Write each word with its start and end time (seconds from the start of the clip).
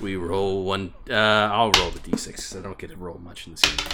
We 0.00 0.16
roll 0.16 0.64
one. 0.64 0.94
Uh, 1.08 1.14
I'll 1.14 1.70
roll 1.72 1.90
the 1.90 1.98
d6 1.98 2.26
because 2.26 2.56
I 2.56 2.60
don't 2.60 2.78
get 2.78 2.90
to 2.90 2.96
roll 2.96 3.18
much 3.18 3.46
in 3.46 3.52
this 3.54 3.60
game. 3.62 3.86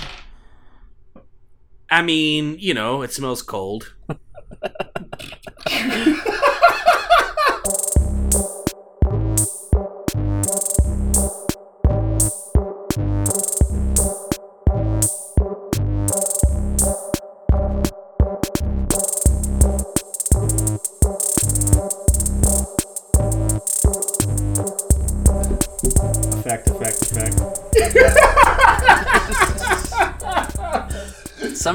I 1.91 2.03
mean, 2.03 2.57
you 2.59 2.75
know, 2.75 3.03
it 3.03 3.13
smells 3.13 3.43
cold. 3.43 3.95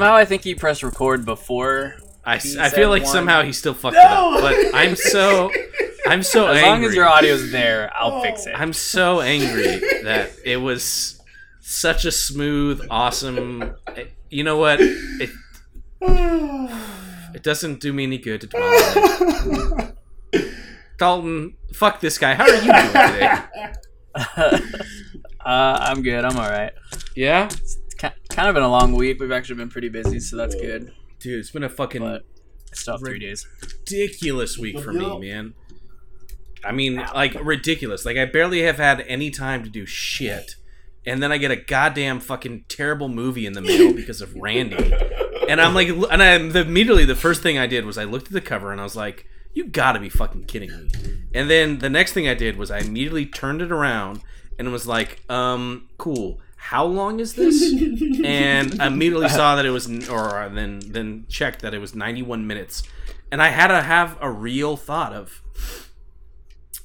Somehow 0.02 0.16
I 0.16 0.24
think 0.24 0.42
he 0.42 0.54
pressed 0.54 0.82
record 0.82 1.24
before. 1.24 1.94
I, 2.24 2.34
I 2.34 2.68
feel 2.70 2.88
like 2.88 3.02
one. 3.04 3.12
somehow 3.12 3.42
he 3.42 3.52
still 3.52 3.74
fucked 3.74 3.96
it 3.96 4.04
up, 4.04 4.40
but 4.40 4.74
I'm 4.74 4.94
so 4.96 5.50
I'm 6.06 6.22
so 6.22 6.46
As 6.48 6.56
angry. 6.58 6.68
long 6.70 6.84
as 6.84 6.94
your 6.94 7.08
audio's 7.08 7.50
there, 7.52 7.90
I'll 7.94 8.20
fix 8.22 8.46
it. 8.46 8.54
I'm 8.58 8.72
so 8.72 9.20
angry 9.20 9.78
that 10.04 10.30
it 10.44 10.56
was 10.58 11.20
such 11.60 12.04
a 12.04 12.10
smooth, 12.12 12.84
awesome. 12.90 13.74
You 14.30 14.44
know 14.44 14.56
what? 14.56 14.78
It 14.80 15.30
it 17.34 17.42
doesn't 17.42 17.80
do 17.80 17.92
me 17.92 18.04
any 18.04 18.18
good 18.18 18.40
to 18.42 18.46
dwell 18.48 18.62
on 18.64 19.94
it. 20.32 20.54
Dalton, 20.98 21.54
fuck 21.72 22.00
this 22.00 22.18
guy. 22.18 22.34
How 22.34 22.44
are 22.44 22.54
you 22.54 22.60
doing 22.60 22.86
today? 22.86 23.38
uh, 25.44 25.78
I'm 25.80 26.02
good. 26.02 26.24
I'm 26.24 26.36
all 26.36 26.48
right. 26.48 26.72
Yeah, 27.16 27.48
Ki- 27.48 27.56
Kind 28.32 28.48
of 28.48 28.54
been 28.54 28.62
a 28.62 28.70
long 28.70 28.94
week. 28.94 29.20
We've 29.20 29.30
actually 29.32 29.56
been 29.56 29.68
pretty 29.68 29.88
busy, 29.90 30.18
so 30.20 30.36
that's 30.36 30.54
good. 30.54 30.92
dude, 31.20 31.38
it's 31.38 31.50
been 31.50 31.64
a 31.64 31.68
fucking 31.68 32.00
But 32.02 32.24
still 32.72 32.96
three 32.98 33.18
days. 33.18 33.46
ridiculous 33.60 34.56
week 34.58 34.80
for 34.80 34.92
me, 34.92 35.18
man. 35.20 35.54
I 36.64 36.72
mean, 36.72 36.96
like 37.14 37.34
ridiculous. 37.44 38.04
Like 38.06 38.16
I 38.16 38.24
barely 38.24 38.62
have 38.62 38.76
had 38.76 39.00
any 39.02 39.30
time 39.30 39.62
to 39.64 39.70
do 39.70 39.84
shit, 39.84 40.56
and 41.04 41.22
then 41.22 41.30
I 41.30 41.38
get 41.38 41.50
a 41.50 41.56
goddamn 41.56 42.20
fucking 42.20 42.64
terrible 42.68 43.08
movie 43.08 43.44
in 43.46 43.52
the 43.52 43.60
mail 43.60 43.92
because 43.96 44.20
of 44.20 44.34
Randy. 44.34 44.94
And 45.48 45.60
I'm 45.60 45.74
like, 45.74 45.88
and 45.88 46.22
I 46.22 46.38
the, 46.38 46.60
immediately 46.62 47.04
the 47.04 47.16
first 47.16 47.42
thing 47.42 47.58
I 47.58 47.66
did 47.66 47.84
was 47.84 47.98
I 47.98 48.04
looked 48.04 48.28
at 48.28 48.32
the 48.32 48.40
cover 48.40 48.72
and 48.72 48.80
I 48.80 48.84
was 48.84 48.96
like, 48.96 49.26
"You 49.54 49.64
got 49.66 49.92
to 49.92 50.00
be 50.00 50.08
fucking 50.08 50.44
kidding 50.44 50.70
me!" 50.70 50.90
And 51.34 51.50
then 51.50 51.78
the 51.80 51.90
next 51.90 52.12
thing 52.12 52.28
I 52.28 52.34
did 52.34 52.56
was 52.56 52.70
I 52.70 52.78
immediately 52.78 53.26
turned 53.26 53.60
it 53.60 53.70
around 53.72 54.22
and 54.58 54.72
was 54.72 54.86
like, 54.86 55.20
"Um, 55.28 55.88
cool. 55.98 56.38
How 56.62 56.84
long 56.84 57.20
is 57.20 57.34
this?" 57.34 57.60
and 58.24 58.80
I 58.80 58.86
immediately 58.86 59.28
saw 59.28 59.56
that 59.56 59.66
it 59.66 59.70
was, 59.70 59.88
or 60.08 60.50
then 60.52 60.80
then 60.86 61.26
checked 61.28 61.60
that 61.62 61.74
it 61.74 61.78
was 61.78 61.94
91 61.94 62.46
minutes, 62.46 62.82
and 63.30 63.42
I 63.42 63.48
had 63.48 63.68
to 63.68 63.82
have 63.82 64.16
a 64.20 64.30
real 64.30 64.76
thought 64.76 65.12
of, 65.12 65.42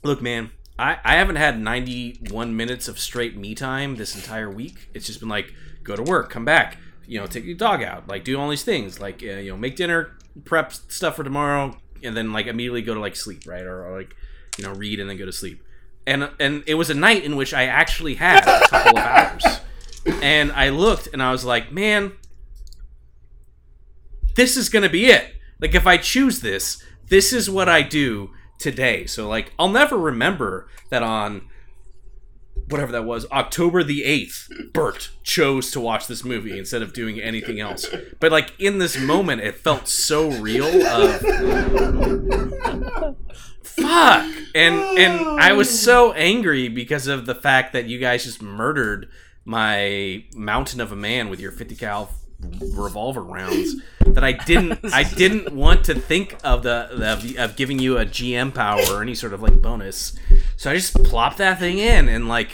look, 0.03 0.21
man. 0.21 0.51
I, 0.79 0.99
I 1.03 1.15
haven't 1.15 1.37
had 1.37 1.59
91 1.59 2.55
minutes 2.55 2.87
of 2.87 2.99
straight 2.99 3.35
me 3.35 3.55
time 3.55 3.95
this 3.95 4.15
entire 4.15 4.47
week. 4.47 4.91
It's 4.93 5.07
just 5.07 5.19
been 5.19 5.27
like, 5.27 5.51
go 5.83 5.95
to 5.95 6.03
work, 6.03 6.29
come 6.29 6.45
back, 6.45 6.77
you 7.07 7.19
know, 7.19 7.25
take 7.25 7.45
your 7.45 7.55
dog 7.55 7.81
out, 7.81 8.07
like 8.07 8.23
do 8.23 8.39
all 8.39 8.47
these 8.47 8.63
things, 8.63 8.99
like 8.99 9.23
uh, 9.23 9.37
you 9.37 9.49
know, 9.49 9.57
make 9.57 9.75
dinner, 9.75 10.15
prep 10.45 10.73
stuff 10.73 11.15
for 11.15 11.23
tomorrow, 11.23 11.75
and 12.03 12.15
then 12.15 12.31
like 12.31 12.45
immediately 12.45 12.83
go 12.83 12.93
to 12.93 12.99
like 12.99 13.15
sleep, 13.15 13.47
right, 13.47 13.63
or, 13.63 13.87
or 13.87 13.97
like 13.97 14.15
you 14.57 14.63
know, 14.63 14.73
read 14.73 14.99
and 14.99 15.09
then 15.09 15.17
go 15.17 15.25
to 15.25 15.31
sleep. 15.31 15.63
And 16.07 16.29
and 16.39 16.63
it 16.65 16.75
was 16.75 16.89
a 16.89 16.93
night 16.93 17.25
in 17.25 17.35
which 17.35 17.53
I 17.53 17.65
actually 17.65 18.15
had 18.15 18.47
a 18.47 18.67
couple 18.69 18.97
of 18.97 19.05
hours, 19.05 19.43
and 20.23 20.53
I 20.53 20.69
looked 20.69 21.09
and 21.11 21.21
I 21.21 21.33
was 21.33 21.43
like, 21.43 21.71
man, 21.71 22.13
this 24.35 24.55
is 24.55 24.69
gonna 24.69 24.89
be 24.89 25.07
it. 25.07 25.35
Like 25.59 25.75
if 25.75 25.85
I 25.85 25.97
choose 25.97 26.39
this, 26.39 26.81
this 27.09 27.33
is 27.33 27.49
what 27.49 27.67
I 27.67 27.81
do 27.81 28.31
today. 28.57 29.05
So 29.05 29.27
like 29.27 29.51
I'll 29.59 29.67
never 29.67 29.97
remember 29.97 30.69
that 30.89 31.03
on 31.03 31.49
whatever 32.69 32.93
that 32.93 33.05
was, 33.05 33.29
October 33.31 33.83
the 33.83 34.01
8th, 34.01 34.73
Bert 34.73 35.11
chose 35.23 35.71
to 35.71 35.79
watch 35.79 36.07
this 36.07 36.23
movie 36.23 36.57
instead 36.57 36.81
of 36.81 36.93
doing 36.93 37.19
anything 37.19 37.59
else. 37.59 37.85
But 38.21 38.31
like 38.31 38.53
in 38.59 38.77
this 38.77 38.97
moment 38.97 39.41
it 39.41 39.55
felt 39.55 39.89
so 39.89 40.29
real 40.29 40.87
of 40.87 41.21
fuck. 43.63 44.36
And 44.57 44.75
and 44.97 45.39
I 45.39 45.53
was 45.53 45.69
so 45.79 46.13
angry 46.13 46.67
because 46.67 47.07
of 47.07 47.25
the 47.25 47.35
fact 47.35 47.73
that 47.73 47.85
you 47.85 47.99
guys 47.99 48.23
just 48.23 48.41
murdered 48.41 49.07
my 49.45 50.23
mountain 50.35 50.81
of 50.81 50.91
a 50.91 50.95
man 50.95 51.29
with 51.29 51.39
your 51.39 51.51
50 51.51 51.75
cal 51.75 52.09
revolver 52.73 53.21
rounds 53.23 53.75
that 54.05 54.23
I 54.23 54.31
didn't 54.33 54.79
I 54.93 55.03
didn't 55.03 55.53
want 55.53 55.85
to 55.85 55.95
think 55.95 56.37
of 56.43 56.63
the, 56.63 56.89
the 57.23 57.43
of 57.43 57.55
giving 57.55 57.79
you 57.79 57.97
a 57.97 58.05
GM 58.05 58.53
power 58.53 58.81
or 58.91 59.01
any 59.01 59.15
sort 59.15 59.33
of 59.33 59.41
like 59.41 59.61
bonus. 59.61 60.17
So 60.55 60.71
I 60.71 60.75
just 60.75 60.93
plopped 61.03 61.37
that 61.37 61.59
thing 61.59 61.77
in 61.77 62.09
and 62.09 62.27
like 62.27 62.49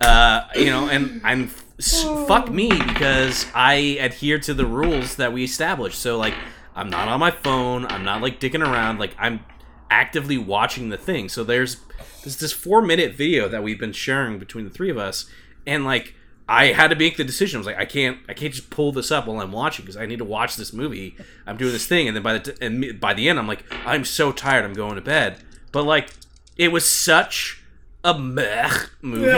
uh 0.00 0.44
you 0.54 0.66
know 0.66 0.88
and 0.88 1.20
I'm 1.24 1.50
s- 1.78 2.04
fuck 2.26 2.50
me 2.50 2.68
because 2.70 3.46
I 3.54 3.74
adhere 4.00 4.38
to 4.40 4.54
the 4.54 4.66
rules 4.66 5.16
that 5.16 5.32
we 5.32 5.44
established. 5.44 5.98
So 5.98 6.16
like 6.16 6.34
I'm 6.74 6.88
not 6.90 7.08
on 7.08 7.20
my 7.20 7.30
phone, 7.32 7.86
I'm 7.86 8.04
not 8.04 8.22
like 8.22 8.40
dicking 8.40 8.66
around, 8.66 8.98
like 8.98 9.14
I'm 9.18 9.44
actively 9.90 10.38
watching 10.38 10.88
the 10.88 10.96
thing. 10.96 11.28
So 11.28 11.44
there's 11.44 11.78
there's 12.22 12.36
this 12.36 12.52
4 12.52 12.82
minute 12.82 13.14
video 13.14 13.48
that 13.48 13.62
we've 13.62 13.78
been 13.78 13.92
sharing 13.92 14.38
between 14.38 14.64
the 14.64 14.70
three 14.70 14.90
of 14.90 14.98
us 14.98 15.28
and 15.66 15.84
like 15.84 16.14
I 16.50 16.72
had 16.72 16.88
to 16.88 16.96
make 16.96 17.16
the 17.16 17.22
decision. 17.22 17.58
I 17.58 17.60
was 17.60 17.66
like, 17.68 17.78
I 17.78 17.84
can't, 17.84 18.18
I 18.28 18.34
can't 18.34 18.52
just 18.52 18.70
pull 18.70 18.90
this 18.90 19.12
up 19.12 19.28
while 19.28 19.40
I'm 19.40 19.52
watching 19.52 19.84
because 19.84 19.96
I 19.96 20.04
need 20.04 20.18
to 20.18 20.24
watch 20.24 20.56
this 20.56 20.72
movie. 20.72 21.14
I'm 21.46 21.56
doing 21.56 21.70
this 21.70 21.86
thing, 21.86 22.08
and 22.08 22.16
then 22.16 22.24
by 22.24 22.38
the 22.38 22.52
t- 22.52 22.66
and 22.66 22.98
by 22.98 23.14
the 23.14 23.28
end, 23.28 23.38
I'm 23.38 23.46
like, 23.46 23.62
I'm 23.86 24.04
so 24.04 24.32
tired. 24.32 24.64
I'm 24.64 24.72
going 24.72 24.96
to 24.96 25.00
bed. 25.00 25.36
But 25.70 25.84
like, 25.84 26.10
it 26.56 26.72
was 26.72 26.90
such 26.90 27.62
a 28.02 28.18
meh 28.18 28.68
movie, 29.00 29.30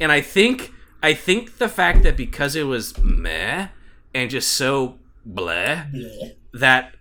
and 0.00 0.10
I 0.10 0.22
think, 0.22 0.72
I 1.02 1.12
think 1.12 1.58
the 1.58 1.68
fact 1.68 2.02
that 2.04 2.16
because 2.16 2.56
it 2.56 2.62
was 2.62 2.96
meh 3.02 3.68
and 4.14 4.30
just 4.30 4.50
so 4.54 4.98
bleh, 5.30 6.32
that 6.54 6.94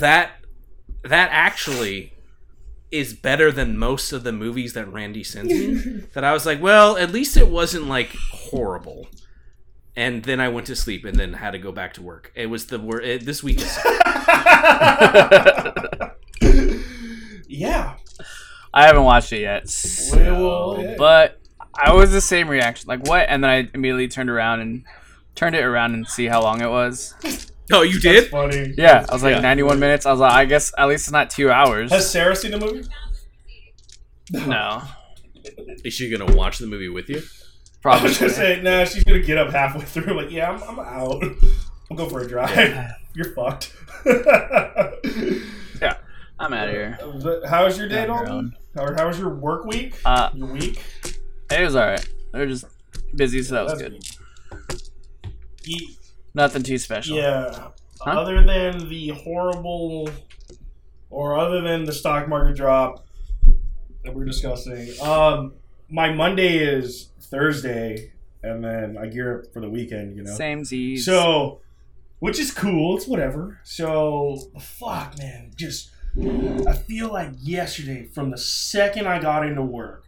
that 0.00 0.30
that 1.02 1.28
actually 1.32 2.12
is 2.90 3.14
better 3.14 3.52
than 3.52 3.78
most 3.78 4.12
of 4.12 4.24
the 4.24 4.32
movies 4.32 4.72
that 4.72 4.92
Randy 4.92 5.22
sends 5.22 5.52
me. 5.52 5.74
that 6.14 6.24
I 6.24 6.32
was 6.32 6.44
like, 6.44 6.60
well, 6.60 6.96
at 6.96 7.12
least 7.12 7.36
it 7.36 7.48
wasn't 7.48 7.86
like 7.86 8.14
horrible. 8.32 9.06
And 9.96 10.22
then 10.24 10.40
I 10.40 10.48
went 10.48 10.66
to 10.68 10.76
sleep 10.76 11.04
and 11.04 11.16
then 11.18 11.34
had 11.34 11.50
to 11.52 11.58
go 11.58 11.72
back 11.72 11.94
to 11.94 12.02
work. 12.02 12.32
It 12.34 12.46
was 12.46 12.66
the 12.66 12.78
word. 12.78 13.04
It, 13.04 13.24
this 13.26 13.42
week 13.42 13.60
is 13.60 13.78
yeah. 17.48 17.94
I 18.72 18.86
haven't 18.86 19.02
watched 19.04 19.32
it 19.32 19.40
yet, 19.40 19.68
so- 19.68 20.16
Well, 20.76 20.94
but 20.96 21.40
I 21.74 21.92
was 21.92 22.12
the 22.12 22.20
same 22.20 22.48
reaction. 22.48 22.86
Like 22.88 23.06
what? 23.06 23.26
And 23.28 23.42
then 23.42 23.50
I 23.50 23.68
immediately 23.74 24.08
turned 24.08 24.30
around 24.30 24.60
and 24.60 24.84
turned 25.34 25.56
it 25.56 25.64
around 25.64 25.94
and 25.94 26.06
see 26.06 26.26
how 26.26 26.42
long 26.42 26.60
it 26.60 26.68
was. 26.70 27.14
Oh, 27.72 27.82
you 27.82 28.00
That's 28.00 28.02
did? 28.22 28.30
funny. 28.30 28.74
Yeah, 28.76 29.06
I 29.08 29.12
was 29.12 29.22
like 29.22 29.36
Yeah. 29.36 29.40
91 29.40 29.78
minutes. 29.78 30.06
I 30.06 30.10
was 30.10 30.20
like, 30.20 30.32
I 30.32 30.44
guess 30.44 30.72
at 30.76 30.88
least 30.88 31.04
it's 31.06 31.12
not 31.12 31.30
two 31.30 31.50
hours. 31.50 31.90
Has 31.90 32.10
Sarah 32.10 32.34
seen 32.34 32.50
the 32.50 32.58
movie? 32.58 32.88
No, 34.32 34.82
Is 35.84 35.94
she 35.94 36.08
gonna 36.10 36.32
watch 36.36 36.58
the 36.58 36.66
movie 36.66 36.88
with 36.88 37.08
you? 37.08 37.18
I 37.18 37.82
probably. 37.82 38.08
was 38.10 38.18
gonna 38.18 38.32
say, 38.32 38.60
nah, 38.62 38.84
she's 38.84 39.04
gonna 39.04 39.20
get 39.20 39.38
up 39.38 39.50
halfway 39.52 39.84
through. 39.84 40.14
Like, 40.20 40.30
yeah, 40.30 40.50
I'm, 40.50 40.62
I'm 40.62 40.78
out. 40.78 41.22
I'll 41.90 41.96
go 41.96 42.08
for 42.08 42.20
a 42.20 42.28
drive. 42.28 42.92
You're 43.14 43.32
fucked. 43.34 43.74
yeah, 45.80 45.96
I'm 46.38 46.52
out 46.52 46.68
of 46.68 46.74
here. 46.74 46.98
But 47.22 47.46
how 47.46 47.64
was 47.64 47.76
your 47.78 47.88
day, 47.88 48.02
On 48.06 48.08
your 48.08 48.16
Dalton? 48.24 48.32
own. 48.32 48.56
How, 48.74 48.94
how 48.94 49.08
was 49.08 49.18
your 49.18 49.30
work 49.30 49.64
week? 49.64 49.94
Uh, 50.04 50.30
Your 50.34 50.46
week? 50.48 50.82
it 51.50 51.60
was 51.64 51.74
alright. 51.74 52.08
They're 52.32 52.46
just 52.46 52.66
busy, 53.16 53.42
so 53.42 53.54
that 53.56 53.64
was 53.64 53.72
That's 53.80 53.82
good. 53.82 54.78
Ye- 55.64 55.96
Nothing 56.34 56.62
too 56.62 56.78
special. 56.78 57.16
Yeah. 57.16 57.68
Huh? 58.00 58.20
Other 58.20 58.42
than 58.42 58.88
the 58.88 59.08
horrible, 59.08 60.08
or 61.10 61.38
other 61.38 61.60
than 61.60 61.84
the 61.84 61.92
stock 61.92 62.28
market 62.28 62.56
drop 62.56 63.04
that 64.04 64.14
we're 64.14 64.24
discussing, 64.24 64.98
um, 65.02 65.54
my 65.90 66.12
Monday 66.12 66.58
is 66.58 67.10
Thursday, 67.20 68.12
and 68.42 68.64
then 68.64 68.96
I 68.96 69.06
gear 69.06 69.40
up 69.40 69.52
for 69.52 69.60
the 69.60 69.68
weekend. 69.68 70.16
You 70.16 70.22
know. 70.22 70.34
Same 70.34 70.64
Z's. 70.64 71.04
So, 71.04 71.60
which 72.20 72.38
is 72.38 72.52
cool. 72.52 72.96
It's 72.96 73.06
whatever. 73.06 73.60
So, 73.64 74.38
fuck, 74.58 75.18
man. 75.18 75.50
Just, 75.56 75.90
I 76.66 76.72
feel 76.72 77.12
like 77.12 77.32
yesterday, 77.38 78.04
from 78.04 78.30
the 78.30 78.38
second 78.38 79.06
I 79.06 79.20
got 79.20 79.44
into 79.44 79.62
work, 79.62 80.06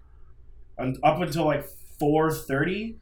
and 0.78 0.98
up 1.02 1.20
until 1.20 1.44
like 1.44 1.66
four 1.98 2.32
thirty, 2.32 2.96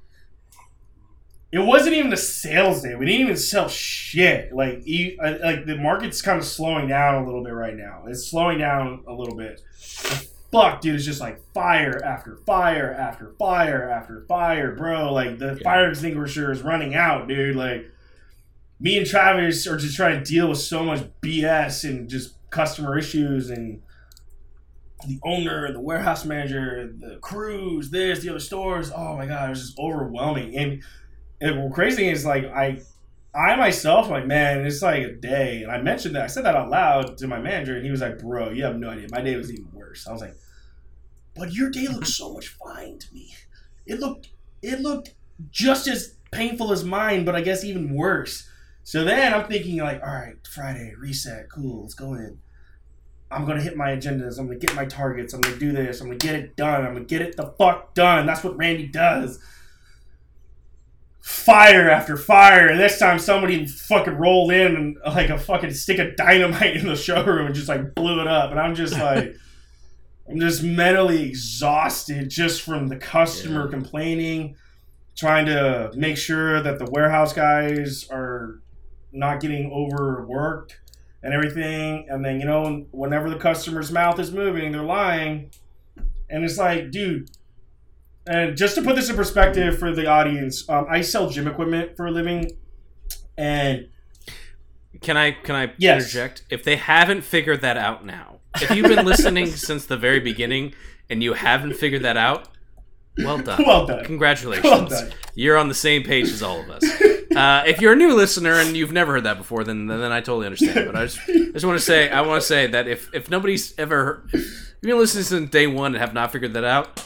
it 1.53 1.59
wasn't 1.59 1.95
even 1.97 2.13
a 2.13 2.17
sales 2.17 2.83
day. 2.83 2.95
We 2.95 3.07
didn't 3.07 3.23
even 3.23 3.37
sell 3.37 3.69
shit. 3.69 4.53
Like, 4.53 4.87
e- 4.87 5.19
I- 5.21 5.37
like 5.39 5.67
the 5.67 5.77
market's 5.77 6.23
kind 6.23 6.39
of 6.39 6.45
slowing 6.45 6.89
down 6.89 7.23
a 7.23 7.27
little 7.27 7.43
bit 7.43 7.53
right 7.55 7.75
now. 7.77 8.05
It's 8.07 8.29
slowing 8.31 8.59
down 8.59 9.03
a 9.09 9.13
little 9.13 9.37
bit. 9.37 9.61
I 10.05 10.21
fuck, 10.53 10.81
dude, 10.81 10.95
it's 10.97 11.05
just 11.05 11.21
like 11.21 11.41
fire 11.53 12.01
after 12.05 12.39
fire 12.47 12.93
after 12.93 13.35
fire 13.39 13.89
after 13.91 14.25
fire, 14.29 14.75
bro. 14.75 15.13
Like 15.13 15.39
the 15.39 15.55
Yeah. 15.57 15.63
fire 15.65 15.91
extinguisher 15.91 16.53
is 16.53 16.63
running 16.63 16.95
out, 16.95 17.27
dude. 17.29 17.57
Like 17.57 17.87
me 18.79 18.97
and 18.99 19.07
Travis 19.07 19.67
are 19.67 19.77
just 19.77 19.97
trying 19.97 20.23
to 20.23 20.25
deal 20.25 20.49
with 20.49 20.59
so 20.59 20.83
much 20.85 21.03
BS 21.21 21.85
and 21.85 22.09
just 22.09 22.35
customer 22.51 22.97
issues 22.99 23.51
and 23.51 23.83
the 25.07 25.19
owner, 25.25 25.73
the 25.73 25.81
warehouse 25.81 26.25
manager, 26.25 26.93
the 26.99 27.17
crews, 27.23 27.91
this, 27.91 28.21
the 28.21 28.29
other 28.29 28.39
stores. 28.41 28.91
Oh 28.95 29.17
my 29.17 29.27
god, 29.27 29.47
it 29.47 29.51
was 29.51 29.61
just 29.67 29.79
overwhelming. 29.79 30.57
And, 30.57 30.83
and 31.41 31.73
crazy 31.73 31.97
thing 31.97 32.11
is 32.11 32.25
like 32.25 32.45
I 32.47 32.81
I 33.35 33.57
myself 33.57 34.09
like, 34.11 34.27
man, 34.27 34.67
it's 34.67 34.83
like 34.83 35.03
a 35.03 35.13
day. 35.13 35.63
And 35.63 35.71
I 35.71 35.81
mentioned 35.81 36.17
that. 36.17 36.25
I 36.25 36.27
said 36.27 36.45
that 36.45 36.57
out 36.57 36.69
loud 36.69 37.17
to 37.19 37.29
my 37.29 37.39
manager, 37.39 37.77
and 37.77 37.85
he 37.85 37.91
was 37.91 38.01
like, 38.01 38.19
bro, 38.19 38.51
you 38.51 38.65
have 38.65 38.77
no 38.77 38.91
idea. 38.91 39.09
My 39.11 39.21
day 39.21 39.37
was 39.37 39.53
even 39.53 39.69
worse. 39.73 40.07
I 40.07 40.13
was 40.13 40.21
like, 40.21 40.35
but 41.37 41.53
your 41.53 41.71
day 41.71 41.87
looks 41.87 42.15
so 42.15 42.33
much 42.33 42.49
fine 42.49 42.99
to 42.99 43.15
me. 43.15 43.35
It 43.87 44.01
looked 44.01 44.31
it 44.63 44.81
looked 44.81 45.15
just 45.51 45.87
as 45.87 46.15
painful 46.33 46.73
as 46.73 46.85
mine, 46.85 47.25
but 47.25 47.35
I 47.35 47.41
guess 47.41 47.65
even 47.65 47.95
worse. 47.95 48.49
So 48.83 49.05
then 49.05 49.33
I'm 49.33 49.49
thinking 49.49 49.79
like, 49.79 50.03
all 50.03 50.13
right, 50.13 50.37
Friday, 50.53 50.95
reset, 50.99 51.51
cool, 51.51 51.83
let's 51.83 51.95
go 51.95 52.15
in. 52.15 52.39
I'm 53.31 53.47
gonna 53.47 53.63
hit 53.63 53.77
my 53.77 53.91
agendas. 53.91 54.39
I'm 54.39 54.47
gonna 54.47 54.59
get 54.59 54.75
my 54.75 54.87
targets. 54.87 55.33
I'm 55.33 55.41
gonna 55.41 55.57
do 55.57 55.71
this. 55.71 56.01
I'm 56.01 56.09
gonna 56.09 56.19
get 56.19 56.35
it 56.35 56.57
done. 56.57 56.85
I'm 56.85 56.95
gonna 56.95 57.05
get 57.05 57.23
it 57.23 57.37
the 57.37 57.55
fuck 57.59 57.95
done. 57.95 58.27
That's 58.27 58.43
what 58.43 58.57
Randy 58.57 58.89
does. 58.89 59.39
Fire 61.21 61.91
after 61.91 62.17
fire. 62.17 62.69
And 62.69 62.81
this 62.81 62.99
time 62.99 63.19
somebody 63.19 63.67
fucking 63.67 64.15
rolled 64.15 64.53
in 64.53 64.75
and 64.77 64.97
like 65.07 65.29
a 65.31 65.39
fucking 65.39 65.73
stick 65.73 65.99
of 65.99 66.17
dynamite 66.17 66.77
in 66.79 66.87
the 66.87 66.97
showroom 66.97 67.47
and 67.47 67.55
just 67.55 67.69
like 67.69 67.95
blew 67.95 68.21
it 68.21 68.27
up. 68.27 68.51
And 68.51 68.59
I'm 68.61 68.75
just 68.75 68.95
like, 68.99 69.37
I'm 70.29 70.41
just 70.41 70.63
mentally 70.63 71.23
exhausted 71.29 72.31
just 72.31 72.63
from 72.63 72.89
the 72.89 72.97
customer 72.97 73.65
Yeah. 73.65 73.71
complaining, 73.71 74.57
trying 75.17 75.47
to 75.47 75.91
make 75.95 76.17
sure 76.17 76.63
that 76.63 76.79
the 76.79 76.87
warehouse 76.91 77.33
guys 77.33 78.09
are 78.11 78.61
not 79.13 79.41
getting 79.41 79.71
overworked 79.73 80.79
and 81.23 81.35
everything. 81.35 82.07
And 82.09 82.25
then, 82.25 82.41
you 82.41 82.47
know, 82.47 82.87
whenever 82.93 83.29
the 83.29 83.37
customer's 83.37 83.93
mouth 83.93 84.19
is 84.19 84.33
moving, 84.33 84.73
they're 84.73 84.83
lying. 84.83 85.51
And 86.31 86.45
it's 86.45 86.57
like, 86.59 86.91
dude, 86.93 87.29
and 88.31 88.57
just 88.57 88.75
to 88.77 88.83
put 88.83 88.95
this 88.97 89.11
in 89.11 89.17
perspective 89.17 89.79
for 89.79 89.93
the 89.93 90.07
audience, 90.07 90.69
um, 90.69 90.87
I 90.89 91.01
sell 91.03 91.29
gym 91.29 91.47
equipment 91.49 91.97
for 91.97 92.07
a 92.07 92.11
living. 92.11 92.51
And 93.37 93.89
Can 95.01 95.17
I 95.17 95.33
can 95.33 95.55
I 95.55 95.73
Yes. 95.79 96.03
interject? 96.05 96.45
If 96.51 96.63
they 96.65 96.77
haven't 96.77 97.23
figured 97.23 97.61
that 97.63 97.77
out 97.77 98.05
now, 98.05 98.41
if 98.61 98.71
you've 98.71 98.89
been 98.89 99.05
listening 99.07 99.47
since 99.69 99.87
the 99.87 99.97
very 99.97 100.21
beginning 100.21 100.75
and 101.09 101.23
you 101.23 101.33
haven't 101.33 101.75
figured 101.75 102.03
that 102.03 102.17
out, 102.17 102.49
well 103.19 103.39
done. 103.39 103.65
well 103.67 103.87
done. 103.87 104.05
Congratulations. 104.05 104.65
Well 104.65 104.87
done. 104.87 105.11
You're 105.35 105.57
on 105.57 105.69
the 105.69 105.75
same 105.75 106.03
page 106.03 106.29
as 106.31 106.43
all 106.43 106.61
of 106.61 106.71
us. 106.71 106.85
Uh, 107.35 107.63
if 107.67 107.81
you're 107.81 107.93
a 107.93 107.97
new 107.97 108.15
listener 108.15 108.55
and 108.55 108.77
you've 108.77 108.93
never 108.93 109.13
heard 109.13 109.25
that 109.25 109.39
before, 109.39 109.65
then 109.65 109.87
then 109.87 110.13
I 110.13 110.21
totally 110.21 110.47
understand. 110.47 110.87
But 110.87 110.97
I 110.97 111.07
just, 111.07 111.21
I 111.29 111.33
just 111.53 111.65
want 111.65 111.79
to 111.79 111.85
say 111.85 112.11
I 112.11 112.21
want 112.23 112.43
to 112.43 112.47
say 112.47 112.67
that 112.67 112.87
if, 112.89 113.09
if 113.15 113.31
nobody's 113.31 113.73
ever 113.79 114.05
heard, 114.05 114.31
if 114.35 114.43
you've 114.83 114.91
been 114.91 114.99
listening 114.99 115.25
since 115.25 115.51
day 115.51 115.67
one 115.67 115.95
and 115.95 116.01
have 116.03 116.13
not 116.13 116.33
figured 116.33 116.53
that 116.55 116.65
out, 116.65 117.03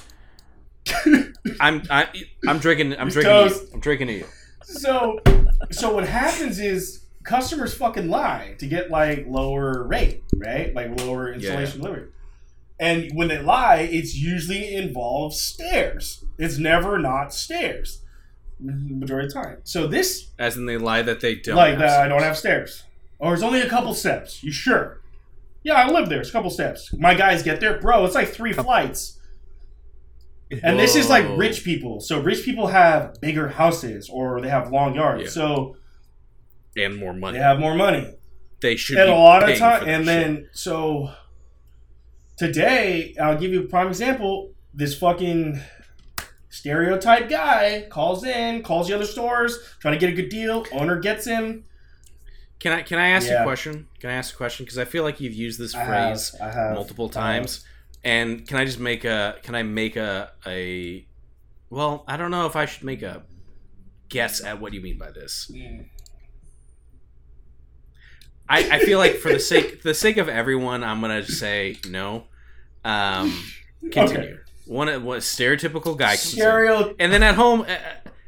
I'm 1.60 1.82
I, 1.90 2.08
I'm 2.46 2.58
drinking 2.58 2.96
I'm 2.98 3.08
drinking 3.08 3.32
to 3.32 3.42
you. 3.44 3.48
Toast. 3.48 3.74
I'm 3.74 3.80
drinking 3.80 4.06
to 4.08 4.12
you. 4.14 4.26
so 4.62 5.18
so 5.70 5.94
what 5.94 6.06
happens 6.06 6.58
is 6.58 7.04
customers 7.22 7.74
fucking 7.74 8.08
lie 8.08 8.54
to 8.58 8.66
get 8.66 8.90
like 8.90 9.26
lower 9.26 9.82
rate, 9.86 10.22
right? 10.36 10.74
Like 10.74 10.98
lower 11.00 11.32
installation 11.32 11.80
delivery. 11.80 12.08
And 12.78 13.12
when 13.14 13.28
they 13.28 13.40
lie, 13.40 13.88
it's 13.90 14.14
usually 14.16 14.74
involves 14.74 15.40
stairs. 15.40 16.24
It's 16.38 16.58
never 16.58 16.98
not 16.98 17.32
stairs. 17.32 18.02
Majority 18.60 19.26
of 19.26 19.32
the 19.34 19.40
time. 19.40 19.58
So 19.64 19.86
this 19.86 20.28
As 20.38 20.56
in 20.56 20.66
they 20.66 20.76
lie 20.76 21.02
that 21.02 21.20
they 21.20 21.36
don't. 21.36 21.56
like 21.56 21.78
that 21.78 22.00
uh, 22.00 22.04
I 22.04 22.08
don't 22.08 22.22
have 22.22 22.36
stairs. 22.36 22.84
Or 23.18 23.34
it's 23.34 23.42
only 23.42 23.60
a 23.60 23.68
couple 23.68 23.94
steps. 23.94 24.42
You 24.42 24.52
sure? 24.52 25.00
Yeah, 25.62 25.74
I 25.74 25.88
live 25.90 26.08
there. 26.08 26.20
It's 26.20 26.28
a 26.28 26.32
couple 26.32 26.50
steps. 26.50 26.92
My 26.98 27.14
guys 27.14 27.42
get 27.42 27.60
there, 27.60 27.78
bro. 27.80 28.04
It's 28.04 28.14
like 28.14 28.28
three 28.28 28.52
flights. 28.52 29.18
And 30.62 30.78
this 30.78 30.94
is 30.94 31.08
like 31.08 31.24
rich 31.36 31.64
people. 31.64 32.00
So 32.00 32.20
rich 32.20 32.44
people 32.44 32.68
have 32.68 33.20
bigger 33.20 33.48
houses 33.48 34.08
or 34.08 34.40
they 34.40 34.48
have 34.48 34.70
long 34.70 34.94
yards. 34.94 35.24
Yeah. 35.24 35.28
So 35.30 35.76
and 36.76 36.96
more 36.96 37.12
money. 37.14 37.38
they 37.38 37.44
have 37.44 37.58
more 37.58 37.74
money. 37.74 38.14
They 38.60 38.76
should. 38.76 38.98
and 38.98 39.08
be 39.08 39.12
a 39.12 39.16
lot 39.16 39.48
of 39.48 39.58
time 39.58 39.88
and 39.88 40.04
shit. 40.04 40.06
then 40.06 40.48
so 40.52 41.10
today 42.36 43.14
I'll 43.20 43.38
give 43.38 43.52
you 43.52 43.60
a 43.64 43.66
prime 43.66 43.88
example. 43.88 44.52
This 44.72 44.96
fucking 44.96 45.60
stereotype 46.48 47.28
guy 47.28 47.86
calls 47.90 48.24
in, 48.24 48.62
calls 48.62 48.88
the 48.88 48.94
other 48.94 49.06
stores, 49.06 49.58
trying 49.80 49.94
to 49.94 50.00
get 50.00 50.10
a 50.10 50.16
good 50.16 50.28
deal. 50.28 50.64
Owner 50.72 50.98
gets 50.98 51.26
him. 51.26 51.64
Can 52.60 52.72
I 52.72 52.82
can 52.82 52.98
I 52.98 53.08
ask 53.08 53.28
Yeah. 53.28 53.42
a 53.42 53.44
question? 53.44 53.88
Can 54.00 54.10
I 54.10 54.14
ask 54.14 54.34
a 54.34 54.36
question? 54.36 54.64
Because 54.64 54.78
I 54.78 54.84
feel 54.84 55.02
like 55.04 55.20
you've 55.20 55.34
used 55.34 55.58
this 55.60 55.74
I 55.74 55.84
phrase 55.84 56.34
have, 56.40 56.54
have 56.54 56.74
multiple 56.74 57.08
times. 57.08 57.64
And 58.04 58.46
can 58.46 58.58
I 58.58 58.64
just 58.64 58.78
make 58.78 59.04
a 59.04 59.36
can 59.42 59.54
I 59.54 59.62
make 59.62 59.96
a 59.96 60.30
a 60.46 61.06
well, 61.70 62.04
I 62.06 62.16
don't 62.16 62.30
know 62.30 62.46
if 62.46 62.54
I 62.54 62.66
should 62.66 62.84
make 62.84 63.02
a 63.02 63.22
guess 64.08 64.44
at 64.44 64.60
what 64.60 64.72
you 64.72 64.80
mean 64.80 64.98
by 64.98 65.10
this. 65.10 65.50
Mm. 65.52 65.86
I, 68.48 68.76
I 68.76 68.78
feel 68.80 68.98
like 68.98 69.16
for 69.16 69.32
the 69.32 69.40
sake 69.52 69.82
the 69.82 69.94
sake 69.94 70.16
of 70.18 70.28
everyone, 70.28 70.84
I'm 70.84 71.00
gonna 71.00 71.24
say 71.24 71.76
no. 71.88 72.24
Um, 72.84 73.42
continue. 73.90 74.18
Okay. 74.18 74.38
One 74.66 75.04
what 75.04 75.20
stereotypical 75.20 75.96
guy. 75.96 76.16
Stereo 76.16 76.94
And 76.98 77.12
then 77.12 77.22
at 77.22 77.34
home, 77.34 77.62
uh, 77.62 77.76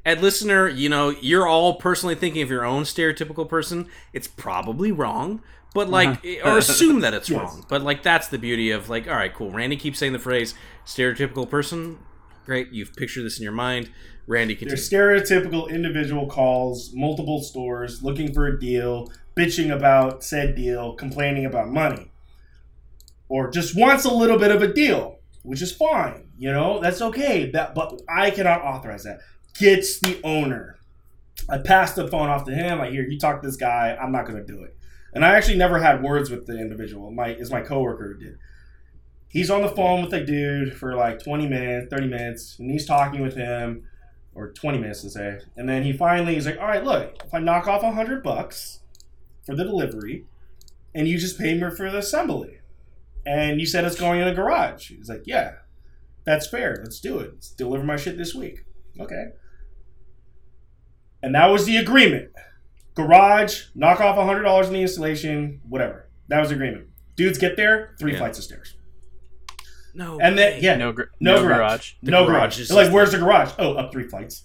at 0.05 0.21
listener, 0.21 0.69
you 0.69 0.89
know, 0.89 1.11
you're 1.11 1.47
all 1.47 1.75
personally 1.75 2.15
thinking 2.15 2.43
of 2.43 2.51
your 2.51 2.65
own 2.65 2.83
stereotypical 2.83 3.49
person. 3.49 3.89
It's 4.13 4.29
probably 4.29 4.93
wrong, 4.93 5.43
but 5.75 5.89
like, 5.89 6.09
uh-huh. 6.25 6.51
or 6.51 6.59
assume 6.59 7.01
that 7.01 7.15
it's 7.15 7.29
Yes. 7.31 7.41
wrong. 7.41 7.65
But 7.69 7.83
like, 7.83 8.03
that's 8.03 8.29
the 8.29 8.39
beauty 8.39 8.71
of 8.71 8.89
like, 8.89 9.07
all 9.09 9.15
right, 9.15 9.33
cool. 9.35 9.51
Randy 9.51 9.77
keeps 9.77 9.99
saying 9.99 10.13
the 10.13 10.19
phrase 10.19 10.55
stereotypical 10.87 11.49
person. 11.49 11.99
Great, 12.45 12.71
you've 12.71 12.95
pictured 12.95 13.25
this 13.25 13.39
in 13.39 13.43
your 13.43 13.53
mind. 13.53 13.91
Randy, 14.29 14.55
Their 14.57 14.77
stereotypical 14.77 15.71
individual 15.71 16.27
calls 16.27 16.91
multiple 16.93 17.43
stores 17.43 18.03
looking 18.03 18.33
for 18.35 18.47
a 18.49 18.59
deal, 18.59 19.13
bitching 19.37 19.73
about 19.75 20.25
said 20.25 20.57
deal, 20.57 20.95
complaining 20.95 21.45
about 21.47 21.69
money. 21.69 22.11
Or 23.29 23.51
just 23.51 23.77
wants 23.77 24.05
a 24.05 24.13
little 24.13 24.39
bit 24.39 24.51
of 24.51 24.63
a 24.63 24.73
deal, 24.73 25.21
which 25.43 25.63
is 25.63 25.73
fine. 25.73 26.29
You 26.39 26.53
know, 26.53 26.81
that's 26.81 27.01
okay. 27.01 27.51
That 27.51 27.75
but 27.75 28.01
I 28.09 28.31
cannot 28.31 28.63
authorize 28.63 29.05
that. 29.05 29.21
Gets 29.59 30.01
the 30.01 30.21
owner. 30.23 30.77
I 31.49 31.59
pass 31.59 31.93
the 31.95 32.09
phone 32.09 32.29
off 32.29 32.45
to 32.47 32.55
him. 32.55 32.81
I 32.81 32.91
hear 32.91 33.03
you 33.09 33.19
talk 33.19 33.43
to 33.43 33.47
this 33.49 33.57
guy. 33.57 33.97
I'm 34.01 34.13
not 34.13 34.27
gonna 34.27 34.45
do 34.45 34.63
it. 34.65 34.76
And 35.17 35.25
I 35.25 35.35
actually 35.35 35.57
never 35.57 35.79
had 35.79 36.03
words 36.03 36.31
with 36.31 36.45
the 36.45 36.61
individual. 36.61 37.11
My 37.11 37.29
is 37.29 37.51
my 37.51 37.63
coworker 37.63 38.13
who 38.13 38.23
did. 38.23 38.37
He's 39.29 39.49
on 39.49 39.63
the 39.63 39.71
phone 39.71 40.05
with 40.05 40.13
a 40.13 40.23
dude 40.23 40.77
for 40.77 40.95
like 40.95 41.25
20 41.25 41.49
minutes, 41.49 41.89
30 41.89 42.07
minutes, 42.07 42.59
and 42.59 42.71
he's 42.71 42.85
talking 42.85 43.23
with 43.23 43.35
him 43.35 43.89
or 44.35 44.53
20 44.53 44.77
minutes 44.77 45.01
to 45.01 45.09
say. 45.09 45.39
And 45.57 45.67
then 45.67 45.85
he 45.85 45.95
finally 45.95 46.35
he's 46.35 46.45
like, 46.45 46.59
all 46.59 46.67
right, 46.67 46.85
look, 46.85 47.17
if 47.25 47.33
I 47.33 47.39
knock 47.39 47.67
off 47.67 47.83
100 47.83 48.23
bucks 48.23 48.81
for 49.47 49.57
the 49.57 49.65
delivery 49.65 50.27
and 50.95 51.09
you 51.09 51.17
just 51.17 51.39
pay 51.39 51.55
me 51.55 51.71
for 51.71 51.91
the 51.91 51.97
assembly 51.97 52.59
and 53.25 53.59
you 53.59 53.65
said 53.65 53.87
it's 53.87 53.99
going 53.99 54.21
in 54.21 54.29
a 54.29 54.35
garage. 54.35 54.91
He's 54.91 55.09
like, 55.09 55.23
yeah, 55.25 55.53
that's 56.27 56.47
fair. 56.47 56.77
Let's 56.83 57.01
do 57.01 57.21
it. 57.21 57.31
Let's 57.33 57.53
deliver 57.53 57.85
my 57.85 57.97
shit 57.97 58.19
this 58.19 58.35
week. 58.35 58.67
Okay. 59.01 59.29
And 61.23 61.35
that 61.35 61.47
was 61.47 61.65
the 61.65 61.79
agreement. 61.79 62.33
Garage, 62.97 63.65
knock 63.75 64.01
off 64.01 64.17
$100 64.17 64.67
in 64.67 64.73
the 64.73 64.81
installation, 64.83 65.61
whatever. 65.69 66.09
That 66.29 66.41
was 66.41 66.49
the 66.49 66.55
agreement. 66.57 66.89
Dudes 67.15 67.39
get 67.39 67.57
there, 67.57 67.95
three 68.01 68.13
Yeah. 68.13 68.19
flights 68.19 68.39
of 68.39 68.45
stairs. 68.45 68.75
No, 69.95 70.19
And 70.21 70.37
then, 70.37 70.63
yeah, 70.63 70.77
No, 70.77 70.93
gr- 70.93 71.05
no, 71.21 71.37
no 71.37 71.43
garage. 71.43 71.57
garage. 71.59 71.93
The 72.03 72.11
no 72.11 72.27
garage 72.27 72.57
garage. 72.57 72.69
They're 72.69 72.85
like, 72.85 72.93
where's 72.93 73.13
the 73.13 73.19
garage? 73.19 73.53
Oh, 73.59 73.75
up 73.75 73.93
three 73.93 74.09
flights. 74.09 74.43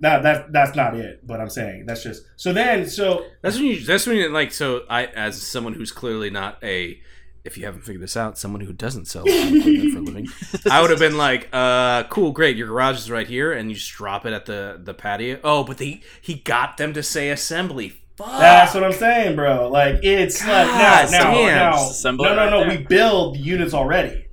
That 0.00 0.22
that 0.24 0.52
that's 0.52 0.76
not 0.76 0.94
it. 0.94 1.26
But 1.26 1.40
I'm 1.40 1.48
saying 1.48 1.86
that's 1.86 2.02
just 2.02 2.22
so. 2.36 2.52
Then 2.52 2.86
so 2.86 3.24
That's 3.40 3.56
when 3.56 3.64
you. 3.64 3.80
That's 3.82 4.06
when 4.06 4.16
you 4.18 4.28
like. 4.28 4.52
So 4.52 4.82
I, 4.90 5.06
as 5.06 5.40
someone 5.40 5.72
who's 5.72 5.90
clearly 5.90 6.28
not 6.28 6.62
a, 6.62 7.00
if 7.46 7.56
you 7.56 7.64
haven't 7.64 7.82
figured 7.82 8.02
this 8.02 8.16
out, 8.16 8.36
someone 8.38 8.60
who 8.60 8.72
doesn't 8.72 9.06
sell 9.06 9.24
equipment 9.24 9.92
for 9.92 9.98
a 9.98 10.02
living, 10.02 10.26
I 10.70 10.80
would 10.80 10.90
have 10.90 10.98
been 10.98 11.16
like, 11.16 11.48
uh, 11.52 12.04
cool, 12.04 12.32
great, 12.32 12.56
your 12.56 12.66
garage 12.68 12.98
is 12.98 13.10
right 13.10 13.26
here, 13.26 13.52
and 13.52 13.70
you 13.70 13.76
just 13.76 13.92
drop 13.92 14.26
it 14.26 14.32
at 14.32 14.46
the 14.46 14.80
the 14.82 14.92
patio. 14.94 15.38
Oh, 15.44 15.64
but 15.64 15.78
they 15.78 16.00
he 16.20 16.34
got 16.34 16.76
them 16.76 16.92
to 16.94 17.02
say 17.02 17.30
assembly. 17.30 18.02
Fuck. 18.16 18.28
that's 18.40 18.74
what 18.74 18.82
I'm 18.82 18.92
saying, 18.94 19.36
bro. 19.36 19.68
Like 19.70 19.96
it's 20.02 20.40
like 20.40 20.66
now 20.68 21.02
God 21.02 21.10
now 21.12 21.30
damn. 21.34 21.46
now. 21.56 21.74
Assemble 21.76 22.24
No 22.24 22.32
it 22.32 22.36
no 22.36 22.42
right 22.60 22.66
no. 22.68 22.76
We 22.76 22.82
build 22.84 23.34
the 23.34 23.40
units 23.40 23.74
already, 23.74 24.26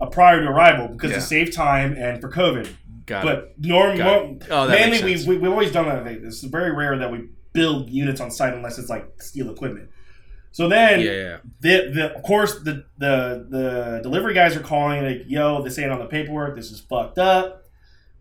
uh, 0.00 0.06
prior 0.06 0.40
to 0.40 0.46
arrival 0.48 0.88
because 0.88 1.10
Yeah. 1.10 1.16
to 1.16 1.22
save 1.22 1.54
time 1.54 1.92
and 1.98 2.20
for 2.20 2.30
COVID. 2.30 2.66
Got 3.04 3.24
it. 3.24 3.26
But 3.26 3.54
norm, 3.64 3.96
Got 3.98 4.04
norm 4.24 4.38
Oh, 4.50 4.68
mainly 4.68 5.04
we, 5.04 5.16
sense. 5.16 5.28
we 5.28 5.36
we've 5.38 5.50
always 5.50 5.70
done 5.70 5.84
that. 5.86 6.02
Thing. 6.04 6.22
It's 6.24 6.42
very 6.44 6.72
rare 6.74 6.96
that 6.98 7.12
we 7.12 7.28
build 7.52 7.90
units 7.90 8.20
on 8.22 8.30
site 8.30 8.54
unless 8.54 8.78
it's 8.78 8.88
like 8.88 9.04
steel 9.20 9.50
equipment. 9.50 9.90
So 10.56 10.70
then, 10.70 11.00
Yeah. 11.00 11.36
the, 11.60 11.90
the 11.92 12.14
of 12.16 12.22
course 12.22 12.60
the, 12.62 12.86
the 12.96 13.46
the 13.50 14.00
delivery 14.02 14.32
guys 14.32 14.56
are 14.56 14.60
calling 14.60 15.04
like, 15.04 15.24
"Yo, 15.26 15.60
this 15.62 15.78
ain't 15.78 15.92
on 15.92 15.98
the 15.98 16.06
paperwork. 16.06 16.56
This 16.56 16.70
is 16.70 16.80
fucked 16.80 17.18
up." 17.18 17.64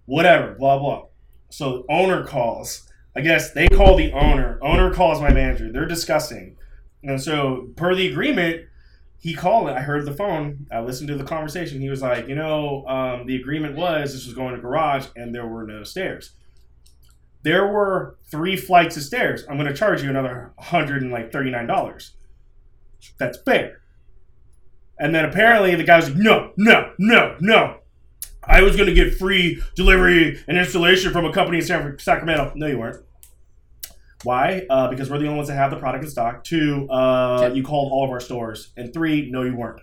Whatever, 0.06 0.54
blah 0.60 0.78
blah. 0.78 1.06
So 1.50 1.86
owner 1.90 2.26
calls. 2.26 2.92
I 3.16 3.22
guess 3.22 3.52
they 3.54 3.70
call 3.70 3.96
the 3.96 4.12
owner. 4.12 4.60
Owner 4.62 4.94
calls 4.94 5.22
my 5.22 5.32
manager. 5.32 5.72
They're 5.72 5.86
discussing, 5.86 6.58
and 7.04 7.22
so 7.24 7.70
per 7.78 7.96
the 7.96 8.12
agreement, 8.12 8.66
he 9.18 9.34
called 9.34 9.70
it. 9.70 9.78
I 9.78 9.80
heard 9.80 10.04
the 10.04 10.14
phone. 10.14 10.68
I 10.70 10.82
listened 10.82 11.08
to 11.08 11.16
the 11.16 11.24
conversation. 11.24 11.80
He 11.80 11.90
was 11.90 12.02
like, 12.02 12.28
"You 12.28 12.36
know, 12.36 12.86
um, 12.86 13.28
the 13.28 13.38
agreement 13.38 13.78
was 13.78 14.12
this 14.12 14.26
was 14.26 14.36
going 14.36 14.54
to 14.56 14.60
garage, 14.62 15.06
and 15.16 15.34
there 15.34 15.48
were 15.48 15.66
no 15.66 15.84
stairs." 15.86 16.32
There 17.44 17.66
were 17.66 18.18
three 18.30 18.58
flights 18.58 18.98
of 18.98 19.04
stairs. 19.04 19.46
I'm 19.50 19.56
going 19.56 19.70
to 19.70 19.74
charge 19.74 20.04
you 20.04 20.10
another 20.10 20.52
hundred 20.60 21.02
and 21.02 21.14
like 21.14 21.32
thirty 21.32 21.50
nine 21.50 21.68
dollars 21.68 22.12
that's 23.18 23.38
fair. 23.44 23.82
And 25.00 25.14
then 25.14 25.26
apparently 25.26 25.76
the 25.76 25.84
guy 25.84 25.98
was 25.98 26.10
like, 26.10 26.18
no, 26.18 26.52
no, 26.58 26.94
no, 26.98 27.36
no. 27.40 27.78
I 28.48 28.62
was 28.62 28.76
going 28.76 28.88
to 28.88 28.94
get 28.94 29.16
free 29.16 29.62
delivery 29.76 30.40
and 30.48 30.58
installation 30.58 31.12
from 31.12 31.26
a 31.26 31.34
company 31.34 31.58
in 31.58 31.66
San 31.66 31.98
Sacramento. 32.00 32.54
No, 32.56 32.68
you 32.68 32.78
weren't. 32.78 33.04
Why? 34.24 34.66
Uh, 34.70 34.88
because 34.88 35.10
we're 35.10 35.20
the 35.20 35.26
only 35.26 35.38
ones 35.38 35.50
that 35.50 35.56
have 35.56 35.72
the 35.72 35.78
product 35.78 36.04
in 36.04 36.10
stock. 36.10 36.44
Two, 36.44 36.88
uh, 36.90 37.40
Can- 37.40 37.56
you 37.56 37.64
called 37.64 37.92
all 37.92 38.06
of 38.06 38.12
our 38.12 38.20
stores. 38.20 38.72
And 38.78 38.94
three, 38.94 39.30
no, 39.30 39.44
you 39.44 39.56
weren't. 39.56 39.82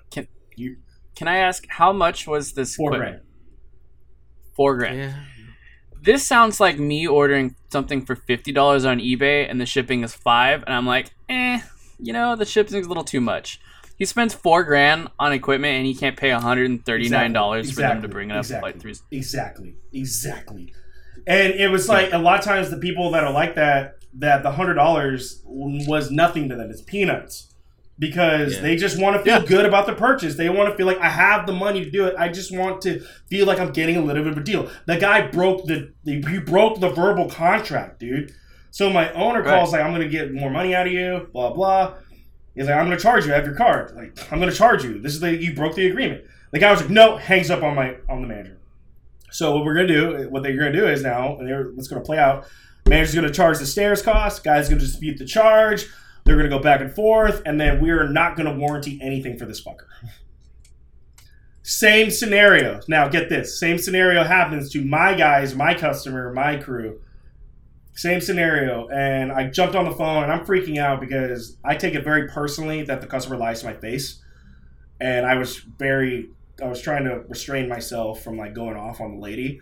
Can 1.15 1.29
I 1.29 1.37
ask 1.37 1.65
how 1.69 1.93
much 1.93 2.27
was 2.27 2.53
this? 2.53 2.75
Four 2.75 2.91
equipment? 2.91 3.17
grand. 3.17 3.27
Four 4.57 4.77
grand. 4.77 4.99
Yeah. 4.99 5.15
This 6.03 6.27
sounds 6.27 6.59
like 6.59 6.79
me 6.79 7.07
ordering 7.07 7.55
something 7.71 8.05
for 8.05 8.17
fifty 8.17 8.51
dollars 8.51 8.85
on 8.85 8.99
eBay 8.99 9.49
and 9.49 9.61
the 9.61 9.67
shipping 9.67 10.03
is 10.03 10.15
five, 10.15 10.65
and 10.65 10.75
I'm 10.75 10.87
like, 10.87 11.11
eh, 11.29 11.61
you 12.03 12.13
know, 12.13 12.37
the 12.37 12.45
shipping's 12.45 12.87
a 12.87 12.89
little 12.89 13.05
too 13.05 13.21
much. 13.21 13.61
He 13.97 14.05
spends 14.05 14.35
four 14.35 14.65
grand 14.65 15.09
on 15.19 15.33
equipment 15.33 15.77
and 15.77 15.87
he 15.87 15.95
can't 15.95 16.17
pay 16.17 16.31
hundred 16.31 16.71
and 16.71 16.85
thirty 16.85 17.09
nine 17.09 17.33
dollars 17.33 17.71
for 17.73 17.83
them 17.83 18.03
to 18.03 18.09
bring 18.09 18.31
it 18.31 18.35
up 18.35 18.41
Exactly. 18.41 18.73
like. 18.83 18.97
Exactly. 19.13 19.75
Exactly. 19.93 20.73
And 21.27 21.53
it 21.55 21.69
was 21.71 21.89
like 21.89 22.13
a 22.13 22.19
lot 22.19 22.39
of 22.41 22.45
times 22.45 22.71
the 22.71 22.79
people 22.79 23.13
that 23.13 23.23
are 23.23 23.33
like 23.33 23.55
that, 23.55 23.95
that 24.19 24.43
the 24.43 24.51
hundred 24.51 24.75
dollars 24.75 25.41
was 25.45 26.11
nothing 26.11 26.49
to 26.49 26.57
them. 26.57 26.71
It's 26.71 26.83
peanuts. 26.83 27.49
Because 27.99 28.55
Yeah. 28.57 28.63
they 28.63 28.77
just 28.77 28.99
want 29.01 29.17
to 29.17 29.23
feel 29.23 29.41
Yeah. 29.41 29.47
good 29.47 29.67
about 29.67 29.87
the 29.87 29.93
purchase. 29.93 30.35
They 30.35 30.49
want 30.49 30.69
to 30.71 30.77
feel 30.77 30.87
like 30.87 30.99
I 30.99 31.11
have 31.11 31.47
the 31.47 31.53
money 31.53 31.85
to 31.85 31.91
do 31.91 32.07
it. 32.07 32.15
I 32.19 32.29
just 32.29 32.51
want 32.57 32.81
to 32.83 33.01
feel 33.31 33.47
like 33.47 33.61
I'm 33.61 33.71
getting 33.71 33.97
a 33.97 34.01
little 34.03 34.25
bit 34.25 34.33
of 34.33 34.39
a 34.39 34.43
deal. 34.43 34.69
The 34.87 34.97
guy 34.97 35.29
broke 35.29 35.67
the 35.67 35.93
he 36.05 36.19
broke 36.41 36.81
the 36.81 36.89
verbal 36.89 37.29
contract, 37.31 38.01
dude. 38.01 38.33
So 38.73 38.89
my 38.91 39.13
owner 39.13 39.43
Right. 39.43 39.51
calls 39.59 39.73
like 39.73 39.83
I'm 39.83 39.93
gonna 39.93 40.09
get 40.09 40.33
more 40.33 40.51
money 40.51 40.75
out 40.75 40.87
of 40.89 40.93
you, 40.93 41.29
blah 41.33 41.53
blah. 41.53 41.95
He's 42.55 42.67
like, 42.67 42.75
I'm 42.75 42.87
gonna 42.87 42.99
charge 42.99 43.27
you. 43.27 43.33
I 43.33 43.37
have 43.37 43.45
your 43.47 43.55
card. 43.55 43.95
Like, 43.95 44.19
I'm 44.33 44.41
gonna 44.41 44.51
charge 44.51 44.83
you. 44.83 44.99
This 45.01 45.13
is 45.13 45.21
the 45.21 45.37
you 45.37 45.55
broke 45.55 45.75
the 45.77 45.87
agreement. 45.87 46.25
The 46.53 46.59
guy 46.59 46.71
was 46.73 46.81
like, 46.81 46.91
no, 46.91 47.17
hangs 47.19 47.51
up 47.51 47.63
on 47.63 47.75
my 47.77 47.97
on 48.09 48.23
the 48.23 48.27
manager. 48.29 48.59
So 49.31 49.55
what 49.55 49.65
we're 49.65 49.75
gonna 49.75 49.87
do, 49.89 50.29
what 50.31 50.43
they're 50.43 50.57
gonna 50.57 50.73
do 50.73 50.87
is 50.89 51.03
now, 51.03 51.37
and 51.39 51.47
they're, 51.49 51.65
what's 51.71 51.87
gonna 51.89 52.03
play 52.03 52.19
out. 52.19 52.47
Manager's 52.89 53.15
gonna 53.15 53.31
charge 53.31 53.59
the 53.59 53.67
stairs 53.67 54.03
cost. 54.03 54.43
Guy's 54.43 54.69
gonna 54.69 54.81
dispute 54.81 55.19
the 55.19 55.25
charge. 55.27 55.87
They're 56.25 56.37
gonna 56.37 56.49
go 56.49 56.59
back 56.59 56.81
and 56.81 56.93
forth, 56.93 57.43
and 57.47 57.61
then 57.61 57.81
we 57.81 57.91
are 57.91 58.09
not 58.09 58.37
gonna 58.37 58.55
warranty 58.57 58.99
anything 59.03 59.37
for 59.39 59.45
this 59.45 59.63
fucker. 59.63 59.87
Same 61.63 62.11
scenario. 62.11 62.81
Now 62.89 63.09
get 63.09 63.29
this. 63.29 63.59
Same 63.59 63.79
scenario 63.79 64.25
happens 64.25 64.71
to 64.73 64.85
my 64.85 65.15
guys, 65.15 65.55
my 65.55 65.75
customer, 65.75 66.33
my 66.33 66.57
crew. 66.57 67.01
Same 67.95 68.21
scenario, 68.21 68.89
and 68.89 69.31
I 69.31 69.49
jumped 69.49 69.77
on 69.77 69.85
the 69.85 69.93
phone 69.93 70.23
and 70.23 70.33
I'm 70.33 70.47
freaking 70.47 70.79
out 70.79 71.01
because 71.01 71.59
I 71.63 71.75
take 71.75 71.95
it 71.95 72.05
very 72.05 72.29
personally 72.29 72.83
that 72.85 73.01
the 73.01 73.07
customer 73.07 73.37
lies 73.37 73.61
to 73.61 73.67
my 73.67 73.75
face, 73.75 74.23
and 75.01 75.27
I 75.27 75.37
was 75.37 75.59
very, 75.59 76.31
I 76.63 76.69
was 76.69 76.81
trying 76.81 77.05
to 77.05 77.21
restrain 77.29 77.69
myself 77.69 78.23
from 78.23 78.39
like 78.39 78.55
going 78.55 78.77
off 78.77 79.01
on 79.01 79.17
the 79.17 79.21
lady, 79.21 79.61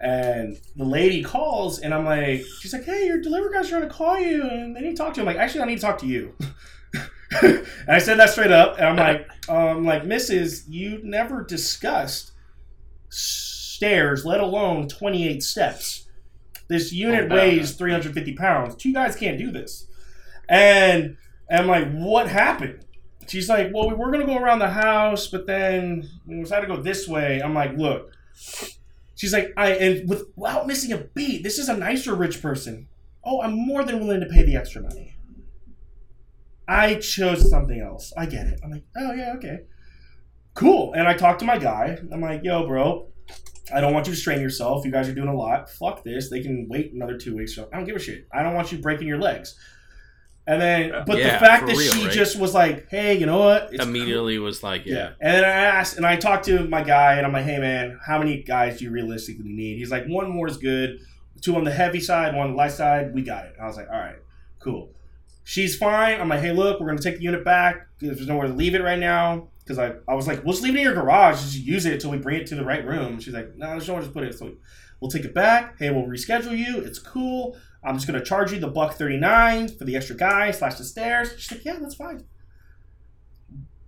and 0.00 0.58
the 0.76 0.84
lady 0.84 1.22
calls 1.22 1.80
and 1.80 1.92
I'm 1.92 2.04
like, 2.04 2.44
she's 2.60 2.72
like, 2.72 2.84
hey, 2.84 3.06
your 3.06 3.20
delivery 3.20 3.52
guy's 3.52 3.68
trying 3.68 3.82
to 3.82 3.88
call 3.88 4.18
you 4.18 4.42
and 4.42 4.74
they 4.74 4.80
need 4.80 4.90
to 4.90 4.96
talk 4.96 5.14
to 5.14 5.20
you. 5.20 5.28
I'm 5.28 5.34
like, 5.34 5.42
actually, 5.42 5.62
I 5.62 5.66
need 5.66 5.76
to 5.76 5.80
talk 5.80 5.98
to 5.98 6.06
you. 6.06 6.34
and 7.42 7.66
I 7.88 7.98
said 7.98 8.18
that 8.18 8.30
straight 8.30 8.50
up, 8.50 8.78
and 8.78 8.86
I'm 8.86 8.96
like, 8.96 9.28
um, 9.48 9.84
like, 9.84 10.02
Mrs., 10.02 10.64
you 10.68 11.00
never 11.02 11.44
discussed 11.44 12.32
stairs, 13.10 14.24
let 14.24 14.40
alone 14.40 14.88
28 14.88 15.42
steps. 15.42 16.07
This 16.68 16.90
oh, 16.92 16.96
unit 16.96 17.30
Oh, 17.30 17.34
weighs 17.34 17.72
350 17.72 18.34
pounds. 18.34 18.74
Two 18.76 18.92
guys 18.92 19.16
can't 19.16 19.38
do 19.38 19.50
this. 19.50 19.86
And, 20.48 21.16
and 21.48 21.60
I'm 21.60 21.66
like, 21.66 21.90
what 21.92 22.28
happened? 22.28 22.84
She's 23.26 23.48
like, 23.48 23.70
well, 23.72 23.88
we 23.88 23.94
were 23.94 24.10
going 24.10 24.20
to 24.20 24.26
go 24.26 24.38
around 24.38 24.60
the 24.60 24.70
house, 24.70 25.26
but 25.26 25.46
then 25.46 26.08
we 26.26 26.40
decided 26.40 26.66
to 26.66 26.76
go 26.76 26.82
this 26.82 27.06
way. 27.06 27.40
I'm 27.42 27.54
like, 27.54 27.76
look. 27.76 28.12
She's 29.14 29.32
like, 29.32 29.52
I, 29.56 29.72
and 29.72 30.08
without 30.08 30.66
missing 30.66 30.92
a 30.92 30.98
beat, 30.98 31.42
this 31.42 31.58
is 31.58 31.68
a 31.68 31.76
nicer 31.76 32.14
rich 32.14 32.40
person. 32.40 32.88
Oh, 33.24 33.42
I'm 33.42 33.54
more 33.54 33.84
than 33.84 34.00
willing 34.00 34.20
to 34.20 34.26
pay 34.26 34.44
the 34.44 34.56
extra 34.56 34.80
money. 34.80 35.16
I 36.66 36.96
chose 36.96 37.50
something 37.50 37.80
else. 37.80 38.12
I 38.16 38.26
get 38.26 38.46
it. 38.46 38.60
I'm 38.62 38.70
like, 38.70 38.84
oh, 38.96 39.12
yeah, 39.12 39.34
okay. 39.36 39.60
Cool. 40.54 40.92
And 40.92 41.08
I 41.08 41.14
talked 41.14 41.40
to 41.40 41.46
my 41.46 41.58
guy. 41.58 41.98
I'm 42.12 42.20
like, 42.20 42.44
yo, 42.44 42.66
bro, 42.66 43.08
I 43.72 43.80
don't 43.80 43.92
want 43.92 44.06
you 44.06 44.14
to 44.14 44.18
strain 44.18 44.40
yourself. 44.40 44.84
You 44.84 44.90
guys 44.90 45.08
are 45.08 45.14
doing 45.14 45.28
a 45.28 45.34
lot. 45.34 45.70
Fuck 45.70 46.04
this. 46.04 46.30
They 46.30 46.42
can 46.42 46.68
wait 46.68 46.92
another 46.92 47.18
two 47.18 47.36
weeks. 47.36 47.54
So 47.54 47.68
I 47.72 47.76
don't 47.76 47.86
give 47.86 47.96
a 47.96 47.98
shit. 47.98 48.26
I 48.32 48.42
don't 48.42 48.54
want 48.54 48.72
you 48.72 48.78
breaking 48.78 49.06
your 49.06 49.18
legs. 49.18 49.54
And 50.46 50.62
then, 50.62 50.94
uh, 50.94 51.04
but 51.06 51.18
Yeah, 51.18 51.34
the 51.34 51.44
fact 51.44 51.66
that 51.66 51.76
real, 51.76 51.92
she 51.92 52.04
right? 52.04 52.12
just 52.12 52.38
was 52.38 52.54
like, 52.54 52.88
hey, 52.88 53.18
you 53.18 53.26
know 53.26 53.38
what? 53.38 53.68
It's 53.70 53.84
Immediately 53.84 54.38
was 54.38 54.62
like, 54.62 54.86
yeah. 54.86 54.94
yeah. 54.94 55.10
And 55.20 55.34
then 55.34 55.44
I 55.44 55.48
asked, 55.48 55.98
and 55.98 56.06
I 56.06 56.16
talked 56.16 56.46
to 56.46 56.66
my 56.66 56.82
guy, 56.82 57.16
and 57.16 57.26
I'm 57.26 57.34
like, 57.34 57.44
hey, 57.44 57.58
man, 57.58 58.00
how 58.06 58.18
many 58.18 58.42
guys 58.42 58.78
do 58.78 58.84
you 58.84 58.90
realistically 58.90 59.50
need? 59.50 59.76
He's 59.76 59.90
like, 59.90 60.06
one 60.06 60.30
more 60.30 60.48
is 60.48 60.56
good. 60.56 61.00
Two 61.42 61.54
on 61.56 61.64
the 61.64 61.70
heavy 61.70 62.00
side, 62.00 62.34
one 62.34 62.46
on 62.46 62.50
the 62.52 62.56
light 62.56 62.72
side. 62.72 63.12
We 63.12 63.20
got 63.22 63.44
it. 63.44 63.56
I 63.60 63.66
was 63.66 63.76
like, 63.76 63.88
all 63.88 63.98
right, 63.98 64.16
cool. 64.58 64.90
She's 65.44 65.76
fine. 65.76 66.18
I'm 66.18 66.30
like, 66.30 66.40
hey, 66.40 66.52
look, 66.52 66.80
we're 66.80 66.86
going 66.86 66.98
to 66.98 67.04
take 67.04 67.18
the 67.18 67.22
unit 67.24 67.44
back. 67.44 67.86
There's 68.00 68.26
nowhere 68.26 68.48
to 68.48 68.54
leave 68.54 68.74
it 68.74 68.82
right 68.82 68.98
now. 68.98 69.48
Because 69.68 69.78
I, 69.78 69.92
I 70.10 70.14
was 70.14 70.26
like, 70.26 70.42
we'll 70.44 70.54
just 70.54 70.64
leave 70.64 70.74
it 70.74 70.78
in 70.78 70.84
your 70.84 70.94
garage. 70.94 71.42
Just 71.42 71.58
use 71.58 71.84
it 71.84 71.92
until 71.92 72.10
we 72.10 72.16
bring 72.16 72.40
it 72.40 72.46
to 72.46 72.54
the 72.54 72.64
right 72.64 72.82
room. 72.86 73.20
She's 73.20 73.34
like, 73.34 73.54
no, 73.56 73.66
there's 73.68 73.86
nowhere 73.86 74.02
to 74.02 74.08
put 74.08 74.24
it. 74.24 74.38
So 74.38 74.52
we'll 75.00 75.10
take 75.10 75.26
it 75.26 75.34
back. 75.34 75.76
Hey, 75.78 75.90
we'll 75.90 76.06
reschedule 76.06 76.56
you. 76.56 76.78
It's 76.80 76.98
cool. 76.98 77.54
I'm 77.84 77.96
just 77.96 78.06
going 78.08 78.18
to 78.18 78.24
charge 78.24 78.50
you 78.52 78.58
the 78.58 78.68
buck 78.68 78.94
39 78.94 79.68
for 79.76 79.84
the 79.84 79.94
extra 79.94 80.16
guy 80.16 80.50
slash 80.52 80.76
the 80.76 80.84
stairs. 80.84 81.34
She's 81.38 81.52
like, 81.52 81.64
yeah, 81.66 81.76
that's 81.80 81.94
fine. 81.96 82.24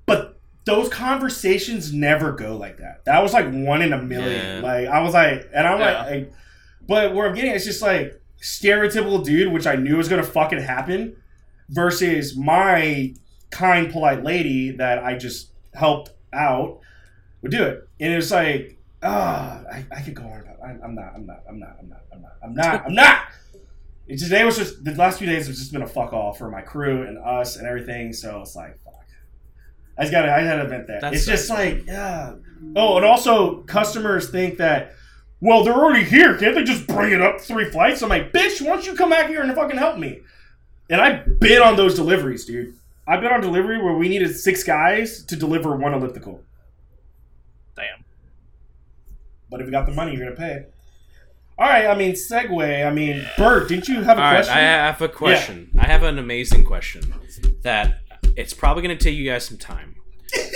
But 0.07 0.39
those 0.67 0.89
conversations 0.91 1.93
never 1.93 2.33
go 2.33 2.57
like 2.57 2.79
that. 2.79 3.05
That 3.07 3.23
was 3.23 3.33
like 3.33 3.51
one 3.51 3.81
in 3.83 3.93
a 3.93 4.03
million. 4.03 4.63
Yeah. 4.63 4.69
Like 4.69 4.89
I 4.89 5.01
was 5.01 5.15
like, 5.15 5.49
and 5.55 5.67
I'm 5.67 5.79
Yeah. 5.81 5.85
like, 5.87 5.97
I- 6.07 6.27
but 6.87 7.15
where 7.15 7.27
I'm 7.29 7.35
getting, 7.35 7.53
it's 7.53 7.65
just 7.65 7.83
like 7.83 8.21
stereotypical 8.43 9.25
dude, 9.25 9.53
which 9.53 9.67
I 9.67 9.77
knew 9.77 9.97
was 9.97 10.09
gonna 10.09 10.23
fucking 10.23 10.61
happen, 10.61 11.17
versus 11.69 12.37
my 12.37 13.15
kind, 13.51 13.91
polite 13.93 14.25
lady 14.25 14.73
that 14.73 15.05
I 15.05 15.17
just 15.17 15.50
helped 15.75 16.11
out 16.33 16.81
would 17.43 17.51
do 17.51 17.63
it, 17.63 17.89
and 17.99 18.13
it 18.13 18.17
was 18.17 18.31
like, 18.31 18.79
ah, 19.03 19.63
I, 19.73 19.85
I 19.91 20.03
could 20.03 20.15
go 20.15 20.25
on 20.25 20.41
about. 20.41 20.57
I'm, 20.63 20.81
I'm 20.83 20.95
not. 20.95 21.13
I'm 21.15 21.27
not. 21.27 21.43
I'm 21.49 21.59
not. 21.59 21.77
I'm 21.81 21.89
not. 21.89 22.03
I'm 22.13 22.23
not. 22.23 22.33
I'm 22.43 22.55
not. 22.55 22.87
I'm 22.87 22.95
not. 22.95 23.23
It 24.07 24.19
today 24.19 24.45
was 24.45 24.57
just 24.59 24.85
the 24.85 24.93
last 24.95 25.19
few 25.19 25.27
days 25.27 25.47
have 25.47 25.55
just 25.55 25.73
been 25.73 25.83
a 25.83 25.87
fuck 25.87 26.13
all 26.13 26.33
for 26.33 26.51
my 26.51 26.63
crew 26.63 27.03
and 27.03 27.17
us 27.19 27.57
and 27.57 27.67
everything. 27.67 28.13
So 28.13 28.41
it's 28.41 28.57
like 28.57 28.83
fuck. 28.85 28.95
I 29.97 30.03
just 30.03 30.13
got 30.13 30.29
I 30.29 30.41
had 30.41 30.57
to 30.57 30.67
vent 30.67 30.89
that. 30.89 31.01
That 31.03 31.15
it's 31.15 31.27
just 31.27 31.47
sucks. 31.47 31.59
like 31.59 31.87
yeah. 31.87 32.35
Oh, 32.77 32.97
and 32.97 33.07
also 33.07 33.63
customers 33.63 34.31
think 34.31 34.59
that. 34.59 34.95
Well, 35.43 35.65
they're 35.65 35.73
already 35.73 36.05
here. 36.05 36.37
Can't 36.37 36.55
they 36.55 36.65
just 36.65 36.87
bring 36.87 37.13
it 37.13 37.23
up 37.23 37.41
three 37.41 37.71
flights? 37.71 38.03
I'm 38.03 38.11
like, 38.11 38.31
bitch, 38.31 38.61
why 38.61 38.75
don't 38.75 38.87
you 38.87 38.95
come 38.95 39.09
back 39.09 39.29
here 39.29 39.41
and 39.41 39.55
fucking 39.55 39.79
help 39.79 39.97
me? 39.97 40.21
And 40.91 41.01
I 41.01 41.23
bid 41.23 41.63
on 41.63 41.77
those 41.77 41.95
deliveries, 41.95 42.45
dude. 42.45 42.75
I 43.11 43.17
bid 43.17 43.33
on 43.33 43.41
delivery 43.41 43.83
where 43.83 43.95
we 43.95 44.09
needed 44.09 44.37
six 44.37 44.63
guys 44.63 45.25
to 45.25 45.35
deliver 45.35 45.75
one 45.75 45.93
elliptical. 45.93 46.45
Damn. 47.75 48.05
But 49.51 49.61
if 49.61 49.67
you 49.67 49.73
got 49.73 49.87
the 49.87 49.93
money, 49.93 50.15
you're 50.15 50.27
gonna 50.27 50.37
pay. 50.37 50.67
All 51.59 51.67
right. 51.67 51.87
I 51.87 51.97
mean, 51.97 52.13
segue. 52.13 52.87
I 52.87 52.91
mean, 52.93 53.27
Bert, 53.37 53.69
didn't 53.69 53.89
you 53.89 54.03
have 54.03 54.17
a 54.17 54.23
All 54.23 54.33
right, 54.33 54.37
question? 54.37 54.57
I 54.57 54.61
have 54.61 55.03
a 55.03 55.09
question. 55.09 55.71
I 55.77 55.87
have 55.87 56.05
an 56.05 56.21
amazing 56.21 56.65
question 56.65 57.13
that 57.63 57.99
it's 58.37 58.55
probably 58.55 58.83
going 58.83 58.97
to 58.97 59.05
take 59.05 59.17
you 59.17 59.29
guys 59.29 59.45
some 59.45 59.59
time. 59.59 59.97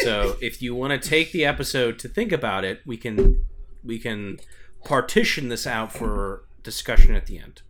So 0.03 0.37
if 0.41 0.63
you 0.63 0.75
want 0.77 1.03
to 1.03 1.09
take 1.09 1.33
the 1.33 1.45
episode 1.45 1.99
to 1.99 2.09
think 2.09 2.33
about 2.33 2.65
it, 2.65 2.83
we 2.87 2.97
can 2.97 3.45
we 3.83 3.99
can 3.99 4.39
partition 4.85 5.49
this 5.49 5.67
out 5.67 5.93
for 5.93 6.45
discussion 6.63 7.15
at 7.17 7.27
the 7.27 7.39
end. 7.39 7.63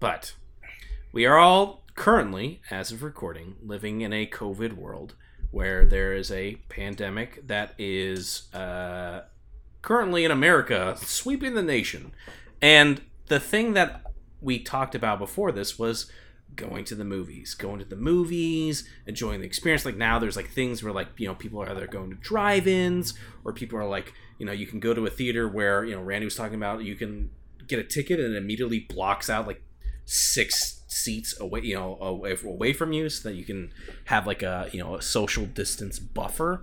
But 0.00 0.34
we 1.12 1.26
are 1.26 1.38
all 1.38 1.81
currently, 1.94 2.60
as 2.70 2.92
of 2.92 3.02
recording, 3.02 3.56
living 3.62 4.00
in 4.00 4.12
a 4.12 4.26
COVID 4.26 4.74
world 4.74 5.14
where 5.50 5.84
there 5.84 6.14
is 6.14 6.30
a 6.30 6.56
pandemic 6.68 7.46
that 7.46 7.74
is 7.78 8.52
uh, 8.54 9.22
currently 9.82 10.24
in 10.24 10.30
America 10.30 10.96
sweeping 10.98 11.54
the 11.54 11.62
nation. 11.62 12.12
And 12.60 13.02
the 13.26 13.38
thing 13.38 13.74
that 13.74 14.02
we 14.40 14.58
talked 14.58 14.94
about 14.94 15.18
before 15.18 15.52
this 15.52 15.78
was 15.78 16.10
going 16.56 16.84
to 16.84 16.94
the 16.94 17.04
movies, 17.04 17.54
going 17.54 17.78
to 17.78 17.84
the 17.84 17.96
movies, 17.96 18.88
enjoying 19.06 19.40
the 19.40 19.46
experience. 19.46 19.84
Like 19.84 19.96
now, 19.96 20.18
there's 20.18 20.36
like 20.36 20.50
things 20.50 20.82
where 20.82 20.92
like 20.92 21.08
you 21.16 21.26
know 21.26 21.34
people 21.34 21.62
are 21.62 21.70
either 21.70 21.86
going 21.86 22.10
to 22.10 22.16
drive-ins 22.16 23.14
or 23.44 23.52
people 23.52 23.78
are 23.78 23.88
like 23.88 24.12
you 24.38 24.46
know 24.46 24.52
you 24.52 24.66
can 24.66 24.80
go 24.80 24.94
to 24.94 25.06
a 25.06 25.10
theater 25.10 25.48
where 25.48 25.84
you 25.84 25.94
know 25.94 26.02
Randy 26.02 26.26
was 26.26 26.36
talking 26.36 26.56
about 26.56 26.82
you 26.82 26.94
can 26.94 27.30
get 27.66 27.78
a 27.78 27.84
ticket 27.84 28.20
and 28.20 28.34
it 28.34 28.36
immediately 28.36 28.80
blocks 28.80 29.30
out 29.30 29.46
like 29.46 29.62
six 30.04 30.82
seats 30.88 31.38
away 31.40 31.60
you 31.62 31.74
know 31.74 31.96
away, 32.00 32.36
away 32.44 32.72
from 32.72 32.92
you 32.92 33.08
so 33.08 33.28
that 33.28 33.34
you 33.34 33.44
can 33.44 33.72
have 34.04 34.26
like 34.26 34.42
a 34.42 34.68
you 34.72 34.82
know 34.82 34.94
a 34.96 35.02
social 35.02 35.46
distance 35.46 35.98
buffer. 35.98 36.62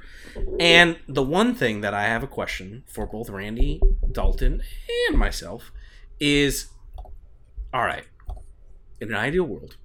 And 0.60 0.98
the 1.08 1.24
one 1.24 1.56
thing 1.56 1.82
that 1.82 1.94
i 1.94 2.04
have 2.04 2.24
a 2.24 2.28
question 2.28 2.84
for 2.88 3.08
both 3.08 3.30
randy 3.30 3.82
dalton 4.12 4.62
and 5.08 5.18
myself 5.18 5.72
is 6.20 6.68
all 7.74 7.84
right 7.84 8.06
in 9.00 9.10
an 9.10 9.16
ideal 9.16 9.46
world 9.46 9.78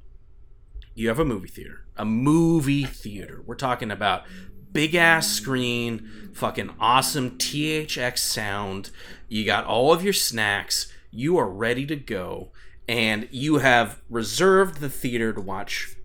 you 0.94 1.08
have 1.08 1.18
a 1.18 1.24
movie 1.24 1.48
theater 1.48 1.84
a 1.96 2.04
movie 2.04 2.84
theater. 2.84 3.42
We're 3.46 3.54
talking 3.54 3.90
about 3.90 4.24
big 4.72 4.94
ass 4.94 5.28
screen 5.28 6.30
fucking 6.34 6.70
awesome 6.80 7.38
thx 7.38 8.18
sound. 8.18 8.90
You 9.28 9.44
got 9.44 9.64
all 9.64 9.92
of 9.92 10.02
your 10.02 10.12
snacks. 10.12 10.92
You 11.10 11.36
are 11.38 11.48
ready 11.48 11.86
to 11.86 11.96
go 11.96 12.50
and 12.88 13.28
you 13.30 13.58
have 13.58 14.00
reserved 14.10 14.80
the 14.80 14.88
theater 14.88 15.32
to 15.32 15.40
watch 15.40 15.96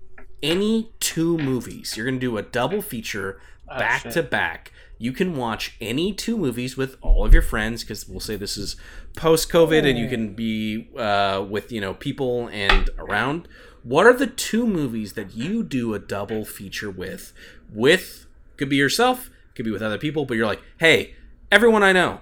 any 0.41 0.91
two 0.99 1.37
movies. 1.37 1.95
You're 1.95 2.05
going 2.05 2.19
to 2.19 2.25
do 2.25 2.37
a 2.37 2.41
double 2.41 2.81
feature 2.81 3.39
back 3.67 4.01
shit. 4.01 4.13
to 4.13 4.23
back. 4.23 4.71
You 4.97 5.13
can 5.13 5.35
watch 5.35 5.75
any 5.79 6.13
two 6.13 6.37
movies 6.37 6.75
with 6.75 6.97
all 7.01 7.25
of 7.25 7.33
your 7.33 7.41
friends 7.41 7.83
because 7.83 8.07
we'll 8.07 8.19
say 8.19 8.35
this 8.35 8.57
is 8.57 8.75
post 9.15 9.49
COVID 9.49 9.87
and 9.89 9.97
you 9.97 10.09
can 10.09 10.33
be 10.33 10.89
uh, 10.97 11.45
with 11.49 11.71
you 11.71 11.79
know 11.79 11.93
people 11.93 12.49
and 12.49 12.89
around. 12.97 13.47
What 13.83 14.05
are 14.05 14.13
the 14.13 14.27
two 14.27 14.67
movies 14.67 15.13
that 15.13 15.33
you 15.33 15.63
do 15.63 15.93
a 15.93 15.99
double 15.99 16.43
feature 16.43 16.91
with? 16.91 17.31
With 17.71 18.25
could 18.57 18.67
be 18.67 18.75
yourself, 18.75 19.29
could 19.55 19.63
be 19.63 19.71
with 19.71 19.81
other 19.81 19.97
people, 19.97 20.25
but 20.25 20.35
you're 20.35 20.45
like, 20.45 20.61
hey, 20.79 21.15
everyone 21.49 21.81
I 21.81 21.93
know, 21.93 22.19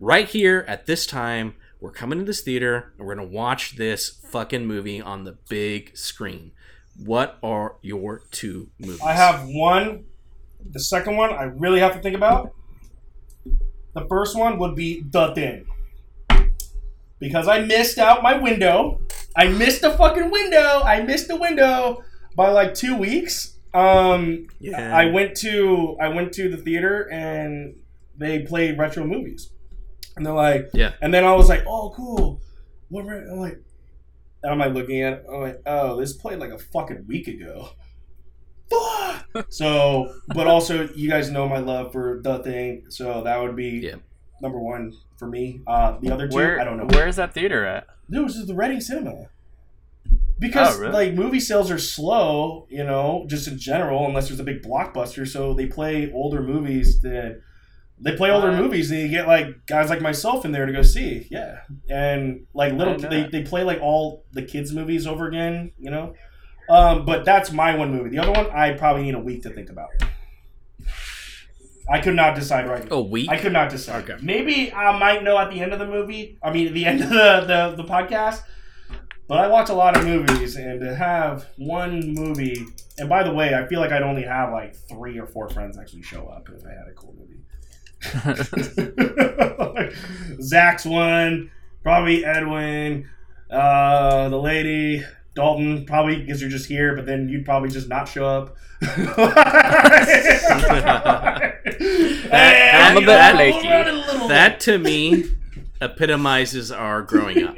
right 0.00 0.28
here 0.28 0.64
at 0.66 0.86
this 0.86 1.06
time, 1.06 1.54
we're 1.80 1.92
coming 1.92 2.18
to 2.18 2.24
this 2.24 2.40
theater 2.40 2.92
and 2.98 3.06
we're 3.06 3.14
gonna 3.14 3.26
watch 3.28 3.76
this 3.76 4.08
fucking 4.08 4.66
movie 4.66 5.00
on 5.00 5.24
the 5.24 5.36
big 5.48 5.96
screen. 5.96 6.52
What 7.04 7.38
are 7.42 7.76
your 7.82 8.22
two 8.30 8.70
movies? 8.78 9.00
I 9.04 9.12
have 9.12 9.46
one. 9.46 10.04
The 10.70 10.80
second 10.80 11.16
one 11.16 11.30
I 11.32 11.44
really 11.44 11.80
have 11.80 11.94
to 11.94 12.00
think 12.00 12.16
about. 12.16 12.52
The 13.94 14.06
first 14.08 14.36
one 14.36 14.58
would 14.58 14.74
be 14.74 15.02
The 15.08 15.32
Thing. 15.34 15.66
Because 17.20 17.48
I 17.48 17.60
missed 17.60 17.98
out 17.98 18.22
my 18.22 18.36
window. 18.36 19.00
I 19.36 19.48
missed 19.48 19.82
the 19.82 19.90
fucking 19.92 20.30
window. 20.30 20.82
I 20.84 21.02
missed 21.02 21.28
the 21.28 21.36
window 21.36 22.02
by 22.36 22.50
like 22.50 22.74
two 22.74 22.96
weeks. 22.96 23.56
Um, 23.74 24.46
Yeah. 24.60 24.96
I 24.96 25.06
went 25.06 25.36
to 25.38 25.96
I 26.00 26.08
went 26.08 26.32
to 26.34 26.48
the 26.48 26.56
theater 26.56 27.08
and 27.12 27.76
they 28.16 28.40
played 28.40 28.78
retro 28.78 29.04
movies, 29.04 29.50
and 30.18 30.26
they're 30.26 30.34
like, 30.34 30.68
Yeah. 30.74 30.92
And 31.00 31.12
then 31.14 31.24
I 31.24 31.32
was 31.34 31.48
like, 31.48 31.64
oh, 31.66 31.92
cool. 31.96 32.40
What? 32.90 33.06
re- 33.06 33.26
I'm 33.30 33.38
like, 33.38 33.58
and 34.42 34.52
I'm 34.52 34.58
like 34.58 34.74
looking 34.74 35.02
at 35.02 35.14
it. 35.14 35.24
I'm 35.32 35.40
like, 35.40 35.60
oh, 35.66 35.98
this 35.98 36.12
played 36.12 36.38
like 36.38 36.50
a 36.50 36.58
fucking 36.58 37.06
week 37.08 37.26
ago. 37.28 37.70
Fuck. 38.70 39.46
so, 39.48 40.12
but 40.34 40.46
also, 40.46 40.88
you 40.94 41.08
guys 41.08 41.30
know 41.30 41.48
my 41.48 41.58
love 41.58 41.90
for 41.92 42.20
the 42.22 42.38
thing, 42.40 42.84
so 42.90 43.22
that 43.22 43.40
would 43.40 43.56
be 43.56 43.80
Yeah. 43.84 43.94
number 44.42 44.58
one 44.60 44.92
for 45.16 45.26
me. 45.26 45.62
Uh, 45.66 45.98
the 46.00 46.10
other 46.12 46.28
two, 46.28 46.36
Where 46.36 46.60
I 46.60 46.64
don't 46.64 46.76
know. 46.76 46.86
Where's 46.90 47.16
that 47.16 47.32
theater 47.32 47.64
at? 47.64 47.86
No, 48.08 48.26
this 48.26 48.36
is 48.36 48.46
the 48.46 48.54
Reading 48.54 48.80
Cinema. 48.80 49.26
Because 50.38 50.76
Oh, 50.76 50.80
really? 50.80 50.92
like 50.92 51.14
movie 51.14 51.40
sales 51.40 51.70
are 51.70 51.78
slow, 51.78 52.66
you 52.70 52.84
know, 52.84 53.24
just 53.26 53.48
in 53.48 53.58
general, 53.58 54.06
unless 54.06 54.28
there's 54.28 54.38
a 54.38 54.44
big 54.44 54.62
blockbuster. 54.62 55.26
So 55.26 55.52
they 55.52 55.66
play 55.66 56.12
older 56.12 56.42
movies 56.42 57.00
that 57.00 57.40
they 58.00 58.16
play 58.16 58.30
older 58.30 58.50
Uh, 58.50 58.60
movies, 58.60 58.90
and 58.90 59.00
you 59.00 59.08
get 59.08 59.26
like 59.26 59.66
guys 59.66 59.90
like 59.90 60.00
myself 60.00 60.44
in 60.44 60.52
there 60.52 60.66
to 60.66 60.72
go 60.72 60.82
see. 60.82 61.26
Yeah, 61.30 61.58
and 61.90 62.46
like 62.54 62.72
little 62.72 62.96
they, 62.98 63.24
they 63.24 63.42
play 63.42 63.64
like 63.64 63.80
all 63.80 64.24
the 64.32 64.42
kids 64.42 64.72
movies 64.72 65.06
over 65.06 65.26
again, 65.26 65.72
you 65.78 65.90
know. 65.90 66.14
Um, 66.70 67.04
but 67.06 67.24
that's 67.24 67.50
my 67.50 67.74
one 67.76 67.90
movie. 67.92 68.10
The 68.10 68.18
other 68.18 68.32
one, 68.32 68.50
I 68.50 68.72
probably 68.74 69.02
need 69.04 69.14
a 69.14 69.18
week 69.20 69.42
to 69.44 69.50
think 69.50 69.70
about. 69.70 69.88
I 71.90 72.00
could 72.00 72.14
not 72.14 72.34
decide 72.34 72.68
right 72.68 72.84
now. 72.88 72.96
a 72.96 73.00
week. 73.00 73.30
I 73.30 73.38
could 73.38 73.52
not 73.54 73.70
decide. 73.70 74.08
Okay. 74.08 74.22
Maybe 74.22 74.70
I 74.72 74.96
might 74.98 75.22
know 75.24 75.38
at 75.38 75.50
the 75.50 75.60
end 75.60 75.72
of 75.72 75.78
the 75.78 75.86
movie. 75.86 76.38
I 76.42 76.52
mean, 76.52 76.66
at 76.68 76.74
the 76.74 76.84
end 76.84 77.00
of 77.02 77.08
the, 77.08 77.72
the, 77.76 77.82
the 77.82 77.88
podcast. 77.88 78.42
But 79.26 79.38
I 79.38 79.48
watch 79.48 79.68
a 79.68 79.74
lot 79.74 79.94
of 79.96 80.04
movies, 80.06 80.56
and 80.56 80.80
to 80.80 80.94
have 80.94 81.46
one 81.56 82.14
movie. 82.14 82.64
And 82.98 83.08
by 83.08 83.22
the 83.22 83.32
way, 83.32 83.54
I 83.54 83.66
feel 83.66 83.80
like 83.80 83.92
I'd 83.92 84.02
only 84.02 84.22
have 84.22 84.52
like 84.52 84.74
three 84.88 85.18
or 85.18 85.26
four 85.26 85.48
friends 85.50 85.78
actually 85.78 86.02
show 86.02 86.26
up 86.28 86.48
if 86.54 86.64
I 86.66 86.70
had 86.70 86.88
a 86.90 86.94
cool 86.94 87.14
movie. 87.18 87.37
Zach's 90.40 90.84
one, 90.84 91.50
probably 91.82 92.24
Edwin, 92.24 93.08
uh, 93.50 94.28
the 94.28 94.36
lady, 94.38 95.02
Dalton, 95.34 95.84
probably 95.86 96.20
because 96.20 96.40
you're 96.40 96.50
just 96.50 96.66
here, 96.66 96.94
but 96.96 97.06
then 97.06 97.28
you'd 97.28 97.44
probably 97.44 97.70
just 97.70 97.88
not 97.88 98.08
show 98.08 98.26
up. 98.26 98.56
I'm 102.30 102.96
a 102.96 103.00
bit 103.00 103.32
flaky. 103.34 103.68
that 104.28 104.60
to 104.60 104.78
me 104.78 105.24
epitomizes 105.80 106.70
our 106.72 107.02
growing 107.02 107.44
up. 107.44 107.56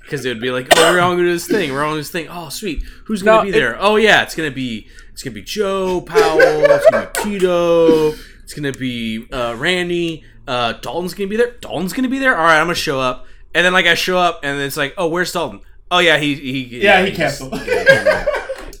Because 0.00 0.24
it 0.24 0.30
would 0.30 0.40
be 0.40 0.50
like, 0.50 0.68
oh, 0.74 0.92
we're 0.92 1.00
all 1.00 1.10
gonna 1.12 1.24
do 1.24 1.32
this 1.32 1.46
thing. 1.46 1.70
We're 1.70 1.82
all 1.82 1.88
gonna 1.90 1.96
do 1.96 2.00
this 2.00 2.10
thing. 2.10 2.28
Oh, 2.30 2.48
sweet. 2.48 2.82
Who's 3.04 3.22
gonna 3.22 3.38
No, 3.38 3.42
be 3.44 3.50
it- 3.50 3.52
there? 3.52 3.76
Oh 3.78 3.96
yeah, 3.96 4.22
it's 4.22 4.34
gonna 4.34 4.50
be 4.50 4.88
it's 5.12 5.22
gonna 5.22 5.34
be 5.34 5.42
Joe 5.42 6.00
Powell. 6.00 6.38
It's 6.40 6.90
gonna 6.90 7.10
be 7.14 7.22
Tito. 7.22 8.14
It's 8.48 8.54
gonna 8.54 8.72
be 8.72 9.26
uh, 9.30 9.56
Randy. 9.58 10.24
Uh, 10.46 10.72
Dalton's 10.72 11.12
gonna 11.12 11.28
be 11.28 11.36
there. 11.36 11.50
Dalton's 11.60 11.92
gonna 11.92 12.08
be 12.08 12.18
there. 12.18 12.34
All 12.34 12.44
right, 12.44 12.58
I'm 12.58 12.64
gonna 12.64 12.74
show 12.76 12.98
up. 12.98 13.26
And 13.54 13.62
then 13.62 13.74
like 13.74 13.84
I 13.84 13.92
show 13.92 14.16
up, 14.16 14.40
and 14.42 14.58
it's 14.58 14.74
like, 14.74 14.94
oh, 14.96 15.06
where's 15.08 15.30
Dalton? 15.32 15.60
Oh 15.90 15.98
yeah, 15.98 16.16
he 16.16 16.34
he 16.34 16.80
Yeah, 16.82 17.04
he 17.04 17.12
just- 17.12 17.40
canceled. 17.42 17.60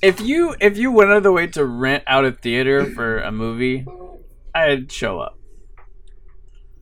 If 0.00 0.22
you 0.22 0.54
if 0.58 0.78
you 0.78 0.90
went 0.90 1.10
out 1.10 1.18
of 1.18 1.22
the 1.22 1.32
way 1.32 1.48
to 1.48 1.66
rent 1.66 2.02
out 2.06 2.24
a 2.24 2.32
theater 2.32 2.86
for 2.86 3.18
a 3.18 3.30
movie, 3.30 3.84
I'd 4.54 4.90
show 4.90 5.18
up. 5.20 5.36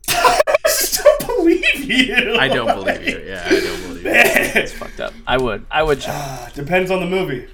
I 0.10 0.40
just 0.66 1.02
don't 1.02 1.26
believe 1.26 1.84
you. 1.90 2.36
I 2.36 2.46
don't 2.46 2.66
believe 2.72 3.02
you. 3.08 3.18
Yeah, 3.26 3.42
I 3.46 3.50
don't 3.50 3.82
believe 3.88 4.04
you. 4.04 4.10
It's 4.12 4.72
fucked 4.74 5.00
up. 5.00 5.12
I 5.26 5.38
would. 5.38 5.66
I 5.72 5.82
would 5.82 6.00
show. 6.02 6.12
up. 6.12 6.52
Depends 6.54 6.92
on 6.92 7.00
the 7.00 7.06
movie. 7.06 7.48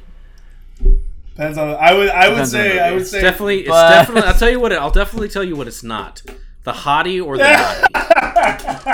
Depends 1.43 1.59
on. 1.59 1.69
I 1.81 1.93
would. 1.95 2.09
I 2.09 2.29
would 2.29 2.35
Depends 2.35 2.55
on 2.55 2.61
the 2.61 2.69
say. 2.69 2.79
I 2.79 2.83
movie. 2.85 2.93
would 2.95 3.03
It's 3.03 3.11
say. 3.11 3.21
definitely. 3.21 3.61
It's 3.61 3.69
But- 3.69 3.91
definitely. 3.91 4.29
I'll 4.29 4.39
tell 4.39 4.51
you 4.51 4.61
what. 4.61 4.73
It, 4.73 4.79
I'll 4.79 4.91
definitely 4.91 5.29
tell 5.29 5.45
you 5.45 5.57
what 5.57 5.67
it's 5.67 5.83
not. 5.83 6.23
The 6.65 6.73
hottie 6.73 7.25
or 7.25 7.37
the 7.37 7.43
naughty. 7.45 8.93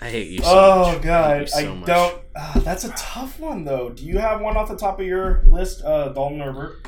I 0.00 0.10
hate 0.10 0.28
you. 0.30 0.38
So 0.38 0.44
Oh 0.48 0.92
much. 0.92 0.98
I 1.00 1.04
god, 1.04 1.40
you 1.42 1.46
so 1.48 1.58
I 1.58 1.74
much. 1.74 1.86
don't. 1.86 2.22
ah, 2.36 2.60
that's 2.64 2.84
a 2.84 2.88
tough 2.90 3.38
one 3.40 3.64
though. 3.64 3.90
Do 3.90 4.04
you 4.06 4.18
have 4.18 4.40
one 4.40 4.56
off 4.56 4.68
the 4.68 4.76
top 4.76 5.00
of 5.00 5.06
your 5.06 5.42
list, 5.46 5.82
uh, 5.84 6.08
Dalton 6.10 6.40
or 6.40 6.52
Bert? 6.52 6.86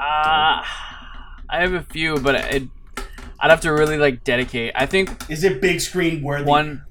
Uh, 0.00 0.62
I 1.48 1.60
have 1.60 1.74
a 1.74 1.82
few, 1.82 2.16
but 2.18 2.34
it, 2.34 2.64
I'd 3.38 3.50
have 3.50 3.60
to 3.60 3.72
really 3.72 3.98
like 3.98 4.24
dedicate. 4.24 4.72
I 4.74 4.86
think 4.86 5.10
Is 5.30 5.44
it 5.44 5.60
big 5.60 5.80
screen 5.80 6.22
worthy? 6.22 6.44
one. 6.46 6.84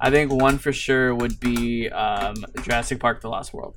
I 0.00 0.10
think 0.10 0.32
one 0.32 0.58
for 0.58 0.72
sure 0.72 1.14
would 1.14 1.40
be 1.40 1.88
um, 1.90 2.36
Jurassic 2.62 3.00
Park: 3.00 3.20
The 3.20 3.28
Lost 3.28 3.52
World. 3.52 3.74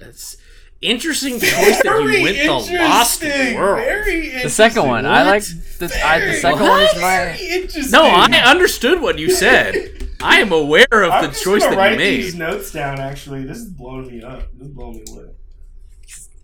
It's 0.00 0.36
interesting 0.80 1.34
choice 1.38 1.82
that 1.82 1.84
you 1.84 2.22
went 2.22 2.38
the 2.38 2.74
Lost 2.78 3.22
World. 3.22 3.78
Very 3.84 4.42
The 4.42 4.48
second 4.48 4.86
one, 4.88 5.04
I 5.04 5.24
What? 5.24 5.26
like 5.26 5.42
the, 5.78 5.84
I, 6.06 6.20
the 6.20 6.26
Very- 6.26 6.36
second 6.40 6.60
one 6.62 6.80
is 6.82 6.92
Very 6.94 7.02
my. 7.02 7.38
interesting. 7.38 7.90
No, 7.92 8.02
I 8.04 8.26
understood 8.50 9.02
what 9.02 9.18
you 9.18 9.30
said. 9.30 10.06
I 10.22 10.40
am 10.40 10.52
aware 10.52 10.86
of 10.90 11.10
I'm 11.12 11.22
the 11.24 11.28
just 11.28 11.44
choice 11.44 11.62
gonna 11.64 11.76
that 11.76 11.92
you 11.92 11.96
write 11.98 11.98
these 11.98 12.34
notes 12.34 12.72
down. 12.72 12.98
Actually, 13.00 13.44
this 13.44 13.58
is 13.58 13.70
blowing 13.70 14.06
me 14.08 14.22
up. 14.22 14.48
This 14.54 14.68
is 14.68 14.74
blowing 14.74 14.96
me 14.96 15.04
away. 15.12 15.30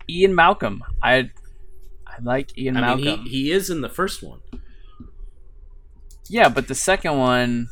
Ian 0.09 0.35
Malcolm. 0.35 0.83
I 1.01 1.31
I 2.07 2.21
like 2.21 2.55
Ian 2.57 2.77
I 2.77 2.95
mean, 2.95 3.05
Malcolm. 3.05 3.25
he, 3.25 3.29
he 3.45 3.51
is 3.51 3.69
in 3.71 3.81
the 3.81 3.89
first 3.89 4.21
one. 4.23 4.39
yeah, 6.29 6.49
but 6.49 6.67
the 6.67 6.75
second 6.75 7.17
one 7.17 7.69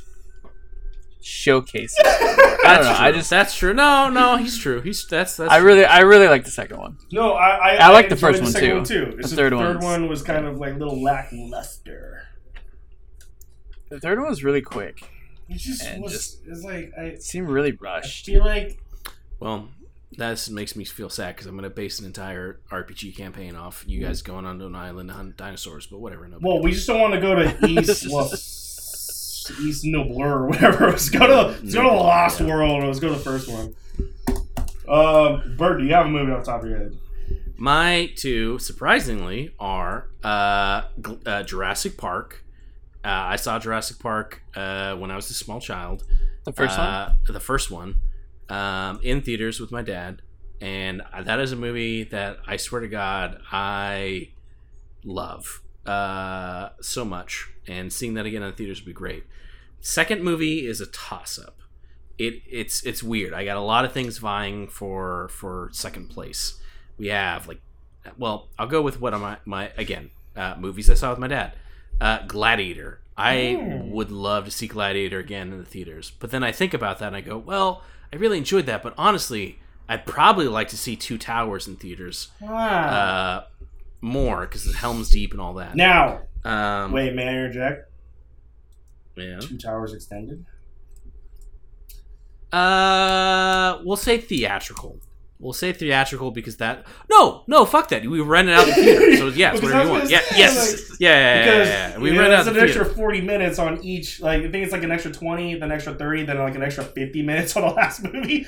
showcases. 1.26 1.98
I 2.06 2.76
don't 2.78 2.86
know. 2.86 2.96
I 2.98 3.12
just 3.12 3.30
that's 3.30 3.56
true. 3.58 3.74
No, 3.74 4.10
no, 4.10 4.38
he's 4.38 4.58
true. 4.58 4.82
He's 4.82 5.06
that's 5.08 5.38
that's. 5.38 5.52
I 5.52 5.58
really 5.58 5.84
I 5.86 6.00
really 6.02 6.28
like 6.28 6.44
the 6.46 6.52
second 6.52 6.78
one. 6.78 6.98
No, 7.12 7.34
I 7.34 7.50
I, 7.50 7.76
I 7.76 7.90
like 7.90 8.10
the 8.10 8.16
enjoyed 8.16 8.32
first 8.32 8.44
one, 8.44 8.52
second 8.52 8.70
too. 8.70 8.76
One 9.06 9.12
too. 9.12 9.18
It's 9.20 9.30
The 9.32 9.36
third 9.36 9.54
the 9.54 9.58
third 9.58 9.76
one's- 9.76 9.84
one 9.84 10.08
was 10.08 10.22
kind 10.22 10.46
of 10.46 10.58
like 10.58 10.74
a 10.76 10.78
little 10.78 11.02
lackluster. 11.02 12.24
The 13.90 14.00
third 14.00 14.20
one 14.20 14.30
was 14.30 14.44
really 14.44 14.62
quick. 14.62 15.00
It 15.50 15.58
just 15.58 15.84
And 15.84 16.04
was. 16.04 16.12
just- 16.14 16.42
it's 16.48 16.64
like 16.64 16.92
I, 16.98 17.02
It 17.04 17.24
seemed 17.24 17.50
really 17.50 17.72
I 17.72 17.78
rushed. 17.80 18.26
feel 18.26 18.44
like 18.44 18.80
Well, 19.40 19.70
that 20.18 20.48
makes 20.50 20.76
me 20.76 20.86
feel 20.86 21.10
sad 21.10 21.36
because 21.36 21.46
I'm 21.48 21.56
going 21.56 21.70
to 21.70 21.76
base 21.76 22.00
an 22.00 22.06
entire 22.06 22.60
RPG 22.72 23.16
campaign 23.16 23.56
off 23.56 23.84
you 23.88 24.00
guys 24.02 24.22
going 24.24 24.46
onto 24.46 24.66
an 24.66 24.76
island 24.76 25.10
to 25.10 25.16
hunt 25.16 25.38
dinosaurs. 25.38 25.86
But 25.88 26.00
whatever. 26.00 26.28
Well, 26.42 26.62
we 26.64 26.72
just 26.72 26.88
don't 26.88 27.00
want 27.00 27.14
to 27.14 27.22
go 27.22 27.36
to 27.36 27.68
East. 27.68 28.08
well, 28.12 28.32
East 29.62 29.86
No 29.86 30.04
Blur 30.04 30.40
or 30.44 30.48
whatever. 30.48 30.88
Let's 30.92 31.10
go 31.10 31.26
to 31.28 31.36
let's 31.62 31.74
go 31.74 31.84
to 31.84 31.90
the 31.90 31.96
Lost 31.96 32.40
Yeah. 32.42 32.48
World. 32.48 32.84
Let's 32.84 33.00
go 33.00 33.10
to 33.10 33.16
the 33.16 33.20
first 33.22 33.48
one. 33.50 33.76
Um, 34.88 35.56
Bert, 35.58 35.80
do 35.80 35.86
you 35.86 35.94
have 35.94 36.06
a 36.06 36.10
movie 36.10 36.32
on 36.32 36.44
top 36.44 36.64
of 36.64 36.70
your 36.70 36.78
head? 36.80 36.98
My 37.58 38.12
two, 38.16 38.60
surprisingly, 38.60 39.54
are 39.60 40.10
uh, 40.24 40.84
uh, 41.26 41.44
Jurassic 41.44 41.98
Park. 41.98 42.44
Uh, 43.04 43.08
I 43.08 43.36
saw 43.38 43.58
Jurassic 43.60 44.00
Park 44.00 44.42
uh, 44.56 44.96
when 44.96 45.10
I 45.12 45.16
was 45.16 45.30
a 45.30 45.34
small 45.34 45.60
child. 45.62 46.04
The 46.44 46.52
first 46.52 46.78
one. 46.78 46.88
uh, 46.88 47.16
The 47.28 47.40
first 47.40 47.72
one. 47.72 48.02
Um, 48.50 49.00
in 49.04 49.22
theaters 49.22 49.60
with 49.60 49.72
my 49.72 49.82
dad. 49.82 50.22
And 50.62 51.02
that 51.24 51.40
is 51.40 51.52
a 51.52 51.56
movie 51.56 52.04
that 52.06 52.38
I 52.48 52.58
swear 52.58 52.82
to 52.82 52.88
God, 52.88 53.40
I 53.52 54.30
love 55.04 55.62
uh, 55.86 56.70
so 56.82 57.06
much. 57.06 57.50
And 57.68 57.92
seeing 57.92 58.14
that 58.16 58.26
again 58.26 58.44
in 58.44 58.50
the 58.50 58.56
theaters 58.56 58.80
would 58.82 58.86
be 58.86 58.94
great. 58.94 59.24
Second 59.82 60.24
movie 60.24 60.66
is 60.68 60.82
a 60.82 60.86
toss 60.88 61.38
up. 61.40 61.58
It, 62.18 62.42
it's 62.50 62.84
it's 62.86 63.04
weird. 63.04 63.34
I 63.34 63.44
got 63.46 63.58
a 63.58 63.62
lot 63.62 63.84
of 63.86 63.92
things 63.92 64.18
vying 64.20 64.68
for 64.68 65.28
for 65.30 65.70
second 65.74 66.10
place. 66.10 66.60
We 66.98 67.08
have 67.08 67.48
like, 67.48 67.60
well, 68.18 68.48
I'll 68.58 68.68
go 68.68 68.82
with 68.82 69.02
what 69.02 69.14
am 69.14 69.24
I 69.24 69.38
my 69.46 69.72
again 69.78 70.12
uh, 70.36 70.56
movies 70.58 70.90
I 70.90 70.94
saw 70.94 71.10
with 71.10 71.20
my 71.20 71.28
dad. 71.28 71.54
Uh, 72.00 72.26
Gladiator. 72.26 73.02
I 73.18 73.54
Hmm. 73.56 73.92
would 73.92 74.12
love 74.12 74.46
to 74.46 74.52
see 74.52 74.68
Gladiator 74.68 75.20
again 75.20 75.52
in 75.54 75.58
the 75.58 75.66
theaters, 75.66 76.12
but 76.20 76.32
then 76.32 76.44
I 76.44 76.52
think 76.52 76.74
about 76.74 77.00
that 77.00 77.08
and 77.08 77.16
I 77.16 77.22
go, 77.22 77.38
well, 77.38 77.82
I 78.12 78.18
really 78.18 78.38
enjoyed 78.38 78.66
that, 78.66 78.84
but 78.84 78.94
honestly, 78.98 79.60
I'd 79.88 80.06
probably 80.06 80.48
like 80.50 80.68
to 80.70 80.78
see 80.78 80.98
Two 80.98 81.18
Towers 81.18 81.66
in 81.68 81.78
theaters 81.78 82.30
Wow. 82.42 82.52
uh, 82.58 83.44
more 84.06 84.42
because 84.42 84.64
the 84.66 84.74
Helm's 84.78 85.10
Deep 85.10 85.32
and 85.34 85.42
all 85.42 85.56
that. 85.56 85.76
now, 85.76 86.22
Um, 86.44 86.92
wait, 86.92 87.14
may 87.16 87.24
I 87.28 87.30
interject? 87.30 87.92
yeah. 89.18 89.40
Two 89.40 89.58
Towers 89.58 89.94
extended. 89.94 90.46
Uh, 92.52 93.80
we'll 93.84 93.98
say 93.98 94.18
theatrical. 94.18 95.00
We'll 95.40 95.54
say 95.54 95.74
theatrical 95.74 96.32
because 96.32 96.58
that. 96.58 96.86
No, 97.10 97.44
no, 97.48 97.66
fuck 97.66 97.90
that. 97.90 98.06
We 98.06 98.22
rented 98.22 98.56
out 98.56 98.66
the 98.68 98.74
theater, 98.76 99.18
so 99.18 99.28
yeah, 99.28 99.54
it's 99.54 99.62
whatever 99.62 99.84
you 99.84 99.90
want. 99.92 100.10
Yeah, 100.10 100.22
say, 100.22 100.38
yes, 100.38 100.90
like, 100.92 101.00
yeah, 101.02 101.10
yeah, 101.10 101.36
yeah, 101.36 101.42
Because 101.44 101.68
yeah. 101.68 101.98
We 101.98 102.10
rented 102.12 102.34
out 102.34 102.40
it's 102.48 102.50
the 102.56 102.60
an 102.62 102.66
extra 102.66 102.86
forty 102.86 103.20
minutes 103.22 103.60
on 103.60 103.84
each. 103.84 104.22
Like 104.22 104.40
I 104.44 104.50
think 104.52 104.64
it's 104.64 104.72
like 104.72 104.84
an 104.84 104.92
extra 104.92 105.12
twenty, 105.12 105.56
then 105.56 105.72
extra 105.72 105.94
thirty, 105.94 106.24
then 106.24 106.38
like 106.38 106.56
an 106.56 106.64
extra 106.64 106.86
fifty 106.86 107.22
minutes 107.22 107.56
on 107.58 107.64
the 107.64 107.70
last 107.76 108.04
movie. 108.04 108.46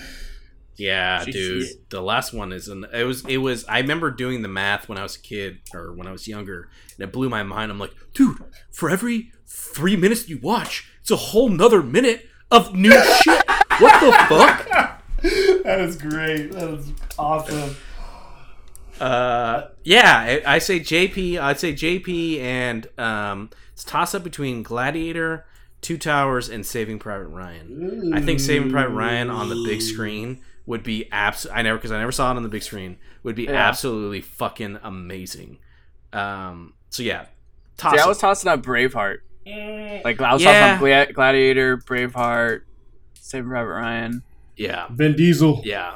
Yeah, 0.78 1.24
Jesus. 1.26 1.74
dude. 1.74 1.90
The 1.90 2.02
last 2.02 2.34
one 2.34 2.52
is 2.54 2.68
an 2.68 2.86
it 2.94 3.04
was 3.04 3.26
it 3.26 3.38
was 3.38 3.66
I 3.66 3.80
remember 3.80 4.12
doing 4.12 4.42
the 4.42 4.48
math 4.48 4.88
when 4.88 4.98
I 4.98 5.04
was 5.04 5.16
a 5.16 5.20
kid 5.20 5.60
or 5.74 5.92
when 5.94 6.08
I 6.08 6.12
was 6.12 6.28
younger 6.28 6.70
and 6.98 7.04
it 7.08 7.12
blew 7.12 7.30
my 7.30 7.44
mind. 7.44 7.72
I'm 7.72 7.80
like, 7.80 7.94
dude, 8.14 8.38
for 8.72 8.90
every 8.90 9.32
three 9.48 9.96
minutes 9.96 10.30
you 10.30 10.40
watch, 10.42 10.90
it's 11.02 11.12
a 11.12 11.16
whole 11.16 11.50
nother 11.50 11.82
minute 11.82 12.28
of 12.52 12.76
new 12.76 12.92
shit. 13.22 13.44
What 13.80 14.00
the 14.02 14.12
fuck? 14.30 14.68
that 15.64 15.80
is 15.82 15.96
great. 15.98 16.52
That 16.52 16.70
is 16.76 16.92
awesome. 17.18 17.76
Uh 19.00 19.68
yeah, 19.84 20.42
I, 20.46 20.56
I 20.56 20.60
say 20.60 20.80
JP 20.80 21.40
I'd 21.40 21.60
say 21.60 21.74
JP 21.74 22.40
and 22.40 22.88
um 23.00 23.50
it's 23.74 23.84
toss 23.84 24.16
up 24.16 24.24
between 24.24 24.64
Gladiator, 24.64 25.46
Two 25.82 26.00
Towers, 26.00 26.50
and 26.50 26.66
Saving 26.66 26.98
Private 26.98 27.28
Ryan. 27.28 28.12
I 28.16 28.22
think 28.22 28.40
Saving 28.40 28.72
Private 28.72 28.94
Ryan 28.94 29.30
on 29.30 29.50
the 29.50 29.64
big 29.68 29.82
screen 29.84 30.42
would 30.68 30.84
be 30.84 31.10
abs. 31.12 31.48
I 31.52 31.64
never 31.64 31.78
because 31.80 31.92
I 31.92 31.98
never 31.98 32.12
saw 32.12 32.32
it 32.32 32.36
on 32.38 32.44
the 32.44 32.50
big 32.50 32.62
screen. 32.62 32.98
Would 33.24 33.36
be 33.36 33.46
Yeah. 33.46 33.54
absolutely 33.68 34.22
fucking 34.22 34.78
amazing. 34.84 35.58
Um. 36.14 36.74
So 36.92 37.02
yeah, 37.02 37.26
toss. 37.78 37.94
See, 37.94 38.00
I 38.00 38.06
was 38.08 38.20
tossing 38.20 38.50
up 38.52 38.62
Braveheart. 38.62 39.18
Like 40.04 40.22
I 40.22 40.34
was 40.34 40.44
Yeah. 40.44 40.78
tossing 40.78 40.94
up 40.94 41.14
Gladiator, 41.14 41.78
Braveheart, 41.78 42.62
Saving 43.16 43.50
Private 43.50 43.70
Ryan. 43.70 44.24
yeah, 44.56 44.88
Vin 44.92 45.16
Diesel. 45.16 45.62
yeah. 45.66 45.96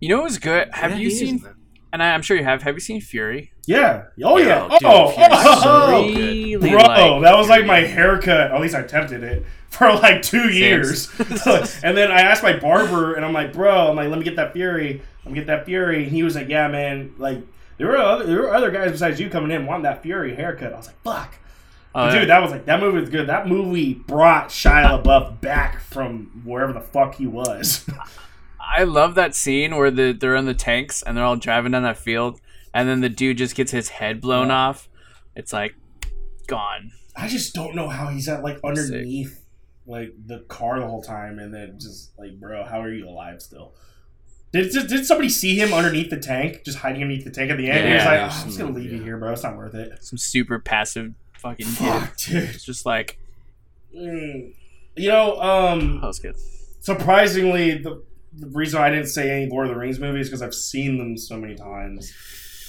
You 0.00 0.08
know 0.10 0.16
what 0.18 0.24
was 0.24 0.38
good? 0.38 0.68
Have 0.72 0.92
Yeah, 0.92 0.96
you 0.98 1.08
he 1.08 1.12
is 1.14 1.18
seen? 1.18 1.38
that. 1.40 1.54
And 1.92 2.02
I, 2.02 2.14
I'm 2.14 2.22
sure 2.22 2.36
you 2.36 2.44
have. 2.44 2.62
Have 2.62 2.74
you 2.74 2.80
seen 2.80 3.00
Fury? 3.00 3.52
Yeah. 3.66 4.04
Oh 4.22 4.38
yeah. 4.38 4.68
Yeah, 4.70 4.78
dude, 4.78 4.88
oh, 4.88 5.14
oh, 5.16 5.62
oh. 5.64 6.08
Really 6.08 6.56
Bro, 6.56 6.78
like 6.78 7.22
that 7.22 7.36
was 7.36 7.48
like 7.48 7.66
my 7.66 7.80
haircut. 7.80 8.52
At 8.52 8.60
least 8.60 8.74
I 8.74 8.80
attempted 8.80 9.22
it 9.22 9.44
for 9.70 9.92
like 9.92 10.22
two 10.22 10.50
years. 10.50 11.10
and 11.18 11.96
then 11.96 12.10
I 12.10 12.20
asked 12.20 12.42
my 12.42 12.58
barber, 12.58 13.14
and 13.14 13.24
I'm 13.24 13.32
like, 13.32 13.52
bro, 13.52 13.90
I'm 13.90 13.96
like, 13.96 14.08
let 14.08 14.18
me 14.18 14.24
get 14.24 14.36
that 14.36 14.52
Fury. 14.52 15.02
Let 15.24 15.32
me 15.32 15.38
get 15.38 15.46
that 15.48 15.64
Fury. 15.64 16.04
And 16.04 16.12
he 16.12 16.22
was 16.22 16.34
like, 16.34 16.48
yeah, 16.48 16.68
man. 16.68 17.14
Like 17.18 17.40
there 17.78 17.88
were 17.88 17.96
other, 17.96 18.26
there 18.26 18.42
were 18.42 18.54
other 18.54 18.70
guys 18.70 18.92
besides 18.92 19.18
you 19.20 19.30
coming 19.30 19.50
in 19.50 19.66
wanting 19.66 19.84
that 19.84 20.02
Fury 20.02 20.34
haircut. 20.34 20.72
I 20.72 20.76
was 20.76 20.86
like, 20.86 21.02
fuck. 21.02 21.34
Oh, 21.92 22.06
yeah. 22.06 22.20
dude, 22.20 22.28
that 22.28 22.40
was 22.40 22.52
like 22.52 22.66
that 22.66 22.80
movie 22.80 23.00
was 23.00 23.10
good. 23.10 23.26
That 23.28 23.48
movie 23.48 23.94
brought 23.94 24.50
Shia 24.50 25.02
LaBeouf 25.02 25.40
back 25.40 25.80
from 25.80 26.42
wherever 26.44 26.72
the 26.72 26.80
fuck 26.80 27.16
he 27.16 27.26
was. 27.26 27.84
I 28.72 28.84
love 28.84 29.14
that 29.16 29.34
scene 29.34 29.76
where 29.76 29.90
the 29.90 30.12
they're 30.12 30.36
in 30.36 30.46
the 30.46 30.54
tanks 30.54 31.02
and 31.02 31.16
they're 31.16 31.24
all 31.24 31.36
driving 31.36 31.72
down 31.72 31.82
that 31.82 31.98
field, 31.98 32.40
and 32.74 32.88
then 32.88 33.00
the 33.00 33.08
dude 33.08 33.38
just 33.38 33.54
gets 33.54 33.70
his 33.72 33.88
head 33.88 34.20
blown 34.20 34.48
Yeah. 34.48 34.56
off. 34.56 34.88
It's 35.36 35.52
like 35.52 35.74
gone. 36.46 36.92
I 37.16 37.28
just 37.28 37.54
don't 37.54 37.74
know 37.74 37.88
how 37.88 38.08
he's 38.08 38.28
at 38.28 38.42
like 38.42 38.58
underneath 38.64 39.44
like 39.86 40.12
the 40.26 40.40
car 40.48 40.78
the 40.78 40.86
whole 40.86 41.02
time, 41.02 41.38
and 41.38 41.52
then 41.52 41.78
just 41.80 42.16
like, 42.18 42.38
bro, 42.38 42.64
how 42.64 42.80
are 42.80 42.92
you 42.92 43.08
alive 43.08 43.42
still? 43.42 43.72
Did, 44.52 44.72
did, 44.72 44.88
did 44.88 45.06
somebody 45.06 45.28
see 45.28 45.56
him 45.60 45.72
underneath 45.72 46.10
the 46.10 46.18
tank, 46.18 46.62
just 46.64 46.78
hiding 46.78 47.02
underneath 47.02 47.24
the 47.24 47.30
tank 47.30 47.50
at 47.52 47.56
the 47.56 47.70
end? 47.70 47.86
he 47.86 47.94
was 47.94 48.02
Yeah, 48.02 48.10
like, 48.10 48.20
"Oh, 48.32 48.36
I'm 48.40 48.46
just 48.46 48.58
gonna 48.58 48.72
leave 48.72 48.92
you 48.92 49.00
here, 49.02 49.16
bro. 49.16 49.32
It's 49.32 49.42
not 49.44 49.56
worth 49.56 49.74
it. 49.74 50.02
Some 50.04 50.18
super 50.18 50.58
passive 50.58 51.14
fucking 51.38 51.66
kid. 51.66 51.74
Fuck, 51.76 52.16
dude. 52.16 52.42
It's 52.50 52.64
just 52.64 52.84
like 52.86 53.18
Mm. 53.96 54.54
You 54.96 55.08
know, 55.08 55.40
um, 55.40 56.00
that 56.00 56.06
was 56.06 56.18
good. 56.18 56.36
surprisingly, 56.80 57.78
the, 57.78 58.02
the 58.32 58.46
reason 58.48 58.80
I 58.80 58.90
didn't 58.90 59.06
say 59.08 59.30
any 59.30 59.50
Lord 59.50 59.66
of 59.68 59.74
the 59.74 59.78
Rings 59.80 59.98
movies 59.98 60.28
because 60.28 60.42
I've 60.42 60.54
seen 60.54 60.98
them 60.98 61.16
so 61.16 61.36
many 61.36 61.54
times, 61.56 62.12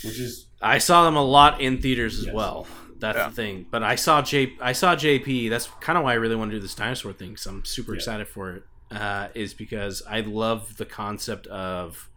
which 0.03 0.19
is 0.19 0.47
I 0.61 0.77
saw 0.77 1.03
them 1.05 1.15
a 1.15 1.23
lot 1.23 1.61
in 1.61 1.81
theaters 1.81 2.19
as 2.19 2.25
Yes. 2.25 2.33
well. 2.35 2.67
That's 2.99 3.17
Yeah. 3.17 3.29
the 3.29 3.35
thing. 3.35 3.65
But 3.71 3.81
I 3.83 3.95
saw 3.95 4.21
J. 4.21 4.53
I 4.61 4.73
saw 4.73 4.95
JP. 4.95 5.49
That's 5.49 5.67
kind 5.79 5.97
of 5.97 6.03
why 6.03 6.11
I 6.11 6.15
really 6.15 6.35
want 6.35 6.51
to 6.51 6.57
do 6.57 6.61
this 6.61 6.75
dinosaur 6.75 7.13
thing. 7.13 7.29
Because 7.31 7.45
I'm 7.47 7.65
super 7.65 7.93
Yeah. 7.93 7.97
excited 7.97 8.27
for 8.27 8.51
it. 8.55 8.63
Uh, 8.91 9.29
is 9.33 9.53
because 9.53 10.03
I 10.07 10.19
love 10.19 10.77
the 10.77 10.85
concept 10.85 11.47
of 11.47 12.09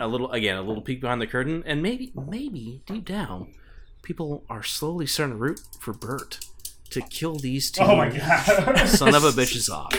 a 0.00 0.06
little 0.08 0.30
again 0.32 0.56
a 0.56 0.62
little 0.62 0.82
peek 0.82 1.00
behind 1.00 1.20
the 1.20 1.26
curtain, 1.26 1.62
and 1.66 1.82
maybe 1.82 2.12
maybe 2.28 2.82
deep 2.86 3.04
down, 3.04 3.54
people 4.02 4.44
are 4.50 4.62
slowly 4.62 5.06
starting 5.06 5.36
to 5.36 5.40
root 5.40 5.60
for 5.80 5.92
Bert 5.92 6.40
to 6.90 7.00
kill 7.02 7.36
these 7.36 7.70
two 7.70 7.82
oh 7.82 7.96
my 7.96 8.08
god, 8.10 8.86
son 8.88 9.14
of 9.14 9.24
a 9.24 9.30
bitches 9.40 9.70
off. 9.72 9.92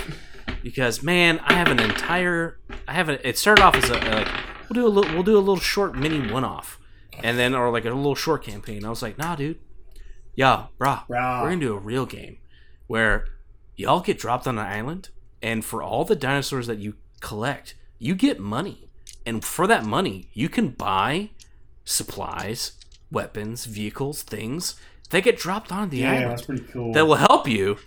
Because 0.66 1.04
man, 1.04 1.40
I 1.46 1.54
have 1.54 1.68
an 1.68 1.80
entire 1.80 2.58
I 2.88 2.94
have 2.94 3.08
a 3.08 3.26
it 3.28 3.38
started 3.38 3.62
off 3.64 3.76
as 3.76 3.88
a 3.88 3.94
like 3.94 4.28
we'll 4.68 4.74
do 4.74 4.88
a 4.88 4.90
little 4.90 5.14
we'll 5.14 5.22
do 5.22 5.38
a 5.38 5.40
little 5.40 5.58
short 5.60 5.96
mini 5.96 6.32
one 6.32 6.44
off. 6.44 6.80
And 7.22 7.38
then 7.38 7.54
or 7.54 7.70
like 7.70 7.86
a 7.86 7.92
little 7.92 8.16
short 8.16 8.44
campaign. 8.44 8.84
I 8.84 8.90
was 8.90 9.04
like, 9.04 9.16
nah 9.20 9.36
dude. 9.36 9.60
Yeah, 10.36 10.66
brah. 10.80 11.06
Brah. 11.08 11.44
We're 11.44 11.50
gonna 11.50 11.62
do 11.62 11.76
a 11.76 11.80
real 11.80 12.08
game 12.08 12.40
where 12.88 13.28
y'all 13.76 14.00
get 14.00 14.18
dropped 14.18 14.48
on 14.48 14.58
an 14.58 14.66
island 14.66 15.10
and 15.40 15.64
for 15.64 15.84
all 15.84 16.04
the 16.04 16.16
dinosaurs 16.16 16.66
that 16.66 16.80
you 16.80 16.96
collect, 17.20 17.76
you 18.00 18.16
get 18.16 18.40
money. 18.40 18.90
And 19.24 19.46
for 19.46 19.68
that 19.68 19.86
money, 19.86 20.30
you 20.34 20.50
can 20.50 20.70
buy 20.70 21.30
supplies, 21.84 22.74
weapons, 23.12 23.66
vehicles, 23.66 24.24
things 24.24 24.76
that 25.12 25.24
get 25.24 25.38
dropped 25.38 25.72
on 25.72 25.90
the 25.90 25.98
Yeah, 26.00 26.12
island 26.12 26.32
that's 26.32 26.42
pretty 26.42 26.64
cool. 26.74 26.92
that 26.94 27.06
will 27.06 27.16
help 27.16 27.48
you 27.48 27.78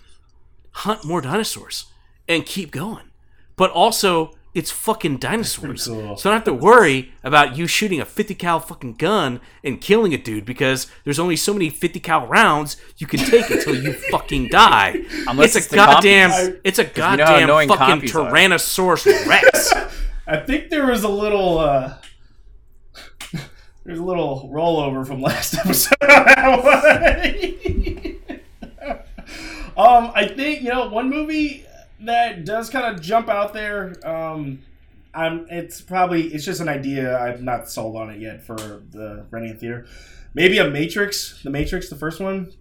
hunt 0.71 1.03
more 1.03 1.19
dinosaurs 1.19 1.87
and 2.29 2.45
keep 2.45 2.71
going. 2.71 3.11
But 3.57 3.71
also, 3.71 4.35
it's 4.53 4.71
fucking 4.71 5.17
dinosaurs. 5.17 5.87
cool. 5.87 6.15
So 6.17 6.29
I 6.29 6.33
don't 6.33 6.39
have 6.39 6.43
to 6.45 6.53
worry 6.53 7.11
about 7.23 7.57
you 7.57 7.67
shooting 7.67 7.99
a 7.99 8.05
50 8.05 8.35
cal 8.35 8.59
fucking 8.59 8.93
gun 8.95 9.41
and 9.63 9.81
killing 9.81 10.13
a 10.13 10.17
dude 10.17 10.45
because 10.45 10.87
there's 11.03 11.19
only 11.19 11.35
so 11.35 11.53
many 11.53 11.69
50 11.69 11.99
cal 11.99 12.25
rounds 12.25 12.77
you 12.97 13.05
can 13.07 13.19
take 13.19 13.49
until 13.49 13.75
you 13.75 13.93
fucking 14.11 14.47
die. 14.47 15.03
Unless 15.27 15.55
it's 15.55 15.65
it's 15.65 15.73
a 15.73 15.75
goddamn 15.75 16.29
compies. 16.31 16.61
it's 16.63 16.79
a 16.79 16.83
you 16.83 16.87
know 16.87 16.93
goddamn 16.95 17.67
fucking 17.67 18.09
compies 18.09 18.15
are. 18.15 18.31
Tyrannosaurus 18.31 19.27
Rex. 19.27 19.73
I 20.27 20.37
think 20.37 20.69
there 20.69 20.85
was 20.85 21.03
a 21.03 21.09
little 21.09 21.57
uh 21.59 21.95
there's 23.83 23.99
a 23.99 24.03
little 24.03 24.49
rollover 24.53 25.05
from 25.05 25.21
last 25.21 25.55
episode. 25.55 25.95
um, 29.77 30.11
I 30.15 30.27
think 30.35 30.61
you 30.61 30.69
know 30.69 30.87
one 30.89 31.09
movie 31.09 31.65
that 32.01 32.45
does 32.45 32.69
kind 32.69 32.93
of 32.95 33.01
jump 33.01 33.29
out 33.29 33.53
there. 33.53 33.95
Um, 34.07 34.59
I'm. 35.13 35.47
It's 35.49 35.81
probably 35.81 36.27
it's 36.27 36.45
just 36.45 36.61
an 36.61 36.69
idea. 36.69 37.17
I'm 37.17 37.43
not 37.43 37.69
sold 37.69 37.95
on 37.95 38.09
it 38.09 38.19
yet 38.19 38.43
for 38.45 38.55
the 38.55 39.25
renting 39.31 39.57
theater. 39.57 39.87
Maybe 40.33 40.59
a 40.59 40.69
Matrix, 40.69 41.41
the 41.43 41.49
Matrix, 41.49 41.89
the 41.89 41.95
first 41.95 42.19
one. 42.19 42.53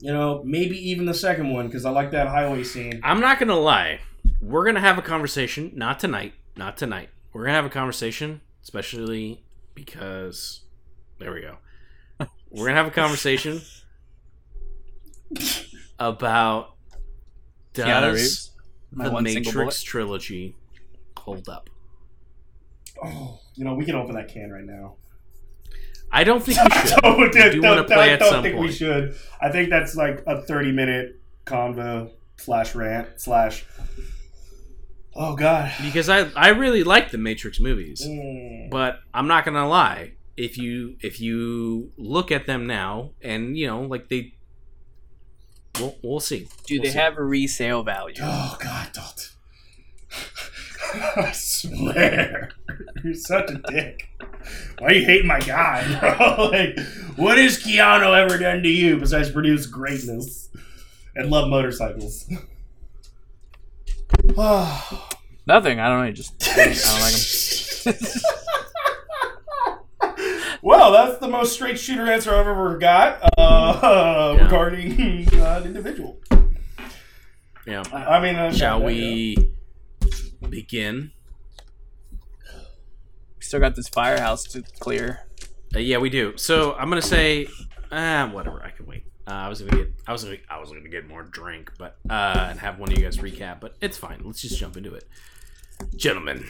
You 0.00 0.12
know, 0.12 0.42
maybe 0.44 0.76
even 0.90 1.06
the 1.06 1.14
second 1.14 1.52
one 1.52 1.66
because 1.66 1.84
I 1.84 1.90
like 1.90 2.10
that 2.12 2.28
highway 2.28 2.64
scene. 2.64 3.00
I'm 3.02 3.20
not 3.20 3.38
gonna 3.38 3.58
lie. 3.58 4.00
We're 4.40 4.64
gonna 4.64 4.80
have 4.80 4.98
a 4.98 5.02
conversation. 5.02 5.72
Not 5.74 6.00
tonight. 6.00 6.34
Not 6.56 6.76
tonight. 6.76 7.10
We're 7.32 7.44
gonna 7.44 7.56
have 7.56 7.66
a 7.66 7.70
conversation, 7.70 8.40
especially 8.62 9.42
because 9.74 10.62
there 11.18 11.32
we 11.32 11.40
go. 11.40 11.56
We're 12.50 12.66
gonna 12.66 12.76
have 12.76 12.86
a 12.86 12.90
conversation 12.90 13.62
about 15.98 16.74
Keanu 17.74 18.00
Does 18.00 18.20
Reeves. 18.20 18.50
My 18.92 19.04
the 19.04 19.10
one 19.12 19.26
single. 19.26 19.52
Matrix 19.52 19.82
trilogy 19.82 20.56
hold 21.18 21.48
up? 21.48 21.70
Oh, 23.02 23.40
you 23.54 23.64
know, 23.64 23.74
we 23.74 23.84
can 23.84 23.94
open 23.94 24.14
that 24.14 24.28
can 24.28 24.50
right 24.50 24.64
now. 24.64 24.96
I 26.10 26.24
don't 26.24 26.42
think 26.42 26.58
we 26.62 26.70
should. 26.88 27.00
don't, 27.02 27.18
We 27.20 27.28
do 27.30 27.60
don't- 27.60 27.76
want 27.76 27.88
to 27.88 27.94
play 27.94 28.10
I 28.10 28.12
at 28.14 28.20
don't 28.20 28.30
some 28.30 28.42
think 28.42 28.58
we 28.60 28.70
should. 28.70 29.16
I 29.40 29.50
think 29.50 29.70
that's 29.70 29.94
like 29.96 30.22
a 30.26 30.42
30 30.42 30.72
minute 30.72 31.20
convo 31.46 32.10
slash 32.36 32.74
rant 32.74 33.08
slash. 33.20 33.64
Oh, 35.14 35.36
God. 35.36 35.70
Because 35.82 36.08
I 36.08 36.30
I 36.36 36.48
really 36.50 36.84
like 36.84 37.10
the 37.10 37.18
Matrix 37.18 37.60
movies, 37.60 38.02
Mm. 38.06 38.70
but 38.70 39.00
I'm 39.12 39.26
not 39.26 39.44
gonna 39.44 39.68
lie. 39.68 40.12
If 40.36 40.56
you 40.56 40.96
if 41.02 41.20
you 41.20 41.92
look 41.98 42.32
at 42.32 42.46
them 42.46 42.66
now, 42.66 43.10
and 43.22 43.56
you 43.56 43.66
know, 43.66 43.82
like 43.82 44.08
they, 44.08 44.34
we'll 45.78 45.96
we'll 46.02 46.20
see. 46.20 46.48
Do 46.66 46.74
We'll 46.76 46.82
they 46.84 46.90
see. 46.90 46.98
have 46.98 47.16
a 47.18 47.22
resale 47.24 47.82
value? 47.82 48.16
Oh, 48.22 48.56
God, 48.60 48.90
don't. 48.92 49.30
I 51.16 51.32
swear. 51.32 52.50
You're 53.04 53.14
such 53.14 53.50
a 53.50 53.54
dick. 53.70 54.08
Why 54.78 54.88
are 54.88 54.92
you 54.92 55.04
hating 55.06 55.26
my 55.26 55.40
guy, 55.40 55.84
bro? 56.16 56.48
like, 56.50 56.78
what 57.16 57.38
has 57.38 57.58
Keanu 57.58 58.16
ever 58.20 58.36
done 58.38 58.62
to 58.62 58.68
you 58.68 58.98
besides 58.98 59.30
produce 59.30 59.66
greatness 59.66 60.48
and 61.16 61.30
love 61.30 61.48
motorcycles? 61.48 62.28
Nothing. 65.46 65.80
I 65.80 65.88
don't 65.88 66.04
know. 66.06 66.12
Just 66.12 66.34
I 66.56 66.64
don't 66.66 67.00
like 67.00 67.14
him. 67.96 68.41
Well, 70.62 70.92
that's 70.92 71.18
the 71.18 71.28
most 71.28 71.52
straight 71.52 71.78
shooter 71.78 72.10
answer 72.10 72.30
I've 72.34 72.46
ever 72.46 72.78
got 72.78 73.20
uh, 73.38 74.34
Yeah. 74.36 74.44
regarding 74.44 75.28
uh, 75.34 75.58
an 75.60 75.64
individual. 75.66 76.20
Yeah. 77.66 77.82
I 77.92 78.20
mean, 78.20 78.36
uh, 78.36 78.52
Shall 78.52 78.80
yeah, 78.80 78.86
we 78.86 79.36
begin? 80.48 81.12
We 83.36 83.40
still 83.42 83.60
got 83.60 83.74
this 83.76 83.88
firehouse 83.88 84.44
to 84.44 84.62
clear. 84.80 85.26
Uh, 85.74 85.78
yeah, 85.78 85.98
we 85.98 86.10
do. 86.10 86.36
So 86.36 86.74
I'm 86.74 86.88
gonna 86.88 87.02
say, 87.02 87.46
ah, 87.90 88.28
whatever. 88.32 88.62
I 88.62 88.70
can 88.70 88.86
wait. 88.86 89.04
Uh, 89.26 89.30
I 89.32 89.48
was 89.48 89.60
gonna 89.62 89.76
get, 89.76 89.92
I 90.06 90.12
was 90.12 90.24
gonna, 90.24 90.36
I 90.50 90.58
was 90.60 90.70
gonna 90.70 90.88
get 90.88 91.06
more 91.08 91.22
drink, 91.22 91.70
but 91.78 91.96
uh, 92.10 92.48
and 92.50 92.58
have 92.60 92.78
one 92.78 92.90
of 92.92 92.98
you 92.98 93.04
guys 93.04 93.18
recap. 93.18 93.60
But 93.60 93.76
it's 93.80 93.96
fine. 93.96 94.20
Let's 94.24 94.42
just 94.42 94.58
jump 94.58 94.76
into 94.76 94.94
it, 94.94 95.04
gentlemen. 95.96 96.44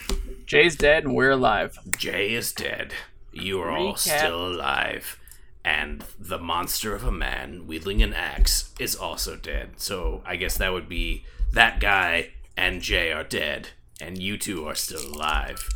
Jay's 0.45 0.75
dead 0.75 1.03
and 1.05 1.15
we're 1.15 1.31
alive. 1.31 1.77
Jay 1.97 2.33
is 2.33 2.51
dead. 2.51 2.93
You 3.33 3.61
are 3.61 3.71
all 3.71 3.95
still 3.95 4.47
alive, 4.47 5.19
and 5.65 6.03
the 6.19 6.39
monster 6.39 6.95
of 6.95 7.03
a 7.03 7.11
man 7.11 7.67
wielding 7.67 8.01
an 8.03 8.13
axe 8.13 8.71
is 8.79 8.95
also 8.95 9.35
dead. 9.35 9.71
So 9.77 10.21
I 10.25 10.35
guess 10.35 10.57
that 10.57 10.73
would 10.73 10.87
be 10.89 11.25
that 11.51 11.79
guy 11.79 12.31
and 12.55 12.81
Jay 12.81 13.11
are 13.11 13.23
dead, 13.23 13.69
and 13.99 14.21
you 14.21 14.37
two 14.37 14.67
are 14.67 14.75
still 14.75 15.05
alive. 15.05 15.67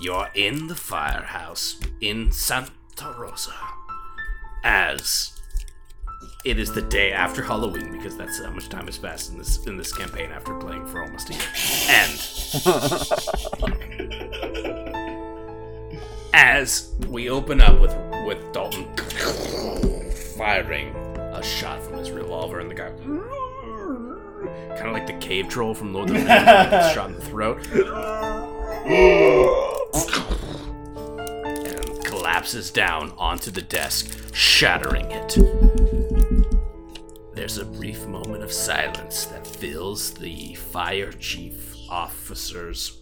You're 0.00 0.28
in 0.34 0.66
the 0.66 0.74
firehouse 0.74 1.80
in 2.00 2.32
Santa 2.32 3.14
Rosa 3.16 3.54
as 4.64 5.34
it 6.44 6.58
is 6.58 6.72
the 6.72 6.82
day 6.82 7.12
after 7.12 7.42
Halloween 7.42 7.92
because 7.92 8.16
that's 8.16 8.42
how 8.42 8.50
much 8.50 8.68
time 8.68 8.86
has 8.86 8.98
passed 8.98 9.30
in 9.30 9.38
this 9.38 9.64
in 9.66 9.76
this 9.76 9.92
campaign 9.92 10.30
after 10.30 10.54
playing 10.54 10.86
for 10.86 11.02
almost 11.02 11.30
a 11.30 11.34
year. 11.34 11.42
And 11.88 12.20
as 16.36 16.92
we 17.08 17.30
open 17.30 17.60
up 17.60 17.80
with 17.80 17.94
with 18.26 18.52
Dalton 18.52 18.92
firing 20.36 20.92
a 21.16 21.40
shot 21.40 21.80
from 21.80 21.98
his 21.98 22.10
revolver, 22.10 22.58
and 22.58 22.68
the 22.68 22.74
guy 22.74 22.90
kind 24.76 24.88
of 24.88 24.92
like 24.92 25.06
the 25.06 25.12
cave 25.20 25.48
troll 25.48 25.74
from 25.74 25.94
Lord 25.94 26.10
of 26.10 26.16
the 26.16 26.22
Rings, 26.22 26.34
gets 26.34 26.92
shot 26.92 27.10
in 27.10 27.14
the 27.14 27.22
throat, 27.22 27.64
and 31.46 32.04
collapses 32.04 32.72
down 32.72 33.12
onto 33.16 33.52
the 33.52 33.62
desk, 33.62 34.34
shattering 34.34 35.06
it. 35.10 35.38
There's 37.32 37.58
a 37.58 37.64
brief 37.64 38.06
moment 38.06 38.42
of 38.42 38.52
silence 38.52 39.26
that 39.26 39.46
fills 39.46 40.10
the 40.14 40.54
fire 40.54 41.12
chief 41.12 41.76
officer's 41.88 42.98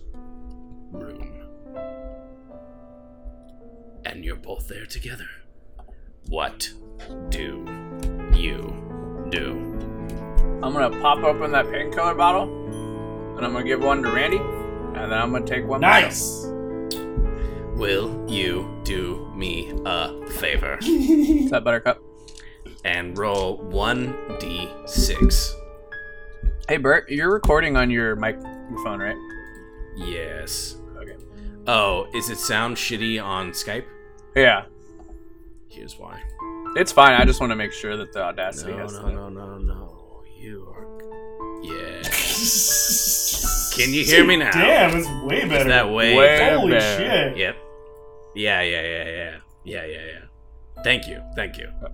and 4.22 4.28
you're 4.28 4.36
both 4.36 4.68
there 4.68 4.86
together. 4.86 5.26
What 6.28 6.70
do 7.30 7.66
you 8.36 9.26
do? 9.30 9.58
I'm 10.62 10.72
gonna 10.72 10.96
pop 11.00 11.24
open 11.24 11.50
that 11.50 11.68
painkiller 11.68 12.14
bottle, 12.14 12.44
and 13.36 13.44
I'm 13.44 13.52
gonna 13.52 13.64
give 13.64 13.82
one 13.82 14.00
to 14.04 14.12
Randy, 14.12 14.36
and 14.36 15.10
then 15.10 15.14
I'm 15.14 15.32
gonna 15.32 15.44
take 15.44 15.66
one. 15.66 15.80
Nice. 15.80 16.44
Will 17.74 18.24
you 18.30 18.80
do 18.84 19.28
me 19.34 19.72
a 19.84 20.24
favor 20.28 20.76
myself. 20.76 20.82
Is 21.00 21.50
that 21.50 21.64
Buttercup? 21.64 22.00
and 22.84 23.18
roll 23.18 23.58
1d6? 23.58 25.50
Hey 26.68 26.76
Bert, 26.76 27.10
you're 27.10 27.32
recording 27.32 27.76
on 27.76 27.90
your 27.90 28.14
microphone, 28.14 29.00
right? 29.00 29.16
Yes. 29.96 30.76
Okay. 30.96 31.16
Oh, 31.66 32.06
is 32.14 32.30
it 32.30 32.38
sound 32.38 32.76
shitty 32.76 33.20
on 33.20 33.50
Skype? 33.50 33.84
Yeah, 34.34 34.64
Here's 35.68 35.98
why. 35.98 36.20
it's 36.76 36.92
fine. 36.92 37.20
I 37.20 37.24
just 37.24 37.40
want 37.40 37.50
to 37.50 37.56
make 37.56 37.72
sure 37.72 37.96
that 37.96 38.12
the 38.12 38.18
No, 38.20 38.24
audacity 38.26 38.72
has. 38.72 38.92
no, 38.94 39.08
no, 39.08 39.28
no, 39.28 39.58
no, 39.58 39.58
no. 39.58 40.22
You 40.38 40.66
are. 40.74 41.62
Yeah. 41.62 42.02
Can 43.76 43.92
you 43.94 44.04
hear 44.04 44.24
me 44.26 44.36
now? 44.36 44.50
Damn, 44.50 44.96
it's 44.98 45.08
way 45.24 45.42
better. 45.44 45.60
Is 45.60 45.66
that 45.66 45.90
way? 45.90 46.16
Way- 46.16 46.50
Holy 46.54 46.72
better. 46.72 46.98
shit. 47.30 47.36
Yep. 47.38 47.56
Yeah, 48.34 48.60
yeah, 48.62 48.82
yeah, 48.82 49.04
yeah, 49.04 49.36
yeah, 49.64 49.84
yeah, 49.84 50.06
yeah. 50.06 50.82
Thank 50.82 51.06
you, 51.06 51.22
thank 51.36 51.58
you. 51.58 51.68
Uh, 51.82 51.86
I'm 51.86 51.92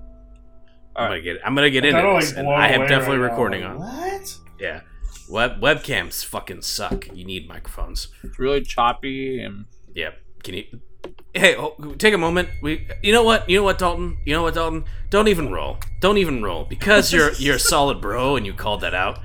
All 0.96 1.08
gonna 1.08 1.20
get. 1.20 1.36
I'm 1.44 1.54
gonna 1.54 1.70
get 1.70 1.84
I'm 1.84 1.94
into 1.94 2.20
this, 2.20 2.30
like, 2.30 2.38
and 2.38 2.48
I 2.48 2.68
have 2.68 2.88
definitely 2.88 3.18
right 3.18 3.26
now. 3.26 3.30
recording 3.30 3.62
on. 3.64 3.78
What? 3.78 4.38
Yeah, 4.58 4.80
web 5.28 5.60
webcams 5.60 6.24
fucking 6.24 6.62
suck. 6.62 7.06
You 7.14 7.24
need 7.24 7.48
microphones. 7.48 8.08
It's 8.24 8.38
really 8.38 8.62
choppy 8.62 9.40
and 9.42 9.66
Yep. 9.94 10.18
Can 10.42 10.54
you? 10.54 10.64
Hey, 11.34 11.54
oh, 11.56 11.74
take 11.98 12.14
a 12.14 12.18
moment. 12.18 12.48
We. 12.62 12.86
You 13.02 13.12
know 13.12 13.22
what? 13.22 13.48
You 13.48 13.58
know 13.58 13.64
what, 13.64 13.78
Dalton? 13.78 14.16
You 14.24 14.34
know 14.34 14.42
what, 14.42 14.54
Dalton? 14.54 14.84
Don't 15.10 15.28
even 15.28 15.52
roll. 15.52 15.78
Don't 16.00 16.18
even 16.18 16.42
roll 16.42 16.64
because 16.64 17.12
you're 17.12 17.32
you're 17.38 17.56
a 17.56 17.60
solid 17.60 18.00
bro, 18.00 18.36
and 18.36 18.44
you 18.46 18.52
called 18.54 18.80
that 18.80 18.94
out. 18.94 19.20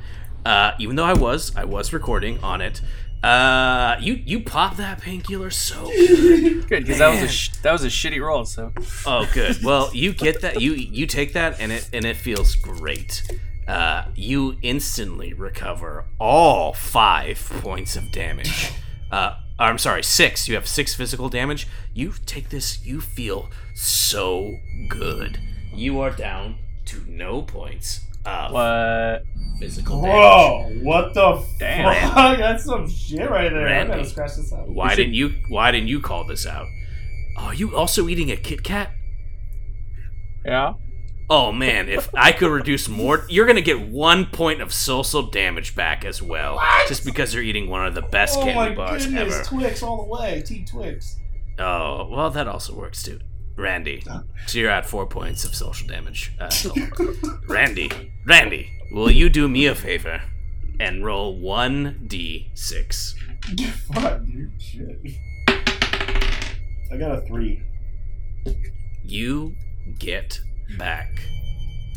Uh, 0.46 0.74
even 0.80 0.96
though 0.98 1.06
I 1.06 1.14
was, 1.14 1.56
I 1.56 1.64
was 1.64 1.94
recording 1.94 2.40
on 2.44 2.62
it. 2.62 2.82
Uh, 3.24 3.96
you 4.02 4.16
you 4.16 4.42
popped 4.42 4.76
that 4.78 5.00
painkiller 5.02 5.50
so 5.50 5.86
good. 5.96 6.68
good 6.68 6.84
because 6.84 6.98
that 7.00 7.10
was 7.10 7.22
a 7.24 7.28
sh- 7.30 7.56
that 7.62 7.72
was 7.72 7.84
a 7.86 7.88
shitty 7.88 8.22
roll. 8.22 8.44
So 8.44 8.74
Oh, 9.06 9.26
good. 9.34 9.58
Well, 9.64 9.90
you 9.96 10.12
get 10.14 10.42
that. 10.42 10.62
You 10.62 10.74
you 10.74 11.08
take 11.08 11.32
that, 11.34 11.60
and 11.62 11.72
it 11.72 11.90
and 11.94 12.04
it 12.06 12.18
feels 12.18 12.56
great. 12.56 13.24
Uh, 13.66 14.04
you 14.14 14.58
instantly 14.62 15.32
recover 15.34 16.04
all 16.20 16.74
five 16.74 17.40
points 17.62 17.96
of 17.96 18.12
damage. 18.12 18.74
Uh, 19.10 19.36
I'm 19.60 19.78
sorry, 19.78 20.04
six. 20.04 20.48
You 20.48 20.56
have 20.56 20.68
six 20.68 20.96
physical 20.96 21.30
damage. 21.30 21.68
You 21.94 22.14
take 22.26 22.50
this. 22.50 22.84
You 22.86 23.00
feel 23.02 23.50
so 23.76 24.58
good. 24.90 25.40
You 25.74 26.00
are 26.02 26.12
down 26.12 26.58
to 26.86 27.04
no 27.08 27.42
points 27.44 28.02
of 28.26 28.52
what? 28.52 29.24
physical 29.60 30.02
damage. 30.02 30.12
Bro, 30.12 30.72
what 30.84 31.14
the 31.14 31.46
Damn. 31.60 32.14
fuck? 32.14 32.38
That's 32.40 32.66
some 32.66 32.90
shit 32.90 33.30
right 33.30 33.50
there. 33.52 33.68
I 33.68 33.72
Randy. 33.72 33.94
gotta 33.94 34.06
scratch 34.10 34.36
this 34.36 34.52
out. 34.54 34.68
Why 34.70 34.96
didn't 34.96 35.14
you? 35.14 35.34
Why 35.50 35.72
didn't 35.72 35.88
you 35.88 36.00
call 36.02 36.26
this 36.26 36.46
out? 36.46 36.66
Are 37.38 37.54
you 37.54 37.76
also 37.76 38.08
eating 38.10 38.32
a 38.32 38.36
Kit 38.38 38.64
Kat? 38.64 38.92
Yeah. 40.46 40.74
Oh 41.36 41.52
man, 41.52 41.90
if 41.90 42.14
I 42.14 42.32
could 42.32 42.52
reduce 42.52 42.88
more, 42.88 43.26
you're 43.28 43.48
gonna 43.48 43.62
get 43.62 43.90
one 43.90 44.28
point 44.28 44.62
of 44.62 44.72
social 44.72 45.24
damage 45.24 45.74
back 45.74 46.06
as 46.06 46.22
well, 46.22 46.62
just 46.88 47.04
because 47.04 47.34
you're 47.34 47.42
eating 47.42 47.72
one 47.72 47.88
of 47.88 47.96
the 47.96 48.04
best 48.04 48.38
Oh 48.38 48.44
candy 48.44 48.76
bars 48.76 49.08
goodness, 49.08 49.34
ever. 49.38 49.44
Twix 49.44 49.82
all 49.82 50.04
the 50.04 50.10
way. 50.10 50.44
Team 50.44 50.64
Twix. 50.64 51.18
Oh, 51.58 52.08
well, 52.08 52.30
that 52.30 52.48
also 52.48 52.76
works 52.76 53.02
too. 53.02 53.20
Randy, 53.58 54.04
so 54.46 54.60
you're 54.60 54.70
at 54.70 54.86
four 54.86 55.08
points 55.08 55.44
of 55.44 55.56
social 55.56 55.88
damage. 55.88 56.34
Uh, 56.40 56.52
Randy, 57.50 57.90
Randy, 58.28 58.70
will 58.92 59.10
you 59.10 59.28
do 59.28 59.50
me 59.50 59.66
a 59.66 59.74
favor 59.74 60.22
and 60.80 61.04
roll 61.04 61.36
one 61.40 62.06
d6? 62.06 63.16
Fuck, 63.92 64.24
dude. 64.24 64.52
Shit. 64.62 65.00
I 65.48 66.98
got 67.00 67.18
a 67.18 67.22
three. 67.22 67.64
You 69.04 69.56
get 69.98 70.40
back 70.78 71.22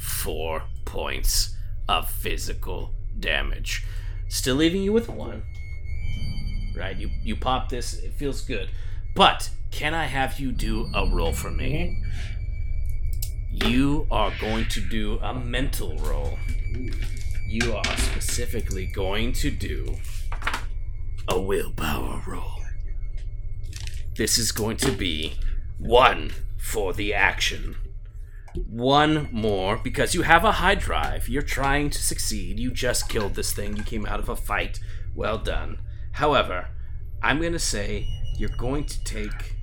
four 0.00 0.62
points 0.84 1.56
of 1.88 2.10
physical 2.10 2.92
damage, 3.18 3.84
still 4.28 4.56
leaving 4.56 4.82
you 4.82 4.92
with 4.92 5.08
one. 5.08 5.42
Right? 6.76 6.96
You 6.96 7.10
you 7.22 7.36
pop 7.36 7.68
this, 7.68 7.94
it 7.94 8.12
feels 8.12 8.42
good, 8.42 8.68
but 9.14 9.50
can 9.70 9.94
I 9.94 10.04
have 10.06 10.38
you 10.38 10.52
do 10.52 10.88
a 10.94 11.06
roll 11.06 11.32
for 11.32 11.50
me? 11.50 12.02
You 13.50 14.06
are 14.10 14.32
going 14.40 14.66
to 14.68 14.80
do 14.80 15.18
a 15.22 15.32
mental 15.32 15.96
roll. 15.98 16.38
you 17.48 17.74
are 17.74 17.96
specifically 17.96 18.86
going 18.86 19.32
to 19.32 19.50
do 19.50 19.96
a 21.28 21.40
willpower 21.40 22.22
roll. 22.26 22.62
This 24.16 24.38
is 24.38 24.50
going 24.50 24.78
to 24.78 24.90
be 24.90 25.34
one 25.78 26.32
for 26.58 26.92
the 26.92 27.14
action. 27.14 27.76
One 28.68 29.28
more 29.32 29.76
because 29.76 30.14
you 30.14 30.22
have 30.22 30.44
a 30.44 30.52
high 30.52 30.74
drive. 30.74 31.28
You're 31.28 31.42
trying 31.42 31.90
to 31.90 32.02
succeed. 32.02 32.58
You 32.58 32.70
just 32.70 33.08
killed 33.08 33.34
this 33.34 33.52
thing. 33.52 33.76
You 33.76 33.82
came 33.82 34.06
out 34.06 34.20
of 34.20 34.28
a 34.28 34.36
fight. 34.36 34.80
Well 35.14 35.38
done. 35.38 35.80
However, 36.12 36.68
I'm 37.22 37.40
going 37.40 37.52
to 37.52 37.58
say 37.58 38.06
you're 38.38 38.48
going 38.56 38.84
to 38.84 39.04
take 39.04 39.56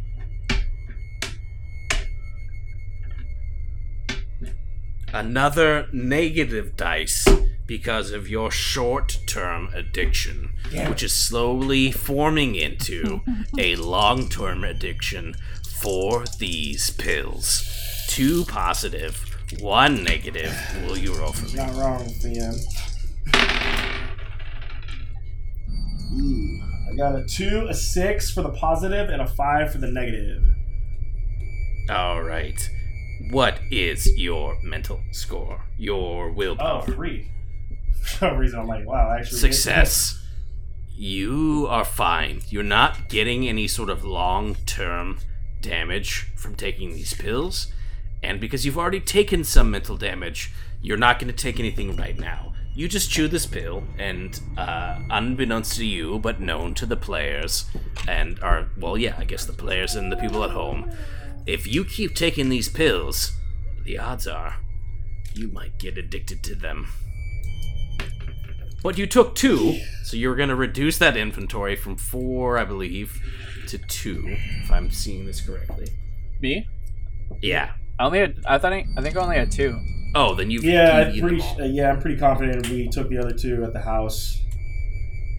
another 5.14 5.88
negative 5.94 6.76
dice 6.76 7.26
because 7.66 8.12
of 8.12 8.28
your 8.28 8.52
short 8.52 9.20
term 9.28 9.70
addiction, 9.74 10.52
which 10.88 11.04
is 11.04 11.16
slowly 11.16 11.92
forming 11.92 12.56
into 12.56 13.22
a 13.58 13.76
long 13.76 14.28
term 14.28 14.64
addiction 14.64 15.36
for 15.68 16.26
these 16.40 16.92
pills. 16.92 17.73
Two 18.08 18.46
positive, 18.46 19.18
one 19.60 20.04
negative. 20.04 20.56
Will 20.86 20.98
you 20.98 21.16
roll 21.16 21.32
for 21.32 21.46
me? 21.48 21.54
Not 21.56 21.74
wrong, 21.76 22.10
man. 22.24 22.56
Ooh, 26.16 26.62
I 26.92 26.96
got 26.96 27.16
a 27.16 27.26
two, 27.26 27.68
a 27.70 27.74
six 27.74 28.32
for 28.32 28.42
the 28.42 28.52
positive, 28.52 29.10
and 29.10 29.22
a 29.22 29.28
five 29.28 29.72
for 29.72 29.80
the 29.80 29.88
negative. 29.88 30.44
All 31.90 32.22
right. 32.22 32.70
What 33.32 33.60
is 33.72 34.18
your 34.18 34.58
mental 34.62 35.02
score? 35.12 35.64
Your 35.78 36.32
willpower? 36.32 36.82
Oh, 36.82 36.86
three. 36.86 37.30
For 38.02 38.08
some 38.08 38.38
reason, 38.38 38.60
I'm 38.60 38.68
like, 38.68 38.86
wow, 38.86 39.10
I 39.10 39.20
actually. 39.20 39.40
Success. 39.40 40.20
You 40.96 41.66
are 41.70 41.86
fine. 41.86 42.42
You're 42.50 42.64
not 42.64 43.10
getting 43.10 43.48
any 43.48 43.68
sort 43.68 43.90
of 43.90 44.04
long 44.04 44.56
term 44.66 45.20
damage 45.62 46.32
from 46.36 46.56
taking 46.56 46.94
these 46.94 47.14
pills. 47.14 47.72
And 48.24 48.40
because 48.40 48.66
you've 48.66 48.78
already 48.78 49.02
taken 49.02 49.44
some 49.44 49.70
mental 49.70 49.98
damage, 49.98 50.52
you're 50.82 50.98
not 50.98 51.20
going 51.20 51.32
to 51.32 51.38
take 51.38 51.60
anything 51.60 51.96
right 51.98 52.18
now. 52.18 52.54
You 52.74 52.88
just 52.88 53.12
chew 53.12 53.28
this 53.28 53.46
pill, 53.46 53.84
and 54.00 54.40
uh, 54.58 54.98
unbeknownst 55.12 55.76
to 55.76 55.86
you, 55.86 56.18
but 56.18 56.40
known 56.40 56.74
to 56.76 56.88
the 56.88 56.96
players, 56.96 57.66
and 58.08 58.42
are, 58.42 58.70
well, 58.80 58.98
yeah, 58.98 59.16
I 59.20 59.26
guess 59.26 59.46
the 59.46 59.54
players 59.54 59.94
and 59.94 60.12
the 60.12 60.18
people 60.18 60.44
at 60.44 60.50
home, 60.50 60.92
if 61.46 61.68
you 61.68 61.86
keep 61.86 62.16
taking 62.16 62.50
these 62.50 62.70
pills, 62.70 63.34
the 63.84 64.00
odds 64.00 64.26
are 64.28 64.56
you 65.36 65.50
might 65.50 65.78
get 65.78 65.98
addicted 65.98 66.44
to 66.44 66.56
them. 66.56 66.88
But 68.82 68.98
you 68.98 69.08
took 69.08 69.36
two, 69.36 69.80
so 70.04 70.18
you're 70.18 70.36
going 70.36 70.50
to 70.50 70.56
reduce 70.56 70.98
that 70.98 71.16
inventory 71.16 71.76
from 71.76 71.96
four, 71.96 72.58
I 72.58 72.66
believe, 72.66 73.22
to 73.68 73.78
two, 73.78 74.24
if 74.64 74.72
I'm 74.72 74.92
seeing 74.92 75.26
this 75.26 75.42
correctly. 75.42 75.88
Me? 76.42 76.68
Yeah. 77.42 77.74
I 78.00 78.06
only 78.06 78.20
had. 78.20 78.36
I 78.46 78.58
thought. 78.58 78.74
I, 78.74 78.86
I 78.98 79.02
think 79.02 79.16
I 79.16 79.22
only 79.22 79.36
had 79.38 79.52
two. 79.52 79.80
Oh, 80.16 80.36
then 80.36 80.52
you've 80.52 80.64
Yeah, 80.64 81.10
you've 81.10 81.24
I'm 81.24 81.30
pretty. 81.30 81.38
them 81.42 81.48
all. 81.48 81.62
Uh, 81.62 81.66
yeah, 81.66 81.92
I'm 81.92 82.00
pretty 82.00 82.18
confident 82.18 82.70
we 82.70 82.88
took 82.88 83.10
the 83.10 83.18
other 83.18 83.32
two 83.34 83.64
at 83.64 83.74
the 83.74 83.82
house. 83.82 84.40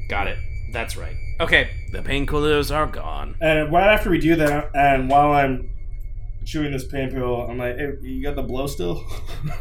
Got 0.09 0.27
it. 0.29 0.39
That's 0.73 0.97
right. 0.97 1.15
Okay, 1.41 1.71
the 1.93 1.99
painkillers 2.01 2.75
are 2.75 2.87
gone. 2.87 3.37
And 3.41 3.73
right 3.73 3.93
after 3.93 4.11
we 4.11 4.19
do 4.19 4.37
that, 4.37 4.71
and 4.75 5.09
while 5.09 5.33
I'm 5.33 5.71
chewing 6.45 6.73
this 6.73 6.85
pain 6.85 7.11
pill, 7.11 7.43
I'm 7.43 7.59
like, 7.59 7.77
"Hey, 7.77 7.93
you 8.03 8.23
got 8.23 8.35
the 8.37 8.43
blow 8.43 8.67
still?" 8.67 9.05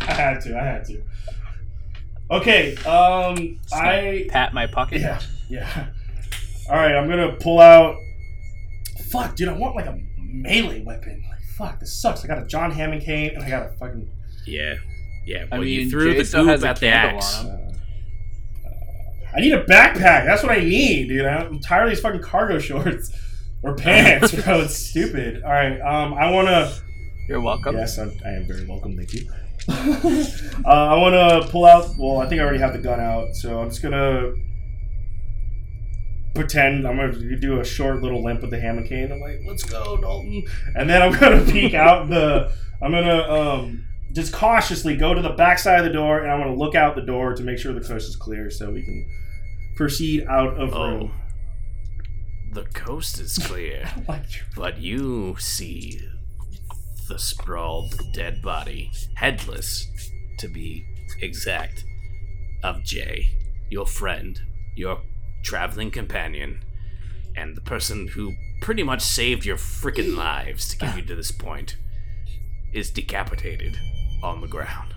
I 0.00 0.12
had 0.12 0.40
to. 0.42 0.56
I 0.58 0.64
had 0.64 0.84
to. 0.86 1.02
Okay. 2.30 2.76
Um, 2.84 3.58
Just 3.62 3.74
I 3.74 4.26
pat 4.28 4.52
my 4.52 4.66
pocket. 4.66 5.00
yeah 5.00 5.20
yeah. 5.48 5.86
All 6.68 6.76
right, 6.76 6.94
I'm 6.94 7.08
gonna 7.08 7.32
pull 7.40 7.60
out. 7.60 7.96
Fuck, 9.10 9.36
dude, 9.36 9.48
I 9.48 9.52
want 9.52 9.76
like 9.76 9.86
a 9.86 9.98
melee 10.18 10.82
weapon. 10.82 11.24
Like, 11.28 11.40
fuck, 11.56 11.80
this 11.80 12.00
sucks. 12.00 12.24
I 12.24 12.28
got 12.28 12.38
a 12.38 12.46
John 12.46 12.70
Hammond 12.70 13.02
cane, 13.02 13.32
and 13.34 13.42
I 13.42 13.50
got 13.50 13.66
a 13.66 13.70
fucking. 13.70 14.10
Yeah. 14.46 14.76
Yeah, 15.24 15.44
I 15.52 15.58
well, 15.58 15.66
you 15.66 15.80
mean, 15.80 15.90
threw 15.90 16.12
Jay 16.12 16.18
the 16.18 16.24
still 16.24 16.44
goop 16.46 16.64
at 16.64 16.80
the 16.80 16.88
axe. 16.88 17.40
on. 17.40 17.46
Uh, 17.46 17.72
I 19.36 19.40
need 19.40 19.52
a 19.52 19.62
backpack. 19.64 20.24
That's 20.24 20.42
what 20.42 20.52
I 20.52 20.60
need, 20.60 21.08
dude. 21.08 21.26
I'm 21.26 21.60
tired 21.60 21.84
of 21.84 21.90
these 21.90 22.00
fucking 22.00 22.22
cargo 22.22 22.58
shorts 22.60 23.12
or 23.62 23.74
pants, 23.74 24.32
bro. 24.32 24.62
It's 24.62 24.76
stupid. 24.90 25.42
All 25.42 25.50
right, 25.50 25.78
um, 25.80 26.14
I 26.14 26.30
want 26.30 26.48
to. 26.48 26.72
You're 27.28 27.42
welcome. 27.42 27.76
Yes, 27.76 27.98
I'm, 27.98 28.10
I 28.24 28.30
am 28.30 28.46
very 28.46 28.64
welcome. 28.64 28.96
Thank 28.96 29.12
you. 29.12 29.30
uh, 29.68 30.70
I 30.70 30.94
want 30.94 31.14
to 31.14 31.50
pull 31.50 31.66
out. 31.66 31.90
Well, 31.98 32.22
I 32.22 32.26
think 32.26 32.40
I 32.40 32.44
already 32.44 32.60
have 32.60 32.72
the 32.72 32.78
gun 32.78 32.98
out, 32.98 33.34
so 33.34 33.60
I'm 33.60 33.68
just 33.68 33.82
gonna 33.82 34.32
pretend 36.38 36.86
I'm 36.86 36.96
gonna 36.96 37.36
do 37.36 37.60
a 37.60 37.64
short 37.64 38.02
little 38.02 38.22
limp 38.22 38.40
with 38.42 38.50
the 38.50 38.60
hammer 38.60 38.86
cane. 38.86 39.10
I'm 39.12 39.20
like, 39.20 39.40
"Let's 39.46 39.62
go, 39.64 39.96
Dalton," 39.96 40.44
and 40.76 40.88
then 40.88 41.02
I'm 41.02 41.12
gonna 41.18 41.44
peek 41.52 41.74
out 41.74 42.08
the. 42.08 42.52
I'm 42.80 42.92
gonna 42.92 43.22
um, 43.28 43.84
just 44.12 44.32
cautiously 44.32 44.96
go 44.96 45.14
to 45.14 45.20
the 45.20 45.30
back 45.30 45.58
side 45.58 45.80
of 45.80 45.84
the 45.84 45.92
door, 45.92 46.20
and 46.22 46.30
I'm 46.30 46.38
gonna 46.40 46.54
look 46.54 46.74
out 46.74 46.94
the 46.94 47.02
door 47.02 47.34
to 47.34 47.42
make 47.42 47.58
sure 47.58 47.72
the 47.72 47.80
coast 47.80 48.08
is 48.08 48.16
clear, 48.16 48.50
so 48.50 48.70
we 48.70 48.82
can 48.84 49.06
proceed 49.76 50.26
out 50.28 50.56
of 50.60 50.72
Oh. 50.74 50.88
room. 50.90 51.12
The 52.52 52.64
coast 52.64 53.20
is 53.20 53.36
clear, 53.38 53.88
Like, 54.08 54.24
but 54.56 54.78
you 54.78 55.36
see 55.38 56.00
the 57.08 57.18
sprawled 57.18 58.00
dead 58.14 58.40
body, 58.42 58.90
headless 59.16 59.86
to 60.38 60.48
be 60.48 60.84
exact, 61.20 61.84
of 62.62 62.82
Jay, 62.84 63.28
your 63.70 63.86
friend, 63.86 64.40
your 64.76 65.02
traveling 65.42 65.90
companion, 65.90 66.62
and 67.36 67.56
the 67.56 67.60
person 67.60 68.08
who 68.08 68.34
pretty 68.60 68.82
much 68.82 69.00
saved 69.02 69.44
your 69.44 69.56
freaking 69.56 70.16
lives 70.16 70.68
to 70.68 70.76
get 70.78 70.96
you 70.96 71.02
to 71.02 71.14
this 71.14 71.30
point, 71.30 71.76
is 72.72 72.90
decapitated 72.90 73.78
on 74.22 74.40
the 74.40 74.48
ground. 74.48 74.94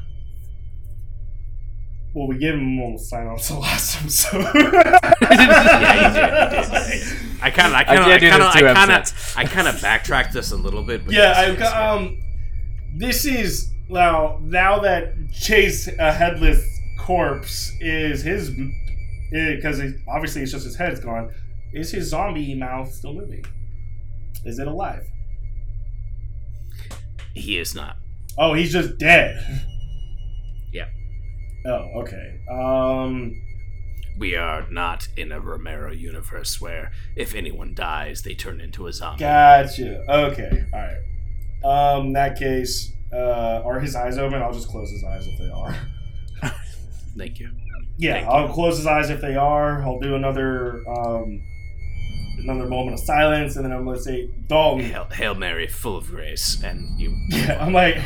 well, 2.14 2.28
we 2.28 2.38
gave 2.38 2.56
him 2.56 2.78
a 2.78 2.84
little 2.84 2.98
sign 2.98 3.28
off 3.28 3.48
the 3.48 3.54
last 3.56 4.02
episode. 4.02 4.46
Yeah, 5.22 6.10
you 6.10 6.14
did, 6.14 6.94
you 6.94 7.00
did. 7.00 7.42
I 7.42 7.50
kind 7.52 7.68
of, 7.70 7.74
I 7.74 7.84
kind 7.84 8.00
of, 8.00 8.08
I 8.08 8.14
I 8.14 8.18
did 8.18 8.30
kind 8.30 8.42
of, 8.44 8.48
I 8.50 8.62
kind 8.74 8.92
episodes. 8.92 9.32
of, 9.32 9.38
I 9.38 9.46
kind 9.46 9.68
of 9.68 9.82
backtracked 9.82 10.34
this 10.34 10.52
a 10.52 10.58
little 10.58 10.84
bit. 10.84 11.06
But 11.06 11.14
Yeah, 11.14 11.22
yes, 11.22 11.38
I've 11.38 11.58
got. 11.58 11.98
Um, 11.98 12.18
this 12.98 13.26
is 13.26 13.72
now 13.90 14.40
now 14.42 14.80
that 14.80 15.14
Chase 15.32 15.88
a 15.88 16.12
headless 16.12 16.64
corpse 17.00 17.72
is 17.80 18.24
his 18.24 18.52
because 19.32 19.82
obviously 20.08 20.42
it's 20.42 20.52
just 20.52 20.66
his 20.66 20.76
head's 20.76 21.00
gone. 21.00 21.34
Is 21.74 21.92
his 21.92 22.10
zombie 22.10 22.54
mouth 22.54 22.92
still 22.92 23.14
moving? 23.14 23.46
Is 24.46 24.60
it 24.60 24.68
alive? 24.68 25.08
he 27.34 27.58
is 27.58 27.74
not. 27.74 27.98
Oh, 28.38 28.54
he's 28.54 28.72
just 28.72 28.98
dead. 28.98 29.42
Yeah. 30.74 30.88
Oh, 31.66 32.02
okay. 32.02 32.40
Um. 32.52 33.34
We 34.20 34.36
are 34.36 34.70
not 34.70 35.08
in 35.18 35.32
a 35.32 35.40
Romero 35.40 35.92
universe 35.92 36.60
where 36.62 36.92
if 37.16 37.34
anyone 37.34 37.74
dies, 37.74 38.22
they 38.22 38.36
turn 38.36 38.60
into 38.60 38.88
a 38.88 38.94
zombie. 38.94 39.22
Gotcha. 39.22 40.04
Okay. 40.10 40.66
All 40.74 40.80
right. 40.80 41.98
Um. 42.00 42.08
In 42.08 42.14
that 42.14 42.38
case, 42.38 42.92
uh, 43.14 43.62
are 43.66 43.80
his 43.80 43.96
eyes 43.96 44.18
open? 44.18 44.42
I'll 44.42 44.54
just 44.54 44.68
close 44.68 44.90
his 44.92 45.04
eyes 45.04 45.26
if 45.28 45.40
they 45.40 45.50
are. 45.50 45.76
Thank 47.18 47.40
you. 47.40 47.52
Yeah, 48.02 48.14
Thank 48.14 48.28
I'll 48.28 48.50
close 48.52 48.78
his 48.78 48.88
eyes 48.88 49.10
if 49.12 49.22
they 49.22 49.36
are. 49.36 49.84
I'll 49.84 50.00
do 50.00 50.16
another 50.16 50.84
um, 50.90 51.40
another 52.40 52.68
moment 52.68 52.96
of 52.96 53.00
silence, 53.00 53.56
and 53.56 53.64
then 53.64 53.72
I'm 53.72 53.86
gonna 53.86 54.00
say, 54.00 54.28
Dalton. 54.48 54.86
Hail, 54.86 55.06
Hail 55.12 55.36
Mary, 55.36 55.68
full 55.68 55.96
of 55.98 56.08
grace, 56.08 56.62
and 56.64 57.00
you. 57.00 57.16
Yeah, 57.30 57.64
I'm 57.64 57.74
like, 57.74 57.98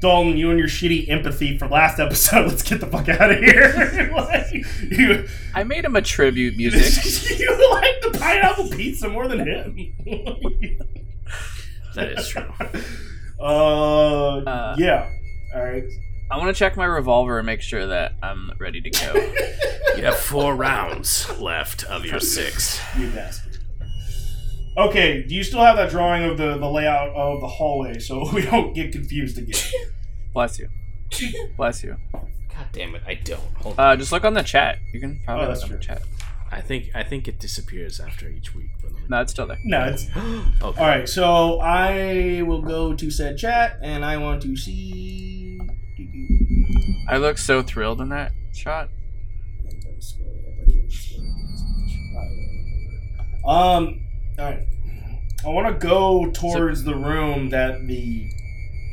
Dalton, 0.00 0.36
you 0.36 0.50
and 0.50 0.58
your 0.58 0.66
shitty 0.66 1.08
empathy 1.08 1.56
from 1.56 1.70
last 1.70 2.00
episode. 2.00 2.46
Let's 2.48 2.64
get 2.64 2.80
the 2.80 2.88
fuck 2.88 3.08
out 3.08 3.30
of 3.30 3.38
here. 3.38 4.12
like, 4.16 4.52
you, 4.90 5.28
I 5.54 5.62
made 5.62 5.84
him 5.84 5.94
a 5.94 6.02
tribute 6.02 6.56
music. 6.56 7.38
you 7.38 7.70
like 7.70 8.00
the 8.02 8.18
pineapple 8.18 8.70
pizza 8.70 9.08
more 9.08 9.28
than 9.28 9.38
him. 9.46 9.76
That 11.94 12.10
is 12.18 12.26
true. 12.26 12.42
uh, 13.40 14.38
Uh, 14.38 14.74
yeah. 14.78 15.08
All 15.54 15.62
right. 15.64 15.84
I 16.30 16.38
want 16.38 16.48
to 16.54 16.58
check 16.58 16.76
my 16.76 16.84
revolver 16.86 17.38
and 17.38 17.46
make 17.46 17.60
sure 17.60 17.86
that 17.86 18.12
I'm 18.22 18.52
ready 18.58 18.80
to 18.80 18.90
go. 18.90 19.32
You 19.96 20.06
have 20.06 20.16
four 20.16 20.56
rounds 20.56 21.30
left 21.38 21.84
of 21.84 22.04
your 22.04 22.18
six. 22.18 22.80
You 22.98 23.10
bastard. 23.10 23.58
Okay, 24.76 25.22
do 25.22 25.32
you 25.36 25.44
still 25.44 25.60
have 25.60 25.76
that 25.76 25.90
drawing 25.90 26.24
of 26.24 26.36
the, 26.36 26.58
the 26.58 26.68
layout 26.68 27.10
of 27.14 27.40
the 27.40 27.46
hallway 27.46 28.00
so 28.00 28.28
we 28.34 28.42
don't 28.42 28.74
get 28.74 28.90
confused 28.90 29.38
again? 29.38 29.60
Bless 30.32 30.58
you. 30.58 30.68
Bless 31.56 31.84
you. 31.84 31.96
God 32.12 32.66
damn 32.72 32.96
it, 32.96 33.02
I 33.06 33.14
don't. 33.14 33.40
Hold 33.58 33.78
on. 33.78 33.92
Uh, 33.92 33.96
just 33.96 34.10
look 34.10 34.24
on 34.24 34.34
the 34.34 34.42
chat. 34.42 34.78
You 34.92 34.98
can 34.98 35.20
probably 35.24 35.44
Oh, 35.44 35.48
that's 35.48 35.60
look 35.62 35.70
on 35.70 35.76
the 35.78 35.84
true. 35.84 35.94
chat. 35.94 36.02
I 36.50 36.60
think 36.60 36.90
I 36.92 37.04
think 37.04 37.28
it 37.28 37.38
disappears 37.38 38.00
after 38.00 38.28
each 38.28 38.52
week. 38.52 38.70
But 38.82 38.92
let 38.94 39.02
me- 39.02 39.06
No, 39.10 39.20
it's 39.20 39.30
still 39.30 39.46
there. 39.46 39.58
No, 39.62 39.84
it's 39.84 40.06
okay. 40.16 40.60
all 40.60 40.72
right. 40.88 41.08
So 41.08 41.60
I 41.60 42.42
will 42.42 42.62
go 42.62 42.94
to 42.94 43.10
said 43.12 43.38
chat, 43.38 43.78
and 43.80 44.04
I 44.04 44.16
want 44.16 44.42
to 44.42 44.56
see. 44.56 45.43
I 47.08 47.18
look 47.18 47.38
so 47.38 47.62
thrilled 47.62 48.00
in 48.00 48.08
that 48.10 48.32
shot. 48.52 48.88
Um, 53.46 54.00
alright. 54.38 54.66
I 55.44 55.48
want 55.48 55.66
to 55.68 55.86
go 55.86 56.30
towards 56.30 56.84
the 56.84 56.94
room 56.94 57.50
that 57.50 57.86
the 57.86 58.30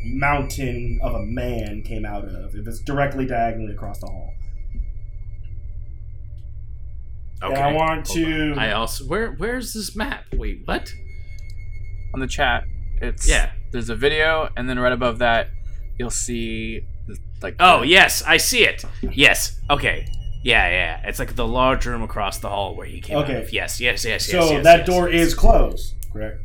mountain 0.06 1.00
of 1.02 1.14
a 1.14 1.24
man 1.26 1.84
came 1.84 2.06
out 2.06 2.26
of. 2.26 2.54
If 2.56 2.68
it's 2.68 2.82
directly 2.82 3.26
diagonally 3.26 3.74
across 3.74 4.00
the 4.00 4.08
hall. 4.08 4.34
Okay. 7.44 7.54
And 7.54 7.64
I 7.64 7.72
want 7.72 8.06
to- 8.08 8.52
on. 8.52 8.60
I 8.60 8.74
also 8.74 9.06
where 9.06 9.32
where's 9.34 9.74
this 9.74 9.96
map? 9.96 10.26
Wait, 10.34 10.62
what? 10.66 10.94
On 12.14 12.20
the 12.20 12.28
chat, 12.28 12.66
it's 13.02 13.28
Yeah. 13.28 13.52
There's 13.72 13.90
a 13.90 13.96
video, 13.96 14.50
and 14.58 14.70
then 14.70 14.78
right 14.78 14.92
above 14.92 15.20
that, 15.20 15.48
you'll 15.98 16.10
see 16.10 16.82
like 17.42 17.56
Oh 17.60 17.82
the- 17.82 17.88
yes, 17.88 18.24
I 18.26 18.38
see 18.38 18.64
it. 18.66 18.84
Yes. 19.02 19.60
Okay. 19.70 20.08
Yeah, 20.44 20.68
yeah. 20.70 21.02
It's 21.08 21.20
like 21.20 21.36
the 21.36 21.46
large 21.48 21.86
room 21.86 22.02
across 22.02 22.40
the 22.40 22.50
hall 22.50 22.76
where 22.76 22.88
he 22.88 23.00
came 23.02 23.18
Okay. 23.18 23.38
out 23.38 23.44
of. 23.44 23.54
Yes, 23.54 23.80
yes, 23.80 24.04
yes, 24.06 24.26
so 24.26 24.40
yes. 24.40 24.52
yes, 24.52 24.64
that 24.64 24.78
yes, 24.80 24.88
door 24.88 25.10
yes. 25.10 25.28
is 25.28 25.34
closed, 25.36 25.96
correct? 26.12 26.42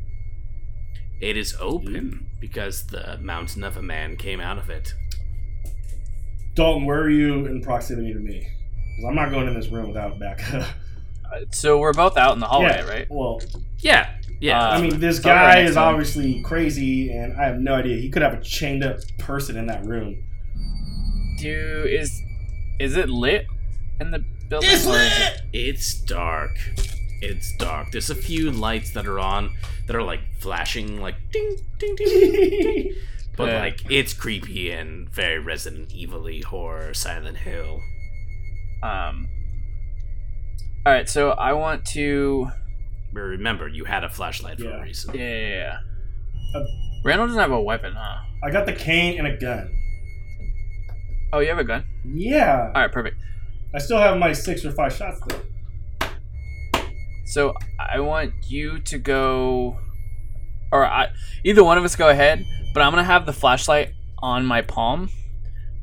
It 1.20 1.36
is 1.38 1.56
open 1.60 2.26
because 2.40 2.86
the 2.88 3.16
mountain 3.22 3.64
of 3.64 3.76
a 3.78 3.82
man 3.82 4.16
came 4.16 4.38
out 4.40 4.58
of 4.58 4.68
it. 4.68 4.92
Dalton, 6.54 6.84
where 6.84 7.00
are 7.00 7.10
you 7.10 7.46
in 7.46 7.62
proximity 7.62 8.12
to 8.12 8.18
me? 8.18 8.46
Because 8.96 9.08
I'm 9.08 9.14
not 9.14 9.30
going 9.30 9.46
in 9.48 9.54
this 9.54 9.68
room 9.68 9.88
without 9.88 10.18
backup. 10.18 10.68
So 11.50 11.78
we're 11.78 11.92
both 11.92 12.16
out 12.16 12.34
in 12.34 12.38
the 12.38 12.46
hallway, 12.46 12.68
yeah, 12.68 12.88
right? 12.88 13.06
Well, 13.10 13.40
Yeah. 13.80 14.10
Yeah. 14.40 14.62
Uh, 14.62 14.78
I 14.78 14.80
mean, 14.80 15.00
this 15.00 15.18
guy 15.18 15.62
is 15.62 15.74
to 15.74 15.80
him. 15.80 15.88
obviously 15.88 16.40
crazy, 16.42 17.10
and 17.10 17.36
I 17.38 17.46
have 17.46 17.58
no 17.58 17.74
idea. 17.74 17.96
He 17.96 18.08
could 18.10 18.22
have 18.22 18.32
a 18.34 18.40
chained 18.40 18.84
up 18.84 18.98
person 19.18 19.56
in 19.56 19.66
that 19.66 19.84
room. 19.84 20.22
Do 21.38 21.84
is 21.88 22.22
is 22.78 22.96
it 22.96 23.08
lit 23.08 23.46
in 24.00 24.10
the 24.10 24.24
building? 24.48 24.70
It's 24.72 24.86
lit! 24.86 25.12
it- 25.12 25.40
It's 25.52 25.94
dark. 26.02 26.56
It's 27.22 27.56
dark. 27.56 27.90
There's 27.92 28.10
a 28.10 28.14
few 28.14 28.50
lights 28.50 28.92
that 28.92 29.06
are 29.06 29.18
on 29.18 29.50
that 29.86 29.96
are 29.96 30.02
like 30.02 30.20
flashing, 30.40 31.00
like 31.00 31.14
ding, 31.32 31.56
ding, 31.78 31.96
ding, 31.96 32.08
ding, 32.08 32.60
ding. 32.62 32.94
But 33.36 33.48
Yeah. 33.50 33.60
like 33.60 33.80
it's 33.90 34.14
creepy 34.14 34.70
and 34.70 35.10
very 35.10 35.38
Resident 35.38 35.92
Evil-y 35.92 36.40
horror, 36.46 36.94
Silent 36.94 37.36
Hill. 37.38 37.80
Um. 38.82 39.28
All 40.86 40.92
right, 40.92 41.08
so 41.08 41.30
I 41.32 41.52
want 41.52 41.84
to. 41.88 42.50
But 43.12 43.20
remember, 43.20 43.68
you 43.68 43.84
had 43.84 44.04
a 44.04 44.08
flashlight 44.08 44.58
for 44.58 44.64
Yeah. 44.64 44.78
a 44.78 44.82
reason. 44.82 45.14
Yeah, 45.14 45.20
yeah, 45.22 45.48
yeah. 45.48 45.78
Uh, 46.60 46.64
Randall 47.04 47.26
doesn't 47.26 47.40
have 47.40 47.50
a 47.52 47.60
weapon, 47.62 47.92
huh? 47.94 48.18
I 48.44 48.50
got 48.50 48.64
the 48.66 48.72
cane 48.72 49.18
and 49.18 49.26
a 49.26 49.36
gun. 49.36 49.70
Oh, 51.36 51.40
you 51.40 51.48
have 51.50 51.58
a 51.58 51.64
gun. 51.64 51.84
Yeah. 52.02 52.72
All 52.74 52.80
right, 52.80 52.90
perfect. 52.90 53.18
I 53.74 53.78
still 53.78 53.98
have 53.98 54.16
my 54.16 54.32
six 54.32 54.64
or 54.64 54.72
five 54.72 54.90
shots 54.90 55.20
though. 55.28 56.08
So 57.26 57.52
I 57.78 58.00
want 58.00 58.32
you 58.48 58.80
to 58.80 58.96
go, 58.96 59.76
or 60.72 60.86
I, 60.86 61.10
either 61.44 61.62
one 61.62 61.76
of 61.76 61.84
us 61.84 61.94
go 61.94 62.08
ahead. 62.08 62.42
But 62.72 62.80
I'm 62.80 62.90
gonna 62.90 63.04
have 63.04 63.26
the 63.26 63.34
flashlight 63.34 63.92
on 64.20 64.46
my 64.46 64.62
palm, 64.62 65.10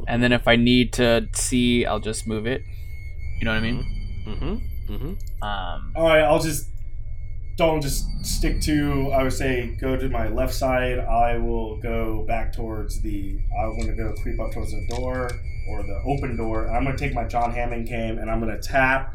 and 0.07 0.23
then 0.23 0.31
if 0.31 0.47
I 0.47 0.55
need 0.55 0.91
to 0.93 1.27
see, 1.33 1.85
I'll 1.85 1.99
just 1.99 2.25
move 2.25 2.47
it. 2.47 2.63
You 3.39 3.45
know 3.45 3.51
what 3.51 3.57
I 3.57 3.61
mean? 3.61 4.23
Mm-hmm. 4.27 4.91
Mm-hmm. 4.91 5.43
Um. 5.43 5.93
All 5.95 6.07
right, 6.07 6.23
I'll 6.23 6.41
just 6.41 6.67
don't 7.55 7.81
just 7.81 8.07
stick 8.25 8.61
to. 8.61 9.11
I 9.11 9.23
would 9.23 9.33
say 9.33 9.75
go 9.79 9.95
to 9.95 10.09
my 10.09 10.27
left 10.27 10.53
side. 10.53 10.99
I 10.99 11.37
will 11.37 11.77
go 11.77 12.23
back 12.27 12.53
towards 12.53 13.01
the. 13.01 13.37
I'm 13.59 13.79
gonna 13.79 13.95
go 13.95 14.13
creep 14.21 14.39
up 14.39 14.51
towards 14.51 14.71
the 14.71 14.85
door 14.89 15.29
or 15.69 15.83
the 15.83 16.01
open 16.05 16.35
door. 16.35 16.69
I'm 16.69 16.83
gonna 16.83 16.97
take 16.97 17.13
my 17.13 17.25
John 17.25 17.51
Hammond 17.51 17.87
cane 17.87 18.17
and 18.17 18.29
I'm 18.29 18.39
gonna 18.39 18.59
tap. 18.59 19.13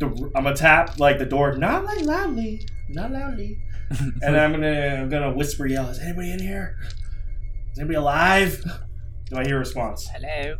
The, 0.00 0.06
I'm 0.34 0.42
gonna 0.42 0.56
tap 0.56 0.98
like 0.98 1.18
the 1.18 1.24
door, 1.24 1.56
not 1.56 1.84
like 1.84 2.02
loudly, 2.02 2.66
not 2.88 3.12
loudly, 3.12 3.58
and 4.22 4.36
I'm 4.36 4.50
gonna 4.52 5.02
I'm 5.02 5.08
gonna 5.08 5.32
whisper 5.32 5.66
yell. 5.66 5.88
Is 5.88 6.00
anybody 6.00 6.32
in 6.32 6.40
here? 6.40 6.76
Is 7.72 7.78
anybody 7.78 7.96
alive? 7.96 8.64
Do 9.30 9.36
I 9.36 9.44
hear 9.44 9.56
a 9.56 9.60
response? 9.60 10.08
Hello. 10.08 10.56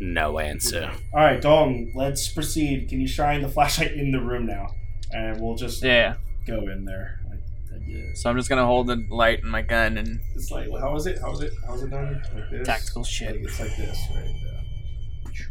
No 0.00 0.38
answer. 0.38 0.90
All 1.14 1.20
right, 1.20 1.40
Dong, 1.40 1.90
let's 1.94 2.28
proceed. 2.28 2.88
Can 2.88 3.00
you 3.00 3.08
shine 3.08 3.42
the 3.42 3.48
flashlight 3.48 3.92
in 3.92 4.10
the 4.12 4.20
room 4.20 4.46
now? 4.46 4.66
And 5.12 5.40
we'll 5.40 5.56
just 5.56 5.82
Yeah. 5.82 6.16
go 6.46 6.68
in 6.68 6.84
there. 6.84 7.20
Like, 7.30 7.38
I. 7.72 8.14
So 8.14 8.28
I'm 8.28 8.36
just 8.36 8.48
gonna 8.48 8.66
hold 8.66 8.88
the 8.88 9.06
light 9.10 9.40
in 9.42 9.48
my 9.48 9.62
gun 9.62 9.96
and 9.96 10.20
It's 10.34 10.50
like, 10.50 10.68
how 10.80 10.94
is 10.96 11.06
it? 11.06 11.18
How 11.20 11.32
is 11.32 11.40
it? 11.40 11.52
How 11.66 11.74
is 11.74 11.82
it 11.82 11.90
done? 11.90 12.22
Like 12.34 12.50
this? 12.50 12.66
tactical 12.66 13.04
shit. 13.04 13.36
Like, 13.36 13.44
it's 13.44 13.60
like 13.60 13.76
this, 13.76 13.98
right? 14.14 14.34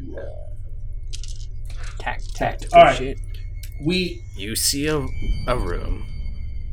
Yeah. 0.01 0.19
Tac 1.99 2.21
tactical 2.33 2.77
All 2.77 2.85
right. 2.85 2.95
shit. 2.97 3.19
We 3.85 4.21
You 4.37 4.55
see 4.55 4.87
a, 4.87 5.05
a 5.47 5.57
room, 5.57 6.05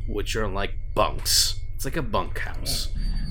which 0.07 0.35
are 0.35 0.47
like 0.47 0.73
bunks. 0.95 1.59
It's 1.75 1.85
like 1.85 1.97
a 1.97 2.01
bunkhouse. 2.01 2.89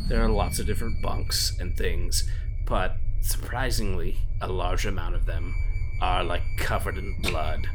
There 0.08 0.22
are 0.22 0.28
lots 0.28 0.58
of 0.58 0.66
different 0.66 1.00
bunks 1.02 1.56
and 1.60 1.76
things, 1.76 2.28
but 2.66 2.96
surprisingly, 3.22 4.18
a 4.40 4.48
large 4.48 4.84
amount 4.84 5.14
of 5.14 5.26
them 5.26 5.54
are 6.00 6.22
like 6.22 6.42
covered 6.58 6.98
in 6.98 7.20
blood. 7.22 7.66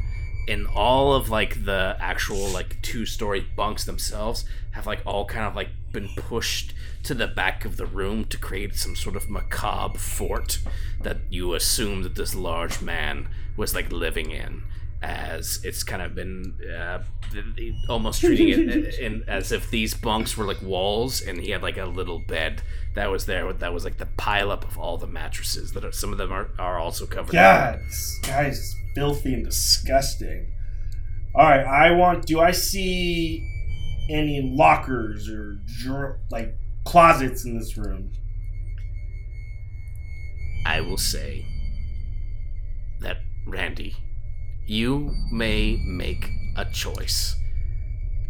And 0.46 0.66
all 0.66 1.14
of 1.14 1.28
like 1.28 1.64
the 1.64 1.96
actual 2.00 2.48
like 2.48 2.80
two-story 2.80 3.46
bunks 3.56 3.84
themselves 3.84 4.44
have 4.72 4.86
like 4.86 5.00
all 5.04 5.26
kind 5.26 5.46
of 5.46 5.56
like 5.56 5.68
been 5.92 6.08
pushed 6.16 6.72
to 7.02 7.14
the 7.14 7.26
back 7.26 7.64
of 7.64 7.76
the 7.76 7.86
room 7.86 8.24
to 8.26 8.38
create 8.38 8.74
some 8.74 8.94
sort 8.94 9.16
of 9.16 9.28
macabre 9.28 9.98
fort 9.98 10.60
that 11.02 11.18
you 11.30 11.54
assume 11.54 12.02
that 12.02 12.14
this 12.14 12.34
large 12.34 12.80
man 12.80 13.28
was 13.56 13.74
like 13.74 13.90
living 13.90 14.30
in 14.30 14.62
as 15.00 15.60
it's 15.64 15.84
kind 15.84 16.02
of 16.02 16.14
been 16.14 16.58
uh, 16.76 16.98
almost 17.88 18.20
treating 18.20 18.48
it 18.48 18.98
in, 18.98 19.22
as 19.28 19.52
if 19.52 19.70
these 19.70 19.94
bunks 19.94 20.36
were 20.36 20.44
like 20.44 20.60
walls 20.60 21.20
and 21.20 21.40
he 21.40 21.50
had 21.50 21.62
like 21.62 21.76
a 21.76 21.84
little 21.84 22.18
bed 22.18 22.62
that 22.94 23.08
was 23.10 23.26
there 23.26 23.52
that 23.52 23.72
was 23.72 23.84
like 23.84 23.98
the 23.98 24.08
pileup 24.16 24.64
of 24.64 24.76
all 24.76 24.96
the 24.96 25.06
mattresses 25.06 25.72
that 25.72 25.84
are, 25.84 25.92
some 25.92 26.10
of 26.10 26.18
them 26.18 26.32
are, 26.32 26.50
are 26.58 26.78
also 26.78 27.06
covered 27.06 27.30
in 27.30 27.40
God, 27.40 27.78
this 27.86 28.18
guy's 28.24 28.74
filthy 28.94 29.34
and 29.34 29.44
disgusting. 29.44 30.52
All 31.34 31.44
right, 31.44 31.64
I 31.64 31.92
want. 31.92 32.26
Do 32.26 32.40
I 32.40 32.50
see 32.50 33.46
any 34.10 34.40
lockers 34.42 35.28
or 35.28 35.58
dra- 35.80 36.18
like 36.30 36.56
closets 36.84 37.44
in 37.44 37.56
this 37.56 37.76
room? 37.76 38.10
I 40.66 40.80
will 40.80 40.96
say 40.96 41.46
that 43.00 43.18
Randy, 43.46 43.94
you 44.68 45.14
may 45.32 45.76
make 45.84 46.30
a 46.56 46.64
choice. 46.66 47.34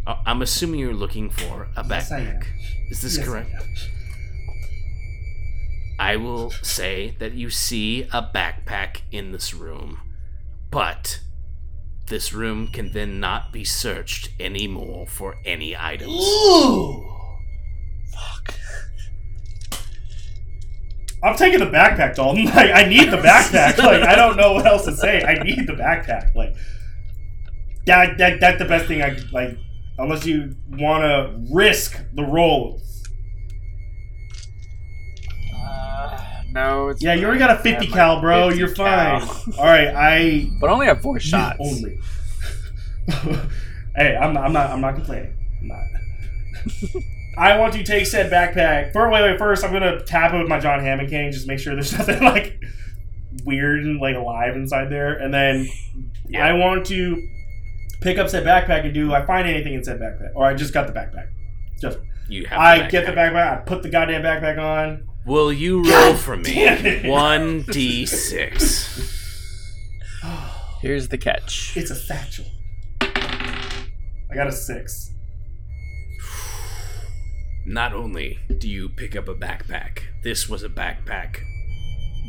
I- 0.07 0.21
I'm 0.25 0.41
assuming 0.41 0.79
you're 0.79 0.93
looking 0.93 1.29
for 1.29 1.67
a 1.75 1.85
Yes, 1.87 2.11
I 2.11 2.21
backpack. 2.21 2.45
Is 2.89 3.01
this 3.01 3.17
Yes, 3.17 3.27
I 3.27 3.29
correct? 3.29 3.51
am. 3.53 3.61
I 5.99 6.15
will 6.15 6.51
say 6.51 7.15
that 7.19 7.33
you 7.33 7.49
see 7.49 8.03
a 8.03 8.23
backpack 8.23 9.01
in 9.11 9.31
this 9.33 9.53
room, 9.53 9.99
but 10.71 11.19
this 12.07 12.31
room 12.31 12.69
can 12.71 12.93
then 12.93 13.19
not 13.19 13.51
be 13.51 13.65
searched 13.65 14.29
anymore 14.39 15.05
for 15.07 15.35
any 15.45 15.75
items. 15.75 16.13
Ooh. 16.13 17.05
Fuck. 18.13 18.53
I'm 21.21 21.35
taking 21.35 21.59
the 21.59 21.65
backpack, 21.65 22.15
Dalton. 22.15 22.45
Like, 22.55 22.71
I 22.73 22.85
need 22.87 23.11
the 23.11 23.17
backpack. 23.29 23.77
Like, 23.77 24.03
I 24.03 24.15
don't 24.15 24.37
know 24.37 24.53
what 24.53 24.65
else 24.65 24.85
to 24.85 24.95
say. 24.95 25.21
I 25.23 25.41
need 25.43 25.67
the 25.67 25.73
backpack. 25.73 26.33
Like, 26.35 26.55
that, 27.85 28.17
that 28.17 28.39
that's 28.39 28.59
the 28.59 28.65
best 28.65 28.85
thing 28.85 29.01
I 29.03 29.17
like. 29.31 29.57
Unless 29.97 30.25
you 30.25 30.55
want 30.69 31.03
to 31.03 31.53
risk 31.53 31.99
the 32.13 32.23
rolls. 32.23 33.03
Uh, 35.53 36.43
no. 36.51 36.89
It's 36.89 37.01
Yeah, 37.03 37.15
you 37.15 37.25
already 37.25 37.39
got 37.39 37.51
a 37.51 37.57
50 37.61 37.87
cal, 37.87 38.21
bro. 38.21 38.47
50 38.49 38.59
You're 38.59 38.69
fine. 38.75 39.19
cal. 39.21 39.43
All 39.57 39.65
right, 39.65 39.87
I 39.89 40.49
But 40.61 40.69
only 40.69 40.85
have 40.85 41.01
four 41.01 41.19
shots. 41.19 41.57
only. 41.59 41.99
hey, 43.95 44.15
I'm 44.15 44.33
not, 44.33 44.43
I'm 44.45 44.53
not. 44.53 44.69
I'm 44.69 44.81
not 44.81 44.95
complaining. 44.95 45.35
I'm 45.61 45.67
not. 45.67 47.03
I 47.37 47.57
want 47.57 47.73
to 47.73 47.83
take 47.83 48.05
said 48.05 48.31
backpack. 48.31 48.91
For 48.91 49.09
wait, 49.09 49.21
wait. 49.23 49.37
First, 49.39 49.63
I'm 49.63 49.71
gonna 49.71 50.01
tap 50.03 50.33
it 50.33 50.39
with 50.39 50.47
my 50.47 50.59
John 50.59 50.79
Hammond 50.81 51.09
cane, 51.09 51.31
just 51.31 51.47
make 51.47 51.59
sure 51.59 51.73
there's 51.75 51.93
nothing 51.97 52.21
like 52.21 52.61
weird 53.45 53.83
and 53.85 53.99
like 53.99 54.15
alive 54.15 54.55
inside 54.55 54.89
there, 54.89 55.13
and 55.13 55.33
then 55.33 55.67
Yeah. 56.27 56.45
I 56.45 56.53
want 56.53 56.85
to 56.87 57.21
pick 58.01 58.17
up 58.17 58.29
said 58.29 58.43
backpack 58.45 58.83
and 58.85 58.93
do 58.93 59.13
I 59.13 59.25
find 59.25 59.47
anything 59.47 59.73
in 59.73 59.83
said 59.83 59.99
backpack, 59.99 60.31
or 60.35 60.45
I 60.45 60.53
just 60.53 60.73
got 60.73 60.87
the 60.87 60.93
backpack. 60.93 61.27
Just 61.81 61.99
You 62.27 62.45
have 62.47 62.59
I 62.59 62.81
the 62.83 62.89
get 62.89 63.05
the 63.05 63.11
backpack. 63.13 63.33
backpack. 63.33 63.61
I 63.61 63.65
put 63.65 63.83
the 63.83 63.89
goddamn 63.89 64.21
backpack 64.23 64.57
on. 64.57 65.05
Will 65.25 65.51
you 65.53 65.83
roll 65.83 66.13
for 66.15 66.35
me? 66.37 66.43
1d6. 66.53 69.15
Here's 70.81 71.07
the 71.09 71.17
catch. 71.17 71.75
It's 71.77 71.91
a 71.91 71.95
satchel. 71.95 72.45
I 73.01 74.35
got 74.35 74.47
a 74.47 74.51
six. 74.51 75.13
Not 77.65 77.93
only 77.93 78.39
do 78.57 78.67
you 78.69 78.89
pick 78.89 79.15
up 79.15 79.27
a 79.27 79.35
backpack, 79.35 79.99
this 80.23 80.49
was 80.49 80.63
a 80.63 80.69
backpack 80.69 81.39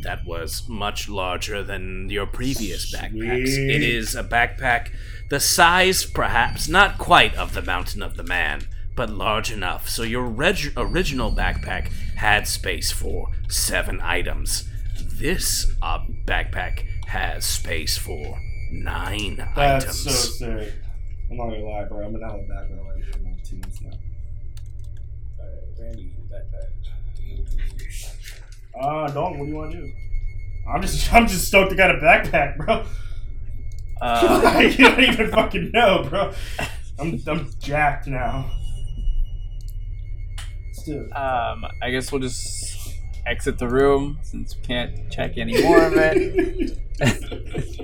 that 0.03 0.25
was 0.25 0.67
much 0.67 1.07
larger 1.09 1.63
than 1.63 2.09
your 2.09 2.25
previous 2.25 2.93
backpacks. 2.93 3.47
Sweet. 3.53 3.69
It 3.75 3.83
is 3.83 4.15
a 4.15 4.23
backpack 4.23 4.89
the 5.29 5.39
size, 5.39 6.05
perhaps, 6.05 6.67
not 6.67 6.97
quite 6.97 7.35
of 7.35 7.53
the 7.53 7.61
Mountain 7.61 8.01
of 8.03 8.17
the 8.17 8.23
Man, 8.23 8.67
but 8.95 9.09
large 9.09 9.51
enough 9.51 9.87
so 9.87 10.03
your 10.03 10.25
reg- 10.25 10.73
original 10.75 11.31
backpack 11.31 11.87
had 12.17 12.47
space 12.47 12.91
for 12.91 13.29
seven 13.47 14.01
items. 14.01 14.67
This 15.01 15.71
uh, 15.81 15.99
backpack 16.25 16.85
has 17.07 17.45
space 17.45 17.97
for 17.97 18.39
nine 18.71 19.37
That's 19.55 19.85
items. 19.85 19.99
so 20.01 20.09
sick. 20.11 20.73
I'm 21.29 21.37
not 21.37 21.45
gonna 21.49 21.63
lie, 21.63 21.85
bro. 21.85 22.05
I'm 22.05 22.11
gonna 22.11 22.25
have 22.29 22.39
a 22.39 22.43
background 22.43 22.81
like 22.87 23.05
for 23.13 23.19
like 23.23 23.43
two 23.43 23.55
months 23.57 23.81
now. 25.95 26.03
Alright, 26.33 26.71
Randy, 27.15 27.51
backpack. 28.77 29.09
Uh, 29.09 29.11
dog, 29.13 29.37
what 29.37 29.45
do 29.45 29.51
you 29.51 29.55
want 29.55 29.71
to 29.71 29.77
do? 29.81 29.91
I'm 30.67 30.81
just, 30.81 31.11
I'm 31.13 31.27
just 31.27 31.47
stoked 31.47 31.71
to 31.71 31.75
got 31.75 31.91
a 31.91 31.99
backpack, 31.99 32.57
bro. 32.57 32.85
Uh, 34.03 34.59
you 34.61 34.77
don't 34.83 34.99
even 34.99 35.29
fucking 35.29 35.69
know, 35.75 36.03
bro. 36.09 36.33
I'm, 36.97 37.21
I'm 37.27 37.51
jacked 37.59 38.07
now. 38.07 38.49
Let's 40.65 40.83
do 40.83 41.01
it. 41.01 41.11
um, 41.15 41.65
I 41.83 41.91
guess 41.91 42.11
we'll 42.11 42.19
just 42.21 42.95
exit 43.27 43.59
the 43.59 43.67
room 43.67 44.17
since 44.23 44.55
we 44.55 44.63
can't 44.63 45.11
check 45.11 45.37
any 45.37 45.61
more 45.61 45.83
of 45.85 45.93
it. 45.95 46.79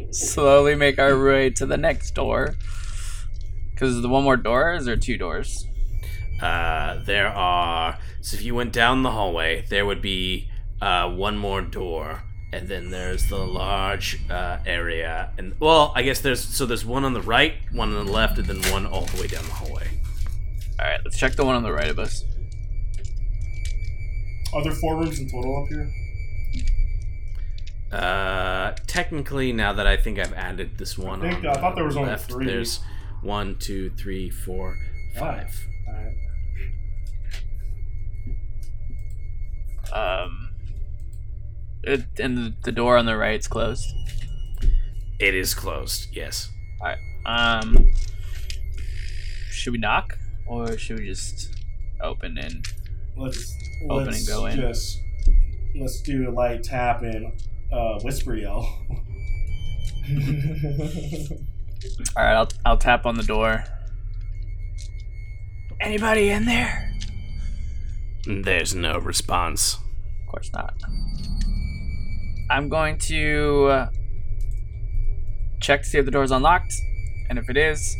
Slowly 0.15 0.73
make 0.73 0.97
our 0.97 1.23
way 1.23 1.51
to 1.51 1.67
the 1.67 1.77
next 1.77 2.15
door. 2.15 2.55
Because 3.69 4.01
the 4.01 4.09
one 4.09 4.23
more 4.23 4.37
door, 4.37 4.73
is 4.73 4.85
there 4.85 4.95
two 4.95 5.17
doors? 5.19 5.66
Uh, 6.41 6.99
there 7.05 7.27
are. 7.27 7.97
So 8.21 8.35
if 8.35 8.43
you 8.43 8.53
went 8.55 8.73
down 8.73 9.03
the 9.03 9.11
hallway, 9.11 9.65
there 9.69 9.85
would 9.85 10.01
be 10.01 10.49
uh, 10.81 11.09
one 11.09 11.37
more 11.37 11.61
door, 11.61 12.23
and 12.53 12.67
then 12.67 12.91
there's 12.91 13.27
the 13.27 13.37
large 13.37 14.19
uh, 14.29 14.59
area. 14.65 15.31
And 15.37 15.55
well, 15.59 15.91
I 15.95 16.03
guess 16.03 16.21
there's 16.21 16.43
so 16.43 16.65
there's 16.65 16.85
one 16.85 17.03
on 17.05 17.13
the 17.13 17.21
right, 17.21 17.53
one 17.71 17.95
on 17.95 18.05
the 18.05 18.11
left, 18.11 18.37
and 18.37 18.47
then 18.47 18.71
one 18.71 18.85
all 18.85 19.05
the 19.05 19.21
way 19.21 19.27
down 19.27 19.45
the 19.45 19.51
hallway. 19.51 19.87
Alright, 20.79 20.99
let's 21.03 21.17
check 21.17 21.35
the 21.35 21.43
one 21.43 21.55
on 21.55 21.63
the 21.63 21.71
right 21.71 21.87
of 21.89 21.97
us. 21.97 22.23
Are 24.53 24.63
there 24.63 24.73
four 24.73 24.95
rooms 24.97 25.19
in 25.19 25.27
total 25.29 25.63
up 25.63 25.67
here? 25.69 25.91
Uh, 27.91 28.73
technically, 28.85 29.51
now 29.53 29.73
that 29.73 29.87
I 29.87 29.97
think 29.97 30.19
I've 30.19 30.33
added 30.33 30.77
this 30.77 30.97
one, 30.97 31.25
I, 31.25 31.31
think- 31.31 31.45
on 31.45 31.57
I 31.57 31.61
thought 31.61 31.75
there 31.75 31.83
was 31.85 31.95
the 31.95 32.01
only 32.01 32.11
left, 32.11 32.29
three. 32.29 32.45
There's 32.45 32.79
one, 33.21 33.55
two, 33.57 33.89
three, 33.91 34.29
four, 34.29 34.77
five. 35.15 35.23
Alright. 35.23 35.51
Um, 39.93 40.49
it, 41.83 42.05
and 42.19 42.37
the, 42.37 42.53
the 42.63 42.71
door 42.71 42.97
on 42.97 43.05
the 43.05 43.17
right's 43.17 43.47
closed. 43.47 43.85
It 45.19 45.33
is 45.33 45.53
closed. 45.53 46.07
Yes. 46.11 46.49
All 46.81 46.87
right. 46.87 46.97
Um, 47.25 47.93
should 49.49 49.73
we 49.73 49.79
knock 49.79 50.17
or 50.45 50.77
should 50.77 50.99
we 50.99 51.07
just 51.07 51.55
open 52.01 52.37
and? 52.37 52.65
Let's 53.15 53.51
Open 53.89 54.07
let's 54.07 54.19
and 54.19 54.27
go 54.27 54.45
in. 54.47 54.57
Just 54.57 55.01
let's 55.75 56.01
do 56.01 56.29
a 56.29 56.31
light 56.31 56.63
tap 56.63 57.03
and 57.03 57.31
uh, 57.71 57.99
whisper 58.01 58.35
yell. 58.35 58.55
All 62.15 62.23
right, 62.23 62.33
I'll 62.35 62.49
I'll 62.65 62.77
tap 62.77 63.05
on 63.05 63.15
the 63.15 63.23
door. 63.23 63.63
Anybody 65.79 66.29
in 66.29 66.45
there? 66.45 66.86
There's 68.27 68.75
no 68.75 68.97
response. 68.99 69.75
Of 69.75 70.27
course 70.27 70.51
not. 70.53 70.73
I'm 72.49 72.67
going 72.67 72.97
to 72.99 73.67
uh, 73.67 73.89
check 75.61 75.83
to 75.83 75.87
see 75.87 75.97
if 75.97 76.03
the 76.03 76.11
door's 76.11 76.31
unlocked, 76.31 76.73
and 77.29 77.39
if 77.39 77.49
it 77.49 77.55
is, 77.55 77.95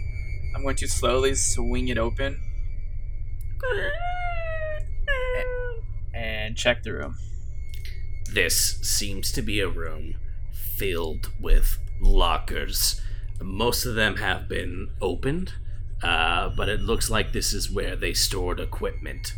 I'm 0.54 0.64
going 0.64 0.76
to 0.78 0.88
slowly 0.88 1.34
swing 1.34 1.88
it 1.88 1.98
open 1.98 2.42
and 6.14 6.58
check 6.58 6.84
the 6.84 6.92
room. 6.92 7.18
This 8.34 8.80
seems 8.82 9.32
to 9.32 9.42
be 9.42 9.62
a 9.62 9.70
room 9.70 10.16
filled 10.52 11.32
with 11.40 11.78
lockers. 12.02 13.00
Most 13.42 13.86
of 13.86 13.96
them 13.96 14.18
have 14.18 14.50
been 14.50 14.90
opened, 15.00 15.54
uh, 16.04 16.50
but 16.50 16.68
it 16.68 16.82
looks 16.82 17.10
like 17.10 17.32
this 17.32 17.54
is 17.54 17.72
where 17.72 17.96
they 17.96 18.14
stored 18.14 18.60
equipment 18.60 19.32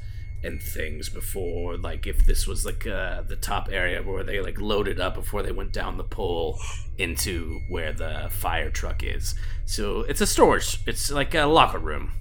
and 0.44 0.62
things 0.62 1.10
before. 1.10 1.78
Like 1.78 2.08
if 2.08 2.26
this 2.26 2.48
was 2.48 2.66
like 2.66 2.88
uh, 2.88 3.22
the 3.24 3.36
top 3.36 3.70
area 3.72 4.02
where 4.02 4.24
they 4.24 4.40
like 4.40 4.60
loaded 4.60 5.00
up 5.00 5.16
before 5.16 5.44
they 5.44 5.52
went 5.52 5.74
down 5.74 5.98
the 5.98 6.04
pole 6.04 6.60
into 6.98 7.60
where 7.70 7.94
the 7.94 8.30
fire 8.32 8.70
truck 8.70 9.04
is. 9.04 9.36
So 9.66 10.02
it's 10.02 10.22
a 10.22 10.28
storage. 10.28 10.80
It's 10.88 11.12
like 11.12 11.36
a 11.36 11.46
locker 11.46 11.80
room. 11.80 12.12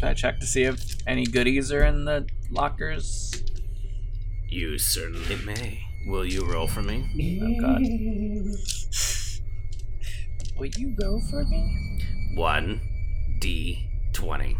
Can 0.00 0.08
I 0.08 0.14
check 0.14 0.40
to 0.40 0.46
see 0.46 0.62
if 0.62 0.96
any 1.06 1.24
goodies 1.26 1.70
are 1.72 1.84
in 1.84 2.04
the 2.06 2.26
lockers? 2.50 3.42
You 4.48 4.78
certainly 4.78 5.36
may. 5.44 5.82
Will 6.06 6.24
you 6.24 6.50
roll 6.50 6.66
for 6.66 6.80
me? 6.82 7.04
Oh, 7.42 7.60
God. 7.60 7.82
Will 10.56 10.70
you 10.76 10.96
go 10.98 11.20
for 11.30 11.44
me? 11.44 12.02
One 12.34 12.80
D 13.38 13.86
twenty. 14.12 14.56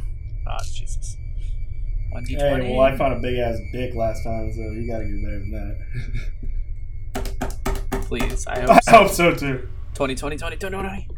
Oh 0.46 0.56
Jesus! 0.64 1.16
One 2.10 2.24
d 2.24 2.34
Hey, 2.34 2.76
well, 2.76 2.80
I 2.80 2.96
found 2.96 3.14
a 3.14 3.20
big 3.20 3.38
ass 3.38 3.58
dick 3.72 3.94
last 3.94 4.24
time, 4.24 4.52
so 4.52 4.60
you 4.60 4.86
gotta 4.86 5.04
get 5.04 5.22
better 5.22 5.38
than 5.38 5.50
that. 7.12 8.02
Please, 8.06 8.46
I 8.46 8.60
hope 8.60 8.70
I 8.70 8.80
so. 8.80 8.92
hope 8.92 9.08
so 9.10 9.34
too. 9.34 9.68
20, 9.94 10.14
20, 10.16 10.36
20, 10.36 10.56
20, 10.56 10.76
20. 10.76 11.08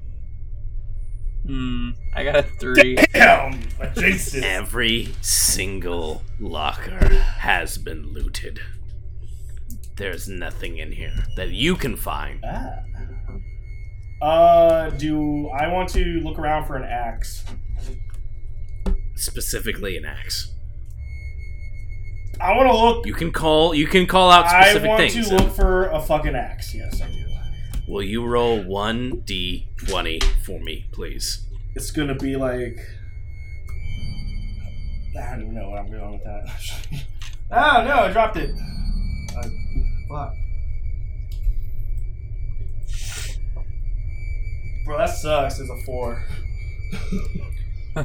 Hmm, 1.47 1.91
I 2.15 2.25
got 2.25 2.37
a 2.37 2.43
three. 2.43 2.97
Damn, 3.13 3.59
I. 3.81 4.35
Every 4.45 5.13
single 5.23 6.23
locker 6.39 7.09
has 7.09 7.79
been 7.79 8.13
looted. 8.13 8.61
There's 9.97 10.29
nothing 10.29 10.79
in 10.79 10.93
here 10.93 11.13
that 11.37 11.51
you 11.51 11.75
can 11.77 11.97
find. 11.97 12.45
Ah. 12.45 12.79
Uh, 14.25 14.91
do 14.91 15.49
I 15.49 15.67
want 15.67 15.89
to 15.91 16.21
look 16.21 16.39
around 16.39 16.67
for 16.67 16.77
an 16.77 16.85
axe? 16.85 17.45
Specifically 19.17 19.97
an 19.97 20.05
axe. 20.05 20.52
I 22.41 22.57
want 22.57 22.69
to 22.69 22.77
look. 22.77 23.07
You 23.07 23.15
can 23.15 23.31
call 23.33 23.75
you 23.75 23.87
can 23.87 24.07
call 24.07 24.31
out 24.31 24.49
specific 24.49 24.67
I 24.67 24.71
specific 24.71 24.89
want 24.89 25.13
things. 25.13 25.29
to 25.29 25.37
look 25.37 25.55
for 25.55 25.87
a 25.91 26.01
fucking 26.01 26.35
axe. 26.35 26.75
Yes, 26.75 27.01
I 27.01 27.11
do. 27.11 27.23
Will 27.89 28.03
you 28.03 28.25
roll 28.25 28.63
one 28.63 29.21
D 29.25 29.69
twenty 29.77 30.21
for 30.45 30.59
me, 30.61 30.87
please? 30.93 31.47
It's 31.75 31.91
gonna 31.91 32.15
be 32.15 32.37
like. 32.37 32.79
I 35.15 35.33
don't 35.33 35.43
even 35.43 35.55
know 35.55 35.69
what 35.69 35.81
I'm 35.81 35.91
going 35.91 36.13
with 36.13 36.25
that. 36.25 36.49
oh 37.51 37.85
no, 37.85 37.95
I 38.05 38.13
dropped 38.13 38.37
it. 38.39 38.55
Uh, 39.37 39.43
fuck. 40.09 40.35
Bro, 44.87 44.99
that 44.99 45.11
sucks. 45.11 45.61
It's 45.61 45.71
a 45.71 45.77
four. 45.85 46.25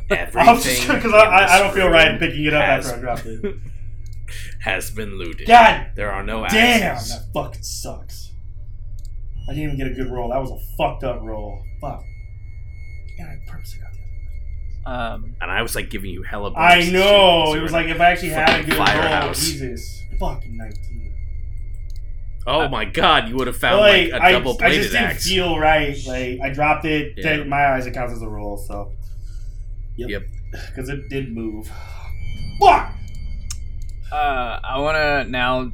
Everything 0.10 0.28
I'm 0.36 0.62
just 0.62 0.88
because 0.88 1.14
I, 1.14 1.28
in 1.28 1.34
I, 1.34 1.48
I 1.48 1.60
don't 1.60 1.74
feel 1.74 1.90
right 1.90 2.20
picking 2.20 2.46
it 2.46 2.54
up 2.54 2.64
after 2.64 2.96
I 2.96 3.00
dropped 3.00 3.26
it. 3.26 3.56
Has 4.62 4.92
been 4.92 5.18
looted. 5.18 5.48
God 5.48 5.88
There 5.96 6.12
are 6.12 6.24
no 6.24 6.46
damn, 6.48 6.84
axes. 6.84 7.12
that 7.12 7.34
fucking 7.34 7.64
sucks. 7.64 8.32
I 9.50 9.54
didn't 9.54 9.64
even 9.74 9.78
get 9.78 9.88
a 9.88 9.94
good 9.94 10.12
roll. 10.12 10.30
That 10.30 10.40
was 10.42 10.52
a 10.52 10.60
fucked 10.78 11.04
up 11.04 11.22
roll. 11.22 11.64
Fuck. 11.82 12.04
Yeah, 13.18 13.26
I 13.26 13.38
purposely 13.50 13.80
got 13.80 13.92
the 13.94 14.90
other. 14.90 15.14
Um, 15.24 15.36
And 15.42 15.50
I 15.52 15.62
was 15.62 15.76
like 15.76 15.90
giving 15.90 16.12
you 16.12 16.24
hella 16.24 16.54
I 16.56 16.90
know. 16.92 17.54
It 17.54 17.62
was 17.62 17.72
like 17.72 17.88
if 17.88 18.00
I 18.02 18.12
actually 18.12 18.30
had 18.30 18.50
a 18.50 18.52
fucking 18.52 18.66
good 18.70 18.78
roll. 18.78 18.86
firehouse. 18.88 19.40
Jesus, 19.46 20.02
fucking 20.20 20.58
nineteen. 20.58 21.14
Oh 22.50 22.70
my 22.70 22.86
god, 22.86 23.28
you 23.28 23.36
would 23.36 23.48
have 23.48 23.58
found 23.58 23.82
like, 23.82 24.10
like 24.12 24.22
a 24.22 24.26
I, 24.26 24.32
double 24.32 24.54
I 24.54 24.58
bladed 24.58 24.78
just 24.84 24.92
didn't 24.94 25.08
axe. 25.08 25.28
feel 25.28 25.60
right. 25.60 25.98
Like 26.08 26.40
I 26.42 26.50
dropped 26.54 26.86
it. 26.86 27.14
Yeah. 27.18 27.44
My 27.44 27.74
eyes, 27.74 27.86
it 27.86 27.94
counts 27.94 28.14
as 28.14 28.22
a 28.22 28.28
roll. 28.30 28.58
So. 28.58 28.92
Yep. 29.98 30.22
Because 30.52 30.88
it 30.96 31.10
did 31.10 31.34
move. 31.36 31.70
Fuck. 32.62 32.94
Uh, 34.12 34.60
I 34.64 34.80
want 34.80 34.96
to 34.98 35.30
now 35.32 35.72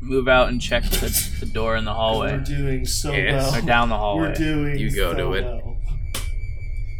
move 0.00 0.28
out 0.28 0.48
and 0.48 0.60
check 0.60 0.84
the, 0.84 1.36
the 1.40 1.46
door 1.46 1.76
in 1.76 1.84
the 1.84 1.94
hallway. 1.94 2.32
We're 2.32 2.44
doing 2.44 2.84
so 2.86 3.12
Yes. 3.12 3.48
Or 3.48 3.52
well. 3.58 3.66
down 3.66 3.88
the 3.88 3.96
hallway. 3.96 4.28
We're 4.28 4.34
hallway. 4.34 4.38
doing. 4.72 4.78
You 4.78 4.90
go 4.94 5.12
so 5.12 5.16
to 5.18 5.32
it. 5.34 5.44
well. 5.44 5.76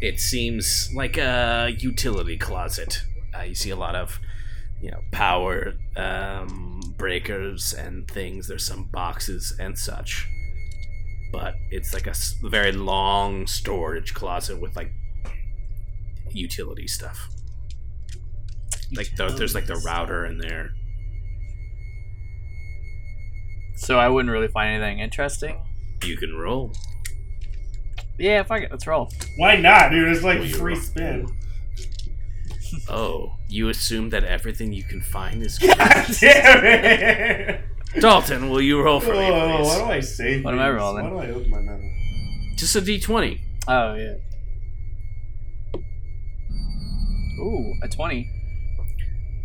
it 0.01 0.19
seems 0.19 0.89
like 0.95 1.17
a 1.17 1.73
utility 1.77 2.37
closet. 2.37 3.03
Uh, 3.37 3.43
you 3.43 3.55
see 3.55 3.69
a 3.69 3.75
lot 3.75 3.95
of, 3.95 4.19
you 4.81 4.89
know, 4.91 5.01
power 5.11 5.73
um, 5.95 6.81
breakers 6.97 7.73
and 7.73 8.07
things. 8.09 8.47
There's 8.47 8.65
some 8.65 8.85
boxes 8.91 9.55
and 9.59 9.77
such, 9.77 10.27
but 11.31 11.53
it's 11.71 11.93
like 11.93 12.07
a 12.07 12.11
s- 12.11 12.35
very 12.43 12.71
long 12.71 13.45
storage 13.47 14.13
closet 14.13 14.59
with 14.59 14.75
like 14.75 14.91
utility 16.31 16.87
stuff. 16.87 17.29
Like 18.95 19.09
the, 19.15 19.27
there's 19.29 19.53
like 19.55 19.65
the 19.65 19.75
router 19.85 20.25
in 20.25 20.37
there. 20.37 20.71
So 23.75 23.99
I 23.99 24.09
wouldn't 24.09 24.31
really 24.31 24.47
find 24.47 24.69
anything 24.81 24.99
interesting. 24.99 25.59
You 26.03 26.17
can 26.17 26.35
roll. 26.35 26.73
Yeah, 28.17 28.41
fuck 28.43 28.61
it. 28.63 28.71
Let's 28.71 28.87
roll. 28.87 29.11
Why 29.37 29.55
not, 29.57 29.91
dude? 29.91 30.07
It's 30.09 30.23
like 30.23 30.39
Well, 30.39 30.47
you 30.47 30.55
free 30.55 30.73
roll. 30.73 30.81
spin. 30.81 31.27
Oh, 32.89 33.33
you 33.47 33.69
assume 33.69 34.09
that 34.09 34.23
everything 34.23 34.73
you 34.73 34.83
can 34.83 35.01
find 35.01 35.41
is 35.43 35.57
God 35.59 35.77
damn 36.19 36.65
it! 36.65 37.61
Dalton. 37.99 38.49
Will 38.49 38.61
you 38.61 38.81
roll 38.81 38.99
for 38.99 39.13
me, 39.13 39.19
Oh, 39.29 39.57
please? 39.57 39.67
why 39.67 39.77
do 39.77 39.83
I 39.85 39.99
say 40.01 40.41
What 40.41 40.53
am 40.53 40.59
I 40.59 40.67
things? 40.67 40.75
rolling? 40.77 41.13
Why 41.13 41.25
do 41.27 41.31
I 41.31 41.35
open 41.35 41.49
my 41.51 41.59
mouth? 41.61 41.81
Just 42.57 42.75
a 42.75 42.81
d20. 42.81 43.39
Oh 43.67 43.93
yeah. 43.93 44.13
Ooh, 47.39 47.73
a 47.83 47.87
twenty. 47.87 48.29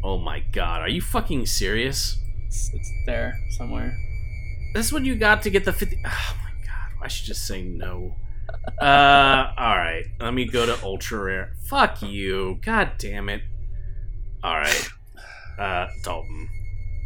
Oh 0.04 0.18
my 0.18 0.40
god, 0.40 0.80
are 0.80 0.88
you 0.88 1.00
fucking 1.00 1.46
serious? 1.46 2.18
It's, 2.46 2.70
it's 2.74 2.92
there 3.06 3.38
somewhere. 3.56 3.96
That's 4.74 4.92
what 4.92 5.04
you 5.04 5.14
got 5.14 5.42
to 5.42 5.50
get 5.50 5.64
the 5.64 5.72
50. 5.72 5.96
Oh 6.04 6.36
my 6.42 6.66
god, 6.66 7.04
I 7.04 7.08
should 7.08 7.26
just 7.26 7.46
say 7.46 7.62
no. 7.62 8.16
Uh, 8.80 9.52
alright, 9.58 10.06
let 10.20 10.34
me 10.34 10.44
go 10.44 10.66
to 10.66 10.82
ultra 10.82 11.20
rare. 11.24 11.52
Fuck 11.66 12.02
you. 12.02 12.58
God 12.64 12.92
damn 12.98 13.28
it. 13.28 13.42
Alright. 14.44 14.88
Uh, 15.58 15.86
Dalton, 16.02 16.48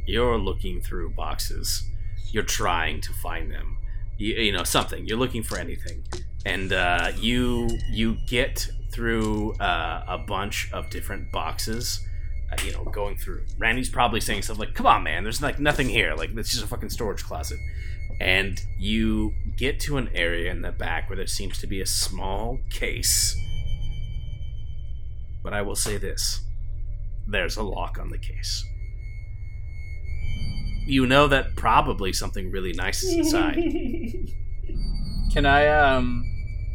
you're 0.07 0.39
looking 0.39 0.81
through 0.81 1.11
boxes. 1.11 1.85
You're 2.31 2.45
trying 2.45 3.01
to 3.03 3.13
find 3.13 3.51
them. 3.51 3.79
You, 4.17 4.35
you 4.35 4.53
know, 4.53 4.65
something. 4.65 5.07
You're 5.07 5.19
looking 5.19 5.43
for 5.43 5.59
anything. 5.59 6.05
And, 6.47 6.73
uh, 6.73 7.13
you, 7.19 7.69
you 7.91 8.17
get 8.27 8.69
through, 8.93 9.55
uh, 9.55 10.05
a 10.07 10.19
bunch 10.19 10.71
of 10.73 10.89
different 10.91 11.31
boxes. 11.33 12.06
Uh, 12.51 12.57
you 12.65 12.73
know, 12.73 12.85
going 12.85 13.17
through. 13.17 13.45
Randy's 13.59 13.91
probably 13.91 14.21
saying 14.21 14.43
stuff 14.43 14.59
like, 14.59 14.75
"Come 14.75 14.87
on, 14.87 15.03
man, 15.03 15.25
there's 15.25 15.43
like 15.43 15.59
nothing 15.59 15.89
here. 15.89 16.15
Like 16.15 16.31
it's 16.37 16.51
just 16.51 16.63
a 16.63 16.67
fucking 16.67 16.91
storage 16.91 17.25
closet." 17.25 17.59
And 18.21 18.61
you 18.79 19.35
get 19.57 19.81
to 19.81 19.97
an 19.99 20.09
area 20.15 20.51
in 20.51 20.63
the 20.63 20.73
back 20.73 21.11
where 21.11 21.17
there 21.17 21.27
seems 21.27 21.59
to 21.59 21.67
be 21.67 21.81
a 21.81 21.87
small 21.87 22.61
case. 22.71 23.37
But 25.43 25.53
I 25.53 25.63
will 25.63 25.75
say 25.75 25.97
this: 25.97 26.41
there's 27.27 27.57
a 27.57 27.63
lock 27.63 27.99
on 27.99 28.11
the 28.11 28.19
case. 28.19 28.65
You 30.87 31.05
know 31.05 31.27
that 31.27 31.57
probably 31.57 32.13
something 32.13 32.53
really 32.53 32.73
nice 32.73 33.03
is 33.03 33.13
inside. 33.13 33.57
Can 35.33 35.45
I 35.45 35.67
um? 35.67 36.25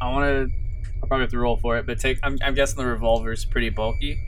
I 0.01 0.11
want 0.11 0.25
to. 0.25 0.55
I'll 1.01 1.07
probably 1.07 1.23
have 1.23 1.31
to 1.31 1.39
roll 1.39 1.57
for 1.57 1.77
it, 1.77 1.85
but 1.87 1.97
take. 1.97 2.19
I'm, 2.23 2.37
I'm 2.43 2.53
guessing 2.53 2.77
the 2.77 2.85
revolver's 2.85 3.45
pretty 3.45 3.69
bulky. 3.69 4.19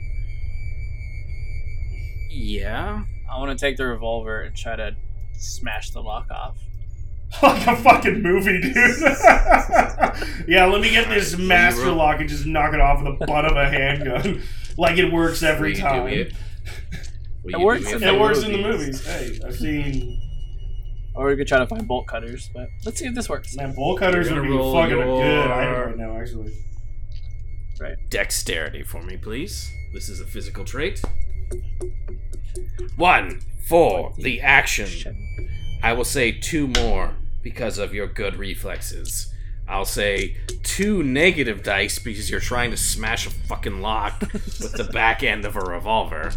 Yeah. 2.30 3.04
I 3.32 3.38
want 3.38 3.56
to 3.58 3.64
take 3.66 3.76
the 3.76 3.86
revolver 3.86 4.42
and 4.42 4.54
try 4.56 4.76
to 4.76 4.94
smash 5.32 5.90
the 5.90 6.00
lock 6.00 6.30
off. 6.30 6.56
like 7.42 7.66
a 7.66 7.74
fucking 7.76 8.22
movie, 8.22 8.60
dude. 8.60 8.74
yeah, 10.46 10.66
let 10.66 10.80
me 10.80 10.90
get 10.90 11.08
this 11.08 11.36
master 11.36 11.90
lock 11.90 12.20
and 12.20 12.28
just 12.28 12.46
knock 12.46 12.74
it 12.74 12.80
off 12.80 13.02
with 13.02 13.18
the 13.18 13.26
butt 13.26 13.44
of 13.44 13.56
a 13.56 13.68
handgun. 13.68 14.42
like 14.78 14.98
it 14.98 15.12
works 15.12 15.42
every 15.42 15.72
Will 15.72 15.80
time. 15.80 16.08
it? 16.08 16.32
It 17.46 17.58
works 17.58 17.88
in 17.90 17.96
it? 17.96 18.00
the 18.00 18.14
It 18.14 18.20
works 18.20 18.42
in 18.42 18.52
the 18.52 18.58
movies. 18.58 19.04
movies. 19.04 19.06
Hey, 19.06 19.40
I've 19.46 19.56
seen 19.56 20.20
Or 21.16 21.26
we 21.26 21.36
could 21.36 21.48
try 21.48 21.58
to 21.58 21.66
find 21.66 21.88
bolt 21.88 22.06
cutters, 22.06 22.50
but 22.54 22.68
let's 22.86 22.98
see 23.00 23.06
if 23.06 23.14
this 23.14 23.28
works. 23.28 23.56
man, 23.56 23.74
bolt 23.74 23.98
cutters 23.98 24.28
You're 24.30 24.40
would 24.40 24.48
be 24.48 24.54
roll 24.56 24.72
fucking 24.72 24.92
a 24.94 25.04
good 25.04 25.18
your- 25.18 25.52
item 25.52 25.86
right 25.88 25.96
now, 25.98 26.16
actually. 26.18 26.52
Right. 27.80 27.96
Dexterity 28.10 28.84
for 28.84 29.02
me, 29.02 29.16
please. 29.16 29.68
This 29.92 30.08
is 30.08 30.20
a 30.20 30.24
physical 30.26 30.64
trait. 30.64 31.02
One 32.96 33.40
for 33.66 34.12
the 34.16 34.40
action. 34.40 35.16
I 35.82 35.92
will 35.92 36.04
say 36.04 36.32
two 36.32 36.68
more 36.68 37.14
because 37.42 37.78
of 37.78 37.92
your 37.92 38.06
good 38.06 38.36
reflexes. 38.36 39.32
I'll 39.66 39.84
say 39.84 40.36
two 40.62 41.02
negative 41.02 41.62
dice 41.62 41.98
because 41.98 42.30
you're 42.30 42.40
trying 42.40 42.70
to 42.70 42.76
smash 42.76 43.26
a 43.26 43.30
fucking 43.30 43.80
lock 43.80 44.20
with 44.32 44.72
the 44.72 44.84
back 44.92 45.22
end 45.22 45.44
of 45.44 45.56
a 45.56 45.60
revolver. 45.60 46.32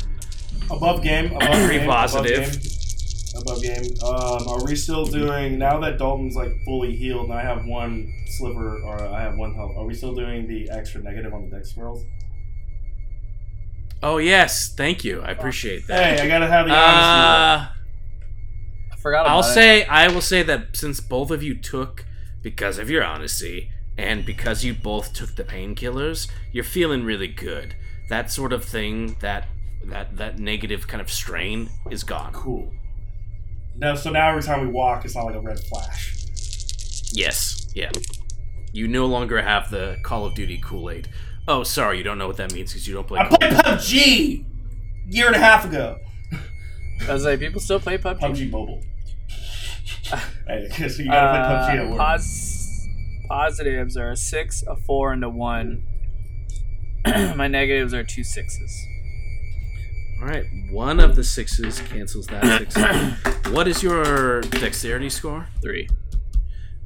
Above 0.69 1.03
game, 1.03 1.27
above 1.27 1.65
Pretty 1.65 1.79
game, 1.79 1.87
positive. 1.87 2.47
Above 3.35 3.61
game. 3.61 3.81
Above 3.81 3.83
game. 3.83 3.83
Um, 4.03 4.47
are 4.47 4.65
we 4.65 4.75
still 4.75 5.05
doing 5.05 5.57
now 5.57 5.79
that 5.79 5.97
Dalton's 5.97 6.35
like 6.35 6.51
fully 6.65 6.95
healed 6.95 7.29
and 7.29 7.33
I 7.33 7.41
have 7.41 7.65
one 7.65 8.11
sliver 8.27 8.79
or 8.79 9.05
I 9.07 9.21
have 9.21 9.37
one 9.37 9.53
health? 9.53 9.73
Are 9.77 9.85
we 9.85 9.93
still 9.93 10.15
doing 10.15 10.47
the 10.47 10.69
extra 10.71 11.01
negative 11.01 11.33
on 11.33 11.49
the 11.49 11.55
dex 11.55 11.75
rolls? 11.77 12.05
Oh 14.03 14.17
yes, 14.17 14.73
thank 14.75 15.03
you. 15.03 15.21
I 15.21 15.31
appreciate 15.31 15.87
that. 15.87 16.17
Hey, 16.19 16.23
I 16.23 16.27
gotta 16.27 16.47
have 16.47 16.67
the 16.67 16.73
honesty. 16.73 17.71
Uh, 17.71 17.73
I 18.93 18.95
forgot 18.97 19.21
about 19.21 19.31
I'll 19.31 19.39
it. 19.39 19.53
say 19.53 19.85
I 19.85 20.07
will 20.07 20.21
say 20.21 20.43
that 20.43 20.75
since 20.75 20.99
both 20.99 21.31
of 21.31 21.41
you 21.41 21.55
took 21.55 22.05
because 22.43 22.77
of 22.77 22.89
your 22.89 23.03
honesty 23.03 23.71
and 23.97 24.25
because 24.25 24.63
you 24.63 24.73
both 24.73 25.13
took 25.13 25.35
the 25.35 25.43
painkillers, 25.43 26.29
you're 26.51 26.63
feeling 26.63 27.03
really 27.03 27.27
good. 27.27 27.75
That 28.09 28.31
sort 28.31 28.53
of 28.53 28.63
thing, 28.63 29.17
that 29.21 29.47
that 29.85 30.17
that 30.17 30.37
negative 30.39 30.87
kind 30.87 31.01
of 31.01 31.11
strain 31.11 31.69
is 31.89 32.03
gone. 32.03 32.33
Cool. 32.33 32.71
No, 33.75 33.95
so 33.95 34.11
now 34.11 34.29
every 34.29 34.41
time 34.43 34.61
we 34.61 34.67
walk, 34.67 35.05
it's 35.05 35.15
not 35.15 35.25
like 35.25 35.35
a 35.35 35.41
red 35.41 35.59
flash. 35.59 36.15
Yes, 37.13 37.67
yeah. 37.75 37.91
You 38.73 38.87
no 38.87 39.05
longer 39.05 39.41
have 39.41 39.71
the 39.71 39.97
Call 40.03 40.25
of 40.25 40.35
Duty 40.35 40.59
Kool 40.63 40.89
Aid. 40.89 41.09
Oh, 41.47 41.63
sorry, 41.63 41.97
you 41.97 42.03
don't 42.03 42.17
know 42.17 42.27
what 42.27 42.37
that 42.37 42.53
means 42.53 42.71
because 42.73 42.87
you 42.87 42.93
don't 42.93 43.07
play. 43.07 43.19
I 43.19 43.27
played 43.27 43.51
PUBG 43.53 44.45
year 45.07 45.27
and 45.27 45.35
a 45.35 45.39
half 45.39 45.65
ago. 45.65 45.97
I 47.07 47.13
was 47.13 47.23
like, 47.23 47.39
people 47.39 47.61
still 47.61 47.79
play 47.79 47.97
PUBG. 47.97 48.19
PUBG 48.19 48.51
Mobile. 48.51 48.81
hey, 50.47 50.67
so 50.89 51.01
you 51.03 51.09
gotta 51.09 51.39
Uh, 51.39 51.65
play 51.67 51.75
PUBG 51.75 51.83
at 51.85 51.89
work. 51.89 51.99
pos- 51.99 52.87
positives 53.29 53.95
are 53.97 54.11
a 54.11 54.17
six, 54.17 54.63
a 54.67 54.75
four, 54.75 55.13
and 55.13 55.23
a 55.23 55.29
one. 55.29 55.83
My 57.05 57.47
negatives 57.47 57.93
are 57.93 58.03
two 58.03 58.23
sixes. 58.23 58.85
All 60.19 60.27
right, 60.27 60.45
one 60.71 60.99
of 60.99 61.15
the 61.15 61.23
sixes 61.23 61.79
cancels 61.81 62.25
that 62.27 62.71
six. 63.23 63.49
what 63.51 63.67
is 63.67 63.83
your 63.83 64.41
dexterity 64.41 65.09
score? 65.09 65.47
Three. 65.61 65.87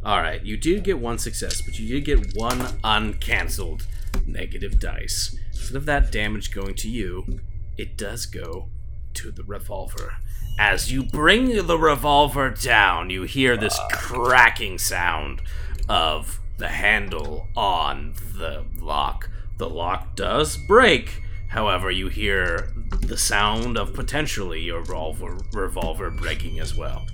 All 0.04 0.20
right, 0.20 0.44
you 0.44 0.58
did 0.58 0.84
get 0.84 1.00
one 1.00 1.18
success, 1.18 1.62
but 1.62 1.80
you 1.80 1.88
did 1.88 2.06
get 2.06 2.36
one 2.36 2.78
uncancelled 2.84 3.88
negative 4.26 4.80
dice. 4.80 5.36
Instead 5.52 5.78
of 5.78 5.86
that 5.86 6.12
damage 6.12 6.52
going 6.52 6.76
to 6.76 6.90
you, 6.90 7.40
it 7.78 7.98
does 7.98 8.26
go 8.26 8.70
to 9.16 9.32
the 9.32 9.44
revolver. 9.44 10.16
As 10.60 10.92
you 10.92 11.04
bring 11.04 11.66
the 11.66 11.78
revolver 11.78 12.50
down, 12.50 13.10
you 13.10 13.24
hear 13.24 13.58
this 13.58 13.78
ah. 13.80 13.88
cracking 13.92 14.78
sound 14.78 15.42
of 15.90 16.40
the 16.58 16.70
handle 16.70 17.48
on 17.56 18.14
the 18.38 18.66
lock. 18.80 19.30
The 19.58 19.70
lock 19.70 20.16
does 20.16 20.58
break. 20.58 21.22
However, 21.50 21.92
you 21.92 22.08
hear 22.08 22.72
the 23.02 23.18
sound 23.18 23.78
of 23.78 23.94
potentially 23.94 24.62
your 24.62 24.80
revolver, 24.80 25.38
revolver 25.52 26.10
breaking 26.10 26.60
as 26.60 26.76
well. 26.76 27.06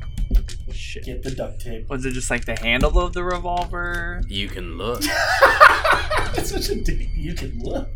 Shit. 0.71 1.05
Get 1.05 1.23
the 1.23 1.31
duct 1.31 1.61
tape. 1.61 1.89
Was 1.89 2.05
it 2.05 2.11
just 2.11 2.29
like 2.29 2.45
the 2.45 2.55
handle 2.59 2.99
of 2.99 3.13
the 3.13 3.23
revolver? 3.23 4.21
You 4.27 4.47
can 4.47 4.77
look. 4.77 5.01
That's 6.35 6.51
such 6.51 6.69
a 6.69 6.75
dick. 6.75 7.09
You 7.15 7.33
can 7.33 7.59
look. 7.59 7.89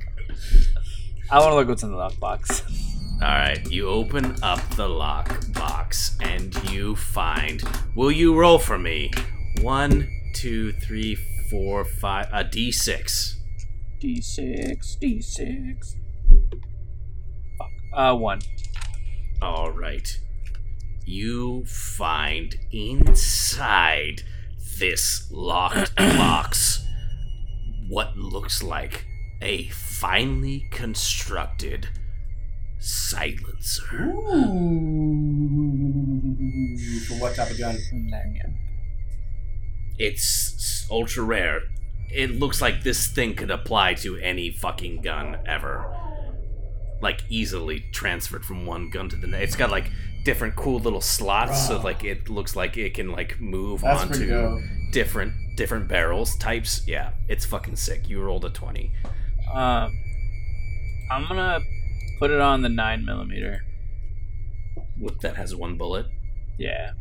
I 1.30 1.40
want 1.40 1.52
to 1.52 1.56
look 1.56 1.68
what's 1.68 1.84
in 1.84 1.92
the 1.92 1.98
lockbox. 1.98 2.64
All 3.22 3.28
right, 3.28 3.72
you 3.72 3.88
open 3.88 4.36
up 4.42 4.60
the 4.76 4.88
lock 4.88 5.54
box 5.54 6.18
and 6.22 6.56
you 6.72 6.96
find. 6.96 7.62
Will 7.96 8.12
you 8.12 8.38
roll 8.38 8.58
for 8.58 8.78
me? 8.78 9.12
One, 9.62 10.10
two, 10.34 10.72
three, 10.72 11.16
four, 11.50 11.86
five. 11.86 12.28
A 12.32 12.44
d6. 12.44 13.36
D6, 14.02 14.98
D6. 15.00 15.96
Fuck. 17.58 17.70
Uh, 17.94 18.16
one. 18.16 18.40
All 19.42 19.72
right. 19.72 20.20
You 21.06 21.66
find 21.66 22.56
inside 22.72 24.24
this 24.80 25.28
locked 25.32 25.96
box 25.96 26.81
what 27.92 28.16
looks 28.16 28.64
like 28.64 29.06
a 29.42 29.68
finely 29.68 30.66
constructed 30.72 31.90
silencer. 32.80 34.06
Ooh. 34.06 35.18
For 37.06 37.16
what 37.16 37.36
type 37.36 37.52
of 37.52 37.60
gun? 37.60 37.78
It's 39.98 40.88
ultra 40.90 41.24
rare. 41.24 41.64
It 42.10 42.40
looks 42.40 42.62
like 42.62 42.84
this 42.84 43.08
thing 43.08 43.36
could 43.36 43.52
apply 43.52 43.96
to 43.96 44.16
any 44.18 44.52
fucking 44.52 45.02
gun 45.02 45.40
ever. 45.46 45.94
Like 47.02 47.24
easily 47.28 47.84
transferred 47.92 48.46
from 48.46 48.66
one 48.66 48.90
gun 48.90 49.10
to 49.10 49.18
the 49.18 49.28
next. 49.28 49.44
It's 49.44 49.58
got 49.58 49.70
like 49.70 49.92
different 50.24 50.56
cool 50.56 50.80
little 50.80 51.02
slots, 51.02 51.68
so 51.68 51.78
ah. 51.78 51.82
like 51.82 52.06
it 52.06 52.30
looks 52.30 52.56
like 52.56 52.78
it 52.78 52.94
can 52.94 53.12
like 53.12 53.42
move 53.42 53.82
That's 53.82 54.04
onto 54.04 54.62
different 54.94 55.34
different 55.56 55.88
barrels 55.88 56.36
types. 56.38 56.82
Yeah, 56.88 57.12
it's 57.28 57.46
fucking 57.46 57.76
sick. 57.76 58.10
You 58.10 58.22
rolled 58.22 58.46
a 58.46 58.50
twenty. 58.50 58.94
Um, 59.54 59.98
I'm 61.12 61.28
gonna 61.28 61.60
put 62.20 62.32
it 62.32 62.40
on 62.40 62.62
the 62.62 62.70
nine 62.70 63.06
millimeter. 63.06 63.62
With 65.00 65.20
that 65.22 65.36
has 65.36 65.56
one 65.56 65.78
bullet. 65.78 66.06
Yeah. 66.58 66.92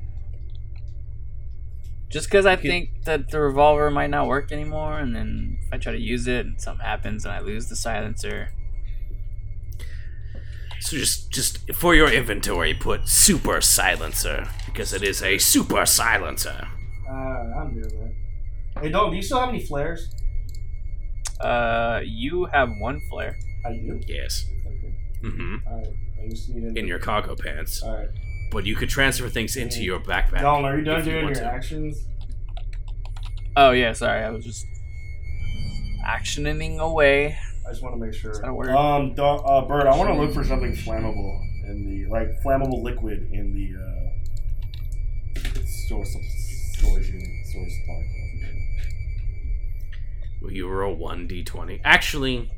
Just 2.08 2.28
because 2.28 2.44
I 2.44 2.56
think 2.56 3.04
that 3.04 3.30
the 3.30 3.38
revolver 3.38 3.88
might 3.88 4.10
not 4.10 4.26
work 4.26 4.50
anymore, 4.50 4.98
and 4.98 5.14
then 5.14 5.58
if 5.64 5.72
I 5.72 5.78
try 5.78 5.92
to 5.92 6.00
use 6.00 6.26
it 6.26 6.44
and 6.44 6.60
something 6.60 6.84
happens 6.84 7.24
and 7.24 7.32
I 7.32 7.38
lose 7.38 7.68
the 7.68 7.76
silencer. 7.76 8.50
So 10.80 10.96
just 10.96 11.30
just 11.30 11.72
for 11.72 11.94
your 11.94 12.10
inventory, 12.10 12.74
put 12.74 13.06
super 13.06 13.60
silencer 13.60 14.48
because 14.66 14.92
it 14.92 15.04
is 15.04 15.22
a 15.22 15.38
super 15.38 15.86
silencer. 15.86 16.66
Uh, 17.08 17.12
I'm 17.12 17.74
doing 17.74 17.88
that. 18.00 18.14
Hey, 18.80 18.88
Dalton, 18.90 19.10
do 19.10 19.16
you 19.16 19.22
still 19.22 19.40
have 19.40 19.48
any 19.50 19.64
flares? 19.64 20.08
Uh, 21.40 22.00
you 22.04 22.46
have 22.46 22.70
one 22.80 23.00
flare. 23.10 23.36
I 23.66 23.72
do. 23.72 24.00
Yes. 24.06 24.44
Okay. 24.66 24.94
hmm 25.22 25.56
All 25.66 25.76
right. 25.78 25.86
I 26.22 26.28
just 26.28 26.48
need 26.50 26.76
In 26.76 26.86
your 26.86 26.98
cargo 26.98 27.34
pants, 27.34 27.82
All 27.82 27.96
right. 27.96 28.08
but 28.50 28.66
you 28.66 28.74
could 28.76 28.88
transfer 28.90 29.28
things 29.28 29.56
into 29.56 29.82
your 29.82 30.00
backpack. 30.00 30.40
Dalton, 30.40 30.64
are 30.66 30.78
you 30.78 30.84
done 30.84 31.00
if 31.00 31.06
you 31.06 31.12
doing 31.12 31.24
want 31.24 31.36
your 31.36 31.44
to. 31.46 31.50
actions? 31.50 32.06
Oh 33.56 33.70
yeah, 33.72 33.92
sorry, 33.92 34.22
I 34.22 34.30
was 34.30 34.44
just 34.44 34.66
actioning 36.06 36.78
away. 36.78 37.36
I 37.66 37.70
just 37.70 37.82
want 37.82 37.94
to 37.94 38.00
make 38.04 38.14
sure. 38.14 38.32
that 38.34 38.48
a 38.48 38.52
word? 38.54 38.70
Um, 38.70 39.14
Da- 39.14 39.36
uh, 39.36 39.66
Bird, 39.66 39.86
I 39.86 39.96
want 39.96 40.10
to 40.10 40.14
look 40.20 40.32
for 40.34 40.44
something 40.44 40.72
flammable 40.72 41.40
in 41.68 41.86
the 41.88 42.06
like 42.10 42.28
flammable 42.44 42.82
liquid 42.82 43.28
in 43.32 43.54
the 43.54 43.76
uh, 43.80 45.62
source 45.88 46.14
of 46.14 46.22
storage 46.22 47.08
unit, 47.08 47.46
source 47.46 47.72
supply. 47.80 48.04
Will 50.40 50.52
you 50.52 50.68
roll 50.68 50.94
one 50.94 51.28
d20? 51.28 51.80
Actually, 51.84 52.50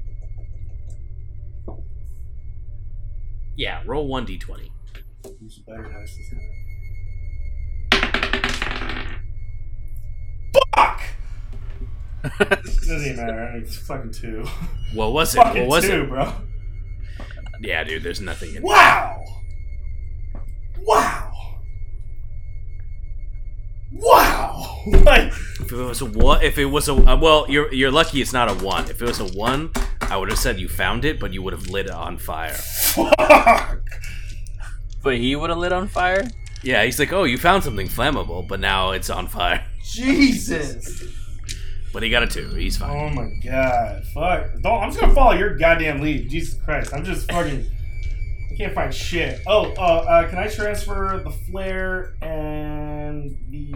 yeah, 3.57 3.83
roll 3.87 4.07
one 4.07 4.27
d20. 4.27 4.69
Use 5.41 5.59
better 5.67 5.83
dice 5.83 6.17
this 6.17 6.31
time. 6.31 6.49
Fuck! 10.75 11.03
Doesn't 12.39 13.01
even 13.03 13.17
matter. 13.17 13.53
It's 13.57 13.77
fucking 13.77 14.13
two. 14.13 14.45
What 14.95 15.13
was 15.13 15.35
it? 15.35 15.39
fucking 15.39 15.63
What 15.63 15.69
was 15.69 15.85
two, 15.85 16.03
it? 16.03 16.09
bro. 16.09 16.33
Yeah, 17.61 17.85
dude. 17.85 18.03
There's 18.03 18.21
nothing 18.21 18.55
in. 18.55 18.63
Wow! 18.63 19.23
Wow! 20.81 20.85
Wow! 20.85 21.32
Like, 24.87 25.33
If 25.61 25.73
it 25.73 25.77
was 25.77 26.01
a 26.01 26.07
one, 26.07 26.43
if 26.43 26.59
it 26.59 26.67
was 26.67 26.89
a 26.89 26.95
uh, 26.95 27.17
well, 27.17 27.47
you're 27.49 27.73
you're 27.73 27.91
lucky 27.91 28.21
it's 28.21 28.33
not 28.33 28.51
a 28.51 28.65
one. 28.65 28.89
If 28.91 29.01
it 29.03 29.07
was 29.07 29.21
a 29.21 29.27
one, 29.39 29.71
I 30.01 30.17
would 30.17 30.29
have 30.29 30.39
said 30.39 30.59
you 30.59 30.69
found 30.69 31.05
it, 31.05 31.21
but 31.21 31.33
you 31.33 31.43
would 31.43 31.53
have 31.53 31.69
lit 31.69 31.87
it 31.87 31.93
on 31.93 32.19
fire. 32.19 32.53
fuck! 32.55 33.81
But 35.03 35.17
he 35.17 35.35
would 35.37 35.51
have 35.51 35.59
lit 35.59 35.73
on 35.73 35.89
fire. 35.89 36.25
Yeah, 36.63 36.85
he's 36.85 36.99
like, 36.99 37.13
oh, 37.13 37.25
you 37.25 37.39
found 37.39 37.65
something 37.65 37.89
flammable, 37.89 38.47
but 38.47 38.61
now 38.61 38.93
it's 38.93 39.11
on 39.11 39.27
fire. 39.27 39.65
Jesus! 39.85 41.03
But 41.93 42.03
he 42.03 42.09
got 42.09 42.23
a 42.23 42.27
two. 42.27 42.49
He's 42.55 42.77
fine. 42.79 42.91
Oh 42.91 43.11
my 43.11 43.31
god. 43.45 44.05
Fuck. 44.15 44.63
Don't, 44.63 44.83
I'm 44.83 44.89
just 44.89 45.01
gonna 45.01 45.15
follow 45.15 45.33
your 45.33 45.57
goddamn 45.57 46.01
lead. 46.01 46.31
Jesus 46.31 46.61
Christ. 46.63 46.95
I'm 46.95 47.05
just 47.05 47.31
fucking. 47.31 47.67
I 48.51 48.55
can't 48.57 48.75
find 48.75 48.95
shit. 48.95 49.41
Oh, 49.47 49.73
uh, 49.77 49.81
uh, 49.81 50.29
can 50.29 50.39
I 50.39 50.47
transfer 50.47 51.21
the 51.23 51.31
flare 51.31 52.15
and 52.23 53.37
the. 53.51 53.73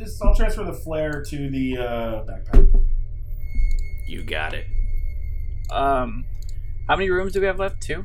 This, 0.00 0.20
I'll 0.22 0.34
transfer 0.34 0.64
the 0.64 0.72
flare 0.72 1.22
to 1.22 1.50
the 1.50 1.76
uh, 1.78 2.24
backpack. 2.24 2.82
You 4.08 4.24
got 4.24 4.54
it. 4.54 4.64
Um, 5.70 6.24
how 6.88 6.96
many 6.96 7.10
rooms 7.10 7.32
do 7.34 7.40
we 7.40 7.46
have 7.46 7.58
left? 7.58 7.80
Two, 7.82 8.04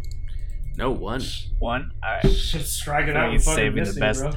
No 0.77 0.91
one. 0.91 1.23
one. 1.57 1.91
All 2.03 2.11
right. 2.21 2.31
Shit, 2.35 2.65
striking 2.65 3.15
out. 3.15 3.23
and 3.25 3.33
He's 3.33 3.45
fucking 3.45 3.57
saving 3.57 3.83
the 3.93 3.99
best. 3.99 4.21
Bro. 4.21 4.31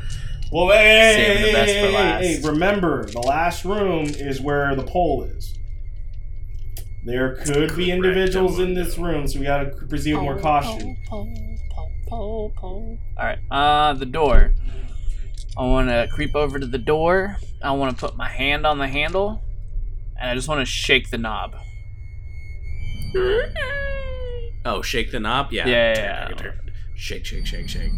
Well, 0.52 0.68
hey, 0.74 1.14
Saving 1.16 1.46
the 1.46 1.52
best 1.52 1.70
hey, 1.72 1.80
for 1.82 1.86
hey, 1.88 1.94
last. 1.94 2.22
hey, 2.22 2.40
remember, 2.48 3.04
the 3.06 3.20
last 3.20 3.64
room 3.66 4.04
is 4.06 4.40
where 4.40 4.74
the 4.76 4.84
pole 4.84 5.24
is. 5.24 5.52
There 7.04 7.34
could 7.44 7.76
be 7.76 7.90
individuals 7.90 8.58
in 8.58 8.72
this 8.74 8.96
room, 8.98 9.26
so 9.26 9.40
we 9.40 9.46
gotta 9.46 9.66
proceed 9.88 10.14
with 10.14 10.22
more 10.22 10.38
caution. 10.38 10.96
Pole, 11.08 11.28
pole, 11.74 11.90
pole, 12.08 12.52
pole. 12.56 12.98
All 13.18 13.24
right. 13.26 13.38
Uh, 13.50 13.92
the 13.94 14.06
door. 14.06 14.54
I 15.58 15.62
want 15.62 15.88
to 15.88 16.06
creep 16.12 16.36
over 16.36 16.58
to 16.58 16.66
the 16.66 16.78
door. 16.78 17.36
I 17.62 17.72
want 17.72 17.96
to 17.96 18.00
put 18.06 18.16
my 18.16 18.28
hand 18.28 18.64
on 18.66 18.78
the 18.78 18.86
handle, 18.86 19.42
and 20.20 20.30
I 20.30 20.34
just 20.34 20.46
want 20.48 20.60
to 20.60 20.64
shake 20.66 21.10
the 21.10 21.18
knob. 21.18 21.56
Oh, 24.64 24.82
shake 24.82 25.10
the 25.10 25.20
knob. 25.20 25.52
Yeah. 25.52 25.66
Yeah, 25.66 25.94
yeah, 25.96 26.28
yeah. 26.42 26.50
Shake, 26.94 27.24
shake, 27.24 27.46
shake, 27.46 27.68
shake. 27.68 27.90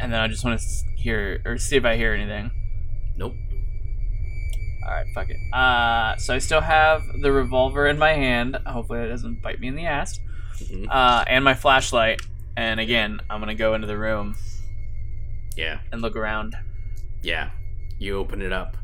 And 0.00 0.12
then 0.12 0.20
I 0.20 0.26
just 0.28 0.44
want 0.44 0.60
to 0.60 0.66
hear 0.96 1.40
or 1.44 1.58
see 1.58 1.76
if 1.76 1.84
I 1.84 1.96
hear 1.96 2.12
anything. 2.12 2.50
Nope. 3.16 3.34
All 4.86 4.92
right, 4.92 5.06
fuck 5.14 5.28
it. 5.30 5.36
Uh, 5.52 6.16
so 6.16 6.34
I 6.34 6.38
still 6.38 6.60
have 6.60 7.02
the 7.20 7.32
revolver 7.32 7.86
in 7.86 7.98
my 7.98 8.12
hand. 8.12 8.56
Hopefully, 8.66 9.00
it 9.00 9.08
doesn't 9.08 9.42
bite 9.42 9.60
me 9.60 9.68
in 9.68 9.76
the 9.76 9.86
ass. 9.86 10.18
Mhm. 10.58 10.86
Uh, 10.90 11.24
and 11.26 11.44
my 11.44 11.54
flashlight. 11.54 12.20
And 12.56 12.80
again, 12.80 13.20
I'm 13.28 13.40
gonna 13.40 13.54
go 13.54 13.74
into 13.74 13.86
the 13.86 13.98
room 13.98 14.36
Yeah. 15.56 15.80
and 15.92 16.00
look 16.02 16.16
around. 16.16 16.56
Yeah. 17.26 17.50
You 17.98 18.16
open 18.18 18.40
it 18.40 18.52
up. 18.52 18.76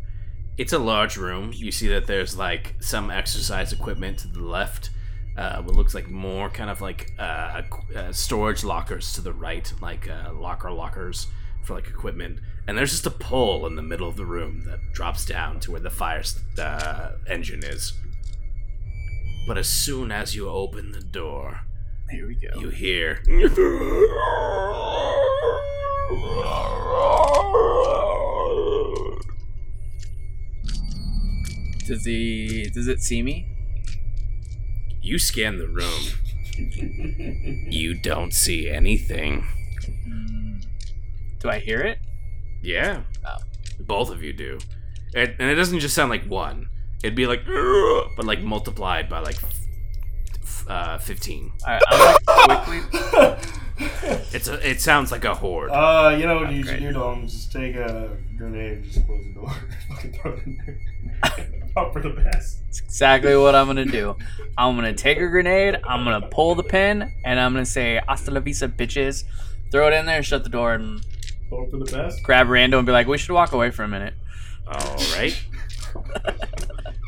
It's 0.59 0.72
a 0.72 0.78
large 0.78 1.16
room. 1.16 1.53
You 1.55 1.70
see 1.70 1.86
that 1.88 2.09
there's 2.09 2.36
like 2.36 2.74
some 2.80 3.09
exercise 3.09 3.72
equipment 3.72 4.18
to 4.18 4.28
the 4.28 4.43
left. 4.43 4.90
Uh, 5.36 5.62
what 5.62 5.76
looks 5.76 5.95
like 5.95 6.11
more 6.11 6.51
kind 6.51 6.68
of 6.68 6.80
like 6.80 7.12
uh, 7.20 7.62
uh, 7.97 8.12
storage 8.12 8.64
lockers 8.64 9.12
to 9.12 9.20
the 9.20 9.32
right, 9.32 9.72
like 9.80 10.11
uh, 10.11 10.32
locker 10.34 10.72
lockers 10.72 11.28
for 11.62 11.74
like 11.74 11.86
equipment. 11.86 12.40
And 12.66 12.76
there's 12.76 12.90
just 12.90 13.07
a 13.07 13.11
pole 13.11 13.64
in 13.66 13.76
the 13.76 13.82
middle 13.82 14.09
of 14.09 14.16
the 14.16 14.26
room 14.26 14.64
that 14.66 14.80
drops 14.93 15.24
down 15.24 15.61
to 15.61 15.70
where 15.70 15.80
the 15.80 15.90
fire 15.90 16.24
uh, 16.59 17.12
engine 17.28 17.62
is. 17.64 17.93
But 19.47 19.57
as 19.57 19.68
soon 19.68 20.11
as 20.11 20.34
you 20.34 20.49
open 20.49 20.90
the 20.90 21.01
door, 21.01 21.61
Here 22.11 22.26
we 22.26 22.34
go. 22.34 22.61
you 22.61 22.70
hear. 22.70 23.22
Does 31.87 32.05
he? 32.05 32.70
Does 32.72 32.89
it 32.89 33.03
see 33.03 33.22
me? 33.22 33.47
You 35.01 35.18
scan 35.18 35.59
the 35.59 35.66
room. 35.68 36.03
You 37.70 37.95
don't 37.95 38.33
see 38.33 38.68
anything. 38.70 39.47
Mm. 40.09 40.64
Do 41.41 41.49
I 41.49 41.59
hear 41.59 41.80
it? 41.80 41.99
Yeah. 42.62 43.03
Oh. 43.26 43.39
Both 43.80 44.11
of 44.11 44.22
you 44.22 44.33
do. 44.33 44.59
It, 45.14 45.37
and 45.39 45.51
it 45.51 45.55
doesn't 45.57 45.80
just 45.80 45.95
sound 45.95 46.11
like 46.11 46.24
one. 46.24 46.68
It'd 47.03 47.16
be 47.16 47.26
like, 47.26 47.45
but 48.16 48.24
like 48.24 48.43
multiplied 48.43 49.09
by 49.09 49.18
like 49.20 49.43
f- 50.43 50.64
uh, 50.68 50.99
15. 50.99 51.53
All 51.66 51.72
right, 51.74 51.83
I'm 52.28 52.49
like 52.49 52.64
quickly. 52.64 53.49
It's 54.33 54.47
a, 54.49 54.68
it 54.70 54.80
sounds 54.80 55.11
like 55.11 55.24
a 55.24 55.35
horde. 55.35 55.70
Uh, 55.70 56.14
you 56.16 56.26
know 56.26 56.37
what 56.37 56.53
you 56.53 56.62
should 56.62 56.78
do, 56.78 56.93
Dom? 56.93 57.26
Just 57.26 57.51
take 57.51 57.74
a 57.74 58.16
grenade 58.37 58.72
and 58.78 58.85
just 58.85 59.05
close 59.07 59.24
the 59.24 59.33
door. 59.33 59.53
Fucking 59.89 60.12
throw 60.12 60.33
it 60.35 60.47
in 60.47 60.59
there. 60.64 60.78
Hope 61.77 61.93
for 61.93 62.01
the 62.01 62.11
best. 62.11 62.59
It's 62.68 62.81
exactly 62.81 63.37
what 63.37 63.55
I'm 63.55 63.66
gonna 63.66 63.85
do. 63.85 64.16
I'm 64.59 64.75
gonna 64.77 64.93
take 64.95 65.18
a 65.18 65.29
grenade. 65.29 65.79
I'm 65.87 66.05
gonna 66.05 66.27
pull 66.29 66.55
the 66.55 66.62
pin, 66.62 67.12
and 67.25 67.41
I'm 67.41 67.53
gonna 67.53 67.64
say 67.66 68.01
"Hasta 68.09 68.31
la 68.31 68.41
vista, 68.41 68.68
bitches." 68.68 69.25
Throw 69.70 69.89
it 69.89 69.95
in 69.95 70.05
there, 70.07 70.23
shut 70.23 70.45
the 70.45 70.51
door, 70.51 70.75
and 70.75 71.05
Hope 71.51 71.70
for 71.70 71.79
the 71.79 71.91
best. 71.91 72.23
grab 72.23 72.47
Rando 72.49 72.79
and 72.79 72.87
be 72.87 72.93
like, 72.93 73.07
"We 73.07 73.16
should 73.18 73.33
walk 73.33 73.53
away 73.53 73.70
for 73.70 73.85
a 73.85 73.89
minute." 73.89 74.14
All 74.66 74.97
right. 75.16 75.41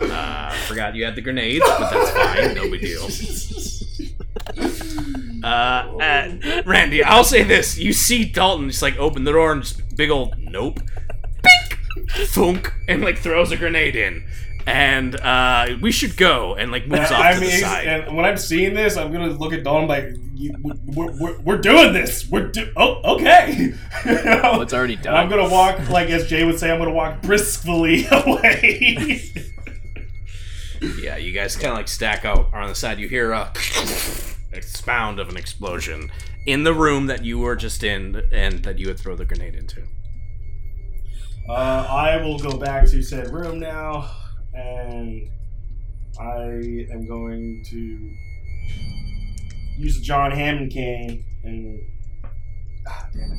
Uh, 0.01 0.51
forgot 0.67 0.95
you 0.95 1.05
had 1.05 1.15
the 1.15 1.21
grenades, 1.23 1.65
but 1.67 1.89
that's 1.91 2.11
fine. 2.11 2.55
No 2.55 2.69
big 2.71 2.81
deal. 2.81 3.09
Uh, 5.45 5.47
uh, 6.01 6.63
Randy, 6.65 7.05
I'll 7.05 7.23
say 7.25 7.43
this: 7.43 7.79
you 7.79 7.93
see 7.93 8.25
Dalton 8.25 8.71
just 8.71 8.81
like 8.83 8.97
open 8.99 9.25
the 9.25 9.33
door 9.33 9.53
and 9.53 9.63
just 9.63 9.95
big 9.95 10.11
old 10.11 10.35
nope, 10.39 10.81
Bink! 11.43 11.79
thunk, 12.29 12.73
and 12.89 13.03
like 13.03 13.19
throws 13.19 13.53
a 13.53 13.57
grenade 13.59 13.95
in, 13.95 14.25
and 14.67 15.15
uh, 15.17 15.77
we 15.81 15.93
should 15.93 16.17
go 16.17 16.55
and 16.55 16.73
like 16.73 16.87
moves 16.87 17.11
off 17.11 17.21
I 17.25 17.35
to 17.35 17.41
mean, 17.41 17.51
the 17.51 17.57
side. 17.59 17.87
and 17.87 18.17
when 18.17 18.25
I'm 18.25 18.37
seeing 18.39 18.75
this, 18.75 18.97
I'm 18.97 19.13
gonna 19.13 19.29
look 19.29 19.53
at 19.53 19.63
Dom 19.65 19.87
like, 19.89 20.15
we're, 20.87 21.13
we're, 21.13 21.39
we're 21.41 21.59
doing 21.59 21.93
this. 21.93 22.29
We're 22.29 22.49
do- 22.49 22.73
oh, 22.77 23.17
okay. 23.17 23.73
You 24.05 24.13
know? 24.25 24.41
Well, 24.43 24.63
it's 24.63 24.75
already 24.75 24.97
And 24.97 25.09
I'm 25.09 25.29
gonna 25.31 25.49
walk 25.49 25.89
like 25.91 26.11
as 26.11 26.27
Jay 26.29 26.45
would 26.45 26.59
say, 26.59 26.71
I'm 26.71 26.79
gonna 26.79 26.93
walk 26.93 27.23
briskly 27.23 28.07
away. 28.11 29.33
Yeah, 31.01 31.17
you 31.17 31.33
guys 31.33 31.57
kind 31.57 31.69
of 31.69 31.75
like 31.77 31.89
stack 31.89 32.25
out 32.27 32.53
on 32.53 32.69
the 32.69 32.75
side. 32.75 32.99
You 32.99 33.09
hear 33.09 33.33
a 33.33 33.51
expound 34.53 35.19
of 35.19 35.29
an 35.31 35.37
explosion 35.37 36.11
in 36.47 36.65
the 36.65 36.75
room 36.75 37.07
that 37.07 37.25
you 37.25 37.39
were 37.39 37.57
just 37.57 37.83
in 37.83 38.23
and 38.33 38.63
that 38.65 38.79
you 38.79 38.89
would 38.89 38.99
throw 38.99 39.17
the 39.17 39.25
grenade 39.25 39.55
into. 39.55 39.83
Uh, 41.49 41.53
I 41.53 42.17
will 42.23 42.39
go 42.39 42.57
back 42.59 42.87
to 42.89 43.03
said 43.03 43.31
room 43.33 43.59
now, 43.61 44.11
and 44.55 45.29
I 46.21 46.43
am 46.93 47.07
going 47.09 47.65
to 47.71 48.15
use 49.79 49.99
a 49.99 50.03
John 50.03 50.31
Hammond 50.31 50.71
cane 50.73 51.25
and. 51.43 51.81
Ah, 52.87 53.09
damn 53.13 53.33
it. 53.33 53.39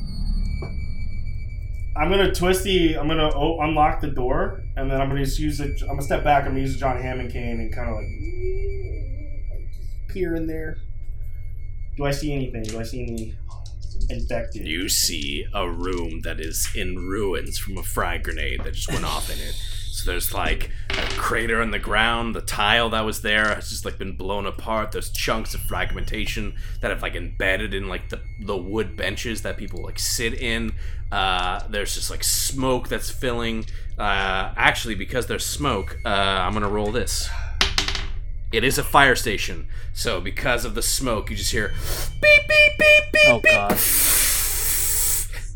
I'm 1.96 2.10
gonna 2.10 2.34
twist 2.34 2.64
the. 2.64 2.98
I'm 2.98 3.08
gonna 3.08 3.30
o- 3.34 3.58
unlock 3.60 4.00
the 4.02 4.08
door, 4.08 4.62
and 4.76 4.90
then 4.90 5.00
I'm 5.00 5.08
gonna 5.08 5.24
just 5.24 5.38
use 5.38 5.60
it. 5.60 5.80
I'm 5.82 5.88
gonna 5.88 6.02
step 6.02 6.22
back. 6.24 6.44
I'm 6.44 6.50
gonna 6.50 6.60
use 6.60 6.74
a 6.76 6.78
John 6.78 7.00
Hammond 7.00 7.32
cane 7.32 7.58
and 7.60 7.72
kind 7.74 7.88
of 7.88 7.94
like, 7.96 8.06
like 9.50 9.68
just 9.74 10.08
peer 10.08 10.34
in 10.36 10.46
there. 10.46 10.76
Do 11.96 12.04
I 12.04 12.10
see 12.10 12.34
anything? 12.34 12.64
Do 12.64 12.78
I 12.78 12.82
see 12.82 13.02
any 13.02 13.34
infected? 14.10 14.66
You 14.66 14.90
see 14.90 15.46
a 15.54 15.70
room 15.70 16.20
that 16.20 16.38
is 16.38 16.68
in 16.74 16.96
ruins 16.96 17.56
from 17.56 17.78
a 17.78 17.82
frag 17.82 18.24
grenade 18.24 18.60
that 18.64 18.74
just 18.74 18.92
went 18.92 19.06
off 19.06 19.30
in 19.30 19.38
it. 19.38 19.54
So 19.96 20.10
there's 20.10 20.34
like 20.34 20.70
a 20.90 21.02
crater 21.16 21.62
in 21.62 21.70
the 21.70 21.78
ground. 21.78 22.34
The 22.34 22.42
tile 22.42 22.90
that 22.90 23.00
was 23.06 23.22
there 23.22 23.54
has 23.54 23.70
just 23.70 23.86
like 23.86 23.96
been 23.96 24.14
blown 24.14 24.44
apart. 24.44 24.92
There's 24.92 25.10
chunks 25.10 25.54
of 25.54 25.60
fragmentation 25.62 26.54
that 26.82 26.90
have 26.90 27.00
like 27.00 27.14
embedded 27.14 27.72
in 27.72 27.88
like 27.88 28.10
the 28.10 28.20
the 28.40 28.56
wood 28.56 28.94
benches 28.94 29.40
that 29.42 29.56
people 29.56 29.82
like 29.82 29.98
sit 29.98 30.34
in. 30.34 30.74
Uh, 31.10 31.66
there's 31.70 31.94
just 31.94 32.10
like 32.10 32.22
smoke 32.22 32.88
that's 32.88 33.08
filling. 33.10 33.64
Uh, 33.98 34.52
actually, 34.56 34.94
because 34.94 35.28
there's 35.28 35.46
smoke, 35.46 35.98
uh, 36.04 36.08
I'm 36.08 36.52
gonna 36.52 36.68
roll 36.68 36.92
this. 36.92 37.30
It 38.52 38.64
is 38.64 38.76
a 38.76 38.84
fire 38.84 39.16
station, 39.16 39.66
so 39.94 40.20
because 40.20 40.66
of 40.66 40.74
the 40.74 40.82
smoke, 40.82 41.30
you 41.30 41.36
just 41.36 41.52
hear 41.52 41.72
beep 42.20 42.48
beep 42.48 42.78
beep 42.78 43.12
beep 43.12 43.22
Oh 43.28 43.40
beep 43.42 43.52
god. 43.52 43.70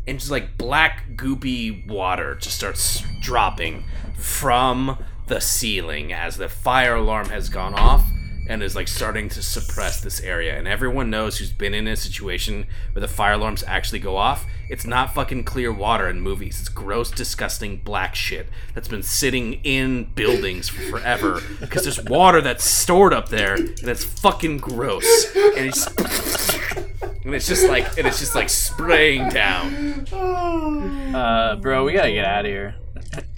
and 0.07 0.19
just 0.19 0.31
like 0.31 0.57
black 0.57 1.03
goopy 1.15 1.87
water 1.87 2.35
just 2.35 2.55
starts 2.57 3.03
dropping 3.21 3.83
from 4.21 5.03
the 5.27 5.39
ceiling 5.39 6.13
as 6.13 6.37
the 6.37 6.49
fire 6.49 6.95
alarm 6.95 7.29
has 7.29 7.49
gone 7.49 7.73
off 7.73 8.05
and 8.47 8.61
is 8.61 8.75
like 8.75 8.87
starting 8.87 9.29
to 9.29 9.41
suppress 9.41 10.01
this 10.01 10.19
area. 10.19 10.57
And 10.57 10.67
everyone 10.67 11.09
knows 11.09 11.37
who's 11.37 11.53
been 11.53 11.73
in 11.73 11.87
a 11.87 11.95
situation 11.95 12.65
where 12.91 12.99
the 12.99 13.07
fire 13.07 13.33
alarms 13.33 13.63
actually 13.65 13.99
go 13.99 14.17
off. 14.17 14.45
It's 14.69 14.85
not 14.85 15.13
fucking 15.13 15.45
clear 15.45 15.71
water 15.71 16.09
in 16.09 16.19
movies. 16.19 16.59
It's 16.59 16.69
gross 16.69 17.11
disgusting 17.11 17.77
black 17.77 18.13
shit 18.13 18.49
that's 18.73 18.87
been 18.87 19.03
sitting 19.03 19.53
in 19.63 20.05
buildings 20.15 20.69
for 20.69 20.81
forever 20.81 21.41
because 21.59 21.83
there's 21.83 22.03
water 22.03 22.41
that's 22.41 22.65
stored 22.65 23.13
up 23.13 23.29
there 23.29 23.55
and 23.55 23.87
it's 23.87 24.03
fucking 24.03 24.57
gross. 24.57 25.33
And 25.35 25.67
it's 25.67 25.87
and 27.23 27.33
it's 27.33 27.47
just 27.47 27.67
like 27.69 27.97
and 27.97 28.07
it's 28.07 28.19
just 28.19 28.35
like 28.35 28.49
spraying 28.49 29.29
down. 29.29 30.05
Uh, 30.11 31.57
bro, 31.61 31.85
we 31.85 31.93
gotta 31.93 32.11
get 32.11 32.25
out 32.25 32.45
of 32.45 32.51
here. 32.51 32.75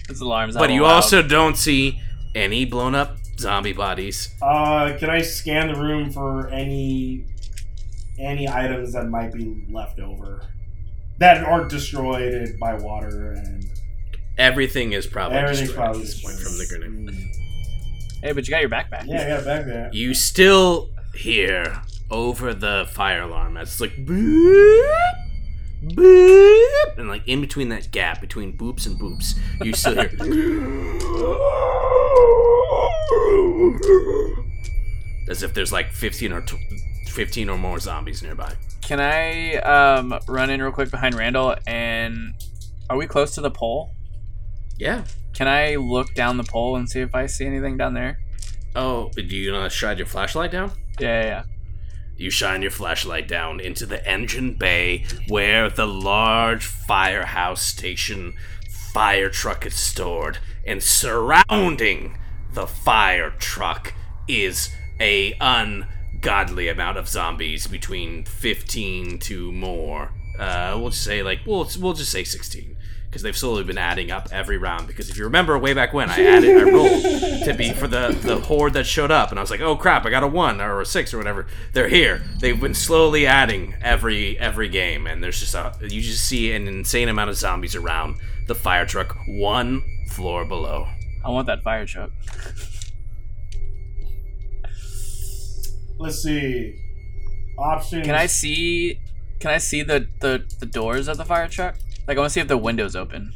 This 0.08 0.20
alarm's. 0.20 0.56
But 0.56 0.70
you 0.70 0.82
loud. 0.82 0.94
also 0.94 1.22
don't 1.22 1.56
see 1.56 2.00
any 2.34 2.64
blown 2.64 2.94
up 2.94 3.16
zombie 3.38 3.72
bodies. 3.72 4.34
Uh, 4.40 4.96
can 4.98 5.10
I 5.10 5.22
scan 5.22 5.72
the 5.72 5.80
room 5.80 6.10
for 6.10 6.48
any 6.48 7.26
any 8.18 8.48
items 8.48 8.92
that 8.92 9.08
might 9.08 9.32
be 9.32 9.64
left 9.70 9.98
over 9.98 10.42
that 11.18 11.44
aren't 11.44 11.68
destroyed 11.68 12.56
by 12.60 12.74
water 12.74 13.32
and 13.32 13.68
Everything 14.36 14.92
is 14.92 15.06
probably 15.06 15.38
everything's 15.38 15.68
destroyed 15.68 15.76
probably 15.76 16.00
at 16.00 16.06
this 16.06 16.22
point 16.22 16.36
from 16.38 16.58
the 16.58 16.66
grenade. 16.66 17.30
Hey, 18.20 18.32
but 18.32 18.46
you 18.46 18.50
got 18.50 18.60
your 18.62 18.70
backpack. 18.70 19.04
Yeah, 19.06 19.22
I 19.22 19.28
got 19.28 19.40
it 19.40 19.44
back 19.44 19.64
there. 19.66 19.90
You 19.92 20.12
still 20.14 20.90
hear 21.14 21.82
over 22.10 22.52
the 22.52 22.88
fire 22.90 23.22
alarm 23.22 23.56
as 23.56 23.68
it's 23.68 23.80
like 23.80 23.92
boop, 24.04 25.12
boop, 25.90 26.98
and 26.98 27.08
like 27.08 27.26
in 27.26 27.40
between 27.40 27.68
that 27.70 27.90
gap 27.90 28.20
between 28.20 28.56
boops 28.56 28.86
and 28.86 28.98
boops, 28.98 29.38
you 29.64 29.72
still 29.72 29.94
hear 29.94 30.10
as 35.30 35.42
if 35.42 35.54
there's 35.54 35.72
like 35.72 35.90
15 35.92 36.32
or 36.32 36.40
tw- 36.42 36.54
15 37.08 37.48
or 37.48 37.58
more 37.58 37.78
zombies 37.78 38.22
nearby. 38.22 38.52
Can 38.82 39.00
I 39.00 39.56
um 39.56 40.18
run 40.28 40.50
in 40.50 40.60
real 40.62 40.72
quick 40.72 40.90
behind 40.90 41.14
Randall 41.14 41.56
and 41.66 42.34
are 42.90 42.96
we 42.96 43.06
close 43.06 43.34
to 43.36 43.40
the 43.40 43.50
pole? 43.50 43.90
Yeah. 44.76 45.04
Can 45.32 45.48
I 45.48 45.76
look 45.76 46.14
down 46.14 46.36
the 46.36 46.44
pole 46.44 46.76
and 46.76 46.88
see 46.88 47.00
if 47.00 47.14
I 47.14 47.26
see 47.26 47.46
anything 47.46 47.76
down 47.76 47.94
there? 47.94 48.18
Oh, 48.76 49.10
do 49.14 49.22
you 49.22 49.52
want 49.52 49.70
to 49.70 49.76
shine 49.76 49.96
your 49.96 50.06
flashlight 50.06 50.50
down? 50.50 50.72
Yeah, 51.00 51.22
yeah, 51.22 51.26
yeah. 51.26 51.42
You 52.16 52.30
shine 52.30 52.62
your 52.62 52.70
flashlight 52.70 53.26
down 53.26 53.60
into 53.60 53.86
the 53.86 54.06
engine 54.08 54.54
bay 54.54 55.04
where 55.28 55.68
the 55.68 55.86
large 55.86 56.64
firehouse 56.64 57.62
station 57.62 58.34
fire 58.92 59.28
truck 59.28 59.66
is 59.66 59.74
stored, 59.74 60.38
and 60.64 60.82
surrounding 60.82 62.16
the 62.52 62.66
fire 62.66 63.30
truck 63.30 63.94
is 64.28 64.70
a 65.00 65.36
ungodly 65.40 66.68
amount 66.68 66.96
of 66.96 67.08
zombies, 67.08 67.66
between 67.66 68.24
fifteen 68.24 69.18
to 69.18 69.50
more. 69.50 70.12
Uh, 70.38 70.76
we'll 70.78 70.90
just 70.90 71.02
say 71.02 71.22
like 71.22 71.40
we'll 71.44 71.68
we'll 71.80 71.94
just 71.94 72.12
say 72.12 72.22
sixteen. 72.22 72.73
Because 73.14 73.22
they've 73.22 73.36
slowly 73.36 73.62
been 73.62 73.78
adding 73.78 74.10
up 74.10 74.26
every 74.32 74.58
round. 74.58 74.88
Because 74.88 75.08
if 75.08 75.16
you 75.16 75.22
remember 75.22 75.56
way 75.56 75.72
back 75.72 75.92
when, 75.92 76.10
I 76.10 76.20
added, 76.20 76.58
I 76.58 76.68
rolled 76.68 77.44
to 77.44 77.54
be 77.56 77.72
for 77.72 77.86
the 77.86 78.08
the 78.08 78.40
horde 78.40 78.72
that 78.72 78.86
showed 78.86 79.12
up, 79.12 79.30
and 79.30 79.38
I 79.38 79.42
was 79.42 79.52
like, 79.52 79.60
oh 79.60 79.76
crap, 79.76 80.04
I 80.04 80.10
got 80.10 80.24
a 80.24 80.26
one 80.26 80.60
or 80.60 80.80
a 80.80 80.84
six 80.84 81.14
or 81.14 81.18
whatever. 81.18 81.46
They're 81.74 81.86
here. 81.86 82.24
They've 82.40 82.60
been 82.60 82.74
slowly 82.74 83.24
adding 83.24 83.76
every 83.80 84.36
every 84.40 84.68
game, 84.68 85.06
and 85.06 85.22
there's 85.22 85.38
just 85.38 85.54
a 85.54 85.76
you 85.80 86.00
just 86.00 86.24
see 86.24 86.50
an 86.50 86.66
insane 86.66 87.08
amount 87.08 87.30
of 87.30 87.36
zombies 87.36 87.76
around 87.76 88.16
the 88.48 88.54
fire 88.56 88.84
truck, 88.84 89.16
one 89.28 89.84
floor 90.10 90.44
below. 90.44 90.88
I 91.24 91.30
want 91.30 91.46
that 91.46 91.62
fire 91.62 91.86
truck. 91.86 92.10
Let's 96.00 96.20
see. 96.20 96.74
Options. 97.56 98.04
Can 98.04 98.16
I 98.16 98.26
see? 98.26 98.98
Can 99.38 99.52
I 99.52 99.58
see 99.58 99.84
the 99.84 100.08
the, 100.18 100.44
the 100.58 100.66
doors 100.66 101.06
of 101.06 101.16
the 101.16 101.24
fire 101.24 101.46
truck? 101.46 101.76
Like 102.06 102.16
I 102.16 102.20
want 102.20 102.30
to 102.30 102.34
see 102.34 102.40
if 102.40 102.48
the 102.48 102.58
windows 102.58 102.94
open. 102.96 103.32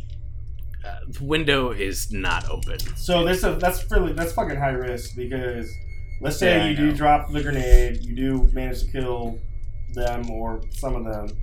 Uh, 0.84 0.98
the 1.08 1.24
window 1.24 1.70
is 1.70 2.12
not 2.12 2.48
open. 2.48 2.78
So 2.96 3.24
this 3.24 3.42
is 3.44 3.58
that's 3.60 3.90
really 3.90 4.12
that's 4.12 4.32
fucking 4.32 4.56
high 4.56 4.70
risk 4.70 5.16
because 5.16 5.70
let's 6.20 6.38
say 6.38 6.56
Yeah, 6.58 6.68
you 6.68 6.76
do 6.76 6.92
drop 6.94 7.30
the 7.32 7.42
grenade, 7.42 8.04
you 8.04 8.14
do 8.14 8.50
manage 8.52 8.82
to 8.84 8.86
kill 8.92 9.38
them 9.94 10.30
or 10.30 10.60
some 10.70 10.94
of 10.94 11.04
them. 11.04 11.36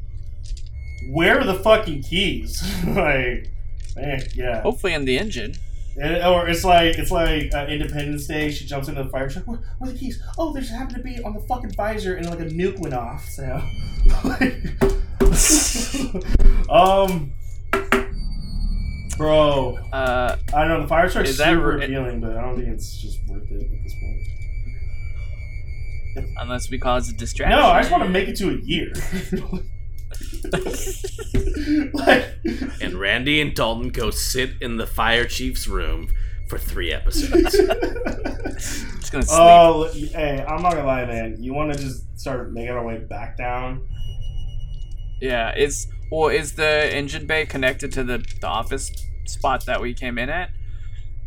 Where 1.11 1.39
are 1.39 1.43
the 1.43 1.55
fucking 1.55 2.03
keys? 2.03 2.61
like, 2.88 3.51
eh, 3.97 4.19
yeah. 4.34 4.61
Hopefully 4.61 4.93
in 4.93 5.05
the 5.05 5.17
engine. 5.19 5.55
And- 6.01 6.23
or 6.23 6.47
it's 6.49 6.63
like 6.63 6.97
it's 6.97 7.11
like 7.11 7.53
uh, 7.53 7.65
Independence 7.69 8.28
Day. 8.28 8.51
She 8.51 8.65
jumps 8.65 8.88
into 8.88 9.03
the 9.03 9.09
fire 9.09 9.30
truck. 9.30 9.47
Where, 9.47 9.59
where 9.80 9.89
are 9.89 9.93
the 9.93 9.99
keys? 9.99 10.21
Oh, 10.38 10.51
they 10.53 10.59
just 10.61 10.71
happened 10.73 10.97
to 10.97 11.03
be 11.03 11.21
on 11.23 11.34
the 11.34 11.39
fucking 11.41 11.71
visor, 11.73 12.15
and 12.15 12.30
like 12.30 12.39
a 12.39 12.45
nuke 12.45 12.80
went 12.80 12.93
off. 12.93 13.26
So, 13.30 13.61
um, 16.70 17.34
bro, 19.18 19.78
Uh, 19.92 20.38
I 20.54 20.60
don't 20.62 20.70
know. 20.70 20.82
The 20.82 20.88
fire 20.88 21.10
truck's 21.10 21.32
Is 21.32 21.38
that 21.38 21.50
super 21.54 21.76
re- 21.78 21.86
appealing, 21.86 22.22
but 22.22 22.38
I 22.38 22.42
don't 22.42 22.56
think 22.56 22.70
it's 22.70 22.98
just 23.02 23.20
worth 23.28 23.44
it 23.52 23.62
at 23.62 23.84
this 23.84 23.94
point. 23.96 24.22
unless 26.38 26.70
we 26.70 26.78
cause 26.80 27.10
a 27.10 27.14
distraction. 27.14 27.58
No, 27.60 27.66
I 27.68 27.82
just 27.82 27.92
want 27.92 28.04
to 28.04 28.10
make 28.10 28.30
it 28.30 28.38
to 28.38 28.50
a 28.50 28.58
year. 28.64 28.94
like, 31.94 32.26
And 32.82 32.94
Randy 32.94 33.42
and 33.42 33.54
Dalton 33.54 33.90
go 33.90 34.12
sit 34.12 34.52
in 34.62 34.78
the 34.78 34.88
fire 34.88 35.26
chief's 35.26 35.68
room 35.68 36.08
for 36.48 36.58
three 36.58 36.94
episodes. 36.94 37.52
just 37.52 39.12
gonna 39.12 39.24
sleep. 39.26 39.40
oh, 39.40 39.90
hey, 39.94 40.46
I'm 40.48 40.62
not 40.62 40.74
gonna 40.74 40.86
lie, 40.86 41.06
man. 41.06 41.42
You 41.44 41.54
want 41.54 41.74
to 41.74 41.80
just 41.80 42.04
start 42.20 42.54
making 42.54 42.72
our 42.72 42.86
way 42.86 42.98
back 43.00 43.38
down? 43.38 43.86
Yeah, 45.22 45.55
is 45.55 45.88
well, 46.11 46.30
is 46.30 46.53
the 46.53 46.93
engine 46.95 47.26
bay 47.26 47.45
connected 47.45 47.91
to 47.93 48.03
the, 48.03 48.24
the 48.41 48.47
office 48.47 48.91
spot 49.26 49.66
that 49.66 49.82
we 49.82 49.93
came 49.93 50.18
in 50.18 50.30
at? 50.30 50.49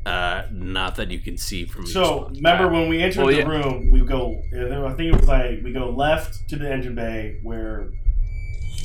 uh, 0.07 0.47
not 0.51 0.95
that 0.97 1.11
you 1.11 1.19
can 1.19 1.37
see 1.37 1.67
from 1.67 1.85
So 1.87 2.05
spot. 2.05 2.31
remember 2.37 2.69
when 2.69 2.89
we 2.89 3.03
entered 3.03 3.19
Well, 3.19 3.27
the 3.27 3.39
yeah. 3.41 3.47
room, 3.47 3.91
we 3.91 4.01
go. 4.01 4.41
I 4.55 4.95
think 4.95 5.13
it 5.13 5.17
was 5.21 5.29
like 5.29 5.61
we 5.63 5.73
go 5.73 5.91
left 5.91 6.49
to 6.49 6.57
the 6.57 6.71
engine 6.73 6.95
bay 6.95 7.41
where 7.43 7.91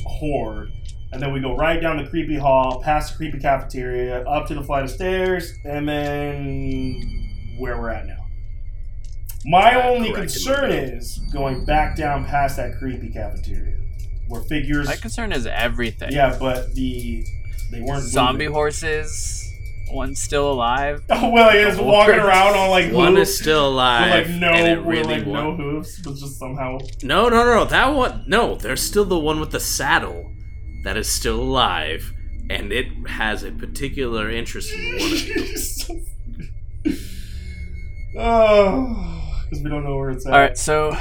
horde, 0.04 0.70
and 1.12 1.22
then 1.22 1.32
we 1.32 1.40
go 1.40 1.56
right 1.56 1.80
down 1.80 1.96
the 1.96 2.08
creepy 2.10 2.36
hall, 2.36 2.82
past 2.82 3.12
the 3.12 3.16
creepy 3.16 3.38
cafeteria, 3.38 4.22
up 4.24 4.46
to 4.48 4.54
the 4.54 4.62
flight 4.62 4.84
of 4.84 4.90
stairs, 4.90 5.52
and 5.64 5.88
then 5.88 7.00
where 7.58 7.80
we're 7.80 7.90
at 7.90 8.06
now. 8.06 8.26
My 9.46 9.74
Uh, 9.76 9.88
only 9.88 10.12
concern 10.12 10.72
is 10.72 11.18
going 11.32 11.64
back 11.64 11.96
down 11.96 12.24
past 12.26 12.56
that 12.56 12.76
creepy 12.78 13.08
cafeteria, 13.10 13.76
where 14.34 14.42
figures. 14.42 14.86
My 14.86 14.96
concern 14.96 15.32
is 15.32 15.46
everything. 15.46 16.12
yeah, 16.12 16.36
but 16.38 16.74
the 16.74 17.24
they 17.70 17.80
weren't 17.80 18.02
Zombie 18.02 18.44
moving. 18.44 18.54
horses. 18.54 19.40
One's 19.90 20.18
still 20.20 20.50
alive. 20.50 21.02
Oh 21.10 21.30
well, 21.30 21.50
he 21.50 21.58
is 21.58 21.78
walking 21.78 22.14
horse. 22.14 22.26
around 22.26 22.56
on 22.56 22.70
like 22.70 22.90
One 22.92 23.14
hooves 23.16 23.28
is 23.30 23.38
still 23.40 23.64
with 23.66 23.72
alive, 23.74 24.28
like 24.28 24.36
no, 24.40 24.48
and 24.48 24.66
it 24.66 24.84
with 24.84 24.98
really 24.98 25.18
like 25.18 25.26
wa- 25.26 25.42
no 25.42 25.56
hooves, 25.56 26.00
but 26.02 26.16
just 26.16 26.38
somehow. 26.38 26.78
No, 27.02 27.28
no, 27.28 27.44
no, 27.44 27.64
that 27.66 27.88
one. 27.94 28.24
No, 28.26 28.54
there's 28.56 28.82
still 28.82 29.04
the 29.04 29.18
one 29.18 29.38
with 29.40 29.50
the 29.52 29.60
saddle 29.60 30.32
that 30.84 30.96
is 30.96 31.08
still 31.08 31.40
alive, 31.40 32.12
and 32.50 32.72
it 32.72 32.86
has 33.08 33.42
a 33.44 33.52
particular 33.52 34.30
interest 34.30 34.72
in 34.72 34.98
one 34.98 35.12
of 35.12 35.26
you. 35.26 37.04
oh, 38.18 39.44
because 39.44 39.62
we 39.62 39.70
don't 39.70 39.84
know 39.84 39.96
where 39.96 40.10
it's 40.10 40.26
at. 40.26 40.32
All 40.32 40.38
right, 40.38 40.56
so 40.58 40.96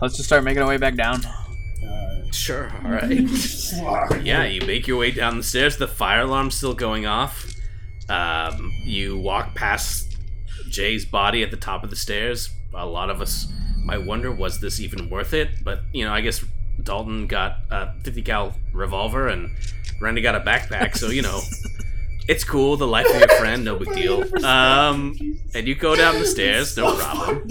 let's 0.00 0.16
just 0.16 0.24
start 0.28 0.44
making 0.44 0.62
our 0.62 0.68
way 0.68 0.76
back 0.78 0.94
down. 0.94 1.24
Uh, 1.24 2.09
Sure. 2.32 2.72
All 2.84 2.90
right. 2.90 4.22
Yeah, 4.24 4.44
you 4.44 4.66
make 4.66 4.86
your 4.86 4.98
way 4.98 5.10
down 5.10 5.36
the 5.36 5.42
stairs. 5.42 5.76
The 5.76 5.88
fire 5.88 6.20
alarm's 6.22 6.54
still 6.54 6.74
going 6.74 7.06
off. 7.06 7.52
Um, 8.08 8.72
you 8.82 9.18
walk 9.18 9.54
past 9.54 10.16
Jay's 10.68 11.04
body 11.04 11.42
at 11.42 11.50
the 11.50 11.56
top 11.56 11.84
of 11.84 11.90
the 11.90 11.96
stairs. 11.96 12.50
A 12.74 12.86
lot 12.86 13.10
of 13.10 13.20
us 13.20 13.46
might 13.84 14.04
wonder, 14.04 14.30
was 14.32 14.60
this 14.60 14.80
even 14.80 15.08
worth 15.10 15.32
it? 15.32 15.48
But 15.62 15.80
you 15.92 16.04
know, 16.04 16.12
I 16.12 16.20
guess 16.20 16.44
Dalton 16.82 17.26
got 17.26 17.58
a 17.70 17.92
50 18.02 18.22
cal 18.22 18.54
revolver 18.72 19.28
and 19.28 19.50
Randy 20.00 20.22
got 20.22 20.34
a 20.34 20.40
backpack, 20.40 20.96
so 20.96 21.08
you 21.08 21.22
know, 21.22 21.40
it's 22.28 22.44
cool. 22.44 22.76
The 22.76 22.86
life 22.86 23.06
of 23.12 23.18
your 23.18 23.28
friend, 23.38 23.64
no 23.64 23.76
big 23.78 23.92
deal. 23.94 24.24
Um, 24.44 25.16
and 25.54 25.66
you 25.68 25.74
go 25.74 25.94
down 25.94 26.18
the 26.18 26.26
stairs, 26.26 26.76
no 26.76 26.96
problem. 26.96 27.48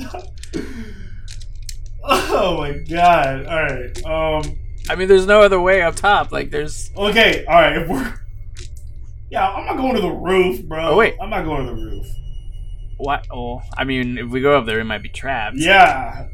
Oh 2.03 2.57
my 2.57 2.71
god! 2.79 3.45
All 3.45 3.63
right. 3.63 4.05
Um. 4.05 4.58
I 4.89 4.95
mean, 4.95 5.07
there's 5.07 5.27
no 5.27 5.41
other 5.41 5.61
way 5.61 5.81
up 5.81 5.95
top. 5.95 6.31
Like, 6.31 6.49
there's. 6.51 6.89
Okay. 6.97 7.45
All 7.45 7.53
right. 7.55 7.77
If 7.77 7.87
we're 7.87 8.19
yeah, 9.29 9.47
I'm 9.47 9.65
not 9.65 9.77
going 9.77 9.95
to 9.95 10.01
the 10.01 10.11
roof, 10.11 10.63
bro. 10.65 10.89
Oh, 10.89 10.97
wait. 10.97 11.15
I'm 11.21 11.29
not 11.29 11.45
going 11.45 11.67
to 11.67 11.73
the 11.75 11.81
roof. 11.81 12.07
What? 12.97 13.27
Oh, 13.31 13.61
I 13.77 13.83
mean, 13.83 14.17
if 14.17 14.29
we 14.29 14.41
go 14.41 14.57
up 14.57 14.65
there, 14.65 14.77
we 14.77 14.83
might 14.83 15.03
be 15.03 15.09
trapped. 15.09 15.55
Yeah. 15.57 16.27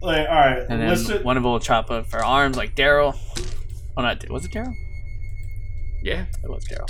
Like, 0.00 0.28
all 0.28 0.34
right. 0.34 0.60
And 0.68 0.80
then 0.80 0.88
let's 0.88 1.06
ju- 1.06 1.18
one 1.22 1.36
of 1.36 1.42
them 1.42 1.50
will 1.50 1.60
chop 1.60 1.90
up 1.90 2.06
our 2.12 2.24
arms, 2.24 2.56
like 2.56 2.76
Daryl. 2.76 3.18
Oh, 3.96 4.02
not 4.02 4.28
was 4.30 4.44
it 4.44 4.52
Daryl? 4.52 4.72
Yeah. 6.02 6.26
It 6.42 6.48
was 6.48 6.64
Daryl. 6.66 6.88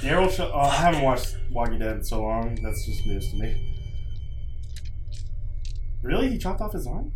Daryl. 0.00 0.30
Sh- 0.30 0.40
oh, 0.40 0.58
I 0.58 0.74
haven't 0.74 1.02
watched 1.02 1.36
Walking 1.52 1.78
Dead 1.78 1.96
in 1.96 2.04
so 2.04 2.22
long. 2.22 2.56
That's 2.62 2.84
just 2.84 3.06
news 3.06 3.30
to 3.30 3.36
me. 3.36 3.70
Really? 6.02 6.30
He 6.30 6.38
chopped 6.38 6.60
off 6.60 6.72
his 6.72 6.86
arm? 6.86 7.12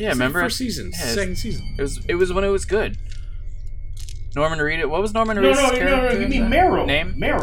Yeah, 0.00 0.08
remember? 0.08 0.40
First 0.40 0.56
season, 0.56 0.92
Yeah, 0.92 1.12
second 1.12 1.36
season. 1.36 1.74
It 1.78 1.82
was. 1.82 2.02
It 2.06 2.14
was 2.14 2.32
when 2.32 2.42
it 2.42 2.48
was 2.48 2.64
good. 2.64 2.96
Norman 4.34 4.58
Reedus. 4.58 4.88
What 4.88 5.02
was 5.02 5.12
Norman 5.12 5.36
No, 5.36 5.42
Reedus' 5.42 5.56
no, 5.56 5.62
no, 5.62 5.72
no, 5.72 5.78
character? 5.78 6.22
You 6.22 6.28
mean 6.28 6.48
Merle? 6.48 6.86
Name? 6.86 7.14
Merle. 7.18 7.40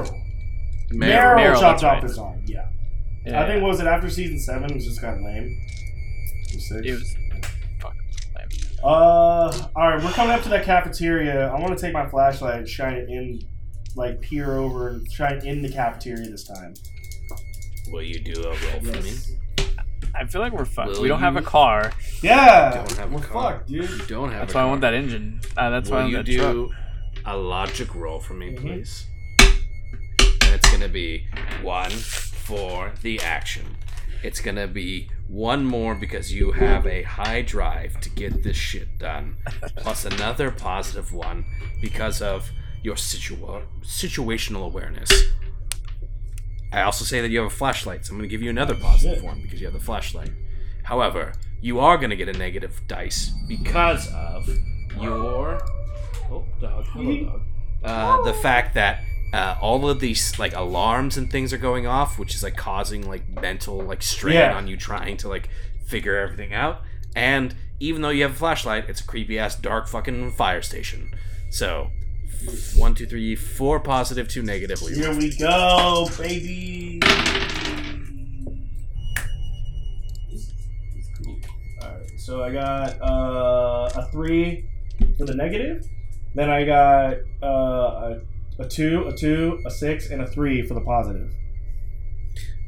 Merle. 0.91 1.35
Merle, 1.35 1.35
Merle, 1.35 1.59
chopped 1.59 1.83
off 1.83 1.93
right. 1.93 2.03
his 2.03 2.17
arm. 2.17 2.41
Yeah. 2.47 2.67
Yeah, 3.25 3.43
I 3.43 3.45
think 3.45 3.61
what 3.61 3.69
was 3.69 3.79
it 3.79 3.85
after 3.85 4.09
season 4.09 4.39
seven? 4.39 4.71
It 4.71 4.75
was 4.75 4.85
just 4.85 5.01
kind 5.01 5.17
of 5.17 5.21
lame. 5.21 5.55
Six. 6.47 6.71
it 6.71 6.91
was. 6.93 7.15
Lame. 8.35 8.49
Uh, 8.83 8.87
all 8.87 9.89
right, 9.89 10.03
we're 10.03 10.11
coming 10.13 10.33
up 10.33 10.41
to 10.41 10.49
that 10.49 10.65
cafeteria. 10.65 11.49
I 11.49 11.59
want 11.59 11.77
to 11.77 11.81
take 11.81 11.93
my 11.93 12.07
flashlight 12.09 12.57
and 12.57 12.67
shine 12.67 12.93
it 12.93 13.09
in, 13.09 13.41
like 13.95 14.19
peer 14.19 14.57
over 14.57 14.87
and 14.89 15.11
shine 15.11 15.45
in 15.45 15.61
the 15.61 15.69
cafeteria 15.69 16.27
this 16.27 16.47
time. 16.47 16.73
Will 17.91 18.01
you 18.01 18.19
do 18.19 18.41
a 18.41 18.47
roll 18.47 18.57
for 18.57 19.01
me? 19.03 19.13
I 20.19 20.25
feel 20.25 20.41
like 20.41 20.53
we're 20.53 20.65
fucked. 20.65 20.91
Will 20.93 21.01
we 21.03 21.07
don't 21.07 21.19
have 21.19 21.35
a 21.35 21.41
car. 21.41 21.91
Yeah, 22.21 22.71
Don't 22.73 22.91
have 22.97 23.11
a 23.11 23.15
we're 23.15 23.21
car. 23.21 23.53
fucked, 23.53 23.67
dude. 23.69 23.89
You 23.89 24.05
don't 24.07 24.31
have. 24.31 24.41
That's 24.41 24.53
a 24.53 24.57
why 24.57 24.63
I 24.63 24.65
want 24.65 24.81
that 24.81 24.93
engine. 24.93 25.41
Uh, 25.55 25.69
that's 25.69 25.89
why 25.89 25.97
I 26.01 26.05
Will 26.05 26.13
want 26.13 26.27
you 26.27 26.37
that 26.37 26.43
truck. 26.43 26.53
do 26.53 26.73
a 27.25 27.37
logic 27.37 27.93
roll 27.95 28.19
for 28.19 28.33
me, 28.33 28.51
Mhm. 28.53 28.61
please? 28.61 29.05
And 29.39 30.53
it's 30.55 30.69
gonna 30.71 30.87
be 30.89 31.27
one 31.61 31.91
for 31.91 32.93
the 33.01 33.19
action. 33.21 33.77
It's 34.23 34.39
gonna 34.39 34.67
be 34.67 35.09
one 35.27 35.63
more 35.65 35.93
because 35.93 36.33
you 36.33 36.53
have 36.53 36.87
a 36.87 37.03
high 37.03 37.41
drive 37.41 37.99
to 38.01 38.09
get 38.09 38.43
this 38.43 38.57
shit 38.57 38.97
done, 38.97 39.35
plus 39.75 40.05
another 40.05 40.49
positive 40.51 41.11
one 41.13 41.45
because 41.81 42.21
of 42.21 42.49
your 42.81 42.95
situa- 42.95 43.63
situational 43.83 44.65
awareness. 44.65 45.11
I 46.71 46.81
also 46.81 47.05
say 47.05 47.21
that 47.21 47.29
you 47.29 47.39
have 47.39 47.47
a 47.47 47.55
flashlight, 47.55 48.05
so 48.05 48.11
I'm 48.11 48.17
going 48.19 48.29
to 48.29 48.31
give 48.33 48.41
you 48.41 48.49
another 48.49 48.75
positive 48.75 49.23
one 49.23 49.41
because 49.41 49.59
you 49.61 49.67
have 49.67 49.73
the 49.73 49.79
flashlight. 49.79 50.31
However, 50.83 51.33
you 51.61 51.79
are 51.79 51.97
going 51.97 52.09
to 52.09 52.15
get 52.15 52.29
a 52.29 52.33
negative 52.37 52.81
dice 52.87 53.31
because 53.47 54.11
of 54.13 54.47
your 54.99 55.59
oh 56.29 56.45
dog, 56.61 56.85
hello 56.87 57.23
dog. 57.25 57.41
Uh, 57.83 58.21
the 58.23 58.33
fact 58.33 58.73
that 58.75 59.01
uh, 59.33 59.55
all 59.61 59.89
of 59.89 59.99
these 59.99 60.37
like 60.39 60.53
alarms 60.55 61.17
and 61.17 61.29
things 61.31 61.53
are 61.53 61.57
going 61.57 61.87
off, 61.87 62.17
which 62.19 62.35
is 62.35 62.43
like 62.43 62.55
causing 62.57 63.07
like 63.07 63.27
mental 63.41 63.79
like 63.81 64.01
strain 64.01 64.35
Yeah. 64.35 64.55
on 64.55 64.67
you 64.67 64.77
trying 64.77 65.17
to 65.17 65.27
like 65.29 65.49
figure 65.85 66.17
everything 66.17 66.53
out. 66.53 66.81
And 67.15 67.55
even 67.79 68.01
though 68.01 68.09
you 68.09 68.23
have 68.23 68.31
a 68.31 68.35
flashlight, 68.35 68.89
it's 68.89 69.01
a 69.01 69.05
creepy 69.05 69.37
ass 69.39 69.55
dark 69.55 69.87
fucking 69.87 70.31
fire 70.33 70.61
station. 70.61 71.13
So 71.49 71.91
one, 72.75 72.93
two, 72.95 73.05
three, 73.05 73.35
four 73.35 73.79
positive, 73.79 74.27
two 74.27 74.43
negative. 74.43 74.79
Here 74.79 75.13
we 75.15 75.35
go, 75.37 76.07
baby. 76.17 76.99
Alright, 81.81 82.19
so 82.19 82.43
I 82.43 82.51
got 82.51 83.01
uh, 83.01 83.89
a 83.95 84.09
three 84.11 84.69
for 85.17 85.25
the 85.25 85.35
negative. 85.35 85.85
Then 86.35 86.49
I 86.49 86.63
got 86.65 87.15
uh, 87.41 87.47
a, 87.47 88.19
a 88.59 88.67
two, 88.67 89.07
a 89.07 89.15
two, 89.15 89.59
a 89.65 89.71
six, 89.71 90.09
and 90.09 90.21
a 90.21 90.27
three 90.27 90.61
for 90.61 90.73
the 90.73 90.81
positive. 90.81 91.31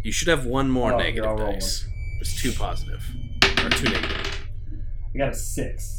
You 0.04 0.12
should 0.12 0.28
have 0.30 0.46
one 0.46 0.70
more 0.70 0.94
Oh, 0.94 0.98
negative 0.98 1.26
here, 1.26 1.30
I'll 1.32 1.38
roll 1.38 1.54
dice. 1.54 1.86
It's 2.22 2.42
two 2.42 2.52
positive. 2.54 3.04
Or 3.64 3.70
two 3.70 3.90
negative. 3.90 4.48
I 5.14 5.18
got 5.18 5.30
a 5.30 5.36
six. 5.36 5.99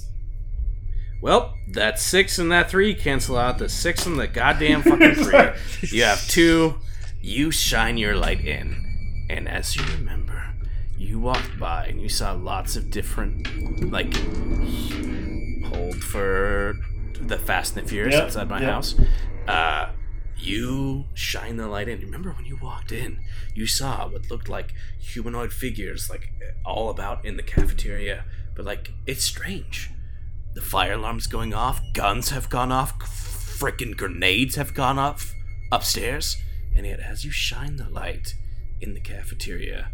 Well, 1.20 1.56
that 1.68 1.98
six 2.00 2.38
and 2.38 2.50
that 2.50 2.70
three 2.70 2.94
cancel 2.94 3.36
out 3.36 3.58
the 3.58 3.68
six 3.68 4.06
and 4.06 4.18
the 4.18 4.26
goddamn 4.26 4.82
fucking 4.82 5.14
three. 5.16 5.88
you 5.98 6.04
have 6.04 6.26
two. 6.28 6.76
You 7.20 7.50
shine 7.50 7.98
your 7.98 8.16
light 8.16 8.44
in. 8.44 9.26
And 9.28 9.48
as 9.48 9.76
you 9.76 9.84
remember, 9.84 10.54
you 10.96 11.20
walked 11.20 11.58
by 11.58 11.86
and 11.86 12.00
you 12.00 12.08
saw 12.08 12.32
lots 12.32 12.76
of 12.76 12.90
different, 12.90 13.90
like, 13.90 14.14
hold 15.64 16.02
for 16.02 16.76
the 17.20 17.38
Fast 17.38 17.76
and 17.76 17.84
the 17.84 17.88
Furious 17.88 18.14
Yep, 18.14 18.24
outside 18.24 18.48
my 18.48 18.60
yep. 18.60 18.70
house. 18.70 18.94
Uh, 19.46 19.90
you 20.38 21.04
shine 21.12 21.56
the 21.56 21.68
light 21.68 21.88
in. 21.88 22.00
Remember 22.00 22.32
when 22.32 22.46
you 22.46 22.56
walked 22.60 22.92
in, 22.92 23.20
you 23.54 23.66
saw 23.66 24.08
what 24.08 24.30
looked 24.30 24.48
like 24.48 24.72
humanoid 24.98 25.52
figures, 25.52 26.08
like 26.08 26.32
all 26.64 26.88
about 26.88 27.24
in 27.24 27.36
the 27.36 27.42
cafeteria. 27.42 28.24
But 28.56 28.64
like, 28.64 28.92
it's 29.06 29.22
strange. 29.22 29.90
The 30.54 30.60
fire 30.60 30.94
alarm's 30.94 31.26
going 31.26 31.54
off. 31.54 31.80
Guns 31.94 32.30
have 32.30 32.48
gone 32.50 32.72
off. 32.72 32.98
Frickin' 33.58 33.96
grenades 33.96 34.56
have 34.56 34.74
gone 34.74 34.98
off 34.98 35.34
upstairs. 35.70 36.36
And 36.74 36.86
yet, 36.86 37.00
as 37.00 37.24
you 37.24 37.30
shine 37.30 37.76
the 37.76 37.88
light 37.88 38.34
in 38.80 38.94
the 38.94 39.00
cafeteria, 39.00 39.90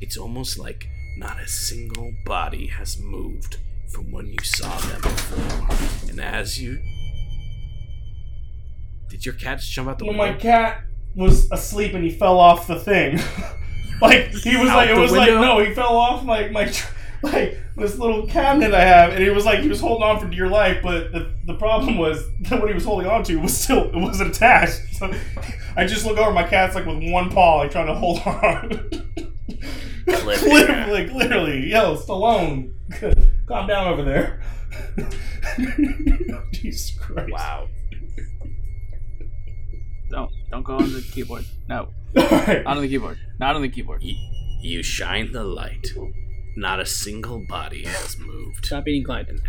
it's 0.00 0.16
almost 0.16 0.58
like 0.58 0.88
not 1.18 1.38
a 1.38 1.46
single 1.48 2.12
body 2.24 2.68
has 2.68 2.98
moved 2.98 3.58
from 3.92 4.10
when 4.10 4.26
you 4.28 4.38
saw 4.42 4.78
them 4.78 5.00
before. 5.02 6.08
And 6.08 6.20
as 6.20 6.60
you. 6.60 6.80
Did 9.08 9.26
your 9.26 9.34
cat 9.34 9.60
jump 9.60 9.88
out 9.88 9.98
the 9.98 10.06
window? 10.06 10.18
Well, 10.20 10.28
window? 10.28 10.38
my 10.38 10.42
cat 10.42 10.82
was 11.16 11.50
asleep 11.50 11.94
and 11.94 12.04
he 12.04 12.10
fell 12.10 12.38
off 12.38 12.66
the 12.68 12.78
thing. 12.78 13.18
like 14.00 14.28
he 14.28 14.56
was 14.56 14.68
Out 14.68 14.76
like 14.76 14.90
it 14.90 14.98
was 14.98 15.10
window? 15.12 15.34
like 15.34 15.42
no, 15.42 15.64
he 15.64 15.74
fell 15.74 15.96
off 15.96 16.24
like 16.24 16.52
my 16.52 16.66
tr- 16.66 16.86
like 17.22 17.58
this 17.76 17.98
little 17.98 18.26
cabinet 18.26 18.74
I 18.74 18.80
have, 18.82 19.12
and 19.12 19.22
it 19.22 19.34
was 19.34 19.44
like 19.44 19.60
he 19.60 19.68
was 19.68 19.80
holding 19.80 20.02
on 20.02 20.18
for 20.18 20.26
dear 20.28 20.48
life. 20.48 20.82
But 20.82 21.12
the, 21.12 21.32
the 21.46 21.54
problem 21.54 21.98
was 21.98 22.24
that 22.42 22.60
what 22.60 22.68
he 22.68 22.74
was 22.74 22.84
holding 22.84 23.08
on 23.08 23.22
to 23.24 23.36
was 23.36 23.56
still 23.56 23.90
it 23.90 23.96
wasn't 23.96 24.36
attached. 24.36 24.80
So 25.00 25.10
I 25.76 25.86
just 25.86 26.04
look 26.04 26.18
over, 26.18 26.30
my 26.30 26.42
cat's 26.42 26.74
like 26.74 26.84
with 26.84 27.02
one 27.10 27.30
paw, 27.30 27.58
like 27.58 27.70
trying 27.70 27.86
to 27.86 27.94
hold 27.94 28.18
on. 28.26 28.90
literally, 30.06 31.06
literally, 31.08 31.70
yo, 31.70 31.96
Stallone, 31.96 32.74
calm 33.46 33.66
down 33.66 33.86
over 33.88 34.02
there. 34.02 34.42
Jesus 36.52 36.98
Christ! 36.98 37.32
Wow. 37.32 37.68
Don't 40.10 40.30
don't 40.50 40.62
go 40.64 40.74
on 40.76 40.92
the 40.92 41.00
keyboard. 41.00 41.44
No, 41.68 41.88
All 42.16 42.24
right. 42.28 42.64
not 42.64 42.76
on 42.76 42.82
the 42.82 42.88
keyboard. 42.88 43.18
Not 43.38 43.56
on 43.56 43.62
the 43.62 43.68
keyboard. 43.68 44.02
You, 44.02 44.16
you 44.60 44.82
shine 44.82 45.32
the 45.32 45.44
light. 45.44 45.86
Not 46.60 46.78
a 46.78 46.84
single 46.84 47.38
body 47.38 47.84
has 47.84 48.18
moved. 48.18 48.66
Stop 48.66 48.86
eating 48.86 49.02
Clyde. 49.02 49.30
And, 49.30 49.40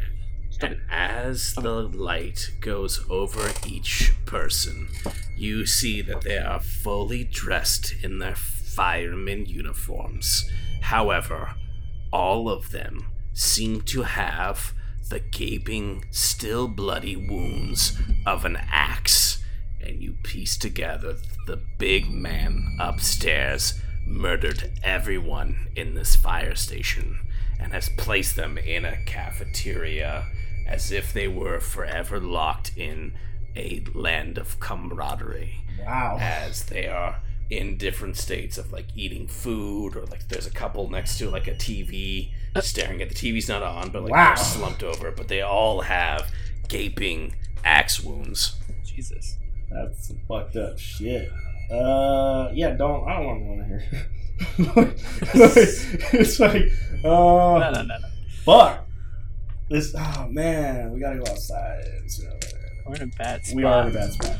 and 0.62 0.80
as 0.90 1.54
the 1.56 1.82
light 1.82 2.52
goes 2.62 3.04
over 3.10 3.52
each 3.68 4.14
person, 4.26 4.88
you 5.36 5.66
see 5.66 6.02
that 6.04 6.22
they 6.22 6.38
are 6.38 6.62
fully 6.62 7.26
dressed 7.26 7.96
in 8.02 8.20
their 8.20 8.36
firemen 8.36 9.46
uniforms. 9.46 10.50
However, 10.84 11.54
all 12.14 12.48
of 12.48 12.72
them 12.72 13.08
seem 13.34 13.82
to 13.82 14.04
have 14.04 14.74
the 15.10 15.20
gaping, 15.20 16.06
still 16.12 16.70
bloody 16.70 17.18
wounds 17.18 18.00
of 18.26 18.46
an 18.46 18.56
axe. 18.72 19.44
And 19.82 20.02
you 20.02 20.14
piece 20.24 20.56
together 20.56 21.18
the 21.46 21.62
big 21.78 22.10
man 22.10 22.78
upstairs 22.80 23.82
murdered 24.06 24.72
everyone 24.84 25.68
in 25.76 25.94
this 25.96 26.16
fire 26.16 26.56
station 26.56 27.20
and 27.60 27.74
has 27.74 27.90
placed 27.90 28.36
them 28.36 28.58
in 28.58 28.86
a 28.86 28.98
cafeteria 29.06 30.26
as 30.68 30.92
if 30.92 31.12
they 31.14 31.28
were 31.28 31.60
forever 31.60 32.20
locked 32.20 32.72
in 32.78 33.14
a 33.56 33.84
land 33.94 34.38
of 34.38 34.60
camaraderie 34.60 35.58
Wow. 35.86 36.18
as 36.20 36.64
they 36.66 36.88
are 36.88 37.18
in 37.50 37.76
different 37.78 38.16
states 38.16 38.58
of 38.58 38.72
like 38.72 38.86
eating 38.96 39.28
food 39.28 39.96
or 39.96 40.06
like 40.06 40.28
there's 40.30 40.48
a 40.48 40.52
couple 40.52 40.90
next 40.90 41.18
to 41.18 41.30
like 41.30 41.48
a 41.48 41.54
TV 41.56 42.32
staring 42.62 43.02
at 43.02 43.10
the 43.10 43.16
TV's 43.16 43.50
not 43.50 43.62
on 43.64 43.90
but 43.92 44.04
like 44.04 44.12
Wow. 44.12 44.28
they're 44.36 44.38
slumped 44.44 44.84
over 44.84 45.12
but 45.12 45.28
they 45.28 45.42
all 45.42 45.82
have 45.82 46.32
gaping 46.68 47.36
axe 47.66 48.00
wounds. 48.00 48.56
Jesus. 48.86 49.38
That's 49.70 50.08
some 50.08 50.20
fucked 50.28 50.56
up 50.56 50.78
shit. 50.80 51.30
Uh, 51.72 52.52
yeah, 52.54 52.72
don't. 52.72 53.08
I 53.08 53.14
don't 53.18 53.26
want 53.28 53.40
to 53.40 53.46
go 53.46 53.54
in 53.54 53.68
here. 53.68 53.84
it's 56.14 56.40
like, 56.40 56.64
uh, 57.04 57.08
No, 57.08 57.60
no, 57.60 57.72
no, 57.72 57.84
no. 57.84 57.98
fuck. 58.44 58.88
This. 59.70 59.96
Oh 59.98 60.28
man, 60.30 60.92
we 60.92 61.00
gotta 61.00 61.18
go 61.20 61.32
outside. 61.32 61.86
So, 62.08 62.24
We're 62.86 62.96
in 62.96 63.02
a 63.04 63.08
bad 63.18 63.46
spot. 63.46 63.56
we 63.56 63.64
are 63.64 63.84
in 63.84 63.88
a 63.88 63.94
bad 63.94 64.12
spot. 64.12 64.38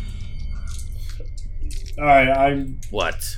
All 2.00 2.06
right, 2.06 2.30
I'm. 2.30 2.80
What 2.90 3.38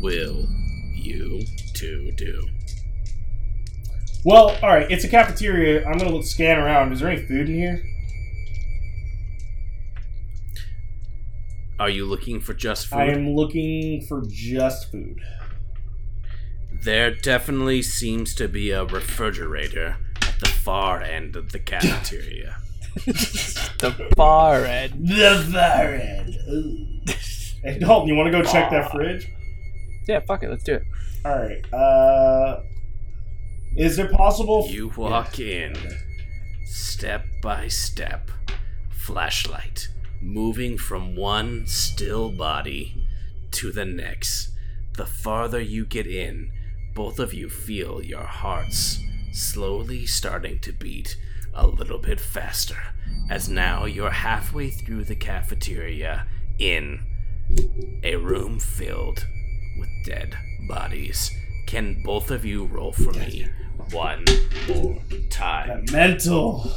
will 0.00 0.46
you 0.94 1.42
two 1.74 2.12
do? 2.12 2.48
Well, 4.24 4.56
all 4.62 4.68
right. 4.70 4.90
It's 4.90 5.04
a 5.04 5.08
cafeteria. 5.08 5.86
I'm 5.86 5.98
gonna 5.98 6.12
look 6.12 6.24
scan 6.24 6.58
around. 6.58 6.92
Is 6.92 7.00
there 7.00 7.10
any 7.10 7.22
food 7.26 7.48
in 7.50 7.54
here? 7.56 7.82
Are 11.78 11.88
you 11.88 12.04
looking 12.06 12.40
for 12.40 12.54
just 12.54 12.88
food? 12.88 12.98
I 12.98 13.04
am 13.06 13.34
looking 13.34 14.02
for 14.06 14.22
just 14.26 14.90
food. 14.90 15.20
There 16.82 17.14
definitely 17.14 17.82
seems 17.82 18.34
to 18.36 18.48
be 18.48 18.70
a 18.70 18.84
refrigerator 18.84 19.96
at 20.22 20.40
the 20.40 20.48
far 20.48 21.02
end 21.02 21.36
of 21.36 21.52
the 21.52 21.58
cafeteria. 21.58 22.56
The 23.78 24.10
far 24.16 24.64
end. 24.64 25.06
The 25.06 25.48
far 25.52 25.94
end. 25.94 27.08
Hey, 27.62 27.78
Dalton, 27.78 28.08
you 28.08 28.16
want 28.16 28.26
to 28.26 28.32
go 28.32 28.42
check 28.42 28.70
that 28.70 28.90
fridge? 28.90 29.28
Yeah, 30.08 30.18
fuck 30.26 30.42
it. 30.42 30.50
Let's 30.50 30.64
do 30.64 30.74
it. 30.74 30.82
All 31.24 31.38
right. 31.38 31.72
Uh, 31.72 32.62
is 33.76 34.00
it 34.00 34.10
possible? 34.10 34.66
You 34.68 34.88
walk 34.96 35.38
in, 35.38 35.76
step 36.64 37.24
by 37.40 37.68
step, 37.68 38.30
flashlight, 38.90 39.88
moving 40.20 40.78
from 40.78 41.16
one 41.16 41.66
still 41.66 42.30
body 42.30 42.96
to 43.52 43.72
the 43.72 43.84
next. 43.84 44.50
The 44.96 45.06
farther 45.06 45.60
you 45.60 45.84
get 45.84 46.06
in, 46.06 46.50
both 46.94 47.18
of 47.18 47.32
you 47.32 47.48
feel 47.48 48.02
your 48.02 48.24
hearts 48.24 49.00
slowly 49.32 50.06
starting 50.06 50.58
to 50.60 50.72
beat 50.72 51.16
a 51.54 51.66
little 51.66 51.98
bit 51.98 52.20
faster, 52.20 52.78
as 53.30 53.48
now 53.48 53.84
you're 53.84 54.10
halfway 54.10 54.70
through 54.70 55.04
the 55.04 55.16
cafeteria 55.16 56.26
in 56.58 57.00
a 58.02 58.16
room 58.16 58.58
filled 58.58 59.26
with 59.78 59.88
dead 60.04 60.36
bodies. 60.68 61.30
Can 61.66 62.02
both 62.02 62.30
of 62.30 62.44
you 62.44 62.64
roll 62.64 62.92
for 62.92 63.12
me 63.12 63.46
one 63.90 64.24
more 64.68 64.98
time? 65.30 65.86
That 65.86 65.92
mental. 65.92 66.72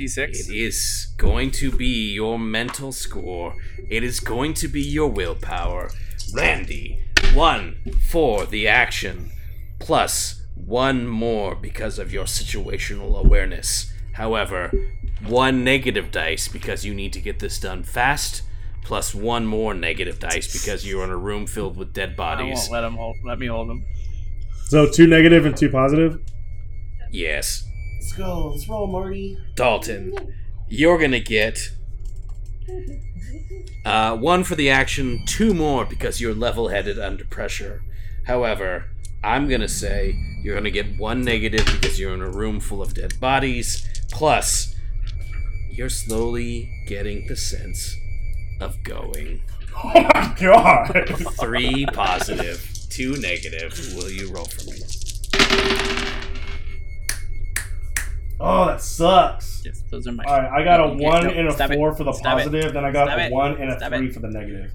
D6. 0.00 0.48
It 0.48 0.54
is 0.54 1.12
going 1.18 1.50
to 1.52 1.70
be 1.70 2.12
your 2.14 2.38
mental 2.38 2.90
score. 2.90 3.54
It 3.88 4.02
is 4.02 4.18
going 4.18 4.54
to 4.54 4.68
be 4.68 4.80
your 4.80 5.08
willpower. 5.08 5.90
Randy, 6.34 7.00
one 7.34 7.76
for 8.08 8.46
the 8.46 8.66
action, 8.66 9.30
plus 9.78 10.42
one 10.54 11.06
more 11.06 11.54
because 11.54 11.98
of 11.98 12.12
your 12.12 12.24
situational 12.24 13.18
awareness. 13.18 13.92
However, 14.14 14.72
one 15.26 15.64
negative 15.64 16.10
dice 16.10 16.48
because 16.48 16.84
you 16.84 16.94
need 16.94 17.12
to 17.12 17.20
get 17.20 17.38
this 17.40 17.58
done 17.58 17.82
fast, 17.82 18.42
plus 18.82 19.14
one 19.14 19.44
more 19.44 19.74
negative 19.74 20.18
dice 20.18 20.50
because 20.50 20.86
you're 20.86 21.04
in 21.04 21.10
a 21.10 21.16
room 21.16 21.46
filled 21.46 21.76
with 21.76 21.92
dead 21.92 22.16
bodies. 22.16 22.40
I 22.40 22.44
bodies. 22.44 22.58
won't 22.58 22.72
let 22.72 22.84
him 22.84 22.96
hold. 22.96 23.16
Let 23.24 23.38
me 23.38 23.46
hold 23.48 23.70
him. 23.70 23.84
So 24.66 24.90
two 24.90 25.06
negative 25.06 25.44
and 25.44 25.56
two 25.56 25.68
positive. 25.68 26.20
Yes. 27.10 27.66
Let's 28.00 28.14
go. 28.14 28.48
Let's 28.48 28.66
roll, 28.66 28.86
Marty. 28.86 29.36
Dalton, 29.56 30.14
you're 30.70 30.96
gonna 30.96 31.20
get 31.20 31.58
uh, 33.84 34.16
one 34.16 34.42
for 34.42 34.54
the 34.54 34.70
action, 34.70 35.22
two 35.26 35.52
more 35.52 35.84
because 35.84 36.18
you're 36.18 36.34
level-headed 36.34 36.98
under 36.98 37.26
pressure. 37.26 37.82
However, 38.26 38.86
I'm 39.22 39.50
gonna 39.50 39.68
say 39.68 40.18
you're 40.42 40.54
gonna 40.54 40.70
get 40.70 40.98
one 40.98 41.22
negative 41.22 41.66
because 41.66 42.00
you're 42.00 42.14
in 42.14 42.22
a 42.22 42.30
room 42.30 42.58
full 42.58 42.80
of 42.80 42.94
dead 42.94 43.20
bodies. 43.20 43.86
Plus, 44.10 44.74
you're 45.70 45.90
slowly 45.90 46.70
getting 46.86 47.26
the 47.26 47.36
sense 47.36 47.96
of 48.60 48.82
going. 48.82 49.42
Oh 49.82 50.02
my 50.02 50.34
god. 50.38 51.08
Three 51.38 51.86
positive, 51.86 52.68
two 52.90 53.16
negative. 53.18 53.78
Will 53.94 54.10
you 54.10 54.30
roll 54.32 54.46
for 54.46 54.64
me? 54.68 54.80
Oh, 58.40 58.66
that 58.66 58.80
sucks. 58.80 59.62
Yes, 59.64 59.82
those 59.90 60.06
are 60.06 60.12
my. 60.12 60.24
All 60.24 60.38
right, 60.40 60.50
I 60.60 60.64
got 60.64 60.80
a 60.80 60.92
You 60.96 61.04
one 61.04 61.24
no, 61.24 61.30
and 61.30 61.48
a 61.48 61.52
stop 61.52 61.70
it. 61.70 61.76
four 61.76 61.94
for 61.94 62.04
the 62.04 62.12
Stop 62.12 62.38
it. 62.40 62.44
positive, 62.44 62.72
then 62.72 62.84
I 62.84 62.90
got 62.90 63.08
Stop 63.08 63.18
a 63.18 63.26
it. 63.26 63.32
one 63.32 63.52
and 63.60 63.70
a 63.70 63.76
Stop 63.78 63.92
three 63.92 64.06
it. 64.08 64.14
for 64.14 64.20
the 64.20 64.28
negative. 64.28 64.72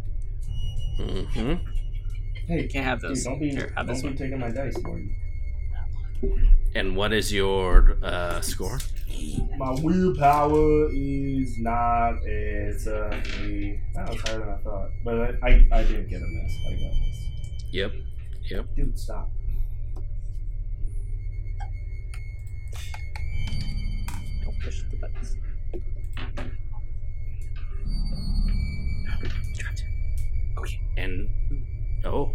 Mm-hmm. 0.99 1.53
Hey, 2.47 2.61
You 2.63 2.69
can't 2.69 2.85
have 2.85 3.01
dude, 3.01 3.11
those. 3.11 3.23
don't 3.23 3.39
be, 3.39 3.49
Here, 3.49 3.73
have 3.75 3.87
don't 3.87 3.95
this 3.95 4.01
be 4.03 4.07
one. 4.09 4.17
taking 4.17 4.39
my 4.39 4.49
dice, 4.49 4.77
Marty. 4.81 5.09
And 6.75 6.95
what 6.95 7.11
is 7.13 7.31
your 7.33 7.97
uh, 8.03 8.41
score? 8.41 8.79
My 9.57 9.71
willpower 9.81 10.89
is 10.93 11.57
not. 11.57 12.15
as 12.27 12.85
a 12.87 13.21
three. 13.25 13.79
That 13.93 14.09
was 14.09 14.21
higher 14.21 14.39
than 14.39 14.49
I 14.49 14.57
thought, 14.57 14.89
but 15.03 15.15
I, 15.43 15.47
I, 15.47 15.67
I 15.79 15.83
did 15.83 16.09
get 16.09 16.21
a 16.21 16.25
miss. 16.25 16.53
I 16.67 16.71
got 16.73 16.91
this. 16.91 17.27
Yep. 17.71 17.91
Yep. 18.49 18.65
Dude, 18.75 18.99
stop. 18.99 19.29
Okay, 30.57 30.79
and 30.97 31.29
oh, 32.05 32.31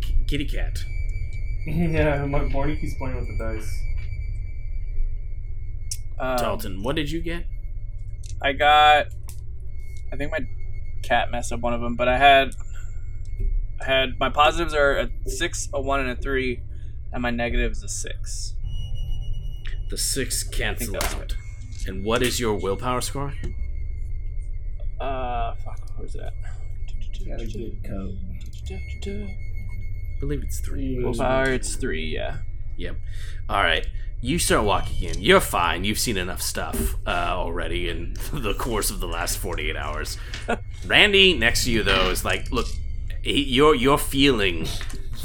k- 0.00 0.16
kitty 0.26 0.44
cat. 0.44 0.82
yeah, 1.66 2.24
my 2.26 2.42
Marty 2.42 2.76
keeps 2.76 2.94
playing 2.94 3.16
with 3.16 3.26
the 3.26 3.38
dice. 3.38 3.80
Um, 6.18 6.36
Dalton, 6.36 6.82
what 6.82 6.96
did 6.96 7.10
you 7.10 7.20
get? 7.20 7.46
I 8.40 8.52
got. 8.52 9.06
I 10.12 10.16
think 10.16 10.30
my 10.30 10.46
cat 11.02 11.30
messed 11.30 11.52
up 11.52 11.60
one 11.60 11.74
of 11.74 11.80
them, 11.80 11.96
but 11.96 12.08
I 12.08 12.18
had. 12.18 12.54
I 13.80 13.84
had 13.84 14.20
my 14.20 14.30
positives 14.30 14.72
are 14.74 14.96
a 14.96 15.10
six, 15.28 15.68
a 15.72 15.80
one, 15.80 16.00
and 16.00 16.10
a 16.10 16.16
three, 16.16 16.62
and 17.12 17.22
my 17.22 17.30
negatives 17.30 17.82
a 17.82 17.88
six. 17.88 18.54
The 19.90 19.98
six 19.98 20.42
cancels 20.44 20.92
that's 20.92 21.14
out. 21.14 21.36
And 21.86 22.04
what 22.04 22.22
is 22.22 22.40
your 22.40 22.54
willpower 22.54 23.00
score? 23.00 23.34
Uh, 25.00 25.54
fuck, 25.56 25.80
where's 25.96 26.14
that? 26.14 26.32
Got 27.26 27.40
a 27.40 27.46
good 27.46 27.82
coat. 27.84 28.14
I 28.70 30.20
believe 30.20 30.42
it's 30.42 30.60
three. 30.60 31.02
Willpower, 31.02 31.50
it's 31.50 31.76
three. 31.76 32.06
Yeah. 32.06 32.38
Yep. 32.76 32.96
All 33.48 33.62
right. 33.62 33.86
You 34.20 34.38
start 34.38 34.64
walking 34.64 35.08
in. 35.10 35.20
You're 35.20 35.40
fine. 35.40 35.84
You've 35.84 35.98
seen 35.98 36.16
enough 36.16 36.40
stuff 36.40 36.96
uh, 37.06 37.10
already 37.10 37.88
in 37.90 38.14
the 38.32 38.54
course 38.54 38.90
of 38.90 39.00
the 39.00 39.06
last 39.06 39.38
48 39.38 39.76
hours. 39.76 40.16
Randy, 40.86 41.36
next 41.36 41.64
to 41.64 41.70
you 41.70 41.82
though, 41.82 42.10
is 42.10 42.24
like, 42.24 42.50
look, 42.50 42.66
you're 43.22 43.74
you're 43.74 43.98
feeling 43.98 44.66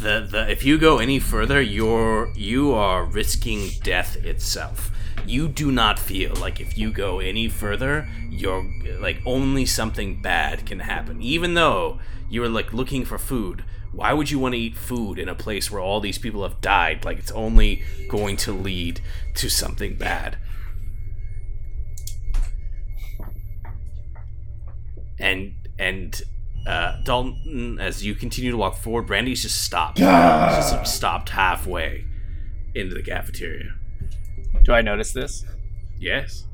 the 0.02 0.28
the. 0.30 0.50
If 0.50 0.64
you 0.64 0.78
go 0.78 1.00
any 1.00 1.20
further, 1.20 1.62
you're 1.62 2.32
you 2.36 2.74
are 2.74 3.04
risking 3.06 3.70
death 3.84 4.18
itself. 4.18 4.92
You 5.26 5.48
do 5.48 5.72
not 5.72 6.00
feel 6.00 6.34
like 6.36 6.60
if 6.60 6.78
you 6.78 6.92
go 6.92 7.20
any 7.20 7.48
further, 7.48 8.08
you're 8.30 8.66
like 9.00 9.22
only 9.26 9.66
something 9.66 10.22
bad 10.22 10.66
can 10.66 10.80
happen. 10.80 11.22
Even 11.22 11.54
though 11.54 12.00
you 12.30 12.42
were 12.42 12.50
like 12.50 12.74
looking 12.74 13.06
for 13.06 13.18
food, 13.18 13.64
why 13.92 14.14
would 14.14 14.30
you 14.30 14.40
want 14.40 14.54
to 14.54 14.60
eat 14.60 14.76
food 14.76 15.18
in 15.18 15.28
a 15.28 15.36
place 15.36 15.72
where 15.72 15.82
all 15.82 16.00
these 16.00 16.18
people 16.18 16.44
have 16.44 16.62
died? 16.62 17.06
Like 17.06 17.20
it's 17.20 17.32
only 17.32 17.84
going 18.08 18.38
to 18.38 18.52
lead 18.52 19.02
to 19.36 19.50
something 19.50 19.96
bad. 19.96 20.38
And 25.20 25.54
and 25.78 26.22
uh, 26.68 27.02
Dalton, 27.04 27.80
as 27.80 28.06
you 28.06 28.16
continue 28.16 28.52
to 28.52 28.58
walk 28.58 28.78
forward, 28.78 29.08
Brandy's 29.08 29.42
just 29.42 29.64
stopped. 29.64 29.98
Just 29.98 30.74
like, 30.74 30.86
stopped 30.86 31.30
halfway 31.30 32.06
into 32.76 32.94
the 32.94 33.04
cafeteria. 33.04 33.79
Do 34.64 34.74
I 34.74 34.82
notice 34.82 35.14
this? 35.14 35.46
Yes. 36.00 36.46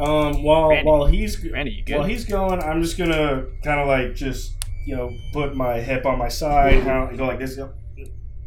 Um, 0.00 0.42
while 0.42 0.70
Randy. 0.70 0.88
while 0.88 1.06
he's 1.06 1.44
Randy, 1.44 1.70
you 1.72 1.84
good? 1.84 1.96
while 1.98 2.06
he's 2.06 2.24
going, 2.24 2.60
I'm 2.62 2.82
just 2.82 2.96
gonna 2.98 3.44
kind 3.62 3.80
of 3.80 3.86
like 3.86 4.14
just 4.14 4.52
you 4.86 4.96
know 4.96 5.14
put 5.32 5.54
my 5.54 5.80
hip 5.80 6.06
on 6.06 6.18
my 6.18 6.28
side, 6.28 6.82
kind 6.82 7.10
of 7.12 7.16
go 7.18 7.26
like 7.26 7.38
this. 7.38 7.56
Yep, 7.56 7.74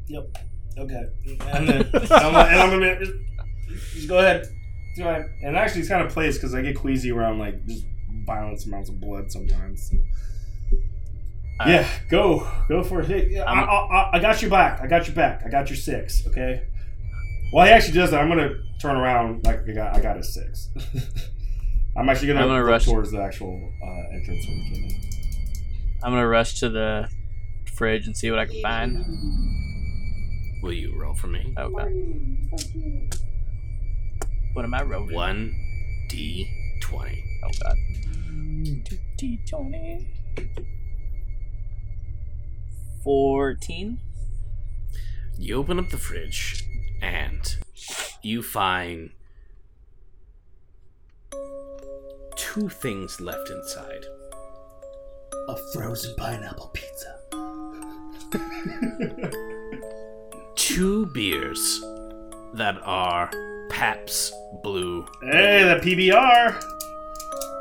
yep, 0.07 0.37
okay, 0.77 1.05
and 1.25 1.69
then 1.69 1.89
and 1.93 2.11
I'm, 2.11 2.33
like, 2.33 2.51
and 2.51 2.59
I'm 2.59 2.69
gonna 2.71 2.99
just, 2.99 3.13
just 3.93 4.07
go 4.09 4.17
ahead, 4.19 4.47
go 4.97 5.07
ahead. 5.07 5.29
And 5.43 5.55
actually, 5.55 5.81
it's 5.81 5.89
kind 5.89 6.05
of 6.05 6.11
placed 6.11 6.39
because 6.41 6.53
I 6.55 6.61
get 6.61 6.75
queasy 6.75 7.11
around 7.11 7.39
like 7.39 7.63
just 7.65 7.85
violent 8.25 8.65
amounts 8.65 8.89
of 8.89 8.99
blood 8.99 9.31
sometimes. 9.31 9.93
All 11.59 11.67
yeah, 11.69 11.87
go 12.09 12.45
go 12.67 12.83
for 12.83 13.01
it. 13.01 13.07
Hey, 13.07 13.39
I, 13.39 13.43
I'm- 13.53 13.69
I, 13.69 13.73
I, 13.73 14.09
I 14.13 14.19
got 14.19 14.41
you 14.41 14.49
back. 14.49 14.81
I 14.81 14.87
got 14.87 15.07
you 15.07 15.13
back. 15.13 15.43
I 15.45 15.49
got 15.49 15.69
your 15.69 15.77
six. 15.77 16.27
Okay. 16.27 16.63
Well, 17.53 17.65
he 17.65 17.71
actually 17.71 17.93
does 17.93 18.11
that. 18.11 18.21
I'm 18.21 18.27
gonna 18.29 18.55
turn 18.81 18.97
around 18.97 19.45
like 19.45 19.67
I 19.67 19.71
got 19.71 19.95
I 19.95 20.01
got 20.01 20.17
a 20.17 20.23
six. 20.23 20.69
I'm 21.97 22.09
actually 22.09 22.27
gonna, 22.29 22.41
I'm 22.41 22.47
gonna 22.47 22.63
rush- 22.63 22.85
towards 22.85 23.11
the 23.11 23.21
actual 23.21 23.71
uh, 23.81 24.15
entrance 24.15 24.45
when 24.47 24.57
we 24.57 24.69
came 24.73 24.83
in. 24.85 25.01
I'm 26.03 26.11
gonna 26.11 26.27
rush 26.27 26.59
to 26.59 26.69
the 26.69 27.09
fridge 27.75 28.05
and 28.07 28.15
see 28.15 28.29
what 28.31 28.39
I 28.39 28.45
can 28.45 28.61
find. 28.61 29.05
Will 30.61 30.73
you 30.73 30.93
roll 30.99 31.13
for 31.13 31.27
me? 31.27 31.53
Okay. 31.57 32.15
What 34.53 34.65
am 34.65 34.73
I 34.73 34.83
rolling? 34.83 35.13
One 35.15 35.55
D 36.09 36.49
twenty. 36.81 37.23
Oh 37.43 37.49
god. 37.63 37.77
T 39.17 39.39
twenty. 39.47 40.07
Fourteen. 43.03 43.99
You 45.37 45.55
open 45.57 45.79
up 45.79 45.89
the 45.89 45.97
fridge 45.97 46.63
and 47.01 47.57
you 48.21 48.41
find 48.41 49.11
two 52.35 52.69
things 52.69 53.19
left 53.21 53.49
inside. 53.49 54.05
A 55.49 55.57
frozen 55.73 56.15
pineapple 56.17 56.71
pizza. 56.73 57.15
Two 60.55 61.05
beers 61.07 61.81
that 62.53 62.77
are 62.83 63.29
Pabst 63.69 64.33
Blue, 64.63 65.05
Hey, 65.21 65.63
the 65.63 65.79
PBR. 65.81 66.63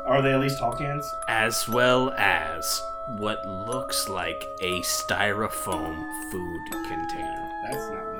Are 0.07 0.21
they 0.21 0.33
at 0.33 0.39
least 0.39 0.59
tall 0.59 0.73
cans? 0.73 1.05
as 1.27 1.67
well 1.67 2.11
as 2.17 2.81
what 3.19 3.45
looks 3.67 4.07
like 4.09 4.41
a 4.61 4.79
styrofoam 4.81 5.95
food 6.31 6.61
container. 6.87 7.49
That's 7.69 7.89
not 7.89 8.05
much. 8.05 8.14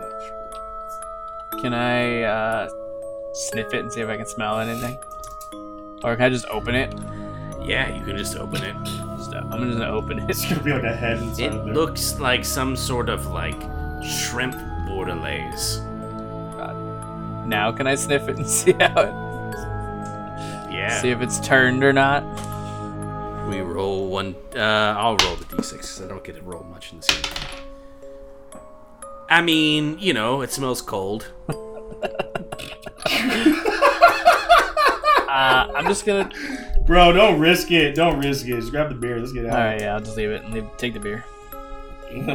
Can 1.61 1.73
I 1.73 2.21
uh, 2.23 2.69
sniff 3.33 3.73
it 3.73 3.79
and 3.79 3.91
see 3.91 4.01
if 4.01 4.09
I 4.09 4.17
can 4.17 4.25
smell 4.25 4.59
anything? 4.59 4.97
Or 6.03 6.15
can 6.15 6.25
I 6.25 6.29
just 6.29 6.45
open 6.47 6.75
it? 6.75 6.93
Yeah, 7.63 7.89
you 7.95 8.03
can 8.05 8.15
just 8.17 8.35
open 8.37 8.61
it. 8.63 8.75
Just, 9.17 9.33
uh, 9.33 9.41
I'm 9.51 9.63
just 9.65 9.79
gonna 9.79 9.91
open 9.91 10.19
it. 10.19 10.29
It's 10.29 10.47
gonna 10.47 10.61
be 10.61 10.71
like 10.73 10.83
a 10.83 10.95
head 10.95 11.17
inside 11.17 11.43
It 11.45 11.53
of 11.53 11.65
there. 11.65 11.73
looks 11.73 12.19
like 12.19 12.45
some 12.45 12.75
sort 12.75 13.09
of 13.09 13.25
like 13.27 13.59
shrimp 14.03 14.53
bordelaise. 14.87 15.81
Now 17.47 17.71
can 17.71 17.87
I 17.87 17.95
sniff 17.95 18.27
it 18.27 18.37
and 18.37 18.47
see 18.59 18.73
how 18.73 19.01
it? 19.01 19.13
Yeah. 20.71 20.99
See 21.01 21.09
if 21.09 21.21
it's 21.21 21.39
turned 21.39 21.83
or 21.83 21.93
not? 21.93 22.23
We 23.47 23.61
roll 23.61 24.09
one. 24.09 24.35
Uh, 24.55 24.59
I'll 24.59 25.15
roll 25.17 25.35
the 25.35 25.45
d6 25.45 25.71
because 25.71 26.01
I 26.01 26.07
don't 26.07 26.23
get 26.23 26.35
to 26.35 26.41
roll 26.41 26.63
much 26.63 26.91
in 26.91 26.99
this 26.99 27.07
game. 27.07 27.31
I 29.29 29.41
mean, 29.41 29.97
you 29.99 30.13
know, 30.13 30.41
it 30.41 30.51
smells 30.51 30.81
cold. 30.81 31.31
Uh, 35.35 35.69
I'm 35.75 35.85
just 35.85 36.05
gonna. 36.05 36.29
Bro, 36.85 37.11
don't 37.11 37.39
risk 37.41 37.69
it. 37.69 37.93
Don't 37.93 38.19
risk 38.19 38.47
it. 38.47 38.51
Just 38.55 38.71
grab 38.71 38.87
the 38.87 38.95
beer. 38.95 39.19
Let's 39.19 39.33
get 39.33 39.45
All 39.45 39.51
out. 39.51 39.57
right, 39.65 39.81
yeah, 39.81 39.93
I'll 39.93 39.99
just 39.99 40.15
leave 40.15 40.29
it 40.29 40.43
and 40.45 40.53
leave, 40.53 40.65
take 40.77 40.93
the 40.93 40.99
beer. 40.99 41.25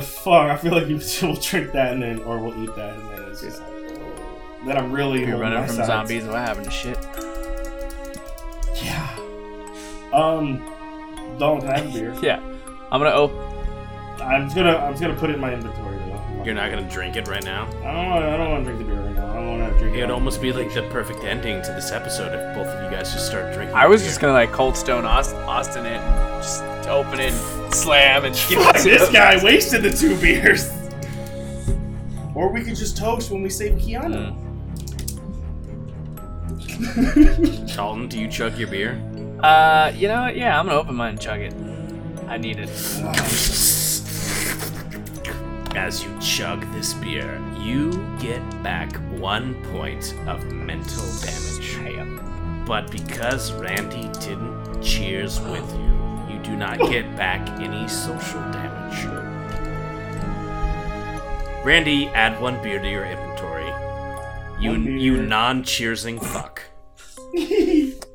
Fuck, 0.02 0.50
I 0.50 0.56
feel 0.58 0.72
like 0.72 0.86
we'll 1.22 1.34
drink 1.36 1.72
that 1.72 1.94
and 1.94 2.02
then, 2.02 2.20
or 2.24 2.38
we'll 2.38 2.62
eat 2.62 2.74
that 2.76 2.94
and 2.98 3.10
then 3.10 3.22
it's 3.30 3.40
just 3.40 3.60
like, 3.62 3.70
oh. 3.70 4.60
then 4.66 4.76
I'm 4.76 4.92
really 4.92 5.24
You're 5.24 5.38
running 5.38 5.60
my 5.60 5.66
from 5.66 5.76
sides. 5.76 5.88
zombies. 5.88 6.24
What 6.24 6.36
happened 6.36 6.66
to 6.66 6.70
shit? 6.70 6.98
Yeah. 8.84 9.16
Um, 10.12 10.62
don't 11.38 11.62
have 11.62 11.90
beer. 11.94 12.14
Yeah, 12.22 12.40
I'm 12.92 13.00
gonna 13.00 13.12
open. 13.12 13.38
I'm 14.20 14.44
just 14.44 14.56
gonna, 14.56 14.76
I'm 14.76 14.92
just 14.92 15.00
gonna 15.00 15.14
put 15.16 15.30
it 15.30 15.36
in 15.36 15.40
my 15.40 15.54
inventory 15.54 15.89
though. 15.89 15.89
You're 16.44 16.54
not 16.54 16.70
gonna 16.70 16.88
drink 16.88 17.16
it 17.16 17.28
right 17.28 17.44
now. 17.44 17.66
I 17.84 17.92
don't 17.92 18.06
want, 18.08 18.24
I 18.24 18.36
don't 18.36 18.50
want 18.50 18.64
to 18.64 18.72
drink 18.72 18.78
the 18.78 18.84
beer 18.94 19.02
right 19.04 19.14
now. 19.14 19.30
I 19.30 19.34
don't 19.34 19.60
want 19.60 19.72
to 19.72 19.78
drink. 19.78 19.96
It 19.96 20.00
would 20.00 20.10
almost 20.10 20.40
be 20.40 20.52
like 20.52 20.72
the 20.72 20.82
perfect 20.84 21.22
ending 21.24 21.62
to 21.62 21.72
this 21.72 21.92
episode 21.92 22.32
if 22.32 22.54
both 22.56 22.66
of 22.66 22.82
you 22.84 22.90
guys 22.96 23.12
just 23.12 23.26
start 23.26 23.52
drinking. 23.52 23.76
I 23.76 23.86
was 23.86 24.00
beer. 24.00 24.08
just 24.08 24.20
gonna 24.20 24.32
like 24.32 24.50
Cold 24.52 24.76
Stone 24.76 25.04
Austin, 25.04 25.38
Austin 25.42 25.84
it, 25.86 25.98
just 26.38 26.62
open 26.88 27.20
it, 27.20 27.32
slam, 27.74 28.24
and 28.24 28.34
give 28.48 28.62
Fuck, 28.62 28.76
it 28.76 28.78
to 28.82 28.90
this 28.90 29.06
him. 29.08 29.12
guy 29.12 29.42
wasted 29.44 29.82
the 29.82 29.90
two 29.90 30.16
beers. 30.18 30.70
Or 32.34 32.48
we 32.50 32.62
could 32.62 32.76
just 32.76 32.96
toast 32.96 33.30
when 33.30 33.42
we 33.42 33.50
save 33.50 33.74
Keanu. 33.74 34.34
Dalton, 37.76 38.08
do 38.08 38.18
you 38.18 38.28
chug 38.28 38.56
your 38.56 38.68
beer? 38.68 38.98
Uh, 39.42 39.92
you 39.94 40.08
know 40.08 40.22
what? 40.22 40.36
Yeah, 40.36 40.58
I'm 40.58 40.66
gonna 40.66 40.78
open 40.78 40.94
mine 40.94 41.10
and 41.10 41.20
chug 41.20 41.40
it. 41.40 41.52
I 42.28 42.38
need 42.38 42.58
it. 42.58 42.70
As 45.76 46.02
you 46.02 46.10
chug 46.20 46.60
this 46.72 46.94
beer, 46.94 47.40
you 47.58 47.92
get 48.20 48.40
back 48.62 48.94
one 49.18 49.54
point 49.72 50.14
of 50.26 50.44
mental 50.52 51.04
damage. 51.20 51.78
But 52.66 52.90
because 52.90 53.52
Randy 53.52 54.08
didn't 54.20 54.82
cheers 54.82 55.40
with 55.40 55.68
you, 55.72 56.34
you 56.34 56.40
do 56.42 56.56
not 56.56 56.78
get 56.78 57.16
back 57.16 57.48
any 57.60 57.88
social 57.88 58.40
damage. 58.52 58.70
Randy, 61.64 62.06
add 62.08 62.40
one 62.40 62.62
beer 62.62 62.80
to 62.80 62.90
your 62.90 63.04
inventory. 63.04 63.70
You 64.60 64.74
you 64.74 65.22
non-cheersing 65.22 66.22
fuck. 66.24 66.62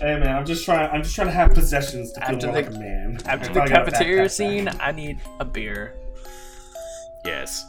Hey 0.00 0.16
man, 0.18 0.36
I'm 0.36 0.46
just 0.46 0.64
trying. 0.64 0.88
I'm 0.90 1.02
just 1.02 1.14
trying 1.14 1.26
to 1.28 1.32
have 1.32 1.54
possessions 1.54 2.12
to 2.12 2.20
feel 2.20 2.34
After 2.36 2.46
more 2.46 2.56
the- 2.56 2.62
like 2.62 2.76
a 2.76 2.78
man. 2.78 3.18
After 3.26 3.50
I 3.50 3.52
the 3.52 3.54
got 3.54 3.66
a 3.66 3.68
fat 3.70 3.84
cafeteria 3.92 4.24
backpack. 4.26 4.30
scene, 4.30 4.68
I 4.80 4.92
need 4.92 5.18
a 5.40 5.44
beer. 5.44 5.94
Yes. 7.24 7.66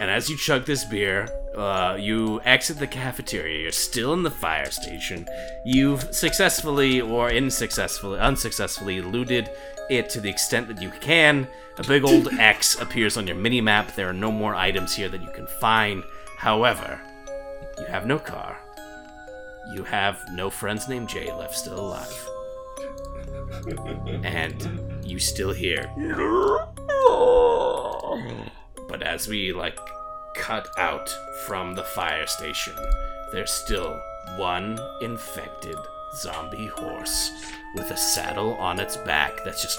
And 0.00 0.10
as 0.10 0.30
you 0.30 0.36
chug 0.38 0.64
this 0.64 0.84
beer, 0.84 1.28
uh, 1.56 1.96
you 2.00 2.40
exit 2.44 2.78
the 2.78 2.86
cafeteria. 2.86 3.62
You're 3.62 3.72
still 3.72 4.14
in 4.14 4.22
the 4.22 4.30
fire 4.30 4.70
station. 4.70 5.26
You've 5.66 6.14
successfully 6.14 7.02
or 7.02 7.30
unsuccessfully, 7.30 8.18
unsuccessfully 8.18 9.02
looted 9.02 9.50
it 9.90 10.08
to 10.10 10.20
the 10.20 10.30
extent 10.30 10.68
that 10.68 10.80
you 10.80 10.90
can. 11.00 11.46
A 11.76 11.82
big 11.82 12.04
old 12.04 12.28
X 12.38 12.80
appears 12.80 13.18
on 13.18 13.26
your 13.26 13.36
mini 13.36 13.60
map. 13.60 13.94
There 13.94 14.08
are 14.08 14.14
no 14.14 14.30
more 14.32 14.54
items 14.54 14.94
here 14.94 15.08
that 15.10 15.20
you 15.20 15.30
can 15.34 15.46
find. 15.60 16.02
However, 16.38 16.98
you 17.78 17.84
have 17.86 18.06
no 18.06 18.18
car. 18.18 18.56
You 19.74 19.84
have 19.84 20.20
no 20.32 20.50
friends 20.50 20.88
named 20.88 21.08
Jay 21.08 21.32
left 21.32 21.54
still 21.54 21.78
alive. 21.80 22.28
And 24.24 25.00
you 25.04 25.18
still 25.18 25.52
hear 25.52 25.90
but 28.88 29.02
as 29.02 29.28
we 29.28 29.52
like 29.52 29.78
cut 30.34 30.68
out 30.76 31.08
from 31.46 31.74
the 31.74 31.84
fire 31.84 32.26
station, 32.26 32.74
there's 33.32 33.52
still 33.52 33.98
one 34.36 34.78
infected 35.00 35.76
zombie 36.16 36.66
horse 36.66 37.30
with 37.76 37.90
a 37.90 37.96
saddle 37.96 38.54
on 38.54 38.80
its 38.80 38.96
back 38.96 39.44
that's 39.44 39.62
just 39.62 39.78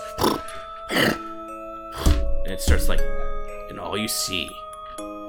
and 0.90 2.48
it 2.48 2.62
starts 2.62 2.88
like 2.88 3.02
and 3.70 3.80
all 3.80 3.98
you 3.98 4.08
see 4.08 4.50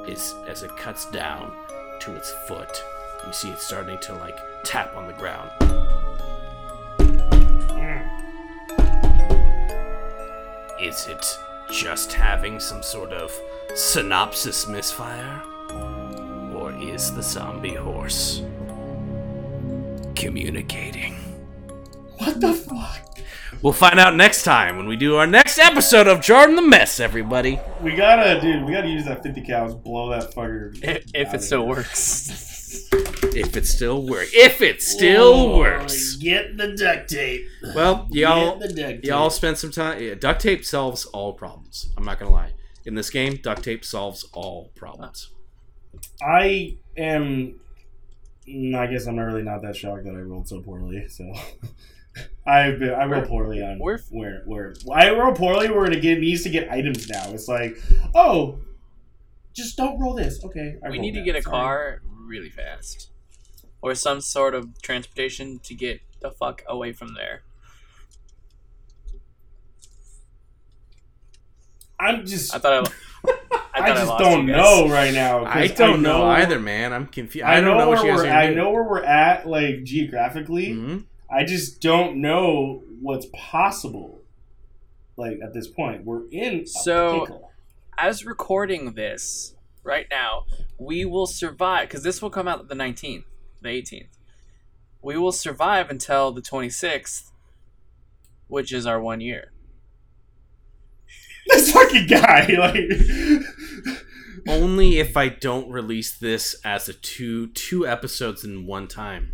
is 0.06 0.34
as 0.48 0.62
it 0.62 0.76
cuts 0.76 1.10
down 1.10 1.52
to 2.00 2.14
its 2.14 2.32
foot, 2.46 2.82
you 3.26 3.32
see 3.32 3.50
it 3.50 3.58
starting 3.58 3.98
to 4.00 4.14
like 4.14 4.38
tap 4.64 4.94
on 4.96 5.06
the 5.06 5.12
ground. 5.12 5.50
Is 10.80 11.06
it 11.06 11.38
just 11.70 12.12
having 12.12 12.58
some 12.58 12.82
sort 12.82 13.12
of 13.12 13.32
synopsis 13.74 14.66
misfire? 14.66 15.42
Or 16.54 16.72
is 16.72 17.14
the 17.14 17.22
zombie 17.22 17.74
horse 17.74 18.42
communicating? 20.14 21.14
What 22.18 22.40
the 22.40 22.54
fuck? 22.54 23.18
We'll 23.62 23.72
find 23.72 24.00
out 24.00 24.16
next 24.16 24.42
time 24.42 24.76
when 24.76 24.88
we 24.88 24.96
do 24.96 25.14
our 25.16 25.26
next 25.26 25.58
episode 25.58 26.08
of 26.08 26.20
Jordan 26.20 26.56
the 26.56 26.62
Mess, 26.62 26.98
everybody. 26.98 27.60
We 27.80 27.94
gotta, 27.94 28.40
dude. 28.40 28.64
We 28.64 28.72
gotta 28.72 28.88
use 28.88 29.04
that 29.04 29.22
50 29.22 29.42
cows. 29.42 29.74
Blow 29.76 30.10
that 30.10 30.34
fucker. 30.34 30.76
If, 30.82 31.04
if 31.14 31.32
it 31.32 31.42
still 31.42 31.66
works. 31.66 32.48
If 33.34 33.56
it 33.56 33.66
still 33.66 34.06
works. 34.06 34.30
If 34.34 34.60
it 34.60 34.82
still 34.82 35.22
Oh, 35.34 35.58
works. 35.58 36.16
Get 36.16 36.56
the 36.56 36.74
duct 36.76 37.08
tape. 37.08 37.46
Well, 37.74 38.06
y'all 38.10 38.58
Get 38.58 38.68
the 38.68 38.74
duct 38.74 38.88
tape. 39.02 39.04
y'all 39.04 39.30
spent 39.30 39.58
some 39.58 39.70
time 39.70 40.02
yeah, 40.02 40.14
duct 40.14 40.40
tape 40.40 40.64
solves 40.64 41.04
all 41.06 41.32
problems. 41.32 41.90
I'm 41.96 42.04
not 42.04 42.18
gonna 42.18 42.30
lie. 42.32 42.52
In 42.84 42.94
this 42.94 43.10
game, 43.10 43.38
duct 43.42 43.62
tape 43.62 43.84
solves 43.84 44.24
all 44.32 44.70
problems. 44.74 45.30
I 46.22 46.76
am. 46.96 47.58
mm, 48.48 48.74
I 48.74 48.86
guess 48.88 49.06
I'm 49.06 49.16
not 49.16 49.22
really 49.24 49.42
not 49.42 49.62
that 49.62 49.76
shocked 49.76 50.04
that 50.04 50.14
I 50.14 50.18
rolled 50.20 50.48
so 50.48 50.60
poorly. 50.60 51.06
So 51.08 51.32
I've 52.46 52.78
been, 52.80 52.90
I 52.92 53.04
roll 53.06 53.22
poorly 53.22 53.62
on 53.62 53.78
we're- 53.78 53.98
where 54.10 54.42
where 54.46 54.74
I 54.92 55.10
roll 55.10 55.32
poorly. 55.34 55.70
We're 55.70 55.84
gonna 55.86 56.00
get 56.00 56.18
needs 56.20 56.42
to 56.42 56.50
get 56.50 56.70
items 56.70 57.08
now. 57.08 57.30
It's 57.30 57.48
like 57.48 57.76
oh, 58.14 58.58
just 59.54 59.76
don't 59.76 59.98
roll 60.00 60.14
this. 60.14 60.44
Okay, 60.44 60.76
I 60.84 60.90
we 60.90 60.98
need 60.98 61.12
to 61.12 61.20
that. 61.20 61.24
get 61.24 61.36
a 61.36 61.42
Sorry. 61.42 61.52
car 61.54 62.02
really 62.26 62.50
fast. 62.50 63.10
Or 63.80 63.94
some 63.94 64.20
sort 64.20 64.54
of 64.54 64.80
transportation 64.82 65.58
to 65.60 65.74
get 65.74 66.00
the 66.20 66.30
fuck 66.30 66.62
away 66.68 66.92
from 66.92 67.14
there. 67.14 67.42
I'm 71.98 72.26
just 72.26 72.54
I 72.54 72.58
thought 72.58 72.88
I. 72.88 72.92
I, 73.74 73.80
I, 73.84 73.86
thought 73.86 73.96
just 73.96 74.08
lost 74.08 74.24
don't 74.24 74.46
know 74.46 74.88
right 74.88 75.14
now. 75.14 75.44
I 75.46 75.66
don't 75.68 76.02
know, 76.02 76.24
either, 76.24 76.58
man. 76.60 76.92
I'm 76.92 77.06
confused. 77.06 77.46
I, 77.46 77.52
I, 77.52 77.60
don't 77.60 77.64
know, 77.64 77.78
know 77.78 77.88
what 77.88 77.98
where 77.98 78.06
you 78.06 78.12
guys 78.12 78.26
we're. 78.26 78.30
I 78.30 78.44
gonna 78.48 78.56
know 78.56 78.70
where 78.70 78.82
we're 78.82 79.04
at, 79.04 79.46
like 79.46 79.84
geographically. 79.84 80.74
Mhm. 80.74 81.04
I 81.30 81.44
just 81.44 81.80
don't 81.80 82.20
know 82.20 82.82
what's 83.00 83.26
possible. 83.32 84.20
Like 85.16 85.38
at 85.42 85.54
this 85.54 85.68
point, 85.68 86.04
we're 86.04 86.28
in 86.30 86.60
a 86.60 86.66
So- 86.66 87.20
pickle. 87.20 87.48
As 87.96 88.26
recording 88.26 88.92
this 88.92 89.54
right 89.82 90.06
now, 90.10 90.44
we 90.78 91.04
will 91.04 91.26
survive 91.26 91.88
because 91.88 92.02
this 92.02 92.22
will 92.22 92.30
come 92.30 92.48
out 92.48 92.68
the 92.68 92.74
19th, 92.74 93.24
the 93.60 93.68
18th. 93.68 94.08
We 95.02 95.16
will 95.16 95.32
survive 95.32 95.90
until 95.90 96.32
the 96.32 96.42
26th, 96.42 97.30
which 98.46 98.72
is 98.72 98.86
our 98.86 99.00
one 99.00 99.20
year. 99.20 99.52
this 101.48 101.72
fucking 101.72 102.06
guy, 102.06 102.46
like, 102.58 102.76
Only 104.48 104.98
if 104.98 105.16
I 105.16 105.28
don't 105.28 105.70
release 105.70 106.16
this 106.16 106.56
as 106.64 106.88
a 106.88 106.92
two 106.92 107.48
two 107.48 107.86
episodes 107.86 108.44
in 108.44 108.66
one 108.66 108.88
time. 108.88 109.32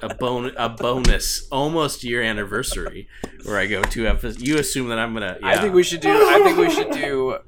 A 0.00 0.14
bon 0.14 0.52
a 0.56 0.68
bonus, 0.68 1.46
almost 1.50 2.02
year 2.02 2.22
anniversary, 2.22 3.08
where 3.44 3.58
I 3.58 3.66
go 3.66 3.82
two 3.82 4.06
episodes. 4.06 4.42
You 4.42 4.58
assume 4.58 4.88
that 4.88 4.98
I'm 4.98 5.12
gonna. 5.12 5.36
Yeah. 5.40 5.48
I 5.48 5.60
think 5.60 5.74
we 5.74 5.82
should 5.82 6.00
do. 6.00 6.10
I 6.10 6.40
think 6.42 6.56
we 6.56 6.70
should 6.70 6.90
do 6.90 7.38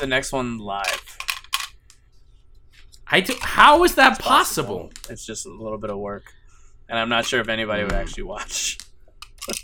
the 0.00 0.06
next 0.06 0.32
one 0.32 0.58
live. 0.58 1.18
I 3.06 3.20
do, 3.20 3.34
how 3.40 3.84
is 3.84 3.94
that 3.96 4.18
possible? 4.18 4.90
It's 5.10 5.24
just 5.26 5.46
a 5.46 5.50
little 5.50 5.78
bit 5.78 5.90
of 5.90 5.98
work, 5.98 6.24
and 6.88 6.98
I'm 6.98 7.08
not 7.08 7.26
sure 7.26 7.40
if 7.40 7.48
anybody 7.48 7.82
would 7.84 7.92
actually 7.92 8.24
watch. 8.24 8.78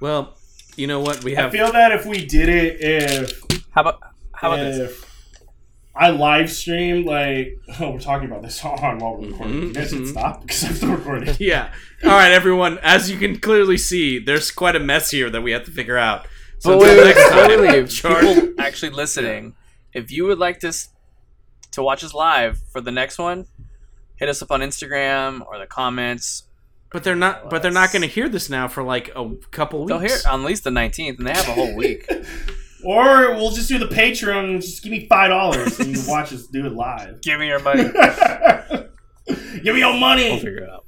Well, 0.00 0.36
you 0.76 0.86
know 0.86 1.00
what? 1.00 1.24
We 1.24 1.34
have. 1.34 1.46
I 1.46 1.50
feel 1.50 1.72
that 1.72 1.92
if 1.92 2.04
we 2.04 2.26
did 2.26 2.48
it, 2.48 2.76
if 2.80 3.40
How 3.70 3.82
about 3.82 4.00
how 4.32 4.52
about 4.52 4.62
this? 4.64 4.90
if 4.90 5.10
I 5.96 6.10
live 6.10 6.50
stream 6.50 7.04
like, 7.06 7.58
oh, 7.80 7.90
we're 7.92 8.00
talking 8.00 8.28
about 8.28 8.42
this 8.42 8.62
on 8.64 8.98
while 8.98 9.16
we're 9.16 9.28
recording. 9.28 9.62
You 9.62 9.72
guys 9.72 9.90
should 9.90 10.00
Mhm. 10.02 10.10
stop 10.10 10.42
because 10.42 10.64
I'm 10.64 10.74
still 10.74 10.90
recording. 10.90 11.34
Yeah. 11.38 11.72
All 12.02 12.10
right, 12.10 12.32
everyone. 12.32 12.78
As 12.82 13.10
you 13.10 13.16
can 13.18 13.38
clearly 13.38 13.78
see, 13.78 14.18
there's 14.18 14.50
quite 14.50 14.76
a 14.76 14.80
mess 14.80 15.10
here 15.10 15.30
that 15.30 15.40
we 15.42 15.52
have 15.52 15.64
to 15.64 15.70
figure 15.70 15.96
out. 15.96 16.26
So 16.64 16.78
But 16.78 16.78
wait, 16.78 16.98
until 16.98 17.04
next 17.04 17.28
time, 17.28 17.60
leave, 17.60 17.88
people 18.48 18.54
actually 18.58 18.88
listening, 18.90 19.54
if 19.92 20.10
you 20.10 20.24
would 20.24 20.38
like 20.38 20.60
this 20.60 20.88
to 21.72 21.82
watch 21.82 22.02
us 22.02 22.14
live 22.14 22.58
for 22.72 22.80
the 22.80 22.90
next 22.90 23.18
one, 23.18 23.44
hit 24.16 24.30
us 24.30 24.40
up 24.40 24.50
on 24.50 24.60
Instagram 24.60 25.44
or 25.46 25.58
the 25.58 25.66
comments. 25.66 26.44
but 26.90 27.04
they're 27.04 27.14
not. 27.14 27.50
But 27.50 27.60
they're 27.60 27.70
not 27.70 27.92
going 27.92 28.00
to 28.00 28.08
hear 28.08 28.30
this 28.30 28.48
now 28.48 28.66
for 28.68 28.82
like 28.82 29.10
a 29.14 29.34
couple 29.50 29.80
weeks. 29.80 29.88
They'll 29.90 29.98
hear 29.98 30.16
it 30.16 30.26
on 30.26 30.40
at 30.40 30.46
least 30.46 30.64
the 30.64 30.70
19th, 30.70 31.18
and 31.18 31.26
they 31.26 31.32
have 31.34 31.48
a 31.48 31.52
whole 31.52 31.76
week. 31.76 32.08
Or 32.86 33.34
we'll 33.34 33.50
just 33.50 33.68
do 33.70 33.78
the 33.78 33.86
Patreon 33.86 34.44
and 34.44 34.60
just 34.60 34.82
give 34.82 34.92
me 34.92 35.06
five 35.08 35.30
dollars 35.30 35.80
and 35.80 35.88
you 35.88 35.96
can 35.96 36.06
watch 36.06 36.34
us 36.34 36.46
do 36.48 36.66
it 36.66 36.74
live. 36.74 37.22
Give 37.22 37.40
me 37.40 37.46
your 37.46 37.60
money. 37.60 37.84
Give 39.62 39.74
me 39.74 39.80
your 39.80 39.98
money. 39.98 40.28
We'll 40.28 40.36
figure 40.36 40.64
it 40.64 40.68
out. 40.68 40.84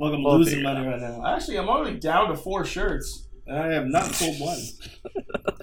Look, 0.00 0.14
I'm 0.14 0.22
We'll 0.22 0.38
losing 0.38 0.54
figure 0.54 0.70
it 0.70 0.74
money 0.74 0.88
right 0.88 0.98
now. 0.98 1.26
Actually, 1.26 1.58
I'm 1.58 1.68
only 1.68 1.98
down 1.98 2.28
to 2.28 2.36
four 2.36 2.64
shirts. 2.64 3.25
And 3.46 3.58
I 3.58 3.72
am 3.74 3.90
not 3.90 4.06
sold 4.14 4.40
one. 4.40 4.58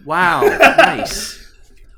Wow. 0.06 0.42
nice. 0.42 1.40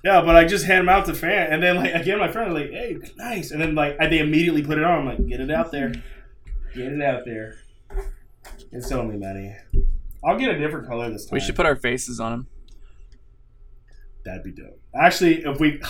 Yeah, 0.03 0.21
but 0.21 0.35
I 0.35 0.45
just 0.45 0.65
hand 0.65 0.81
them 0.81 0.89
out 0.89 1.05
to 1.07 1.15
fan, 1.15 1.51
and 1.51 1.63
then 1.63 1.77
like 1.77 1.93
again, 1.95 2.19
my 2.19 2.31
friend 2.31 2.53
was 2.53 2.61
like, 2.61 2.71
"Hey, 2.71 2.97
nice," 3.17 3.49
and 3.49 3.59
then 3.59 3.73
like 3.73 3.97
I, 3.99 4.05
they 4.05 4.19
immediately 4.19 4.61
put 4.61 4.77
it 4.77 4.83
on. 4.83 4.99
I'm 4.99 5.05
like, 5.07 5.27
"Get 5.27 5.39
it 5.39 5.49
out 5.49 5.71
there, 5.71 5.93
get 6.75 6.93
it 6.93 7.01
out 7.01 7.25
there." 7.25 7.55
It's 8.71 8.91
only 8.91 9.17
money. 9.17 9.55
I'll 10.23 10.37
get 10.37 10.49
a 10.49 10.59
different 10.59 10.87
color 10.87 11.09
this 11.09 11.25
time. 11.25 11.33
We 11.33 11.39
should 11.39 11.55
put 11.55 11.65
our 11.65 11.75
faces 11.75 12.19
on 12.19 12.31
them. 12.31 12.47
That'd 14.25 14.43
be 14.43 14.51
dope. 14.51 14.79
Actually, 14.93 15.43
if 15.45 15.59
we, 15.59 15.81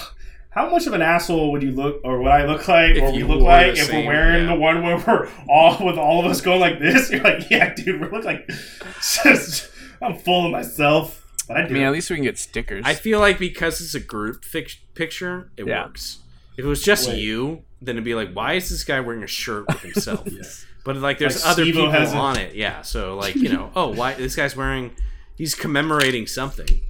how 0.49 0.69
much 0.69 0.87
of 0.87 0.93
an 0.93 1.01
asshole 1.01 1.51
would 1.53 1.63
you 1.63 1.71
look, 1.71 2.01
or 2.03 2.21
would 2.21 2.31
I 2.31 2.45
look 2.45 2.67
like, 2.67 2.95
If 2.95 3.03
or 3.03 3.11
we 3.11 3.23
look 3.23 3.41
like 3.41 3.73
if 3.73 3.87
same, 3.87 4.05
we're 4.05 4.13
wearing 4.13 4.43
yeah. 4.43 4.53
the 4.53 4.59
one 4.59 4.83
where 4.83 4.97
we're 4.97 5.29
all 5.49 5.85
with 5.85 5.97
all 5.97 6.23
of 6.23 6.29
us 6.29 6.41
going 6.41 6.59
like 6.59 6.79
this? 6.79 7.09
You're 7.11 7.23
like, 7.23 7.49
yeah, 7.49 7.73
dude, 7.73 8.01
we 8.01 8.09
look 8.09 8.25
like. 8.25 8.47
Just, 9.23 9.69
I'm 10.05 10.17
full 10.19 10.45
of 10.45 10.51
myself, 10.51 11.25
but 11.47 11.57
I 11.57 11.63
I 11.63 11.67
do. 11.67 11.73
mean, 11.73 11.83
at 11.83 11.91
least 11.91 12.09
we 12.09 12.15
can 12.17 12.23
get 12.25 12.37
stickers. 12.37 12.83
I 12.85 12.93
feel 12.93 13.19
like 13.19 13.39
because 13.39 13.81
it's 13.81 13.95
a 13.95 13.99
group 13.99 14.43
fic- 14.43 14.77
picture, 14.93 15.49
it 15.57 15.65
Yeah. 15.67 15.85
works. 15.85 16.19
If 16.57 16.63
it 16.65 16.67
was 16.67 16.81
just 16.83 17.09
Wait. 17.09 17.19
you, 17.19 17.63
then 17.81 17.95
it'd 17.95 18.03
be 18.05 18.15
like, 18.15 18.31
why 18.33 18.53
is 18.53 18.69
this 18.69 18.83
guy 18.83 18.99
wearing 19.01 19.23
a 19.23 19.27
shirt 19.27 19.67
with 19.67 19.79
himself? 19.93 20.23
Yeah. 20.27 20.43
But 20.85 20.97
like, 20.97 21.17
there's 21.17 21.41
Like 21.43 21.51
other 21.51 21.63
Steve-O 21.63 21.79
people 21.81 21.91
has 21.91 22.13
a- 22.13 22.17
on 22.17 22.37
it. 22.37 22.55
Yeah. 22.55 22.81
So 22.83 23.15
like, 23.17 23.35
you 23.35 23.49
know, 23.49 23.71
oh, 23.75 23.89
why 23.93 24.13
this 24.13 24.35
guy's 24.35 24.55
wearing? 24.55 24.91
He's 25.35 25.53
commemorating 25.55 26.27
something. 26.27 26.81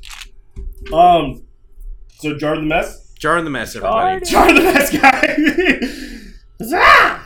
um, 0.94 1.44
so 2.20 2.38
jar 2.38 2.56
the 2.58 2.62
mess, 2.62 3.14
Jar 3.18 3.38
in 3.38 3.46
the 3.46 3.50
mess, 3.50 3.76
everybody. 3.76 4.24
Jar- 4.26 4.48
jar 4.48 4.54
the 4.54 4.62
mess 4.62 4.92
guy. 4.92 5.38
Huzzah! 6.60 7.22